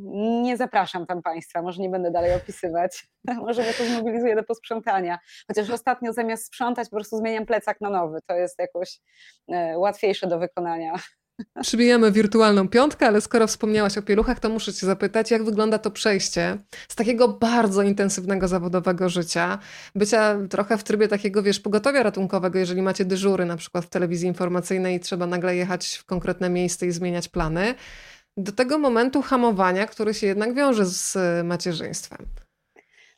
nie 0.42 0.58
zapraszam 0.58 1.06
tam 1.06 1.22
Państwa, 1.22 1.62
może 1.62 1.82
nie 1.82 1.90
będę 1.90 2.12
dalej 2.12 2.36
opisywać. 2.36 3.08
może 3.46 3.62
mnie 3.62 3.74
to 3.74 3.84
zmobilizuje 3.84 4.36
do 4.36 4.44
posprzątania. 4.44 5.20
Chociaż 5.48 5.70
ostatnio 5.70 6.14
zamiast 6.14 6.46
sprzątać 6.46 6.90
po 6.90 6.96
prostu 6.96 7.18
zmieniam 7.18 7.46
plecak 7.46 7.82
na 7.82 7.90
nowy. 7.90 8.20
To 8.28 8.36
jest 8.36 8.60
jakoś 8.60 9.00
łatwiejsze 9.76 10.28
do 10.28 10.40
wykonania. 10.40 10.94
Przybijemy 11.62 12.12
wirtualną 12.12 12.68
piątkę, 12.68 13.08
ale 13.08 13.22
skoro 13.22 13.48
wspomniałaś 13.48 13.98
o 13.98 14.02
pieluchach, 14.02 14.40
to 14.40 14.50
muszę 14.50 14.74
Cię 14.74 14.86
zapytać, 14.86 15.32
jak 15.32 15.44
wygląda 15.44 15.80
to 15.80 15.92
przejście 15.92 16.58
z 16.88 16.96
takiego 16.96 17.28
bardzo 17.28 17.82
intensywnego 17.82 18.48
zawodowego 18.48 19.10
życia, 19.10 19.60
bycia 19.96 20.38
trochę 20.50 20.78
w 20.78 20.84
trybie 20.84 21.08
takiego, 21.08 21.44
wiesz, 21.44 21.60
pogotowia 21.60 22.04
ratunkowego, 22.04 22.60
jeżeli 22.60 22.82
macie 22.82 23.06
dyżury 23.06 23.46
na 23.46 23.58
przykład 23.58 23.86
w 23.86 23.90
telewizji 23.90 24.28
informacyjnej 24.28 24.96
i 24.96 25.00
trzeba 25.00 25.28
nagle 25.28 25.56
jechać 25.56 25.96
w 25.96 26.06
konkretne 26.06 26.50
miejsce 26.50 26.88
i 26.88 26.92
zmieniać 26.92 27.28
plany, 27.28 27.76
do 28.38 28.52
tego 28.52 28.78
momentu 28.78 29.22
hamowania, 29.22 29.88
który 29.88 30.14
się 30.14 30.28
jednak 30.28 30.54
wiąże 30.54 30.86
z 30.86 31.18
macierzyństwem. 31.46 32.26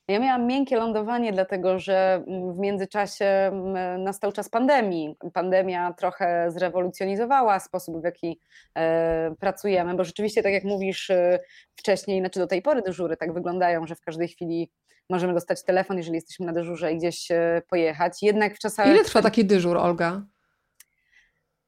Ja 0.08 0.20
miałam 0.20 0.48
miękkie 0.48 0.76
lądowanie, 0.76 1.34
dlatego 1.34 1.80
że 1.80 2.24
mm, 2.28 2.54
w 2.54 2.58
międzyczasie 2.58 3.26
mm, 3.26 4.04
nastał 4.04 4.32
czas 4.32 4.50
pandemii. 4.50 5.16
Pandemia 5.34 5.94
trochę 5.94 6.52
zrewolucjonizowała 6.52 7.60
sposób, 7.60 8.02
w 8.02 8.04
jaki 8.04 8.40
e, 8.78 9.36
pracujemy, 9.40 9.96
bo 9.96 10.04
rzeczywiście, 10.04 10.44
tak 10.44 10.54
jak 10.54 10.64
mówisz 10.64 11.10
e, 11.10 11.40
wcześniej, 11.76 12.20
znaczy 12.20 12.40
do 12.40 12.48
tej 12.48 12.62
pory 12.62 12.82
dyżury 12.82 13.18
tak 13.18 13.34
wyglądają, 13.34 13.88
że 13.88 13.96
w 13.96 14.02
każdej 14.02 14.28
chwili 14.28 14.72
możemy 15.10 15.34
dostać 15.34 15.64
telefon, 15.64 15.98
jeżeli 15.98 16.16
jesteśmy 16.16 16.46
na 16.46 16.54
dyżurze 16.54 16.94
i 16.94 16.98
gdzieś 16.98 17.32
e, 17.32 17.62
pojechać. 17.70 18.24
Jednak 18.24 18.56
w 18.56 18.60
czasach. 18.60 18.88
Ile 18.88 19.04
trwa 19.04 19.22
taki 19.22 19.46
dyżur, 19.46 19.78
Olga? 19.78 20.22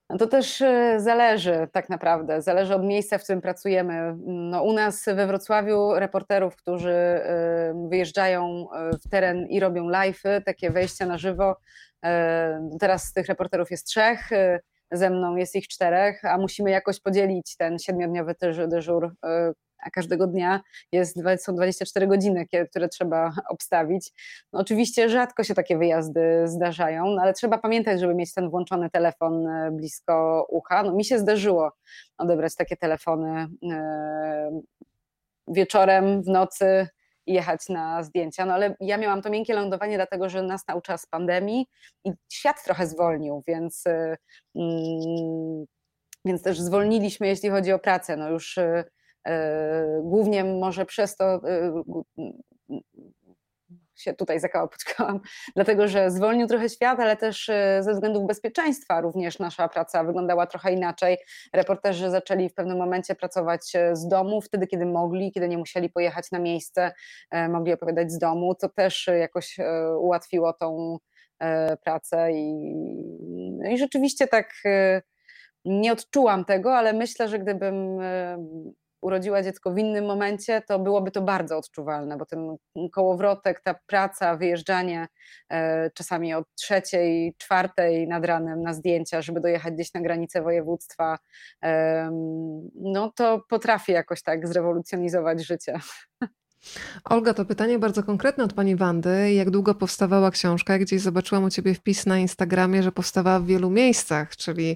No 0.09 0.17
to 0.17 0.27
też 0.27 0.61
e, 0.61 0.99
zależy 0.99 1.67
tak 1.71 1.89
naprawdę, 1.89 2.41
zależy 2.41 2.75
od 2.75 2.83
miejsca, 2.83 3.17
w 3.17 3.23
którym 3.23 3.41
pracujemy. 3.41 4.15
No 4.25 4.63
u 4.63 4.73
nas 4.73 5.05
we 5.05 5.27
Wrocławiu 5.27 5.93
reporterów, 5.93 6.55
którzy 6.55 6.91
e, 6.91 7.87
wyjeżdżają 7.89 8.67
e, 8.71 8.97
w 8.97 9.09
teren 9.09 9.47
i 9.47 9.59
robią 9.59 9.89
live'y, 9.89 10.43
takie 10.43 10.69
wejścia 10.69 11.05
na 11.05 11.17
żywo. 11.17 11.55
Teraz 12.79 13.13
tych 13.13 13.27
reporterów 13.27 13.71
jest 13.71 13.87
trzech, 13.87 14.29
ze 14.91 15.09
mną 15.09 15.35
jest 15.35 15.55
ich 15.55 15.67
czterech, 15.67 16.25
a 16.25 16.37
musimy 16.37 16.71
jakoś 16.71 16.99
podzielić 16.99 17.57
ten 17.57 17.79
siedmiodniowy 17.79 18.35
dyżur 18.67 19.11
a 19.79 19.89
każdego 19.89 20.27
dnia 20.27 20.61
jest, 20.91 21.17
są 21.37 21.55
24 21.55 22.07
godziny, 22.07 22.47
które 22.69 22.89
trzeba 22.89 23.31
obstawić. 23.49 24.11
No 24.53 24.59
oczywiście 24.59 25.09
rzadko 25.09 25.43
się 25.43 25.53
takie 25.53 25.77
wyjazdy 25.77 26.21
zdarzają, 26.45 27.05
no 27.05 27.21
ale 27.21 27.33
trzeba 27.33 27.57
pamiętać, 27.57 27.99
żeby 27.99 28.15
mieć 28.15 28.33
ten 28.33 28.49
włączony 28.49 28.89
telefon 28.89 29.47
e, 29.47 29.71
blisko 29.71 30.45
ucha. 30.49 30.83
No 30.83 30.93
mi 30.93 31.05
się 31.05 31.19
zdarzyło 31.19 31.71
odebrać 32.17 32.55
takie 32.55 32.77
telefony 32.77 33.47
e, 33.71 34.61
wieczorem, 35.47 36.23
w 36.23 36.27
nocy 36.27 36.87
jechać 37.27 37.69
na 37.69 38.03
zdjęcia, 38.03 38.45
no 38.45 38.53
ale 38.53 38.75
ja 38.79 38.97
miałam 38.97 39.21
to 39.21 39.29
miękkie 39.29 39.53
lądowanie, 39.53 39.95
dlatego 39.95 40.29
że 40.29 40.41
nastał 40.41 40.81
czas 40.81 41.05
pandemii 41.05 41.67
i 42.03 42.11
świat 42.31 42.63
trochę 42.63 42.87
zwolnił, 42.87 43.43
więc, 43.47 43.87
e, 43.87 44.17
mm, 44.55 45.65
więc 46.25 46.43
też 46.43 46.59
zwolniliśmy, 46.59 47.27
jeśli 47.27 47.49
chodzi 47.49 47.71
o 47.71 47.79
pracę. 47.79 48.17
No 48.17 48.29
już 48.29 48.59
głównie 50.01 50.43
może 50.43 50.85
przez 50.85 51.15
to 51.15 51.25
e, 51.25 51.83
się 53.95 54.13
tutaj 54.13 54.39
zakałapuczkałam, 54.39 55.19
dlatego 55.55 55.87
że 55.87 56.11
zwolnił 56.11 56.47
trochę 56.47 56.69
świat, 56.69 56.99
ale 56.99 57.17
też 57.17 57.49
e, 57.49 57.83
ze 57.83 57.93
względów 57.93 58.27
bezpieczeństwa 58.27 59.01
również 59.01 59.39
nasza 59.39 59.67
praca 59.67 60.03
wyglądała 60.03 60.47
trochę 60.47 60.73
inaczej. 60.73 61.17
Reporterzy 61.53 62.09
zaczęli 62.09 62.49
w 62.49 62.53
pewnym 62.53 62.77
momencie 62.77 63.15
pracować 63.15 63.73
z 63.93 64.07
domu, 64.07 64.41
wtedy 64.41 64.67
kiedy 64.67 64.85
mogli, 64.85 65.31
kiedy 65.31 65.47
nie 65.47 65.57
musieli 65.57 65.89
pojechać 65.89 66.31
na 66.31 66.39
miejsce, 66.39 66.91
mogli 67.49 67.73
opowiadać 67.73 68.11
z 68.11 68.17
domu, 68.17 68.55
co 68.55 68.69
też 68.69 69.09
jakoś 69.19 69.57
ułatwiło 69.99 70.53
tą 70.53 70.97
pracę 71.83 72.31
i, 72.31 72.75
no 73.59 73.69
i 73.69 73.77
rzeczywiście 73.77 74.27
tak 74.27 74.53
nie 75.65 75.91
odczułam 75.91 76.45
tego, 76.45 76.75
ale 76.75 76.93
myślę, 76.93 77.29
że 77.29 77.39
gdybym 77.39 77.99
urodziła 79.03 79.43
dziecko 79.43 79.71
w 79.71 79.77
innym 79.77 80.05
momencie, 80.05 80.61
to 80.67 80.79
byłoby 80.79 81.11
to 81.11 81.21
bardzo 81.21 81.57
odczuwalne, 81.57 82.17
bo 82.17 82.25
ten 82.25 82.55
kołowrotek, 82.91 83.61
ta 83.61 83.75
praca, 83.85 84.35
wyjeżdżanie 84.35 85.07
e, 85.49 85.89
czasami 85.91 86.33
o 86.33 86.43
trzeciej, 86.55 87.35
czwartej 87.37 88.07
nad 88.07 88.25
ranem 88.25 88.61
na 88.61 88.73
zdjęcia, 88.73 89.21
żeby 89.21 89.39
dojechać 89.39 89.73
gdzieś 89.73 89.93
na 89.93 90.01
granicę 90.01 90.41
województwa, 90.41 91.17
no 92.75 93.11
to 93.15 93.41
potrafi 93.49 93.91
jakoś 93.91 94.21
tak 94.21 94.47
zrewolucjonizować 94.47 95.45
życie. 95.45 95.79
Olga, 97.03 97.33
to 97.33 97.45
pytanie 97.45 97.79
bardzo 97.79 98.03
konkretne 98.03 98.43
od 98.43 98.53
pani 98.53 98.75
Wandy. 98.75 99.33
Jak 99.33 99.49
długo 99.49 99.75
powstawała 99.75 100.31
książka? 100.31 100.79
Gdzieś 100.79 101.01
zobaczyłam 101.01 101.43
u 101.43 101.49
ciebie 101.49 101.73
wpis 101.73 102.05
na 102.05 102.17
Instagramie, 102.17 102.83
że 102.83 102.91
powstawała 102.91 103.39
w 103.39 103.45
wielu 103.45 103.69
miejscach, 103.69 104.35
czyli 104.35 104.71
e, 104.71 104.75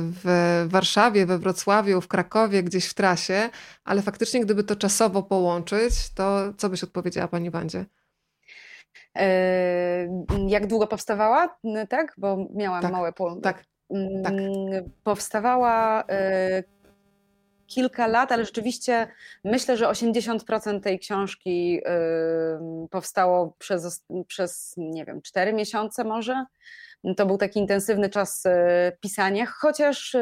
w 0.00 0.64
Warszawie, 0.68 1.26
we 1.26 1.38
Wrocławiu, 1.38 2.00
w 2.00 2.08
Krakowie, 2.08 2.62
gdzieś 2.62 2.86
w 2.86 2.94
trasie, 2.94 3.50
ale 3.84 4.02
faktycznie 4.02 4.40
gdyby 4.40 4.64
to 4.64 4.76
czasowo 4.76 5.22
połączyć, 5.22 6.10
to 6.14 6.52
co 6.56 6.68
byś 6.68 6.84
odpowiedziała 6.84 7.28
pani 7.28 7.50
Wandzie? 7.50 7.84
E, 9.16 10.24
jak 10.48 10.66
długo 10.66 10.86
powstawała? 10.86 11.58
Tak, 11.88 12.14
bo 12.18 12.48
miałam 12.54 12.82
tak, 12.82 12.92
małe 12.92 13.12
po... 13.12 13.36
Tak, 13.36 13.64
tak. 14.24 14.34
Powstawała 15.04 16.04
e, 16.08 16.62
kilka 17.66 18.06
lat, 18.06 18.32
ale 18.32 18.44
rzeczywiście 18.44 19.08
myślę, 19.44 19.76
że 19.76 19.86
80% 19.86 20.80
tej 20.80 20.98
książki 20.98 21.80
powstało 22.90 23.54
przez, 23.58 24.04
przez 24.26 24.74
nie 24.76 25.04
wiem, 25.04 25.22
4 25.22 25.52
miesiące 25.52 26.04
może. 26.04 26.44
to 27.16 27.26
był 27.26 27.38
taki 27.38 27.60
intensywny 27.60 28.10
czas 28.10 28.44
pisania, 29.00 29.46
chociaż 29.46 30.16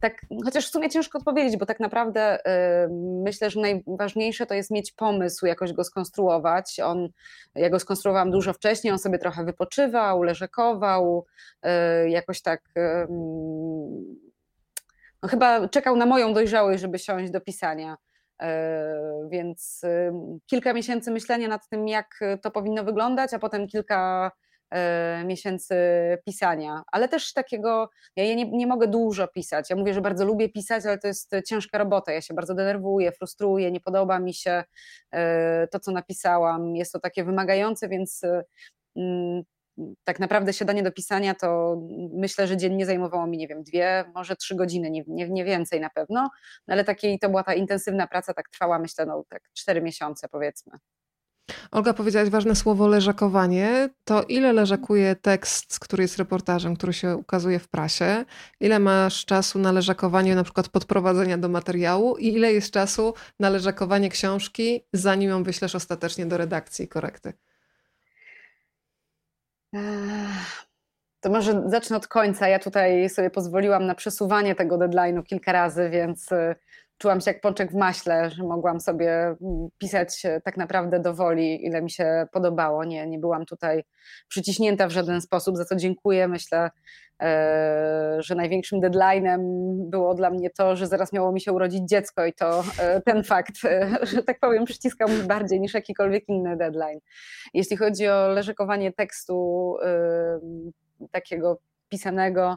tak, 0.00 0.26
chociaż 0.44 0.66
w 0.66 0.70
sumie 0.70 0.90
ciężko 0.90 1.18
odpowiedzieć, 1.18 1.56
bo 1.56 1.66
tak 1.66 1.80
naprawdę 1.80 2.38
y, 2.38 2.88
myślę, 3.24 3.50
że 3.50 3.60
najważniejsze 3.60 4.46
to 4.46 4.54
jest 4.54 4.70
mieć 4.70 4.92
pomysł, 4.92 5.46
jakoś 5.46 5.72
go 5.72 5.84
skonstruować. 5.84 6.80
On, 6.80 7.08
ja 7.54 7.70
go 7.70 7.80
skonstruowałam 7.80 8.30
dużo 8.30 8.52
wcześniej, 8.52 8.92
on 8.92 8.98
sobie 8.98 9.18
trochę 9.18 9.44
wypoczywał, 9.44 10.22
leżakował, 10.22 11.26
y, 12.04 12.10
jakoś 12.10 12.42
tak. 12.42 12.62
Y, 12.78 14.27
no 15.22 15.28
chyba 15.28 15.68
czekał 15.68 15.96
na 15.96 16.06
moją 16.06 16.34
dojrzałość, 16.34 16.80
żeby 16.80 16.98
siąść 16.98 17.30
do 17.30 17.40
pisania. 17.40 17.96
Więc 19.30 19.82
kilka 20.46 20.72
miesięcy 20.72 21.10
myślenia 21.10 21.48
nad 21.48 21.68
tym, 21.68 21.88
jak 21.88 22.20
to 22.42 22.50
powinno 22.50 22.84
wyglądać, 22.84 23.34
a 23.34 23.38
potem 23.38 23.66
kilka 23.66 24.30
E, 24.70 25.24
miesięcy 25.24 25.74
pisania, 26.26 26.82
ale 26.92 27.08
też 27.08 27.32
takiego, 27.32 27.90
ja 28.16 28.34
nie, 28.34 28.50
nie 28.50 28.66
mogę 28.66 28.88
dużo 28.88 29.28
pisać. 29.28 29.70
Ja 29.70 29.76
mówię, 29.76 29.94
że 29.94 30.00
bardzo 30.00 30.24
lubię 30.24 30.48
pisać, 30.48 30.86
ale 30.86 30.98
to 30.98 31.08
jest 31.08 31.30
ciężka 31.46 31.78
robota. 31.78 32.12
Ja 32.12 32.20
się 32.20 32.34
bardzo 32.34 32.54
denerwuję, 32.54 33.12
frustruję, 33.12 33.70
nie 33.70 33.80
podoba 33.80 34.18
mi 34.18 34.34
się 34.34 34.64
e, 35.10 35.68
to, 35.68 35.80
co 35.80 35.92
napisałam. 35.92 36.76
Jest 36.76 36.92
to 36.92 37.00
takie 37.00 37.24
wymagające, 37.24 37.88
więc 37.88 38.22
mm, 38.96 39.42
tak 40.04 40.20
naprawdę 40.20 40.52
siadanie 40.52 40.82
do 40.82 40.92
pisania 40.92 41.34
to 41.34 41.76
myślę, 42.12 42.46
że 42.46 42.56
dziennie 42.56 42.86
zajmowało 42.86 43.26
mi, 43.26 43.38
nie 43.38 43.48
wiem, 43.48 43.62
dwie, 43.62 44.04
może 44.14 44.36
trzy 44.36 44.54
godziny, 44.56 44.90
nie, 44.90 45.04
nie, 45.06 45.28
nie 45.28 45.44
więcej 45.44 45.80
na 45.80 45.90
pewno, 45.90 46.30
no 46.66 46.74
ale 46.74 46.84
takiej, 46.84 47.18
to 47.18 47.28
była 47.28 47.42
ta 47.42 47.54
intensywna 47.54 48.06
praca, 48.06 48.34
tak 48.34 48.48
trwała 48.48 48.78
myślę, 48.78 49.06
no 49.06 49.24
tak 49.28 49.42
cztery 49.54 49.82
miesiące 49.82 50.28
powiedzmy. 50.28 50.78
Olga, 51.70 51.94
powiedziałaś 51.94 52.28
ważne 52.28 52.56
słowo 52.56 52.88
leżakowanie. 52.88 53.88
To 54.04 54.22
ile 54.22 54.52
leżakuje 54.52 55.16
tekst, 55.16 55.78
który 55.78 56.02
jest 56.02 56.18
reportażem, 56.18 56.76
który 56.76 56.92
się 56.92 57.16
ukazuje 57.16 57.58
w 57.58 57.68
prasie? 57.68 58.24
Ile 58.60 58.78
masz 58.78 59.24
czasu 59.24 59.58
na 59.58 59.72
leżakowanie 59.72 60.34
na 60.34 60.44
przykład 60.44 60.68
podprowadzenia 60.68 61.38
do 61.38 61.48
materiału 61.48 62.16
i 62.16 62.28
ile 62.28 62.52
jest 62.52 62.70
czasu 62.70 63.14
na 63.40 63.50
leżakowanie 63.50 64.08
książki, 64.08 64.84
zanim 64.92 65.30
ją 65.30 65.42
wyślesz 65.42 65.74
ostatecznie 65.74 66.26
do 66.26 66.36
redakcji 66.36 66.84
i 66.84 66.88
korekty? 66.88 67.32
To 71.20 71.30
może 71.30 71.62
zacznę 71.66 71.96
od 71.96 72.08
końca. 72.08 72.48
Ja 72.48 72.58
tutaj 72.58 73.08
sobie 73.08 73.30
pozwoliłam 73.30 73.86
na 73.86 73.94
przesuwanie 73.94 74.54
tego 74.54 74.78
deadline'u 74.78 75.22
kilka 75.22 75.52
razy, 75.52 75.90
więc 75.90 76.32
y, 76.32 76.54
czułam 76.98 77.20
się 77.20 77.30
jak 77.30 77.40
pączek 77.40 77.72
w 77.72 77.74
maśle, 77.74 78.30
że 78.30 78.42
mogłam 78.42 78.80
sobie 78.80 79.10
mm, 79.12 79.68
pisać 79.78 80.24
e, 80.24 80.40
tak 80.40 80.56
naprawdę 80.56 81.00
do 81.00 81.14
woli, 81.14 81.66
ile 81.66 81.82
mi 81.82 81.90
się 81.90 82.26
podobało. 82.32 82.84
Nie, 82.84 83.06
nie 83.06 83.18
byłam 83.18 83.46
tutaj 83.46 83.84
przyciśnięta 84.28 84.88
w 84.88 84.90
żaden 84.90 85.20
sposób, 85.20 85.56
za 85.56 85.64
co 85.64 85.76
dziękuję. 85.76 86.28
Myślę, 86.28 86.70
że 88.18 88.34
największym 88.34 88.80
deadline'em 88.80 89.38
było 89.90 90.14
dla 90.14 90.30
mnie 90.30 90.50
to, 90.50 90.76
że 90.76 90.86
zaraz 90.86 91.12
miało 91.12 91.32
mi 91.32 91.40
się 91.40 91.52
urodzić 91.52 91.88
dziecko 91.88 92.26
i 92.26 92.32
to 92.32 92.62
e, 92.80 93.00
ten 93.00 93.24
fakt, 93.24 93.54
że 94.02 94.22
tak 94.22 94.40
powiem, 94.40 94.64
przyciskał 94.64 95.08
mnie 95.08 95.22
bardziej 95.22 95.60
niż 95.60 95.74
jakikolwiek 95.74 96.28
inny 96.28 96.56
deadline. 96.56 97.00
Jeśli 97.54 97.76
chodzi 97.76 98.08
o 98.08 98.28
leżakowanie 98.28 98.92
tekstu 98.92 99.76
takiego 101.12 101.60
pisanego, 101.88 102.56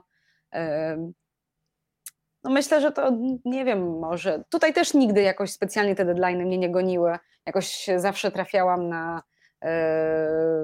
no 2.43 2.51
myślę, 2.51 2.81
że 2.81 2.91
to 2.91 3.17
nie 3.45 3.65
wiem, 3.65 3.99
może. 3.99 4.43
Tutaj 4.49 4.73
też 4.73 4.93
nigdy 4.93 5.21
jakoś 5.21 5.51
specjalnie 5.51 5.95
te 5.95 6.05
deadline 6.05 6.45
mnie 6.45 6.57
nie 6.57 6.71
goniły. 6.71 7.17
Jakoś 7.45 7.89
zawsze 7.97 8.31
trafiałam 8.31 8.89
na 8.89 9.17
e, 9.17 9.21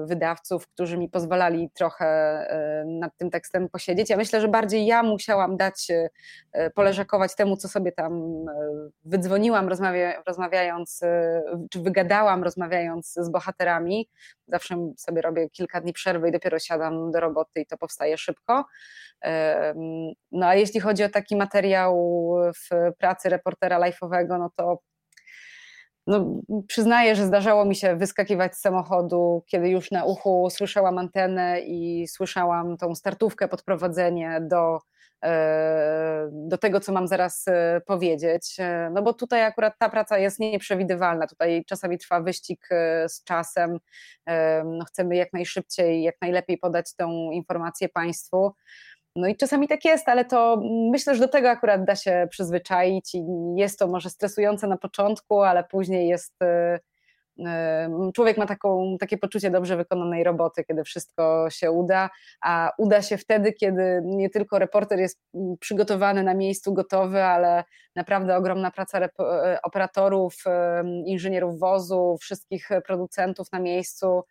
wydawców, 0.04 0.68
którzy 0.68 0.98
mi 0.98 1.08
pozwalali 1.08 1.70
trochę 1.74 2.06
e, 2.06 2.84
nad 2.86 3.16
tym 3.16 3.30
tekstem 3.30 3.68
posiedzieć. 3.68 4.10
Ja 4.10 4.16
myślę, 4.16 4.40
że 4.40 4.48
bardziej 4.48 4.86
ja 4.86 5.02
musiałam 5.02 5.56
dać, 5.56 5.90
e, 6.52 6.70
poleżakować 6.70 7.34
temu, 7.34 7.56
co 7.56 7.68
sobie 7.68 7.92
tam 7.92 8.44
wydzwoniłam, 9.04 9.68
rozmawia, 9.68 10.22
rozmawiając, 10.26 11.00
czy 11.70 11.80
wygadałam, 11.80 12.44
rozmawiając 12.44 13.12
z 13.12 13.30
bohaterami. 13.30 14.08
Zawsze 14.46 14.92
sobie 14.96 15.22
robię 15.22 15.50
kilka 15.50 15.80
dni 15.80 15.92
przerwy 15.92 16.28
i 16.28 16.32
dopiero 16.32 16.58
siadam 16.58 17.10
do 17.10 17.20
roboty 17.20 17.60
i 17.60 17.66
to 17.66 17.78
powstaje 17.78 18.18
szybko. 18.18 18.64
No 20.32 20.46
a 20.46 20.54
jeśli 20.54 20.80
chodzi 20.80 21.04
o 21.04 21.08
taki 21.08 21.36
materiał 21.36 21.96
w 22.54 22.94
pracy 22.98 23.28
reportera 23.28 23.80
life'owego, 23.80 24.38
no 24.38 24.50
to 24.56 24.78
no, 26.08 26.40
przyznaję, 26.66 27.16
że 27.16 27.26
zdarzało 27.26 27.64
mi 27.64 27.76
się 27.76 27.96
wyskakiwać 27.96 28.54
z 28.56 28.60
samochodu, 28.60 29.42
kiedy 29.46 29.68
już 29.68 29.90
na 29.90 30.04
uchu 30.04 30.48
słyszałam 30.50 30.98
antenę 30.98 31.60
i 31.60 32.08
słyszałam 32.08 32.76
tą 32.76 32.94
startówkę, 32.94 33.48
podprowadzenie 33.48 34.40
do, 34.40 34.78
e, 35.24 36.28
do 36.32 36.58
tego, 36.58 36.80
co 36.80 36.92
mam 36.92 37.08
zaraz 37.08 37.48
e, 37.48 37.80
powiedzieć. 37.86 38.56
E, 38.58 38.90
no 38.94 39.02
bo 39.02 39.12
tutaj 39.12 39.42
akurat 39.42 39.74
ta 39.78 39.88
praca 39.88 40.18
jest 40.18 40.38
nieprzewidywalna. 40.38 41.26
Tutaj 41.26 41.64
czasami 41.64 41.98
trwa 41.98 42.20
wyścig 42.20 42.68
z 43.08 43.24
czasem. 43.24 43.78
No 44.64 44.84
chcemy 44.84 45.16
jak 45.16 45.32
najszybciej, 45.32 46.02
jak 46.02 46.14
najlepiej 46.22 46.58
podać 46.58 46.94
tą 46.94 47.30
informację 47.30 47.88
Państwu. 47.88 48.52
No 49.18 49.28
i 49.28 49.36
czasami 49.36 49.68
tak 49.68 49.84
jest, 49.84 50.08
ale 50.08 50.24
to 50.24 50.60
myślę, 50.90 51.14
że 51.14 51.20
do 51.20 51.28
tego 51.28 51.50
akurat 51.50 51.84
da 51.84 51.96
się 51.96 52.26
przyzwyczaić 52.30 53.14
i 53.14 53.24
jest 53.56 53.78
to 53.78 53.88
może 53.88 54.10
stresujące 54.10 54.66
na 54.66 54.76
początku, 54.76 55.42
ale 55.42 55.64
później 55.64 56.08
jest. 56.08 56.42
Y, 56.42 56.78
y, 57.38 58.12
człowiek 58.14 58.38
ma 58.38 58.46
taką, 58.46 58.96
takie 59.00 59.18
poczucie 59.18 59.50
dobrze 59.50 59.76
wykonanej 59.76 60.24
roboty, 60.24 60.64
kiedy 60.64 60.84
wszystko 60.84 61.50
się 61.50 61.70
uda, 61.70 62.10
a 62.42 62.72
uda 62.78 63.02
się 63.02 63.18
wtedy, 63.18 63.52
kiedy 63.52 64.00
nie 64.04 64.30
tylko 64.30 64.58
reporter 64.58 64.98
jest 64.98 65.20
przygotowany 65.60 66.22
na 66.22 66.34
miejscu, 66.34 66.74
gotowy, 66.74 67.24
ale 67.24 67.64
naprawdę 67.96 68.36
ogromna 68.36 68.70
praca 68.70 69.04
y, 69.06 69.08
operatorów, 69.62 70.34
inżynierów 71.06 71.58
wozu, 71.58 72.16
wszystkich 72.20 72.68
producentów 72.86 73.52
na 73.52 73.60
miejscu. 73.60 74.22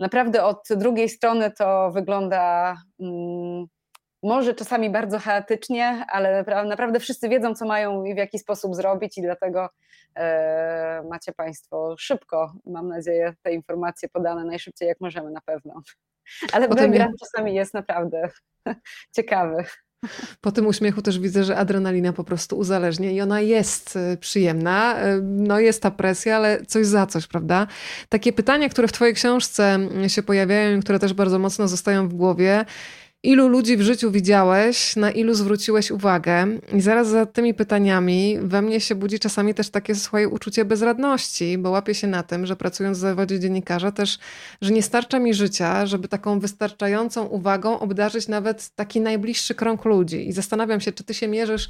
Naprawdę 0.00 0.44
od 0.44 0.68
drugiej 0.76 1.08
strony 1.08 1.50
to 1.50 1.90
wygląda 1.90 2.76
mm, 3.00 3.66
może 4.22 4.54
czasami 4.54 4.90
bardzo 4.90 5.18
chaotycznie, 5.18 6.04
ale 6.08 6.44
naprawdę 6.66 7.00
wszyscy 7.00 7.28
wiedzą, 7.28 7.54
co 7.54 7.66
mają 7.66 8.04
i 8.04 8.14
w 8.14 8.16
jaki 8.16 8.38
sposób 8.38 8.74
zrobić, 8.74 9.18
i 9.18 9.22
dlatego 9.22 9.68
e, 10.16 11.02
macie 11.10 11.32
Państwo 11.32 11.94
szybko, 11.98 12.52
mam 12.66 12.88
nadzieję, 12.88 13.34
te 13.42 13.52
informacje 13.52 14.08
podane 14.08 14.44
najszybciej, 14.44 14.88
jak 14.88 15.00
możemy 15.00 15.30
na 15.30 15.40
pewno. 15.40 15.82
Ale 16.52 16.68
background 16.68 17.20
czasami 17.20 17.54
jest 17.54 17.74
naprawdę 17.74 18.28
ciekawy. 19.16 19.64
Po 20.40 20.52
tym 20.52 20.66
uśmiechu 20.66 21.02
też 21.02 21.18
widzę, 21.18 21.44
że 21.44 21.56
adrenalina 21.56 22.12
po 22.12 22.24
prostu 22.24 22.58
uzależnia 22.58 23.10
i 23.10 23.20
ona 23.20 23.40
jest 23.40 23.96
e, 23.96 24.16
przyjemna. 24.16 24.98
E, 24.98 25.20
no 25.22 25.60
jest 25.60 25.82
ta 25.82 25.90
presja, 25.90 26.36
ale 26.36 26.66
coś 26.66 26.86
za 26.86 27.06
coś, 27.06 27.26
prawda? 27.26 27.66
Takie 28.08 28.32
pytania, 28.32 28.68
które 28.68 28.88
w 28.88 28.92
Twojej 28.92 29.14
książce 29.14 29.78
się 30.08 30.22
pojawiają 30.22 30.78
i 30.78 30.80
które 30.80 30.98
też 30.98 31.12
bardzo 31.12 31.38
mocno 31.38 31.68
zostają 31.68 32.08
w 32.08 32.14
głowie. 32.14 32.64
Ilu 33.24 33.48
ludzi 33.48 33.76
w 33.76 33.82
życiu 33.82 34.10
widziałeś, 34.10 34.96
na 34.96 35.10
ilu 35.10 35.34
zwróciłeś 35.34 35.90
uwagę? 35.90 36.46
I 36.74 36.80
zaraz 36.80 37.08
za 37.08 37.26
tymi 37.26 37.54
pytaniami 37.54 38.38
we 38.40 38.62
mnie 38.62 38.80
się 38.80 38.94
budzi 38.94 39.18
czasami 39.18 39.54
też 39.54 39.70
takie 39.70 39.94
swoje 39.94 40.28
uczucie 40.28 40.64
bezradności, 40.64 41.58
bo 41.58 41.70
łapię 41.70 41.94
się 41.94 42.06
na 42.06 42.22
tym, 42.22 42.46
że 42.46 42.56
pracując 42.56 42.98
w 42.98 43.00
zawodzie 43.00 43.40
dziennikarza 43.40 43.92
też, 43.92 44.18
że 44.62 44.72
nie 44.72 44.82
starcza 44.82 45.18
mi 45.18 45.34
życia, 45.34 45.86
żeby 45.86 46.08
taką 46.08 46.40
wystarczającą 46.40 47.24
uwagą 47.24 47.78
obdarzyć 47.78 48.28
nawet 48.28 48.68
taki 48.74 49.00
najbliższy 49.00 49.54
krąg 49.54 49.84
ludzi. 49.84 50.28
I 50.28 50.32
zastanawiam 50.32 50.80
się, 50.80 50.92
czy 50.92 51.04
ty 51.04 51.14
się 51.14 51.28
mierzysz 51.28 51.68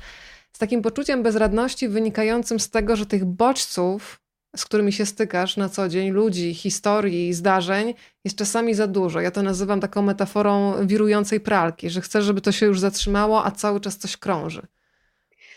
z 0.52 0.58
takim 0.58 0.82
poczuciem 0.82 1.22
bezradności 1.22 1.88
wynikającym 1.88 2.60
z 2.60 2.70
tego, 2.70 2.96
że 2.96 3.06
tych 3.06 3.24
bodźców 3.24 4.21
z 4.56 4.64
którymi 4.64 4.92
się 4.92 5.06
stykasz 5.06 5.56
na 5.56 5.68
co 5.68 5.88
dzień, 5.88 6.10
ludzi, 6.10 6.54
historii, 6.54 7.34
zdarzeń, 7.34 7.94
jest 8.24 8.36
czasami 8.36 8.74
za 8.74 8.86
dużo. 8.86 9.20
Ja 9.20 9.30
to 9.30 9.42
nazywam 9.42 9.80
taką 9.80 10.02
metaforą 10.02 10.74
wirującej 10.86 11.40
pralki, 11.40 11.90
że 11.90 12.00
chcesz, 12.00 12.24
żeby 12.24 12.40
to 12.40 12.52
się 12.52 12.66
już 12.66 12.80
zatrzymało, 12.80 13.44
a 13.44 13.50
cały 13.50 13.80
czas 13.80 13.96
coś 13.96 14.16
krąży. 14.16 14.66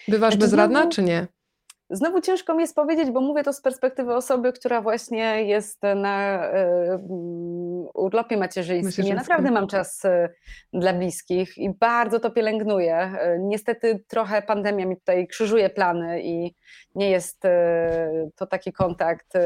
Bywasz 0.07 0.33
znaczy, 0.33 0.45
bezradna, 0.45 0.79
znowu, 0.79 0.95
czy 0.95 1.03
nie? 1.03 1.27
Znowu 1.89 2.21
ciężko 2.21 2.55
mi 2.55 2.61
jest 2.61 2.75
powiedzieć, 2.75 3.11
bo 3.11 3.21
mówię 3.21 3.43
to 3.43 3.53
z 3.53 3.61
perspektywy 3.61 4.15
osoby, 4.15 4.53
która 4.53 4.81
właśnie 4.81 5.43
jest 5.43 5.81
na 5.95 6.45
y, 6.45 6.97
urlopie 7.93 8.37
macierzyńskim. 8.37 9.05
Ja 9.05 9.15
naprawdę 9.15 9.51
mam 9.51 9.67
czas 9.67 10.05
y, 10.05 10.29
dla 10.73 10.93
bliskich 10.93 11.57
i 11.57 11.69
bardzo 11.69 12.19
to 12.19 12.31
pielęgnuję. 12.31 13.13
Y, 13.35 13.39
niestety 13.39 14.03
trochę 14.07 14.41
pandemia 14.41 14.85
mi 14.85 14.97
tutaj 14.97 15.27
krzyżuje 15.27 15.69
plany 15.69 16.21
i 16.23 16.55
nie 16.95 17.09
jest 17.09 17.45
y, 17.45 17.49
to 18.35 18.47
taki 18.47 18.73
kontakt, 18.73 19.35
y, 19.35 19.39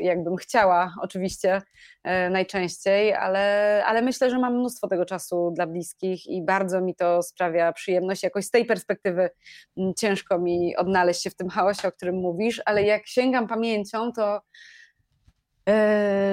jakbym 0.00 0.36
chciała, 0.36 0.94
oczywiście 1.02 1.56
y, 1.56 2.30
najczęściej, 2.30 3.14
ale, 3.14 3.82
ale 3.86 4.02
myślę, 4.02 4.30
że 4.30 4.38
mam 4.38 4.54
mnóstwo 4.58 4.88
tego 4.88 5.04
czasu 5.04 5.52
dla 5.54 5.66
bliskich 5.66 6.26
i 6.26 6.42
bardzo 6.42 6.80
mi 6.80 6.94
to 6.94 7.22
sprawia 7.22 7.72
przyjemność. 7.72 8.22
Jakoś 8.22 8.44
z 8.44 8.50
tej 8.50 8.64
perspektywy 8.64 9.30
mm, 9.76 9.94
ciężko 9.94 10.38
mi 10.38 10.76
odnaleźć 10.76 11.22
się 11.22 11.30
w 11.30 11.36
tym 11.36 11.48
chaosie, 11.48 11.88
o 11.88 11.92
którym 11.92 12.16
mówisz, 12.16 12.62
ale 12.64 12.82
jak 12.82 13.06
sięgam 13.06 13.46
pamięcią, 13.46 14.12
to 14.12 14.40
E, 14.40 14.85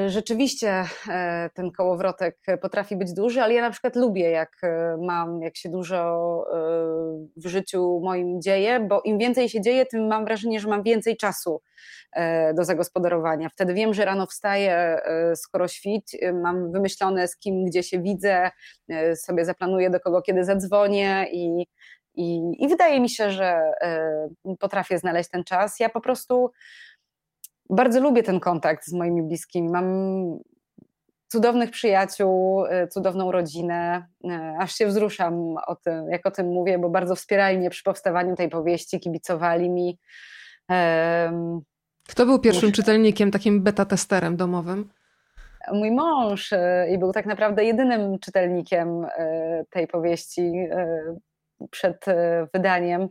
rzeczywiście 0.07 0.85
e, 1.09 1.49
ten 1.53 1.71
kołowrotek 1.71 2.37
potrafi 2.61 2.95
być 2.95 3.13
duży, 3.13 3.41
ale 3.41 3.53
ja 3.53 3.61
na 3.61 3.71
przykład 3.71 3.95
lubię, 3.95 4.29
jak 4.29 4.57
e, 4.63 4.97
mam, 5.01 5.41
jak 5.41 5.57
się 5.57 5.69
dużo 5.69 6.13
w 7.37 7.47
życiu 7.47 7.99
moim 8.03 8.41
dzieje, 8.41 8.79
bo 8.79 9.01
im 9.01 9.17
więcej 9.17 9.49
się 9.49 9.61
dzieje, 9.61 9.85
tym 9.85 10.07
mam 10.07 10.25
wrażenie, 10.25 10.59
że 10.59 10.67
mam 10.67 10.83
więcej 10.83 11.17
czasu 11.17 11.61
do 12.55 12.63
zagospodarowania. 12.63 13.49
Wtedy 13.49 13.73
wiem, 13.73 13.93
że 13.93 14.05
rano 14.05 14.25
wstaję, 14.25 15.01
skoro 15.35 15.67
świt, 15.67 16.11
mam 16.33 16.71
wymyślone 16.71 17.27
z 17.27 17.37
kim, 17.37 17.65
gdzie 17.65 17.83
się 17.83 18.01
widzę, 18.01 18.51
sobie 19.15 19.45
zaplanuję 19.45 19.89
do 19.89 19.99
kogo 19.99 20.21
kiedy 20.21 20.43
zadzwonię 20.43 21.27
i, 21.31 21.67
i, 22.15 22.41
i 22.59 22.67
wydaje 22.67 22.99
mi 22.99 23.09
się, 23.09 23.31
że 23.31 23.71
potrafię 24.59 24.97
znaleźć 24.97 25.29
ten 25.29 25.43
czas. 25.43 25.79
Ja 25.79 25.89
po 25.89 26.01
prostu 26.01 26.51
bardzo 27.73 27.99
lubię 27.99 28.23
ten 28.23 28.39
kontakt 28.39 28.85
z 28.85 28.93
moimi 28.93 29.23
bliskimi. 29.23 29.69
Mam 29.69 29.85
cudownych 31.27 31.71
przyjaciół, 31.71 32.65
y, 32.65 32.87
cudowną 32.87 33.31
rodzinę. 33.31 34.05
Y, 34.25 34.29
aż 34.59 34.75
się 34.75 34.87
wzruszam 34.87 35.55
o 35.67 35.75
tym, 35.75 36.09
jak 36.09 36.25
o 36.25 36.31
tym 36.31 36.47
mówię, 36.47 36.79
bo 36.79 36.89
bardzo 36.89 37.15
wspierali 37.15 37.57
mnie 37.57 37.69
przy 37.69 37.83
powstawaniu 37.83 38.35
tej 38.35 38.49
powieści, 38.49 38.99
kibicowali 38.99 39.69
mi. 39.69 39.99
Kto 42.09 42.25
był 42.25 42.39
pierwszym 42.39 42.69
Muszę... 42.69 42.75
czytelnikiem, 42.75 43.31
takim 43.31 43.63
beta-testerem 43.63 44.35
domowym? 44.35 44.89
Mój 45.73 45.91
mąż 45.91 46.51
y, 46.51 46.57
i 46.91 46.97
był 46.97 47.11
tak 47.11 47.25
naprawdę 47.25 47.65
jedynym 47.65 48.19
czytelnikiem 48.19 49.05
tej 49.69 49.87
powieści 49.87 50.51
przed 51.71 52.07
e, 52.07 52.47
wydaniem. 52.53 53.09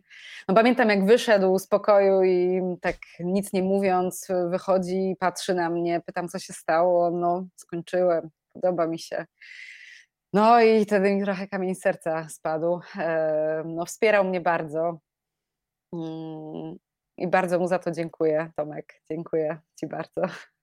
No 0.49 0.55
pamiętam, 0.55 0.89
jak 0.89 1.07
wyszedł 1.07 1.59
z 1.59 1.67
pokoju 1.67 2.23
i 2.23 2.63
tak 2.81 2.97
nic 3.21 3.53
nie 3.53 3.63
mówiąc, 3.63 4.29
wychodzi, 4.49 5.17
patrzy 5.19 5.55
na 5.55 5.71
mnie, 5.71 6.01
pytam, 6.07 6.29
co 6.29 6.39
się 6.39 6.53
stało. 6.53 7.11
No, 7.11 7.47
skończyłem, 7.57 8.31
podoba 8.53 8.87
mi 8.87 8.99
się. 8.99 9.27
No 10.33 10.61
i 10.61 10.85
wtedy 10.85 11.15
mi 11.15 11.23
trochę 11.23 11.49
kamień 11.49 11.75
serca 11.75 12.29
spadł. 12.29 12.81
E, 12.99 13.63
no, 13.67 13.87
wspierał 13.87 14.25
mnie 14.25 14.41
bardzo. 14.41 14.99
Mm, 15.93 16.77
I 17.19 17.29
bardzo 17.29 17.59
mu 17.59 17.69
za 17.69 17.79
to 17.79 17.91
dziękuję, 17.91 18.51
Tomek. 18.57 19.03
Dziękuję 19.11 19.59
Ci 19.81 19.87
bardzo. 19.87 20.23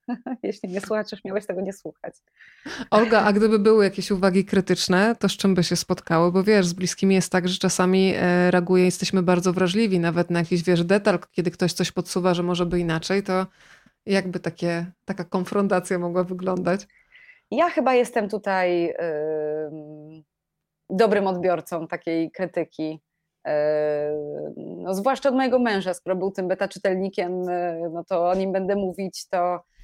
Jeśli 0.43 0.69
nie 0.69 0.81
słuchasz, 0.81 1.23
miałeś 1.25 1.45
tego 1.45 1.61
nie 1.61 1.73
słuchać. 1.73 2.13
Olga, 2.91 3.23
a 3.23 3.33
gdyby 3.33 3.59
były 3.59 3.83
jakieś 3.83 4.11
uwagi 4.11 4.45
krytyczne, 4.45 5.15
to 5.19 5.29
z 5.29 5.37
czym 5.37 5.55
by 5.55 5.63
się 5.63 5.75
spotkały? 5.75 6.31
Bo 6.31 6.43
wiesz, 6.43 6.67
z 6.67 6.73
bliskimi 6.73 7.15
jest 7.15 7.31
tak, 7.31 7.47
że 7.47 7.59
czasami 7.59 8.13
e, 8.15 8.51
reaguje, 8.51 8.85
jesteśmy 8.85 9.23
bardzo 9.23 9.53
wrażliwi, 9.53 9.99
nawet 9.99 10.29
na 10.29 10.39
jakiś, 10.39 10.63
wiesz, 10.63 10.83
detal, 10.83 11.19
kiedy 11.31 11.51
ktoś 11.51 11.73
coś 11.73 11.91
podsuwa, 11.91 12.33
że 12.33 12.43
może 12.43 12.65
by 12.65 12.79
inaczej, 12.79 13.23
to 13.23 13.47
jakby 14.05 14.39
takie, 14.39 14.85
taka 15.05 15.23
konfrontacja 15.23 15.99
mogła 15.99 16.23
wyglądać? 16.23 16.87
Ja 17.51 17.69
chyba 17.69 17.93
jestem 17.93 18.29
tutaj 18.29 18.83
yy, 18.83 20.23
dobrym 20.89 21.27
odbiorcą 21.27 21.87
takiej 21.87 22.31
krytyki. 22.31 22.99
Yy, 23.45 23.51
no, 24.57 24.93
zwłaszcza 24.93 25.29
od 25.29 25.35
mojego 25.35 25.59
męża, 25.59 25.93
skoro 25.93 26.15
był 26.15 26.31
tym 26.31 26.47
beta 26.47 26.67
czytelnikiem, 26.67 27.43
yy, 27.43 27.89
no 27.93 28.03
to 28.03 28.29
o 28.29 28.35
nim 28.35 28.51
będę 28.51 28.75
mówić, 28.75 29.27
to 29.29 29.59
E, 29.59 29.78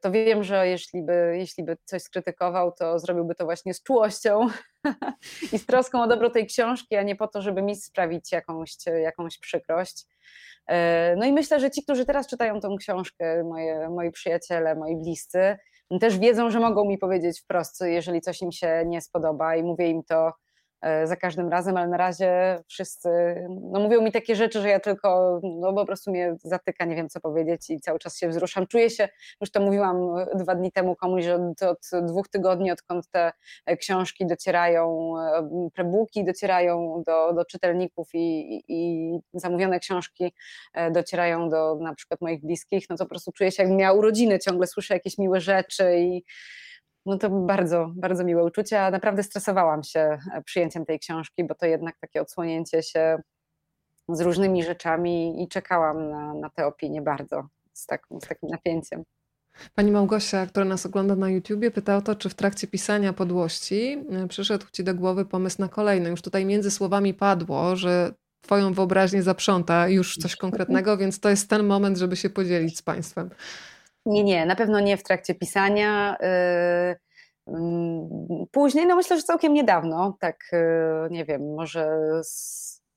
to 0.00 0.10
wiem, 0.10 0.44
że 0.44 0.68
jeśli 0.68 1.02
by, 1.02 1.34
jeśli 1.38 1.64
by 1.64 1.76
coś 1.84 2.02
skrytykował, 2.02 2.72
to 2.72 2.98
zrobiłby 2.98 3.34
to 3.34 3.44
właśnie 3.44 3.74
z 3.74 3.82
czułością 3.82 4.46
i 5.52 5.58
z 5.58 5.66
troską 5.66 6.02
o 6.02 6.06
dobro 6.06 6.30
tej 6.30 6.46
książki, 6.46 6.96
a 6.96 7.02
nie 7.02 7.16
po 7.16 7.28
to, 7.28 7.42
żeby 7.42 7.62
mi 7.62 7.76
sprawić 7.76 8.32
jakąś, 8.32 8.76
jakąś 9.02 9.38
przykrość. 9.38 10.06
E, 10.66 11.16
no 11.16 11.24
i 11.24 11.32
myślę, 11.32 11.60
że 11.60 11.70
ci, 11.70 11.82
którzy 11.82 12.04
teraz 12.04 12.26
czytają 12.26 12.60
tą 12.60 12.76
książkę, 12.76 13.44
moje, 13.44 13.88
moi 13.88 14.10
przyjaciele, 14.10 14.74
moi 14.74 14.96
bliscy, 14.96 15.56
też 16.00 16.18
wiedzą, 16.18 16.50
że 16.50 16.60
mogą 16.60 16.84
mi 16.84 16.98
powiedzieć 16.98 17.40
wprost, 17.40 17.80
jeżeli 17.80 18.20
coś 18.20 18.42
im 18.42 18.52
się 18.52 18.82
nie 18.86 19.00
spodoba 19.00 19.56
i 19.56 19.62
mówię 19.62 19.88
im 19.88 20.02
to 20.04 20.32
E, 20.32 20.49
za 21.04 21.16
każdym 21.16 21.48
razem, 21.48 21.76
ale 21.76 21.88
na 21.88 21.96
razie 21.96 22.58
wszyscy 22.68 23.08
no, 23.48 23.80
mówią 23.80 24.02
mi 24.02 24.12
takie 24.12 24.36
rzeczy, 24.36 24.60
że 24.60 24.68
ja 24.68 24.80
tylko 24.80 25.40
no, 25.42 25.72
po 25.72 25.86
prostu 25.86 26.10
mnie 26.10 26.36
zatyka, 26.44 26.84
nie 26.84 26.96
wiem 26.96 27.08
co 27.08 27.20
powiedzieć 27.20 27.70
i 27.70 27.80
cały 27.80 27.98
czas 27.98 28.18
się 28.18 28.28
wzruszam. 28.28 28.66
Czuję 28.66 28.90
się, 28.90 29.08
już 29.40 29.50
to 29.50 29.60
mówiłam 29.60 29.96
dwa 30.34 30.54
dni 30.54 30.72
temu 30.72 30.96
komuś, 30.96 31.24
że 31.24 31.34
od, 31.34 31.92
od 31.92 32.06
dwóch 32.06 32.28
tygodni, 32.28 32.72
odkąd 32.72 33.10
te 33.10 33.32
książki 33.78 34.26
docierają, 34.26 35.12
e, 35.18 35.68
prebooki 35.74 36.24
docierają 36.24 37.02
do, 37.06 37.32
do 37.32 37.44
czytelników 37.44 38.08
i, 38.14 38.56
i, 38.68 39.14
i 39.14 39.20
zamówione 39.40 39.80
książki 39.80 40.32
e, 40.74 40.90
docierają 40.90 41.48
do 41.48 41.78
na 41.80 41.94
przykład 41.94 42.20
moich 42.20 42.40
bliskich, 42.40 42.86
no 42.90 42.96
to 42.96 43.04
po 43.04 43.08
prostu 43.08 43.32
czuję 43.32 43.52
się 43.52 43.62
jakbym 43.62 43.78
miała 43.78 43.98
urodziny, 43.98 44.38
ciągle 44.38 44.66
słyszę 44.66 44.94
jakieś 44.94 45.18
miłe 45.18 45.40
rzeczy 45.40 45.96
i 45.98 46.24
no 47.06 47.18
to 47.18 47.30
bardzo, 47.30 47.92
bardzo 47.96 48.24
miłe 48.24 48.44
uczucie, 48.44 48.82
a 48.82 48.90
naprawdę 48.90 49.22
stresowałam 49.22 49.82
się 49.82 50.00
e, 50.00 50.42
przyjęciem 50.44 50.86
tej 50.86 50.98
książki, 50.98 51.44
bo 51.44 51.54
to 51.54 51.66
jednak 51.66 51.96
takie 52.00 52.20
odsłonięcie 52.20 52.82
się 52.82 53.18
z 54.08 54.20
różnymi 54.20 54.64
rzeczami 54.64 55.42
i 55.42 55.48
czekałam 55.48 56.10
na, 56.10 56.34
na 56.34 56.50
te 56.50 56.66
opinie 56.66 57.02
bardzo 57.02 57.48
z, 57.72 57.86
tak, 57.86 58.06
z 58.22 58.28
takim 58.28 58.48
napięciem. 58.48 59.02
Pani 59.74 59.90
Małgosia, 59.90 60.46
która 60.46 60.64
nas 60.64 60.86
ogląda 60.86 61.16
na 61.16 61.30
YouTubie, 61.30 61.70
pyta 61.70 61.96
o 61.96 62.02
to, 62.02 62.14
czy 62.14 62.28
w 62.28 62.34
trakcie 62.34 62.66
pisania 62.66 63.12
podłości 63.12 64.04
e, 64.10 64.28
przyszedł 64.28 64.66
Ci 64.72 64.84
do 64.84 64.94
głowy 64.94 65.24
pomysł 65.24 65.56
na 65.60 65.68
kolejną. 65.68 66.10
Już 66.10 66.22
tutaj 66.22 66.44
między 66.46 66.70
słowami 66.70 67.14
padło, 67.14 67.76
że 67.76 68.12
Twoją 68.40 68.72
wyobraźnię 68.72 69.22
zaprząta 69.22 69.88
już 69.88 70.16
coś 70.16 70.36
konkretnego, 70.36 70.96
więc 70.96 71.20
to 71.20 71.30
jest 71.30 71.50
ten 71.50 71.66
moment, 71.66 71.98
żeby 71.98 72.16
się 72.16 72.30
podzielić 72.30 72.78
z 72.78 72.82
Państwem. 72.82 73.30
Nie, 74.06 74.24
nie, 74.24 74.46
na 74.46 74.56
pewno 74.56 74.80
nie 74.80 74.96
w 74.96 75.02
trakcie 75.02 75.34
pisania. 75.34 76.16
Y, 76.16 76.96
mm, 77.46 78.08
później, 78.50 78.86
no 78.86 78.96
myślę, 78.96 79.16
że 79.16 79.22
całkiem 79.22 79.54
niedawno, 79.54 80.16
tak, 80.20 80.36
y, 80.52 81.10
nie 81.10 81.24
wiem, 81.24 81.54
może 81.54 82.00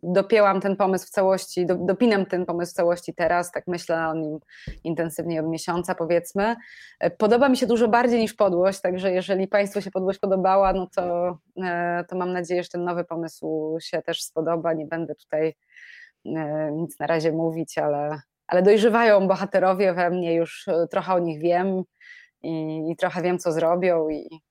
dopięłam 0.03 0.61
ten 0.61 0.75
pomysł 0.75 1.07
w 1.07 1.09
całości, 1.09 1.65
dopinam 1.65 2.25
ten 2.25 2.45
pomysł 2.45 2.71
w 2.71 2.75
całości 2.75 3.13
teraz, 3.13 3.51
tak 3.51 3.67
myślę 3.67 4.07
o 4.07 4.13
nim 4.13 4.39
intensywnie 4.83 5.39
od 5.39 5.47
miesiąca 5.47 5.95
powiedzmy. 5.95 6.55
E, 6.99 7.09
podoba 7.09 7.49
mi 7.49 7.57
się 7.57 7.67
dużo 7.67 7.87
bardziej 7.87 8.19
niż 8.19 8.33
podłość, 8.33 8.81
także 8.81 9.11
jeżeli 9.11 9.47
Państwu 9.47 9.81
się 9.81 9.91
podłość 9.91 10.19
podobała, 10.19 10.73
no 10.73 10.87
to, 10.95 11.37
e, 11.63 12.03
to 12.09 12.15
mam 12.15 12.33
nadzieję, 12.33 12.63
że 12.63 12.69
ten 12.69 12.83
nowy 12.83 13.03
pomysł 13.03 13.77
się 13.81 14.01
też 14.01 14.23
spodoba. 14.23 14.73
Nie 14.73 14.85
będę 14.85 15.15
tutaj 15.15 15.55
e, 16.25 16.71
nic 16.71 16.99
na 16.99 17.07
razie 17.07 17.31
mówić, 17.31 17.77
ale, 17.77 18.21
ale 18.47 18.61
dojrzewają 18.61 19.27
bohaterowie 19.27 19.93
we 19.93 20.09
mnie, 20.09 20.33
już 20.33 20.67
e, 20.67 20.87
trochę 20.87 21.13
o 21.13 21.19
nich 21.19 21.41
wiem 21.41 21.83
i, 22.43 22.81
i 22.91 22.95
trochę 22.95 23.21
wiem, 23.21 23.39
co 23.39 23.51
zrobią 23.51 24.09
i, 24.09 24.41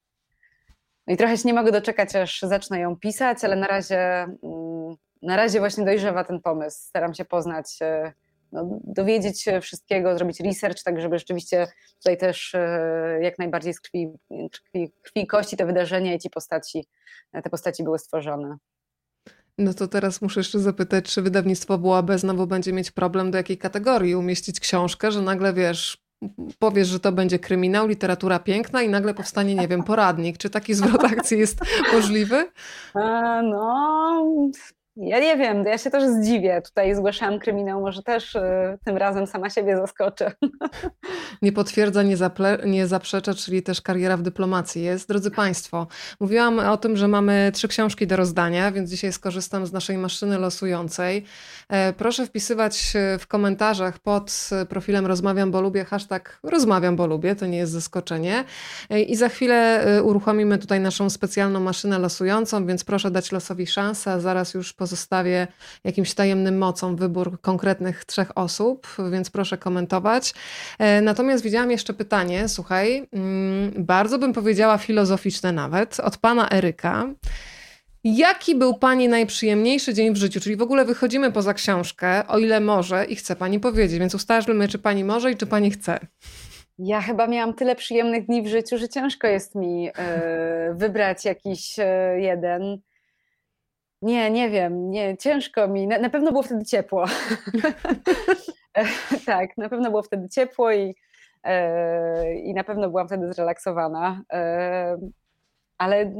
no 1.06 1.14
i 1.14 1.16
trochę 1.16 1.36
się 1.36 1.42
nie 1.46 1.54
mogę 1.54 1.72
doczekać, 1.72 2.16
aż 2.16 2.42
zacznę 2.42 2.80
ją 2.80 2.96
pisać, 2.96 3.44
ale 3.44 3.56
na 3.56 3.66
razie, 3.66 3.98
mm, 3.98 4.96
na 5.22 5.36
razie 5.36 5.58
właśnie 5.58 5.84
dojrzewa 5.84 6.24
ten 6.24 6.40
pomysł. 6.40 6.78
Staram 6.80 7.14
się 7.14 7.24
poznać, 7.24 7.66
e, 7.82 8.12
no, 8.52 8.80
dowiedzieć 8.84 9.42
się 9.42 9.60
wszystkiego, 9.60 10.16
zrobić 10.16 10.40
research, 10.40 10.82
tak 10.84 11.00
żeby 11.00 11.18
rzeczywiście 11.18 11.66
tutaj 11.98 12.18
też 12.18 12.54
e, 12.54 13.18
jak 13.22 13.38
najbardziej 13.38 13.74
z 13.74 13.80
krwi, 13.80 14.08
krwi, 14.52 14.92
krwi 15.02 15.26
kości 15.26 15.56
te 15.56 15.66
wydarzenia 15.66 16.14
i 16.14 16.18
ci 16.18 16.30
postaci, 16.30 16.86
te 17.32 17.50
postaci 17.50 17.84
były 17.84 17.98
stworzone. 17.98 18.56
No 19.58 19.74
to 19.74 19.88
teraz 19.88 20.22
muszę 20.22 20.40
jeszcze 20.40 20.58
zapytać, 20.58 21.04
czy 21.04 21.22
wydawnictwo 21.22 21.78
Bułabe 21.78 22.18
znowu 22.18 22.46
będzie 22.46 22.72
mieć 22.72 22.90
problem 22.90 23.30
do 23.30 23.38
jakiej 23.38 23.58
kategorii 23.58 24.14
umieścić 24.14 24.60
książkę, 24.60 25.12
że 25.12 25.22
nagle 25.22 25.52
wiesz, 25.52 25.98
powiesz, 26.58 26.88
że 26.88 27.00
to 27.00 27.12
będzie 27.12 27.38
kryminał, 27.38 27.88
literatura 27.88 28.38
piękna 28.38 28.82
i 28.82 28.88
nagle 28.88 29.14
powstanie, 29.14 29.54
nie 29.54 29.68
wiem, 29.68 29.82
poradnik. 29.82 30.38
Czy 30.38 30.50
taki 30.50 30.74
zwrot 30.74 31.04
akcji 31.04 31.38
jest 31.38 31.60
możliwy? 31.92 32.50
A, 32.94 33.42
no, 33.42 34.50
ja 34.96 35.20
nie 35.20 35.36
wiem, 35.36 35.64
ja 35.64 35.78
się 35.78 35.90
też 35.90 36.04
zdziwię. 36.04 36.62
Tutaj 36.62 36.94
zgłaszałam 36.94 37.38
kryminał, 37.38 37.80
może 37.80 38.02
też 38.02 38.34
y, 38.34 38.40
tym 38.84 38.96
razem 38.96 39.26
sama 39.26 39.50
siebie 39.50 39.76
zaskoczę. 39.76 40.32
Nie 41.42 41.52
potwierdza, 41.52 42.02
nie, 42.02 42.16
zaple- 42.16 42.66
nie 42.66 42.86
zaprzecza, 42.86 43.34
czyli 43.34 43.62
też 43.62 43.80
kariera 43.80 44.16
w 44.16 44.22
dyplomacji 44.22 44.82
jest. 44.82 45.08
Drodzy 45.08 45.30
Państwo, 45.30 45.86
mówiłam 46.20 46.58
o 46.58 46.76
tym, 46.76 46.96
że 46.96 47.08
mamy 47.08 47.50
trzy 47.54 47.68
książki 47.68 48.06
do 48.06 48.16
rozdania, 48.16 48.72
więc 48.72 48.90
dzisiaj 48.90 49.12
skorzystam 49.12 49.66
z 49.66 49.72
naszej 49.72 49.98
maszyny 49.98 50.38
losującej. 50.38 51.24
E, 51.72 51.92
proszę 51.92 52.26
wpisywać 52.26 52.92
w 53.18 53.26
komentarzach 53.26 53.98
pod 53.98 54.50
profilem 54.68 55.06
Rozmawiam, 55.06 55.50
bo 55.50 55.60
lubię 55.60 55.84
hashtag 55.84 56.38
Rozmawiam, 56.42 56.96
bo 56.96 57.06
lubię, 57.06 57.36
to 57.36 57.46
nie 57.46 57.58
jest 57.58 57.72
zaskoczenie. 57.72 58.44
E, 58.90 59.02
I 59.02 59.16
za 59.16 59.28
chwilę 59.28 59.84
e, 59.84 60.02
uruchomimy 60.02 60.58
tutaj 60.58 60.80
naszą 60.80 61.10
specjalną 61.10 61.60
maszynę 61.60 61.98
losującą, 61.98 62.66
więc 62.66 62.84
proszę 62.84 63.10
dać 63.10 63.32
losowi 63.32 63.66
szansę, 63.66 64.20
zaraz 64.20 64.54
już 64.54 64.72
pozostawię 64.72 65.46
jakimś 65.84 66.14
tajemnym 66.14 66.58
mocą 66.58 66.96
wybór 66.96 67.40
konkretnych 67.40 68.04
trzech 68.04 68.38
osób, 68.38 68.86
więc 69.10 69.30
proszę 69.30 69.58
komentować. 69.58 70.34
E, 70.78 71.00
natomiast 71.00 71.44
widziałam 71.44 71.70
jeszcze 71.70 71.94
pytanie, 71.94 72.48
słuchaj, 72.48 73.08
mm, 73.12 73.72
bardzo 73.84 74.18
bym 74.18 74.32
powiedziała 74.32 74.78
filozoficzne 74.78 75.52
nawet, 75.52 76.00
od 76.00 76.16
pana 76.16 76.50
Eryka. 76.50 77.06
Jaki 78.04 78.54
był 78.54 78.74
Pani 78.74 79.08
najprzyjemniejszy 79.08 79.94
dzień 79.94 80.14
w 80.14 80.16
życiu? 80.16 80.40
Czyli 80.40 80.56
w 80.56 80.62
ogóle 80.62 80.84
wychodzimy 80.84 81.32
poza 81.32 81.54
książkę, 81.54 82.26
o 82.28 82.38
ile 82.38 82.60
może 82.60 83.04
i 83.04 83.16
chce 83.16 83.36
Pani 83.36 83.60
powiedzieć, 83.60 83.98
więc 83.98 84.14
ustalmy, 84.14 84.68
czy 84.68 84.78
Pani 84.78 85.04
może 85.04 85.30
i 85.30 85.36
czy 85.36 85.46
Pani 85.46 85.70
chce. 85.70 85.98
Ja 86.78 87.00
chyba 87.00 87.26
miałam 87.26 87.54
tyle 87.54 87.76
przyjemnych 87.76 88.26
dni 88.26 88.42
w 88.42 88.46
życiu, 88.46 88.78
że 88.78 88.88
ciężko 88.88 89.26
jest 89.26 89.54
mi 89.54 89.90
e, 89.96 90.74
wybrać 90.74 91.24
jakiś 91.24 91.78
e, 91.78 92.20
jeden. 92.20 92.78
Nie, 94.02 94.30
nie 94.30 94.50
wiem, 94.50 94.90
nie, 94.90 95.16
ciężko 95.16 95.68
mi. 95.68 95.86
Na, 95.86 95.98
na 95.98 96.10
pewno 96.10 96.30
było 96.30 96.42
wtedy 96.42 96.64
ciepło. 96.64 97.04
tak, 99.26 99.56
na 99.56 99.68
pewno 99.68 99.90
było 99.90 100.02
wtedy 100.02 100.28
ciepło 100.28 100.72
i, 100.72 100.94
i 102.44 102.54
na 102.54 102.64
pewno 102.64 102.88
byłam 102.90 103.06
wtedy 103.06 103.32
zrelaksowana. 103.32 104.22
ale 105.78 106.12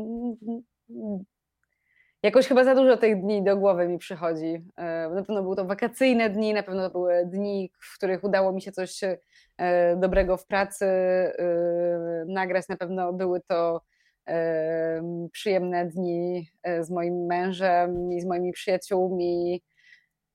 Jakoś 2.22 2.48
chyba 2.48 2.64
za 2.64 2.74
dużo 2.74 2.96
tych 2.96 3.20
dni 3.20 3.44
do 3.44 3.56
głowy 3.56 3.88
mi 3.88 3.98
przychodzi. 3.98 4.64
E, 4.76 5.08
na 5.08 5.22
pewno 5.24 5.42
były 5.42 5.56
to 5.56 5.64
wakacyjne 5.64 6.30
dni, 6.30 6.54
na 6.54 6.62
pewno 6.62 6.90
były 6.90 7.26
dni, 7.26 7.72
w 7.80 7.96
których 7.96 8.24
udało 8.24 8.52
mi 8.52 8.62
się 8.62 8.72
coś 8.72 9.00
e, 9.58 9.96
dobrego 9.96 10.36
w 10.36 10.46
pracy 10.46 10.84
e, 10.84 11.34
nagrać. 12.26 12.68
Na 12.68 12.76
pewno 12.76 13.12
były 13.12 13.40
to 13.40 13.80
przyjemne 15.32 15.86
dni 15.86 16.50
z 16.80 16.90
moim 16.90 17.26
mężem 17.26 18.12
i 18.12 18.20
z 18.20 18.26
moimi 18.26 18.52
przyjaciółmi 18.52 19.62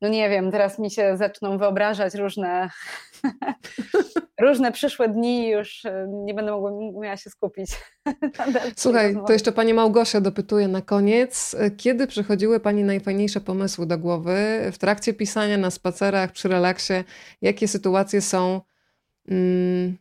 no 0.01 0.07
nie 0.09 0.29
wiem, 0.29 0.51
teraz 0.51 0.79
mi 0.79 0.91
się 0.91 1.17
zaczną 1.17 1.57
wyobrażać 1.57 2.15
różne, 2.15 2.69
różne 4.41 4.71
przyszłe 4.71 5.09
dni, 5.09 5.49
już 5.49 5.85
e, 5.85 6.07
nie 6.09 6.33
będę 6.33 6.51
mogła 6.51 6.71
miała 7.01 7.17
się 7.17 7.29
skupić. 7.29 7.69
Słuchaj, 8.75 9.17
to 9.27 9.33
jeszcze 9.33 9.51
Pani 9.51 9.73
Małgosia 9.73 10.21
dopytuje 10.21 10.67
na 10.67 10.81
koniec. 10.81 11.55
Kiedy 11.77 12.07
przychodziły 12.07 12.59
Pani 12.59 12.83
najfajniejsze 12.83 13.41
pomysły 13.41 13.85
do 13.85 13.97
głowy 13.97 14.37
w 14.71 14.77
trakcie 14.77 15.13
pisania, 15.13 15.57
na 15.57 15.71
spacerach, 15.71 16.31
przy 16.31 16.47
relaksie? 16.47 16.93
Jakie 17.41 17.67
sytuacje 17.67 18.21
są 18.21 18.61
mm, 19.27 19.97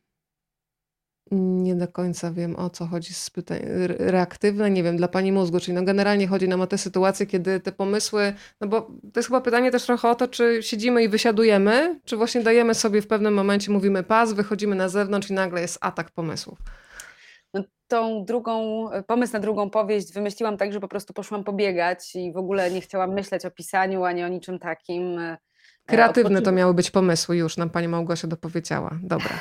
nie 1.30 1.74
do 1.74 1.88
końca 1.88 2.30
wiem 2.30 2.56
o 2.56 2.70
co 2.70 2.86
chodzi 2.86 3.14
z 3.14 3.30
pytań 3.30 3.58
reaktywne, 3.88 4.70
nie 4.70 4.82
wiem, 4.82 4.96
dla 4.96 5.08
pani 5.08 5.32
mózgu, 5.32 5.60
czyli 5.60 5.74
no 5.74 5.82
generalnie 5.82 6.26
chodzi 6.26 6.48
nam 6.48 6.60
o 6.60 6.66
te 6.66 6.78
sytuacje, 6.78 7.26
kiedy 7.26 7.60
te 7.60 7.72
pomysły, 7.72 8.34
no 8.60 8.68
bo 8.68 8.80
to 8.82 9.20
jest 9.20 9.28
chyba 9.28 9.40
pytanie 9.40 9.70
też 9.70 9.86
trochę 9.86 10.10
o 10.10 10.14
to, 10.14 10.28
czy 10.28 10.62
siedzimy 10.62 11.02
i 11.02 11.08
wysiadujemy, 11.08 12.00
czy 12.04 12.16
właśnie 12.16 12.40
dajemy 12.40 12.74
sobie 12.74 13.02
w 13.02 13.06
pewnym 13.06 13.34
momencie, 13.34 13.72
mówimy 13.72 14.02
pas, 14.02 14.32
wychodzimy 14.32 14.76
na 14.76 14.88
zewnątrz 14.88 15.30
i 15.30 15.32
nagle 15.32 15.60
jest 15.60 15.78
atak 15.80 16.10
pomysłów. 16.10 16.58
No, 17.54 17.64
tą 17.88 18.24
drugą, 18.24 18.88
pomysł 19.06 19.32
na 19.32 19.40
drugą 19.40 19.70
powieść 19.70 20.12
wymyśliłam 20.12 20.56
tak, 20.56 20.72
że 20.72 20.80
po 20.80 20.88
prostu 20.88 21.12
poszłam 21.12 21.44
pobiegać 21.44 22.16
i 22.16 22.32
w 22.32 22.36
ogóle 22.36 22.70
nie 22.70 22.80
chciałam 22.80 23.14
myśleć 23.14 23.44
o 23.44 23.50
pisaniu 23.50 24.04
ani 24.04 24.24
o 24.24 24.28
niczym 24.28 24.58
takim. 24.58 25.20
E, 25.86 25.92
Kreatywne 25.92 26.42
to 26.42 26.52
miały 26.52 26.74
być 26.74 26.90
pomysły, 26.90 27.36
już 27.36 27.56
nam 27.56 27.70
pani 27.70 27.88
Małgosia 27.88 28.28
dopowiedziała. 28.28 28.98
Dobra. 29.02 29.40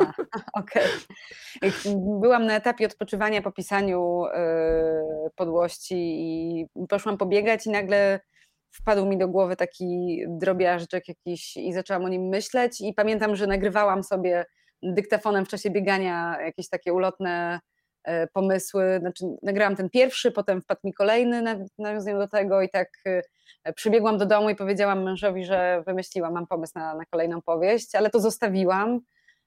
Okej. 0.52 0.82
Okay. 1.62 1.70
Byłam 2.20 2.46
na 2.46 2.56
etapie 2.56 2.86
odpoczywania 2.86 3.42
po 3.42 3.52
pisaniu 3.52 4.22
yy, 4.34 5.30
podłości 5.36 5.96
i 5.96 6.66
poszłam 6.88 7.18
pobiegać 7.18 7.66
i 7.66 7.70
nagle 7.70 8.20
wpadł 8.72 9.06
mi 9.06 9.18
do 9.18 9.28
głowy 9.28 9.56
taki 9.56 10.22
drobiażdżek 10.28 11.08
jakiś 11.08 11.56
i 11.56 11.72
zaczęłam 11.72 12.04
o 12.04 12.08
nim 12.08 12.22
myśleć 12.22 12.80
i 12.80 12.94
pamiętam, 12.94 13.36
że 13.36 13.46
nagrywałam 13.46 14.02
sobie 14.04 14.44
dyktafonem 14.82 15.44
w 15.44 15.48
czasie 15.48 15.70
biegania 15.70 16.36
jakieś 16.40 16.68
takie 16.68 16.92
ulotne 16.92 17.60
e, 17.60 17.60
pomysły, 18.32 18.98
znaczy 19.00 19.24
nagrałam 19.42 19.76
ten 19.76 19.90
pierwszy, 19.90 20.32
potem 20.32 20.62
wpadł 20.62 20.80
mi 20.84 20.92
kolejny 20.94 21.42
nawiązując 21.78 22.20
do 22.20 22.28
tego 22.28 22.62
i 22.62 22.68
tak 22.68 22.88
Przybiegłam 23.74 24.18
do 24.18 24.26
domu 24.26 24.50
i 24.50 24.56
powiedziałam 24.56 25.02
mężowi, 25.02 25.44
że 25.44 25.82
wymyśliłam, 25.86 26.32
mam 26.32 26.46
pomysł 26.46 26.72
na, 26.76 26.94
na 26.94 27.04
kolejną 27.04 27.42
powieść, 27.42 27.94
ale 27.94 28.10
to 28.10 28.20
zostawiłam. 28.20 29.00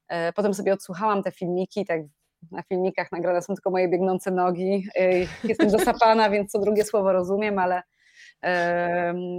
E, 0.08 0.34
potem 0.34 0.54
sobie 0.54 0.74
odsłuchałam 0.74 1.24
te 1.24 1.32
filmiki, 1.32 1.86
tak 1.86 2.02
na 2.52 2.64
filmikach 2.64 3.12
nagrane 3.12 3.42
są 3.42 3.54
tylko 3.54 3.70
moje 3.70 3.90
biegnące 3.90 4.32
nogi. 4.32 4.88
E, 4.96 5.20
jestem 5.44 5.70
zasapana, 5.80 6.30
więc 6.30 6.52
co 6.52 6.60
drugie 6.60 6.84
słowo 6.84 7.14
rozumiem, 7.14 7.60
ale 7.60 7.82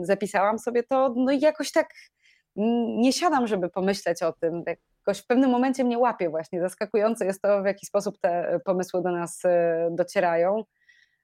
zapisałam 0.03 0.59
sobie 0.59 0.83
to. 0.83 1.15
No 1.17 1.33
i 1.33 1.41
jakoś 1.41 1.73
tak 1.73 1.89
nie 2.97 3.13
siadam, 3.13 3.47
żeby 3.47 3.69
pomyśleć 3.69 4.23
o 4.23 4.33
tym. 4.33 4.65
Jakoś 5.07 5.23
w 5.23 5.27
pewnym 5.27 5.51
momencie 5.51 5.85
mnie 5.85 5.99
łapie 5.99 6.31
właśnie. 6.31 6.61
Zaskakujące 6.61 7.27
jest 7.27 7.43
to, 7.43 7.63
w 7.63 7.67
jaki 7.67 7.87
sposób 7.87 8.19
te 8.19 8.61
pomysły 8.65 9.03
do 9.03 9.11
nas 9.11 9.45
e, 9.45 9.89
docierają 9.91 10.65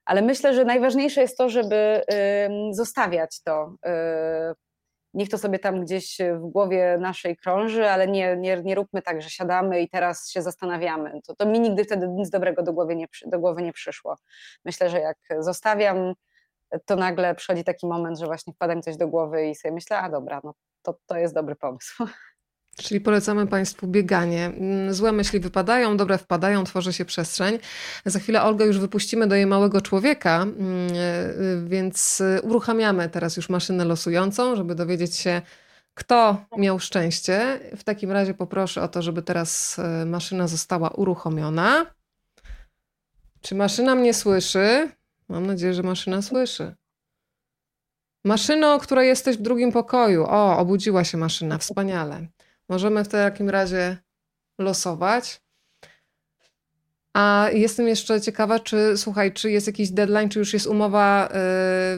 ale 0.05 0.21
myślę, 0.21 0.53
że 0.53 0.65
najważniejsze 0.65 1.21
jest 1.21 1.37
to, 1.37 1.49
żeby 1.49 2.01
zostawiać 2.71 3.41
to. 3.43 3.75
Y, 3.85 3.91
niech 5.13 5.29
to 5.29 5.37
sobie 5.37 5.59
tam 5.59 5.81
gdzieś 5.81 6.17
w 6.33 6.39
głowie 6.39 6.97
naszej 6.99 7.37
krąży, 7.37 7.89
ale 7.89 8.07
nie, 8.07 8.37
nie, 8.37 8.61
nie 8.63 8.75
róbmy 8.75 9.01
tak, 9.01 9.21
że 9.21 9.29
siadamy 9.29 9.81
i 9.81 9.89
teraz 9.89 10.29
się 10.29 10.41
zastanawiamy. 10.41 11.21
To, 11.27 11.35
to 11.35 11.45
mi 11.45 11.59
nigdy 11.59 11.83
wtedy 11.83 12.07
nic 12.07 12.29
dobrego 12.29 12.63
do 12.63 12.73
głowy, 12.73 12.95
nie, 12.95 13.07
do 13.25 13.39
głowy 13.39 13.61
nie 13.61 13.73
przyszło. 13.73 14.17
Myślę, 14.65 14.89
że 14.89 14.99
jak 14.99 15.17
zostawiam, 15.39 16.13
to 16.85 16.95
nagle 16.95 17.35
przychodzi 17.35 17.63
taki 17.63 17.87
moment, 17.87 18.19
że 18.19 18.25
właśnie 18.25 18.53
wpada 18.53 18.75
mi 18.75 18.81
coś 18.81 18.97
do 18.97 19.07
głowy 19.07 19.47
i 19.47 19.55
sobie 19.55 19.73
myślę, 19.73 19.97
a 19.97 20.09
dobra, 20.09 20.41
no 20.43 20.53
to, 20.81 20.99
to 21.05 21.17
jest 21.17 21.33
dobry 21.33 21.55
pomysł. 21.55 22.05
Czyli 22.77 23.01
polecamy 23.01 23.47
Państwu 23.47 23.87
bieganie. 23.87 24.45
Mm, 24.45 24.93
złe 24.93 25.11
myśli 25.11 25.39
wypadają, 25.39 25.97
dobre 25.97 26.17
wpadają, 26.17 26.63
tworzy 26.63 26.93
się 26.93 27.05
przestrzeń. 27.05 27.59
Za 28.05 28.19
chwilę 28.19 28.43
Olgę 28.43 28.65
już 28.65 28.79
wypuścimy 28.79 29.27
do 29.27 29.35
jej 29.35 29.45
małego 29.45 29.81
człowieka, 29.81 30.41
mm, 30.41 30.57
e, 30.93 31.69
więc 31.69 32.23
uruchamiamy 32.43 33.09
teraz 33.09 33.37
już 33.37 33.49
maszynę 33.49 33.85
losującą, 33.85 34.55
żeby 34.55 34.75
dowiedzieć 34.75 35.15
się, 35.15 35.41
kto 35.93 36.45
miał 36.57 36.79
szczęście. 36.79 37.59
W 37.77 37.83
takim 37.83 38.11
razie 38.11 38.33
poproszę 38.33 38.81
o 38.81 38.87
to, 38.87 39.01
żeby 39.01 39.21
teraz 39.21 39.81
maszyna 40.05 40.47
została 40.47 40.89
uruchomiona. 40.89 41.85
Czy 43.41 43.55
maszyna 43.55 43.95
mnie 43.95 44.13
słyszy? 44.13 44.91
Mam 45.29 45.47
nadzieję, 45.47 45.73
że 45.73 45.83
maszyna 45.83 46.21
słyszy. 46.21 46.75
Maszyno, 48.25 48.79
która 48.79 49.03
jesteś 49.03 49.37
w 49.37 49.41
drugim 49.41 49.71
pokoju. 49.71 50.25
O, 50.27 50.57
obudziła 50.57 51.03
się 51.03 51.17
maszyna, 51.17 51.57
wspaniale. 51.57 52.27
Możemy 52.71 53.03
w 53.03 53.07
takim 53.07 53.49
razie 53.49 53.97
losować. 54.59 55.41
A 57.13 57.47
jestem 57.53 57.87
jeszcze 57.87 58.21
ciekawa, 58.21 58.59
czy 58.59 58.97
słuchaj, 58.97 59.33
czy 59.33 59.51
jest 59.51 59.67
jakiś 59.67 59.89
deadline, 59.89 60.29
czy 60.29 60.39
już 60.39 60.53
jest 60.53 60.67
umowa 60.67 61.29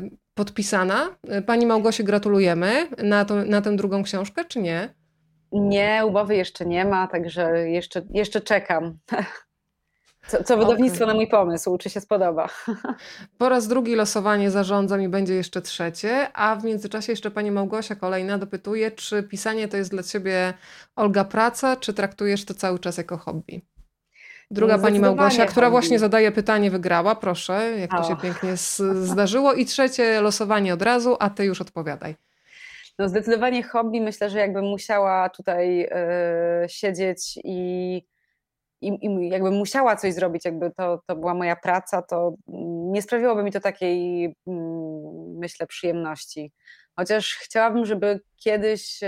y, 0.03 0.11
podpisana? 0.33 1.15
Pani 1.45 1.65
Małgosi 1.65 2.03
gratulujemy 2.03 2.87
na, 3.03 3.25
to, 3.25 3.35
na 3.35 3.61
tę 3.61 3.75
drugą 3.75 4.03
książkę, 4.03 4.45
czy 4.45 4.59
nie? 4.59 4.93
Nie, 5.51 6.01
umowy 6.07 6.35
jeszcze 6.35 6.65
nie 6.65 6.85
ma, 6.85 7.07
także 7.07 7.69
jeszcze, 7.69 8.01
jeszcze 8.09 8.41
czekam. 8.41 8.97
Co, 10.27 10.43
co 10.43 10.57
wydawnictwo 10.57 11.03
okay. 11.03 11.07
na 11.07 11.13
mój 11.13 11.27
pomysł, 11.27 11.77
czy 11.77 11.89
się 11.89 12.01
spodoba. 12.01 12.49
Po 13.37 13.49
raz 13.49 13.67
drugi 13.67 13.95
losowanie 13.95 14.51
zarządzam 14.51 15.01
i 15.01 15.07
będzie 15.07 15.33
jeszcze 15.33 15.61
trzecie, 15.61 16.27
a 16.33 16.55
w 16.55 16.63
międzyczasie 16.63 17.11
jeszcze 17.11 17.31
pani 17.31 17.51
Małgosia 17.51 17.95
kolejna 17.95 18.37
dopytuje, 18.37 18.91
czy 18.91 19.23
pisanie 19.23 19.67
to 19.67 19.77
jest 19.77 19.91
dla 19.91 20.03
ciebie, 20.03 20.53
Olga, 20.95 21.23
praca, 21.23 21.75
czy 21.75 21.93
traktujesz 21.93 22.45
to 22.45 22.53
cały 22.53 22.79
czas 22.79 22.97
jako 22.97 23.17
hobby? 23.17 23.61
Druga 24.51 24.77
pani 24.79 24.99
Małgosia, 24.99 25.45
która 25.45 25.69
właśnie 25.69 25.99
zadaje 25.99 26.31
pytanie, 26.31 26.71
wygrała, 26.71 27.15
proszę, 27.15 27.71
jak 27.79 27.91
to 27.91 28.03
się 28.03 28.15
pięknie 28.15 28.57
zdarzyło. 29.11 29.53
I 29.53 29.65
trzecie 29.65 30.21
losowanie 30.21 30.73
od 30.73 30.81
razu, 30.81 31.17
a 31.19 31.29
ty 31.29 31.45
już 31.45 31.61
odpowiadaj. 31.61 32.15
No 32.99 33.09
zdecydowanie 33.09 33.63
hobby. 33.63 34.01
Myślę, 34.01 34.29
że 34.29 34.39
jakbym 34.39 34.65
musiała 34.65 35.29
tutaj 35.29 35.77
yy, 35.77 35.89
siedzieć 36.69 37.39
i 37.43 38.01
i, 38.88 39.05
i 39.05 39.30
jakbym 39.30 39.53
musiała 39.53 39.95
coś 39.95 40.14
zrobić, 40.14 40.45
jakby 40.45 40.72
to, 40.72 41.01
to 41.07 41.15
była 41.15 41.34
moja 41.34 41.55
praca, 41.55 42.01
to 42.01 42.34
nie 42.91 43.01
sprawiłoby 43.01 43.43
mi 43.43 43.51
to 43.51 43.60
takiej, 43.60 44.26
mm, 44.47 45.38
myślę, 45.38 45.68
przyjemności. 45.68 46.51
Chociaż 46.95 47.35
chciałabym, 47.35 47.85
żeby 47.85 48.19
kiedyś. 48.38 48.99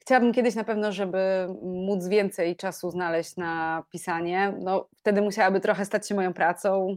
Chciałabym 0.00 0.32
kiedyś 0.32 0.54
na 0.54 0.64
pewno, 0.64 0.92
żeby 0.92 1.46
móc 1.62 2.08
więcej 2.08 2.56
czasu 2.56 2.90
znaleźć 2.90 3.36
na 3.36 3.84
pisanie. 3.92 4.54
No, 4.60 4.88
wtedy 4.96 5.22
musiałaby 5.22 5.60
trochę 5.60 5.84
stać 5.84 6.08
się 6.08 6.14
moją 6.14 6.34
pracą. 6.34 6.96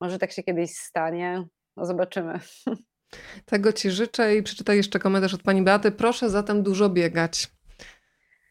Może 0.00 0.18
tak 0.18 0.32
się 0.32 0.42
kiedyś 0.42 0.76
stanie. 0.76 1.44
No, 1.76 1.86
zobaczymy. 1.86 2.40
Tego 3.46 3.72
Ci 3.72 3.90
życzę 3.90 4.36
i 4.36 4.42
przeczytaj 4.42 4.76
jeszcze 4.76 4.98
komentarz 4.98 5.34
od 5.34 5.42
Pani 5.42 5.62
Beaty. 5.62 5.92
Proszę 5.92 6.30
zatem 6.30 6.62
dużo 6.62 6.88
biegać. 6.88 7.48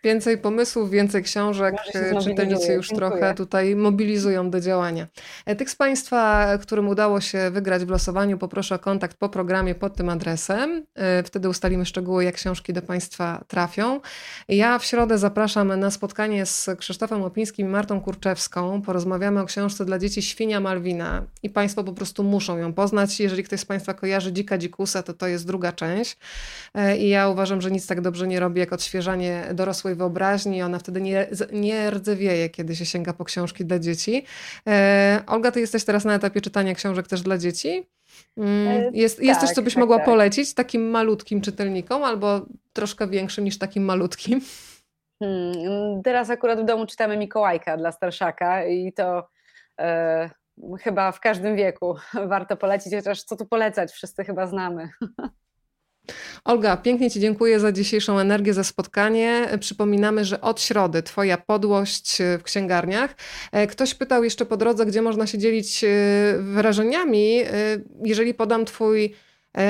Więcej 0.03 0.37
pomysłów, 0.37 0.89
więcej 0.89 1.23
książek. 1.23 1.75
Czytelnicy 2.23 2.73
już 2.73 2.87
Dziękuję. 2.89 3.09
trochę 3.09 3.33
tutaj 3.33 3.75
mobilizują 3.75 4.49
do 4.49 4.61
działania. 4.61 5.07
E, 5.45 5.55
tych 5.55 5.69
z 5.69 5.75
Państwa, 5.75 6.47
którym 6.57 6.87
udało 6.87 7.21
się 7.21 7.51
wygrać 7.51 7.85
w 7.85 7.89
losowaniu, 7.89 8.37
poproszę 8.37 8.75
o 8.75 8.79
kontakt 8.79 9.17
po 9.17 9.29
programie 9.29 9.75
pod 9.75 9.95
tym 9.95 10.09
adresem. 10.09 10.85
E, 10.95 11.23
wtedy 11.23 11.49
ustalimy 11.49 11.85
szczegóły, 11.85 12.23
jak 12.23 12.35
książki 12.35 12.73
do 12.73 12.81
Państwa 12.81 13.43
trafią. 13.47 14.01
Ja 14.47 14.79
w 14.79 14.85
środę 14.85 15.17
zapraszam 15.17 15.79
na 15.79 15.91
spotkanie 15.91 16.45
z 16.45 16.69
Krzysztofem 16.77 17.23
Opińskim 17.23 17.67
i 17.67 17.69
Martą 17.69 18.01
Kurczewską. 18.01 18.81
Porozmawiamy 18.81 19.41
o 19.41 19.45
książce 19.45 19.85
dla 19.85 19.99
dzieci 19.99 20.21
Świnia 20.21 20.59
Malwina 20.59 21.23
i 21.43 21.49
Państwo 21.49 21.83
po 21.83 21.93
prostu 21.93 22.23
muszą 22.23 22.57
ją 22.57 22.73
poznać. 22.73 23.19
Jeżeli 23.19 23.43
ktoś 23.43 23.59
z 23.59 23.65
Państwa 23.65 23.93
kojarzy 23.93 24.33
Dzika 24.33 24.57
Dzikusa, 24.57 25.03
to 25.03 25.13
to 25.13 25.27
jest 25.27 25.47
druga 25.47 25.71
część. 25.71 26.17
E, 26.73 26.97
I 26.97 27.09
ja 27.09 27.29
uważam, 27.29 27.61
że 27.61 27.71
nic 27.71 27.87
tak 27.87 28.01
dobrze 28.01 28.27
nie 28.27 28.39
robi, 28.39 28.59
jak 28.59 28.73
odświeżanie 28.73 29.47
dorosłej 29.53 29.92
wyobraźni. 29.95 30.61
Ona 30.61 30.79
wtedy 30.79 31.01
nie, 31.01 31.27
nie 31.51 31.91
rdzewieje, 31.91 32.49
kiedy 32.49 32.75
się 32.75 32.85
sięga 32.85 33.13
po 33.13 33.25
książki 33.25 33.65
dla 33.65 33.79
dzieci. 33.79 34.25
E, 34.67 35.23
Olga, 35.27 35.51
ty 35.51 35.59
jesteś 35.59 35.83
teraz 35.83 36.05
na 36.05 36.15
etapie 36.15 36.41
czytania 36.41 36.75
książek 36.75 37.07
też 37.07 37.21
dla 37.21 37.37
dzieci? 37.37 37.89
Mm, 38.37 38.67
e, 38.67 38.91
jest, 38.93 39.23
jest 39.23 39.39
tak, 39.39 39.49
coś, 39.49 39.55
co 39.55 39.61
byś 39.61 39.73
tak, 39.73 39.81
mogła 39.81 39.97
tak. 39.97 40.05
polecić 40.05 40.53
takim 40.53 40.89
malutkim 40.89 41.41
czytelnikom 41.41 42.03
albo 42.03 42.45
troszkę 42.73 43.07
większym 43.07 43.43
niż 43.43 43.57
takim 43.57 43.85
malutkim? 43.85 44.41
Hmm, 45.23 46.01
teraz 46.03 46.29
akurat 46.29 46.61
w 46.61 46.65
domu 46.65 46.85
czytamy 46.85 47.17
Mikołajka 47.17 47.77
dla 47.77 47.91
starszaka 47.91 48.65
i 48.65 48.93
to 48.93 49.27
e, 49.79 50.29
chyba 50.79 51.11
w 51.11 51.19
każdym 51.19 51.55
wieku 51.55 51.95
warto 52.33 52.57
polecić, 52.57 52.93
chociaż 52.95 53.23
co 53.23 53.35
tu 53.35 53.45
polecać, 53.45 53.91
wszyscy 53.91 54.23
chyba 54.23 54.47
znamy. 54.47 54.89
Olga, 56.45 56.77
pięknie 56.77 57.11
Ci 57.11 57.19
dziękuję 57.19 57.59
za 57.59 57.71
dzisiejszą 57.71 58.19
energię, 58.19 58.53
za 58.53 58.63
spotkanie. 58.63 59.47
Przypominamy, 59.59 60.25
że 60.25 60.41
od 60.41 60.61
środy 60.61 61.03
Twoja 61.03 61.37
podłość 61.37 62.17
w 62.39 62.43
księgarniach. 62.43 63.15
E, 63.51 63.67
ktoś 63.67 63.95
pytał 63.95 64.23
jeszcze 64.23 64.45
po 64.45 64.57
drodze, 64.57 64.85
gdzie 64.85 65.01
można 65.01 65.27
się 65.27 65.37
dzielić 65.37 65.83
e, 65.83 65.87
wrażeniami. 66.39 67.39
E, 67.41 67.47
jeżeli 68.03 68.33
podam 68.33 68.65
Twój 68.65 69.15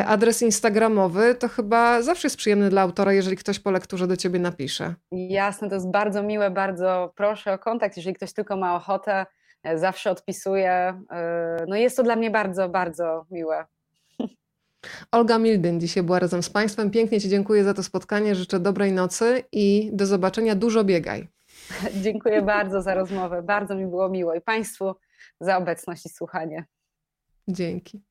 adres 0.07 0.41
instagramowy, 0.41 1.35
to 1.35 1.47
chyba 1.47 2.01
zawsze 2.01 2.25
jest 2.25 2.37
przyjemny 2.37 2.69
dla 2.69 2.81
autora, 2.81 3.13
jeżeli 3.13 3.37
ktoś 3.37 3.59
po 3.59 3.71
lekturze 3.71 4.07
do 4.07 4.17
Ciebie 4.17 4.39
napisze. 4.39 4.93
Jasne, 5.11 5.69
to 5.69 5.75
jest 5.75 5.91
bardzo 5.91 6.23
miłe, 6.23 6.51
bardzo 6.51 7.13
proszę 7.15 7.53
o 7.53 7.59
kontakt, 7.59 7.97
jeżeli 7.97 8.15
ktoś 8.15 8.33
tylko 8.33 8.57
ma 8.57 8.75
ochotę, 8.75 9.25
zawsze 9.75 10.11
odpisuję. 10.11 11.01
No 11.67 11.75
jest 11.75 11.97
to 11.97 12.03
dla 12.03 12.15
mnie 12.15 12.31
bardzo, 12.31 12.69
bardzo 12.69 13.25
miłe. 13.31 13.65
Olga 15.11 15.39
Mildyn 15.39 15.79
dzisiaj 15.79 16.03
była 16.03 16.19
razem 16.19 16.43
z 16.43 16.49
Państwem. 16.49 16.91
Pięknie 16.91 17.21
Ci 17.21 17.29
dziękuję 17.29 17.63
za 17.63 17.73
to 17.73 17.83
spotkanie. 17.83 18.35
Życzę 18.35 18.59
dobrej 18.59 18.91
nocy 18.91 19.43
i 19.51 19.89
do 19.93 20.05
zobaczenia. 20.05 20.55
Dużo 20.55 20.83
biegaj. 20.83 21.27
Dziękuję 22.03 22.41
bardzo 22.41 22.81
za 22.81 22.93
rozmowę. 22.93 23.43
Bardzo 23.43 23.75
mi 23.75 23.87
było 23.87 24.09
miło 24.09 24.35
i 24.35 24.41
Państwu 24.41 24.95
za 25.39 25.57
obecność 25.57 26.05
i 26.05 26.09
słuchanie. 26.09 26.65
Dzięki. 27.47 28.03